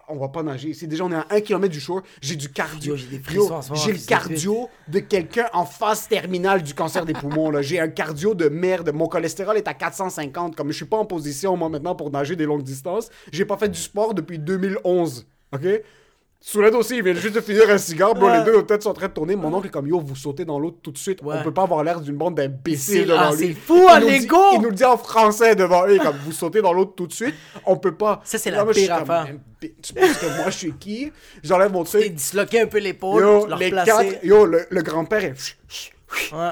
on 0.08 0.18
va 0.18 0.30
pas 0.30 0.43
nager 0.43 0.70
ici. 0.70 0.88
Déjà, 0.88 1.03
on 1.05 1.12
est 1.12 1.16
à 1.16 1.28
un 1.30 1.41
kilomètre 1.41 1.74
du 1.74 1.80
shore. 1.80 2.01
J'ai 2.22 2.36
du 2.36 2.49
cardio. 2.49 2.95
J'ai 2.95 3.08
des 3.08 3.20
frissons 3.20 3.51
en 3.53 3.62
ce 3.62 3.70
moment, 3.72 3.82
J'ai 3.82 3.93
le 3.93 3.99
cardio 3.99 4.70
de 4.88 4.99
quelqu'un 4.99 5.47
en 5.53 5.66
phase 5.66 6.08
terminale 6.08 6.64
du 6.64 6.74
cancer 6.74 7.05
des 7.05 7.14
poumons. 7.14 7.51
là. 7.51 7.62
J'ai 7.62 7.80
un 7.80 7.89
cardio 7.89 8.34
de 8.34 8.47
merde. 8.49 8.91
Mon 8.93 9.08
cholestérol 9.08 9.58
est 9.58 9.68
à 9.68 9.74
450. 9.74 10.55
Comme 10.55 10.72
je 10.72 10.78
suis 10.78 10.86
pas 10.86 10.97
en 10.97 11.05
position, 11.05 11.58
moi, 11.58 11.70
maintenant, 11.70 11.95
pour 11.95 12.12
nager 12.12 12.36
des 12.36 12.45
longues 12.45 12.64
distances. 12.64 13.10
J'ai 13.32 13.45
pas 13.45 13.58
fait 13.58 13.70
du 13.70 13.80
sport 13.80 14.14
depuis 14.14 14.39
2011. 14.39 15.28
OK? 15.53 15.66
Souled 16.39 16.75
aussi, 16.75 16.97
il 16.97 17.03
vient 17.03 17.13
juste 17.15 17.35
de 17.35 17.41
finir 17.41 17.69
un 17.69 17.77
cigare. 17.77 18.13
Bro, 18.13 18.27
Ouais. 18.27 18.38
les 18.39 18.43
deux, 18.45 18.53
nos 18.53 18.61
têtes 18.61 18.83
sont 18.83 18.89
en 18.91 18.93
train 18.93 19.07
de 19.07 19.11
tourner. 19.13 19.35
Mon 19.35 19.53
oncle 19.53 19.67
est 19.67 19.71
comme, 19.71 19.88
yo, 19.88 19.99
vous 19.99 20.15
sautez 20.15 20.45
dans 20.45 20.59
l'eau 20.59 20.71
tout 20.71 20.91
de 20.91 20.97
suite. 20.97 21.21
Ouais. 21.23 21.35
On 21.39 21.43
peut 21.43 21.53
pas 21.53 21.63
avoir 21.63 21.83
l'air 21.83 21.99
d'une 21.99 22.15
bande 22.15 22.35
d'imbéciles 22.35 23.07
devant 23.07 23.19
ah, 23.19 23.31
lui. 23.35 23.47
c'est 23.47 23.53
fou, 23.53 23.88
hein, 23.89 23.99
Il 23.99 24.03
nous 24.05 24.11
dit- 24.11 24.19
l'ego! 24.19 24.38
Il 24.53 24.61
nous 24.61 24.69
le 24.69 24.75
dit 24.75 24.85
en 24.85 24.97
français 24.97 25.55
devant 25.55 25.85
lui, 25.85 25.97
comme, 25.97 26.15
vous 26.23 26.31
sautez 26.31 26.61
dans 26.61 26.71
l'eau 26.73 26.85
tout 26.85 27.07
de 27.07 27.13
suite. 27.13 27.35
On 27.65 27.75
peut 27.75 27.95
pas. 27.95 28.21
Ça, 28.23 28.38
c'est 28.38 28.51
la 28.51 28.63
moi, 28.63 28.71
pire 28.73 28.93
affaire. 28.93 29.27
Tu 29.81 29.93
penses 29.93 30.17
que 30.19 30.25
moi, 30.38 30.45
je 30.49 30.57
suis 30.57 30.73
qui? 30.73 31.11
J'enlève 31.43 31.71
mon 31.73 31.83
T'es 31.83 31.99
truc. 32.01 32.13
disloqué 32.13 32.61
un 32.61 32.67
peu 32.67 32.77
l'épaule, 32.77 33.21
Yo, 33.23 33.47
les 33.57 33.71
quatre, 33.71 34.23
yo, 34.23 34.45
le, 34.45 34.65
le 34.69 34.81
grand-père 34.83 35.23
est... 35.25 35.33
Ouais. 36.31 36.49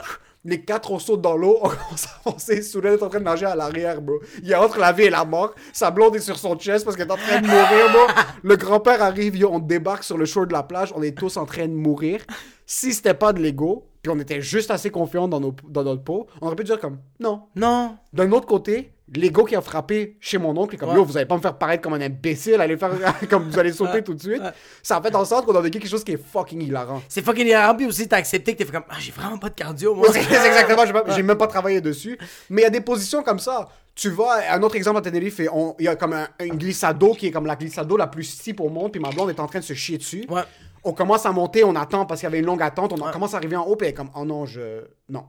Les 0.47 0.61
quatre, 0.61 0.91
on 0.91 0.99
saute 0.99 1.21
dans 1.21 1.35
l'eau, 1.35 1.57
on 1.61 1.69
commence 1.69 2.05
à 2.05 2.29
avancer. 2.29 2.61
Soudain, 2.61 2.93
est 2.93 3.01
en 3.01 3.09
train 3.09 3.19
de 3.19 3.25
nager 3.25 3.47
à 3.47 3.55
l'arrière, 3.55 3.99
bro. 3.99 4.19
Il 4.43 4.51
est 4.51 4.55
entre 4.55 4.79
la 4.79 4.91
vie 4.91 5.03
et 5.03 5.09
la 5.09 5.25
mort. 5.25 5.55
Sa 5.73 5.89
blonde 5.89 6.15
est 6.15 6.19
sur 6.19 6.37
son 6.37 6.55
chest 6.55 6.85
parce 6.85 6.95
qu'elle 6.95 7.07
est 7.07 7.11
en 7.11 7.17
train 7.17 7.41
de 7.41 7.47
mourir, 7.47 7.91
bro. 7.91 8.21
Le 8.43 8.55
grand-père 8.55 9.01
arrive, 9.01 9.35
yo, 9.35 9.49
on 9.51 9.59
débarque 9.59 10.03
sur 10.03 10.17
le 10.17 10.25
shore 10.25 10.45
de 10.45 10.53
la 10.53 10.61
plage. 10.61 10.93
On 10.95 11.01
est 11.01 11.17
tous 11.17 11.37
en 11.37 11.45
train 11.45 11.67
de 11.67 11.73
mourir. 11.73 12.21
Si 12.67 12.93
c'était 12.93 13.15
pas 13.15 13.33
de 13.33 13.41
l'ego, 13.41 13.87
puis 14.03 14.11
on 14.15 14.19
était 14.19 14.41
juste 14.41 14.69
assez 14.69 14.91
confiants 14.91 15.27
dans, 15.27 15.39
nos, 15.39 15.55
dans 15.67 15.83
notre 15.83 16.03
peau, 16.03 16.27
on 16.39 16.47
aurait 16.47 16.55
pu 16.55 16.63
dire 16.63 16.79
comme, 16.79 16.99
non. 17.19 17.41
Non. 17.55 17.97
D'un 18.13 18.31
autre 18.31 18.45
côté, 18.45 18.91
l'ego 19.13 19.43
qui 19.45 19.55
a 19.55 19.61
frappé 19.61 20.17
chez 20.19 20.37
mon 20.37 20.57
oncle, 20.57 20.75
est 20.75 20.77
comme, 20.77 20.89
Ouais. 20.89 20.95
yo, 20.95 21.05
vous 21.05 21.15
allez 21.17 21.25
pas 21.25 21.35
me 21.37 21.41
faire 21.41 21.57
paraître 21.57 21.83
comme 21.83 21.93
un 21.93 22.01
imbécile, 22.01 22.59
allez 22.59 22.77
faire 22.77 22.91
comme 23.29 23.49
vous 23.49 23.59
allez 23.59 23.71
sauter 23.71 24.03
tout 24.03 24.13
de 24.13 24.21
suite. 24.21 24.41
Ça 24.81 24.97
a 24.97 25.01
fait 25.01 25.13
en 25.15 25.25
sorte 25.25 25.45
qu'on 25.45 25.55
a 25.55 25.61
vécu 25.61 25.79
quelque 25.79 25.89
chose 25.91 26.03
qui 26.03 26.13
est 26.13 26.21
fucking 26.23 26.61
hilarant. 26.61 27.01
C'est 27.07 27.21
fucking 27.23 27.45
hilarant, 27.45 27.75
puis 27.75 27.85
aussi 27.85 28.07
t'as 28.07 28.17
accepté 28.17 28.53
que 28.53 28.59
t'es 28.59 28.65
fait 28.65 28.71
comme, 28.71 28.83
ah, 28.89 28.95
j'ai 28.99 29.11
vraiment 29.11 29.37
pas 29.37 29.49
de 29.49 29.55
cardio, 29.55 29.93
moi. 29.93 30.07
C'est 30.11 30.19
exactement, 30.19 30.83
j'ai 31.15 31.23
même 31.23 31.37
pas 31.37 31.47
travaillé 31.47 31.81
dessus. 31.81 32.17
Mais 32.49 32.61
il 32.61 32.63
y 32.63 32.67
a 32.67 32.71
des 32.71 32.81
positions 32.81 33.21
comme 33.23 33.39
ça. 33.39 33.67
Tu 33.93 34.09
vois, 34.09 34.39
un 34.51 34.61
autre 34.61 34.75
exemple 34.75 34.97
à 34.97 35.01
Tenerife, 35.01 35.39
et 35.39 35.47
il 35.79 35.85
y 35.85 35.87
a 35.87 35.95
comme 35.95 36.11
un, 36.13 36.27
une 36.41 36.57
glissado 36.57 37.13
qui 37.13 37.27
est 37.27 37.31
comme 37.31 37.45
la 37.45 37.55
glissado 37.55 37.95
la 37.95 38.07
plus 38.07 38.23
steep 38.25 38.59
au 38.59 38.67
monde, 38.69 38.91
puis 38.91 38.99
ma 38.99 39.09
blonde 39.09 39.29
est 39.29 39.39
en 39.39 39.47
train 39.47 39.59
de 39.59 39.63
se 39.63 39.73
chier 39.73 39.97
dessus. 39.97 40.25
Ouais. 40.29 40.41
On 40.83 40.91
commence 40.91 41.25
à 41.25 41.31
monter, 41.31 41.63
on 41.63 41.75
attend 41.75 42.05
parce 42.05 42.19
qu'il 42.19 42.27
y 42.27 42.31
avait 42.31 42.39
une 42.39 42.45
longue 42.45 42.61
attente, 42.61 42.91
on 42.91 43.11
commence 43.11 43.33
à 43.33 43.37
arriver 43.37 43.55
en 43.55 43.63
haut, 43.63 43.75
puis 43.77 43.87
elle 43.87 43.91
est 43.91 43.95
comme, 43.95 44.09
oh 44.15 44.25
non, 44.25 44.45
je. 44.45 44.83
Non. 45.07 45.23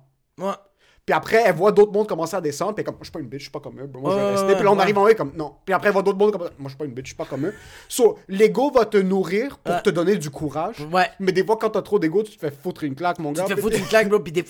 Puis 1.06 1.14
après, 1.14 1.44
elle 1.46 1.54
voit 1.54 1.70
d'autres 1.70 1.92
mondes 1.92 2.08
commencer 2.08 2.34
à 2.34 2.40
descendre, 2.40 2.74
puis 2.74 2.82
comme, 2.82 2.96
je 2.98 3.04
suis 3.04 3.12
pas 3.12 3.20
une 3.20 3.28
bitch, 3.28 3.38
je 3.38 3.44
suis 3.44 3.52
pas 3.52 3.60
comme 3.60 3.80
eux, 3.80 3.88
moi 3.94 4.10
je 4.10 4.16
vais 4.16 4.30
rester. 4.32 4.54
Puis 4.56 4.64
là, 4.64 4.72
on 4.72 4.78
arrive 4.80 4.98
en 4.98 5.04
haut, 5.08 5.14
comme, 5.14 5.32
non. 5.36 5.54
Puis 5.64 5.72
après, 5.72 5.86
elle 5.86 5.92
voit 5.92 6.02
d'autres 6.02 6.18
mondes 6.18 6.32
comme, 6.32 6.42
moi 6.42 6.50
je 6.64 6.68
suis 6.70 6.76
pas 6.76 6.84
une 6.84 6.94
bitch, 6.94 7.04
je 7.04 7.10
suis 7.10 7.16
pas 7.16 7.26
comme 7.26 7.46
eux. 7.46 7.54
So, 7.88 8.18
l'ego 8.26 8.72
va 8.72 8.86
te 8.86 8.96
nourrir 8.96 9.58
pour 9.58 9.80
te 9.82 9.90
donner 9.90 10.16
du 10.16 10.30
courage. 10.30 10.80
Ouais. 10.92 11.08
Mais 11.20 11.30
des 11.30 11.44
fois, 11.44 11.58
quand 11.58 11.70
t'as 11.70 11.82
trop 11.82 12.00
d'ego, 12.00 12.24
tu 12.24 12.32
te 12.32 12.40
fais 12.40 12.50
foutre 12.50 12.82
une 12.82 12.96
claque, 12.96 13.20
mon 13.20 13.32
Tu 13.32 13.40
gars. 13.40 13.46
te 13.46 13.54
fais 13.54 13.60
foutre 13.60 13.76
une 13.76 13.86
claque, 13.86 14.08
bro, 14.08 14.18
puis 14.18 14.32
des... 14.32 14.44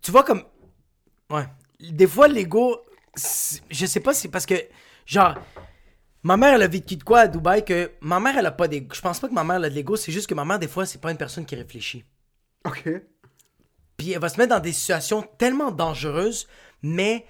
Tu 0.00 0.12
vois 0.12 0.22
comme... 0.22 0.44
Ouais. 1.30 1.46
Des 1.80 2.06
fois, 2.06 2.28
l'ego... 2.28 2.76
Je 3.16 3.86
sais 3.86 4.00
pas 4.00 4.14
si 4.14 4.20
c'est 4.22 4.28
parce 4.28 4.46
que... 4.46 4.54
Genre... 5.04 5.34
Ma 6.22 6.36
mère, 6.36 6.54
elle 6.54 6.62
a 6.62 6.68
vécu 6.68 6.94
de 6.94 7.02
quoi 7.02 7.18
à 7.18 7.26
Dubaï 7.26 7.64
que... 7.64 7.90
Ma 8.00 8.20
mère, 8.20 8.38
elle 8.38 8.46
a 8.46 8.52
pas 8.52 8.68
d'ego. 8.68 8.94
Je 8.94 9.00
pense 9.00 9.18
pas 9.18 9.26
que 9.28 9.34
ma 9.34 9.42
mère 9.42 9.56
elle 9.56 9.64
a 9.64 9.70
de 9.70 9.74
l'ego, 9.74 9.96
c'est 9.96 10.12
juste 10.12 10.28
que 10.28 10.34
ma 10.34 10.44
mère, 10.44 10.60
des 10.60 10.68
fois, 10.68 10.86
c'est 10.86 11.00
pas 11.00 11.10
une 11.10 11.16
personne 11.16 11.44
qui 11.44 11.56
réfléchit. 11.56 12.04
Ok. 12.64 12.88
Elle 14.10 14.18
va 14.18 14.28
se 14.28 14.38
mettre 14.38 14.54
dans 14.54 14.60
des 14.60 14.72
situations 14.72 15.22
tellement 15.38 15.70
dangereuses, 15.70 16.48
mais 16.82 17.24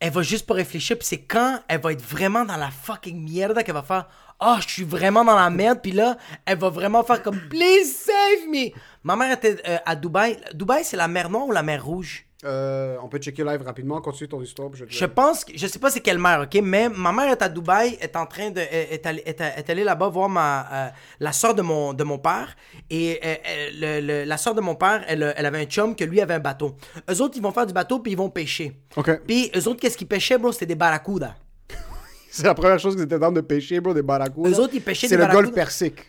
elle 0.00 0.12
va 0.12 0.22
juste 0.22 0.46
pas 0.46 0.54
réfléchir. 0.54 0.98
Puis 0.98 1.08
c'est 1.08 1.22
quand 1.22 1.60
elle 1.68 1.80
va 1.80 1.92
être 1.92 2.02
vraiment 2.02 2.44
dans 2.44 2.56
la 2.56 2.70
fucking 2.70 3.32
merde 3.32 3.62
qu'elle 3.62 3.74
va 3.74 3.82
faire 3.82 4.08
Ah, 4.38 4.58
je 4.60 4.68
suis 4.68 4.84
vraiment 4.84 5.24
dans 5.24 5.36
la 5.36 5.48
merde. 5.48 5.80
Puis 5.82 5.92
là, 5.92 6.18
elle 6.44 6.58
va 6.58 6.68
vraiment 6.68 7.02
faire 7.02 7.22
comme 7.22 7.40
Please 7.48 7.86
save 7.86 8.48
me. 8.48 8.70
Ma 9.02 9.16
mère 9.16 9.32
était 9.32 9.56
euh, 9.66 9.78
à 9.86 9.96
Dubaï. 9.96 10.38
Dubaï, 10.52 10.84
c'est 10.84 10.98
la 10.98 11.08
mer 11.08 11.30
Noire 11.30 11.46
ou 11.46 11.52
la 11.52 11.62
mer 11.62 11.84
Rouge? 11.84 12.25
Euh, 12.44 12.96
on 13.02 13.08
peut 13.08 13.16
checker 13.18 13.42
live 13.44 13.62
rapidement, 13.62 13.98
continue 14.02 14.28
ton 14.28 14.42
histoire. 14.42 14.68
je 14.74 14.84
te- 14.84 14.92
Je 14.92 15.04
pense, 15.06 15.42
que, 15.44 15.52
je 15.56 15.66
sais 15.66 15.78
pas 15.78 15.90
c'est 15.90 16.00
quelle 16.00 16.18
mère, 16.18 16.42
ok, 16.42 16.60
mais 16.62 16.90
ma 16.90 17.10
mère 17.10 17.30
est 17.32 17.40
à 17.40 17.48
Dubaï, 17.48 17.96
est 17.98 18.14
en 18.14 18.26
train 18.26 18.50
de, 18.50 18.60
est, 18.60 18.92
est 18.92 19.06
allée, 19.06 19.24
allée 19.68 19.84
là-bas 19.84 20.08
voir 20.08 20.28
ma, 20.28 20.66
euh, 20.70 20.88
la 21.18 21.32
soeur 21.32 21.54
de 21.54 21.62
mon, 21.62 21.94
de 21.94 22.04
mon 22.04 22.18
père, 22.18 22.54
et 22.90 23.18
euh, 23.24 23.34
le- 23.80 24.00
le- 24.06 24.24
la 24.24 24.36
soeur 24.36 24.54
de 24.54 24.60
mon 24.60 24.74
père, 24.74 25.02
elle, 25.08 25.32
elle 25.34 25.46
avait 25.46 25.62
un 25.62 25.64
chum 25.64 25.96
que 25.96 26.04
lui 26.04 26.20
avait 26.20 26.34
un 26.34 26.38
bateau. 26.40 26.76
Eux 27.10 27.22
autres, 27.22 27.36
ils 27.38 27.42
vont 27.42 27.52
faire 27.52 27.66
du 27.66 27.72
bateau 27.72 28.00
puis 28.00 28.12
ils 28.12 28.18
vont 28.18 28.28
pêcher. 28.28 28.80
Ok. 28.96 29.22
Puis 29.26 29.50
eux 29.56 29.66
autres, 29.66 29.80
qu'est-ce 29.80 29.96
qu'ils 29.96 30.06
pêchaient, 30.06 30.36
bro, 30.36 30.52
c'était 30.52 30.66
des 30.66 30.74
barracudas. 30.74 31.34
C'est 32.30 32.44
la 32.44 32.52
première 32.54 32.78
chose 32.78 32.94
que 32.96 33.00
c'était 33.00 33.18
dans 33.18 33.32
de 33.32 33.40
pêcher, 33.40 33.80
bro, 33.80 33.94
des 33.94 34.02
barracudas. 34.02 34.50
Eux 34.50 34.60
autres, 34.60 34.74
ils 34.74 34.82
pêchaient 34.82 35.08
C'est 35.08 35.16
des 35.16 35.22
le 35.22 35.26
golfe 35.28 35.34
barracudas. 35.36 35.54
persique. 35.54 36.00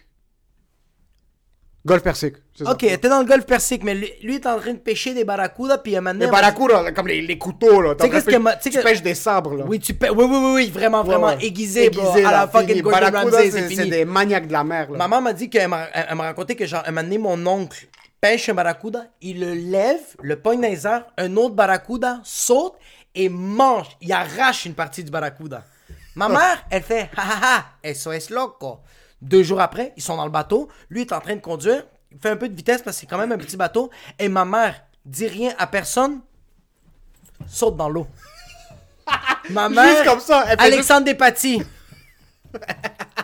Golfe 1.88 2.04
persique. 2.04 2.36
c'est 2.56 2.66
ça. 2.66 2.72
Ok, 2.72 2.84
était 2.84 3.10
dans 3.10 3.20
le 3.20 3.26
golfe 3.26 3.46
Persique, 3.46 3.84
mais 3.84 3.96
lui, 3.96 4.12
lui 4.22 4.36
est 4.36 4.46
en 4.46 4.60
train 4.60 4.74
de 4.74 4.78
pêcher 4.80 5.14
des 5.14 5.24
barracudas, 5.24 5.78
puis 5.78 5.94
elle 5.94 6.02
m'a 6.02 6.14
dit- 6.14 6.28
barracudas, 6.28 6.92
comme 6.92 7.08
les, 7.08 7.22
les 7.22 7.38
couteaux, 7.38 7.82
là. 7.82 7.96
Tu 7.96 8.04
sais 8.04 8.10
qu'est-ce 8.10 8.26
T'en 8.30 8.44
que 8.44 8.62
tu 8.62 8.70
que- 8.72 8.84
pêches 8.84 9.02
des 9.02 9.16
sabres, 9.16 9.56
là. 9.56 9.64
Oui, 9.68 9.80
tu. 9.80 9.94
Oui, 10.02 10.10
oui, 10.12 10.26
oui, 10.30 10.52
oui, 10.56 10.70
vraiment, 10.70 11.04
vraiment 11.04 11.28
Ouais, 11.28 11.36
ouais. 11.38 11.46
aiguisé. 11.46 11.86
Aiguisé, 11.86 12.26
à 12.26 12.32
là, 12.32 12.32
la 12.42 12.48
fucking. 12.48 12.82
Gordon 12.82 13.12
Ramsay, 13.14 13.52
c'est 13.52 13.70
c'est 13.76 13.86
des 13.88 14.06
maniaques 14.06 14.48
de 14.48 14.54
la 14.54 14.64
mer, 14.64 14.92
là. 14.92 14.98
Maman 14.98 15.22
m'a 15.22 15.34
dit 15.34 15.50
qu'elle 15.50 15.70
m'a 15.70 15.88
elle- 15.94 16.08
elle 16.10 16.16
m'a 16.16 16.24
raconté 16.26 16.56
que, 16.56 16.66
genre, 16.66 16.84
un 16.86 16.92
moment 16.92 17.04
donné, 17.04 17.18
mon 17.18 17.48
oncle 17.48 17.88
pêche 18.20 18.50
un 18.50 18.54
barracuda, 18.54 19.06
il 19.22 19.40
le 19.40 19.54
lève, 19.54 20.02
le 20.22 20.36
pogne 20.40 20.60
dans 20.62 20.68
les 20.68 20.86
airs, 20.86 21.06
un 21.18 21.36
autre 21.38 21.56
barracuda 21.56 22.20
saute 22.24 22.74
et 23.16 23.30
mange. 23.30 23.88
Il 24.02 24.12
arrache 24.12 24.66
une 24.66 24.74
partie 24.74 25.04
du 25.04 25.12
barracuda. 25.12 25.64
Ma 26.16 26.28
mère, 26.38 26.66
elle 26.70 26.82
fait 26.84 27.10
ha 27.16 27.22
ha 27.22 27.40
ha, 27.58 27.66
eso 27.84 28.12
es 28.12 28.30
loco. 28.30 28.80
Deux 29.22 29.44
jours 29.44 29.62
après, 29.62 29.94
ils 29.98 30.04
sont 30.04 30.16
dans 30.16 30.26
le 30.26 30.32
bateau. 30.32 30.70
Lui 30.90 31.02
est 31.02 31.14
en 31.14 31.20
train 31.20 31.36
de 31.36 31.42
conduire. 31.42 31.84
Il 32.12 32.20
fait 32.20 32.30
un 32.30 32.38
peu 32.38 32.48
de 32.48 32.56
vitesse 32.56 32.82
parce 32.82 32.98
que 32.98 33.02
c'est 33.02 33.08
quand 33.08 33.18
même 33.18 33.32
un 33.32 33.38
petit 33.38 33.58
bateau. 33.58 33.90
Et 34.20 34.30
ma 34.30 34.46
mère 34.46 34.84
dit 35.06 35.28
rien 35.28 35.54
à 35.58 35.68
personne, 35.68 36.22
saute 37.48 37.78
dans 37.78 37.90
l'eau. 37.90 38.08
Ma 39.50 39.70
mère, 39.70 40.04
comme 40.04 40.20
ça, 40.20 40.44
elle 40.50 40.60
Alexandre 40.60 41.06
Despatie. 41.06 41.62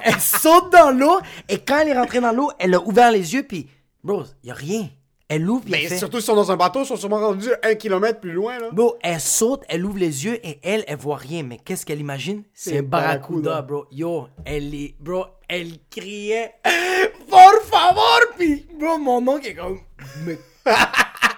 elle 0.02 0.20
saute 0.20 0.72
dans 0.72 0.92
l'eau 0.92 1.20
et 1.50 1.60
quand 1.60 1.80
elle 1.80 1.90
est 1.90 1.98
rentrée 1.98 2.22
dans 2.22 2.32
l'eau, 2.32 2.52
elle 2.60 2.74
a 2.76 2.82
ouvert 2.82 3.12
les 3.12 3.34
yeux 3.34 3.44
puis 3.44 3.70
bro, 4.04 4.24
y 4.44 4.52
a 4.52 4.54
rien. 4.54 4.88
Elle 5.36 5.50
ouvre 5.50 5.62
puis 5.64 5.72
Mais 5.72 5.84
elle 5.84 5.90
fait- 5.90 5.98
surtout, 5.98 6.18
ils 6.18 6.24
sont 6.24 6.36
dans 6.36 6.52
un 6.52 6.56
bateau, 6.58 6.82
ils 6.82 6.86
sont 6.86 6.96
sûrement 6.96 7.20
rendus 7.20 7.50
un 7.64 7.76
kilomètre 7.76 8.20
plus 8.20 8.32
loin, 8.34 8.60
là. 8.60 8.70
Bro, 8.72 8.98
elle 9.02 9.20
saute, 9.20 9.64
elle 9.70 9.84
ouvre 9.86 9.98
les 9.98 10.26
yeux 10.26 10.40
et 10.46 10.60
elle, 10.64 10.84
elle 10.88 10.98
voit 10.98 11.18
rien. 11.18 11.44
Mais 11.44 11.58
qu'est-ce 11.58 11.86
qu'elle 11.86 12.00
imagine? 12.00 12.44
C'est 12.54 12.78
un 12.80 12.84
barracuda, 12.84 13.62
bro. 13.62 13.86
Yo, 13.92 14.28
elle 14.46 14.74
est, 14.76 14.96
bro, 15.00 15.26
elle 15.48 15.72
criait, 15.90 16.54
por 17.30 17.54
favor! 17.72 18.20
Puis, 18.38 18.66
bro, 18.80 18.98
mon 18.98 19.28
oncle 19.28 19.48
est 19.48 19.56
comme, 19.56 19.80
mais. 20.26 20.38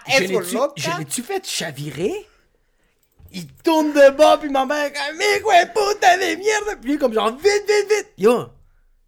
je 0.07 0.23
Eso 0.23 0.71
l'ai-tu- 0.97 1.21
fait 1.23 1.45
chavirer? 1.47 2.13
Il 3.31 3.47
tourne 3.63 3.91
de 3.91 4.11
bas, 4.15 4.37
puis 4.39 4.49
ma 4.49 4.65
mère 4.65 4.85
est 4.85 4.93
comme, 4.93 5.17
mais 5.17 5.41
quoi, 5.41 5.53
puta 5.65 6.15
de 6.17 6.37
merde! 6.37 6.79
Puis 6.81 6.97
comme 6.97 7.13
genre, 7.13 7.31
vite, 7.31 7.43
vite, 7.67 7.89
vite! 7.89 8.07
Yo, 8.17 8.45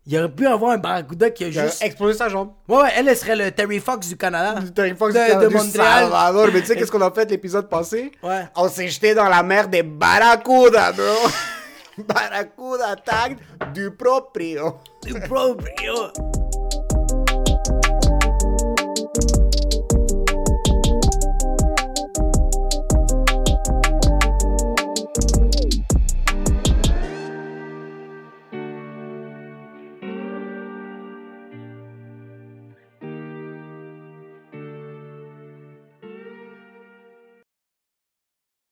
il 0.10 0.18
aurait 0.18 0.30
pu 0.32 0.47
avoir 0.47 0.72
un 0.72 0.78
barracuda 0.78 1.30
qui 1.30 1.43
a 1.43 1.47
Il 1.49 1.60
a 1.60 1.66
juste. 1.68 1.82
explosé 1.84 2.18
sa 2.18 2.30
jambe. 2.30 2.51
Ouais, 2.70 2.78
ouais, 2.78 2.89
elle, 2.95 3.10
elle 3.10 3.18
serait 3.18 3.36
le 3.36 3.51
Terry 3.51 3.80
Fox 3.80 4.08
du 4.08 4.16
Canada. 4.16 4.60
Du 4.62 4.72
Terry 4.74 4.95
Fox 4.95 5.14
de, 5.14 5.20
du 5.20 5.26
Canada, 5.28 5.47
de 5.47 5.53
Montréal. 5.53 5.72
Salvador. 5.74 6.47
Mais 6.53 6.62
tu 6.62 6.68
sais, 6.68 6.76
qu'est-ce 6.78 6.91
qu'on 6.91 7.01
a 7.01 7.12
fait 7.12 7.30
l'épisode 7.30 7.68
passé? 7.70 8.12
Ouais. 8.24 8.47
On 8.55 8.70
s'est 8.70 8.88
jeté 8.88 9.14
dans 9.14 9.28
la 9.28 9.43
mer 9.43 9.68
des 9.68 9.84
barracudas, 9.84 10.93
bro. 10.93 11.03
Barracuda 12.08 12.95
tag 13.03 13.38
du 13.74 13.89
proprio. 13.91 14.78
Du 15.03 15.20
proprio. 15.20 16.46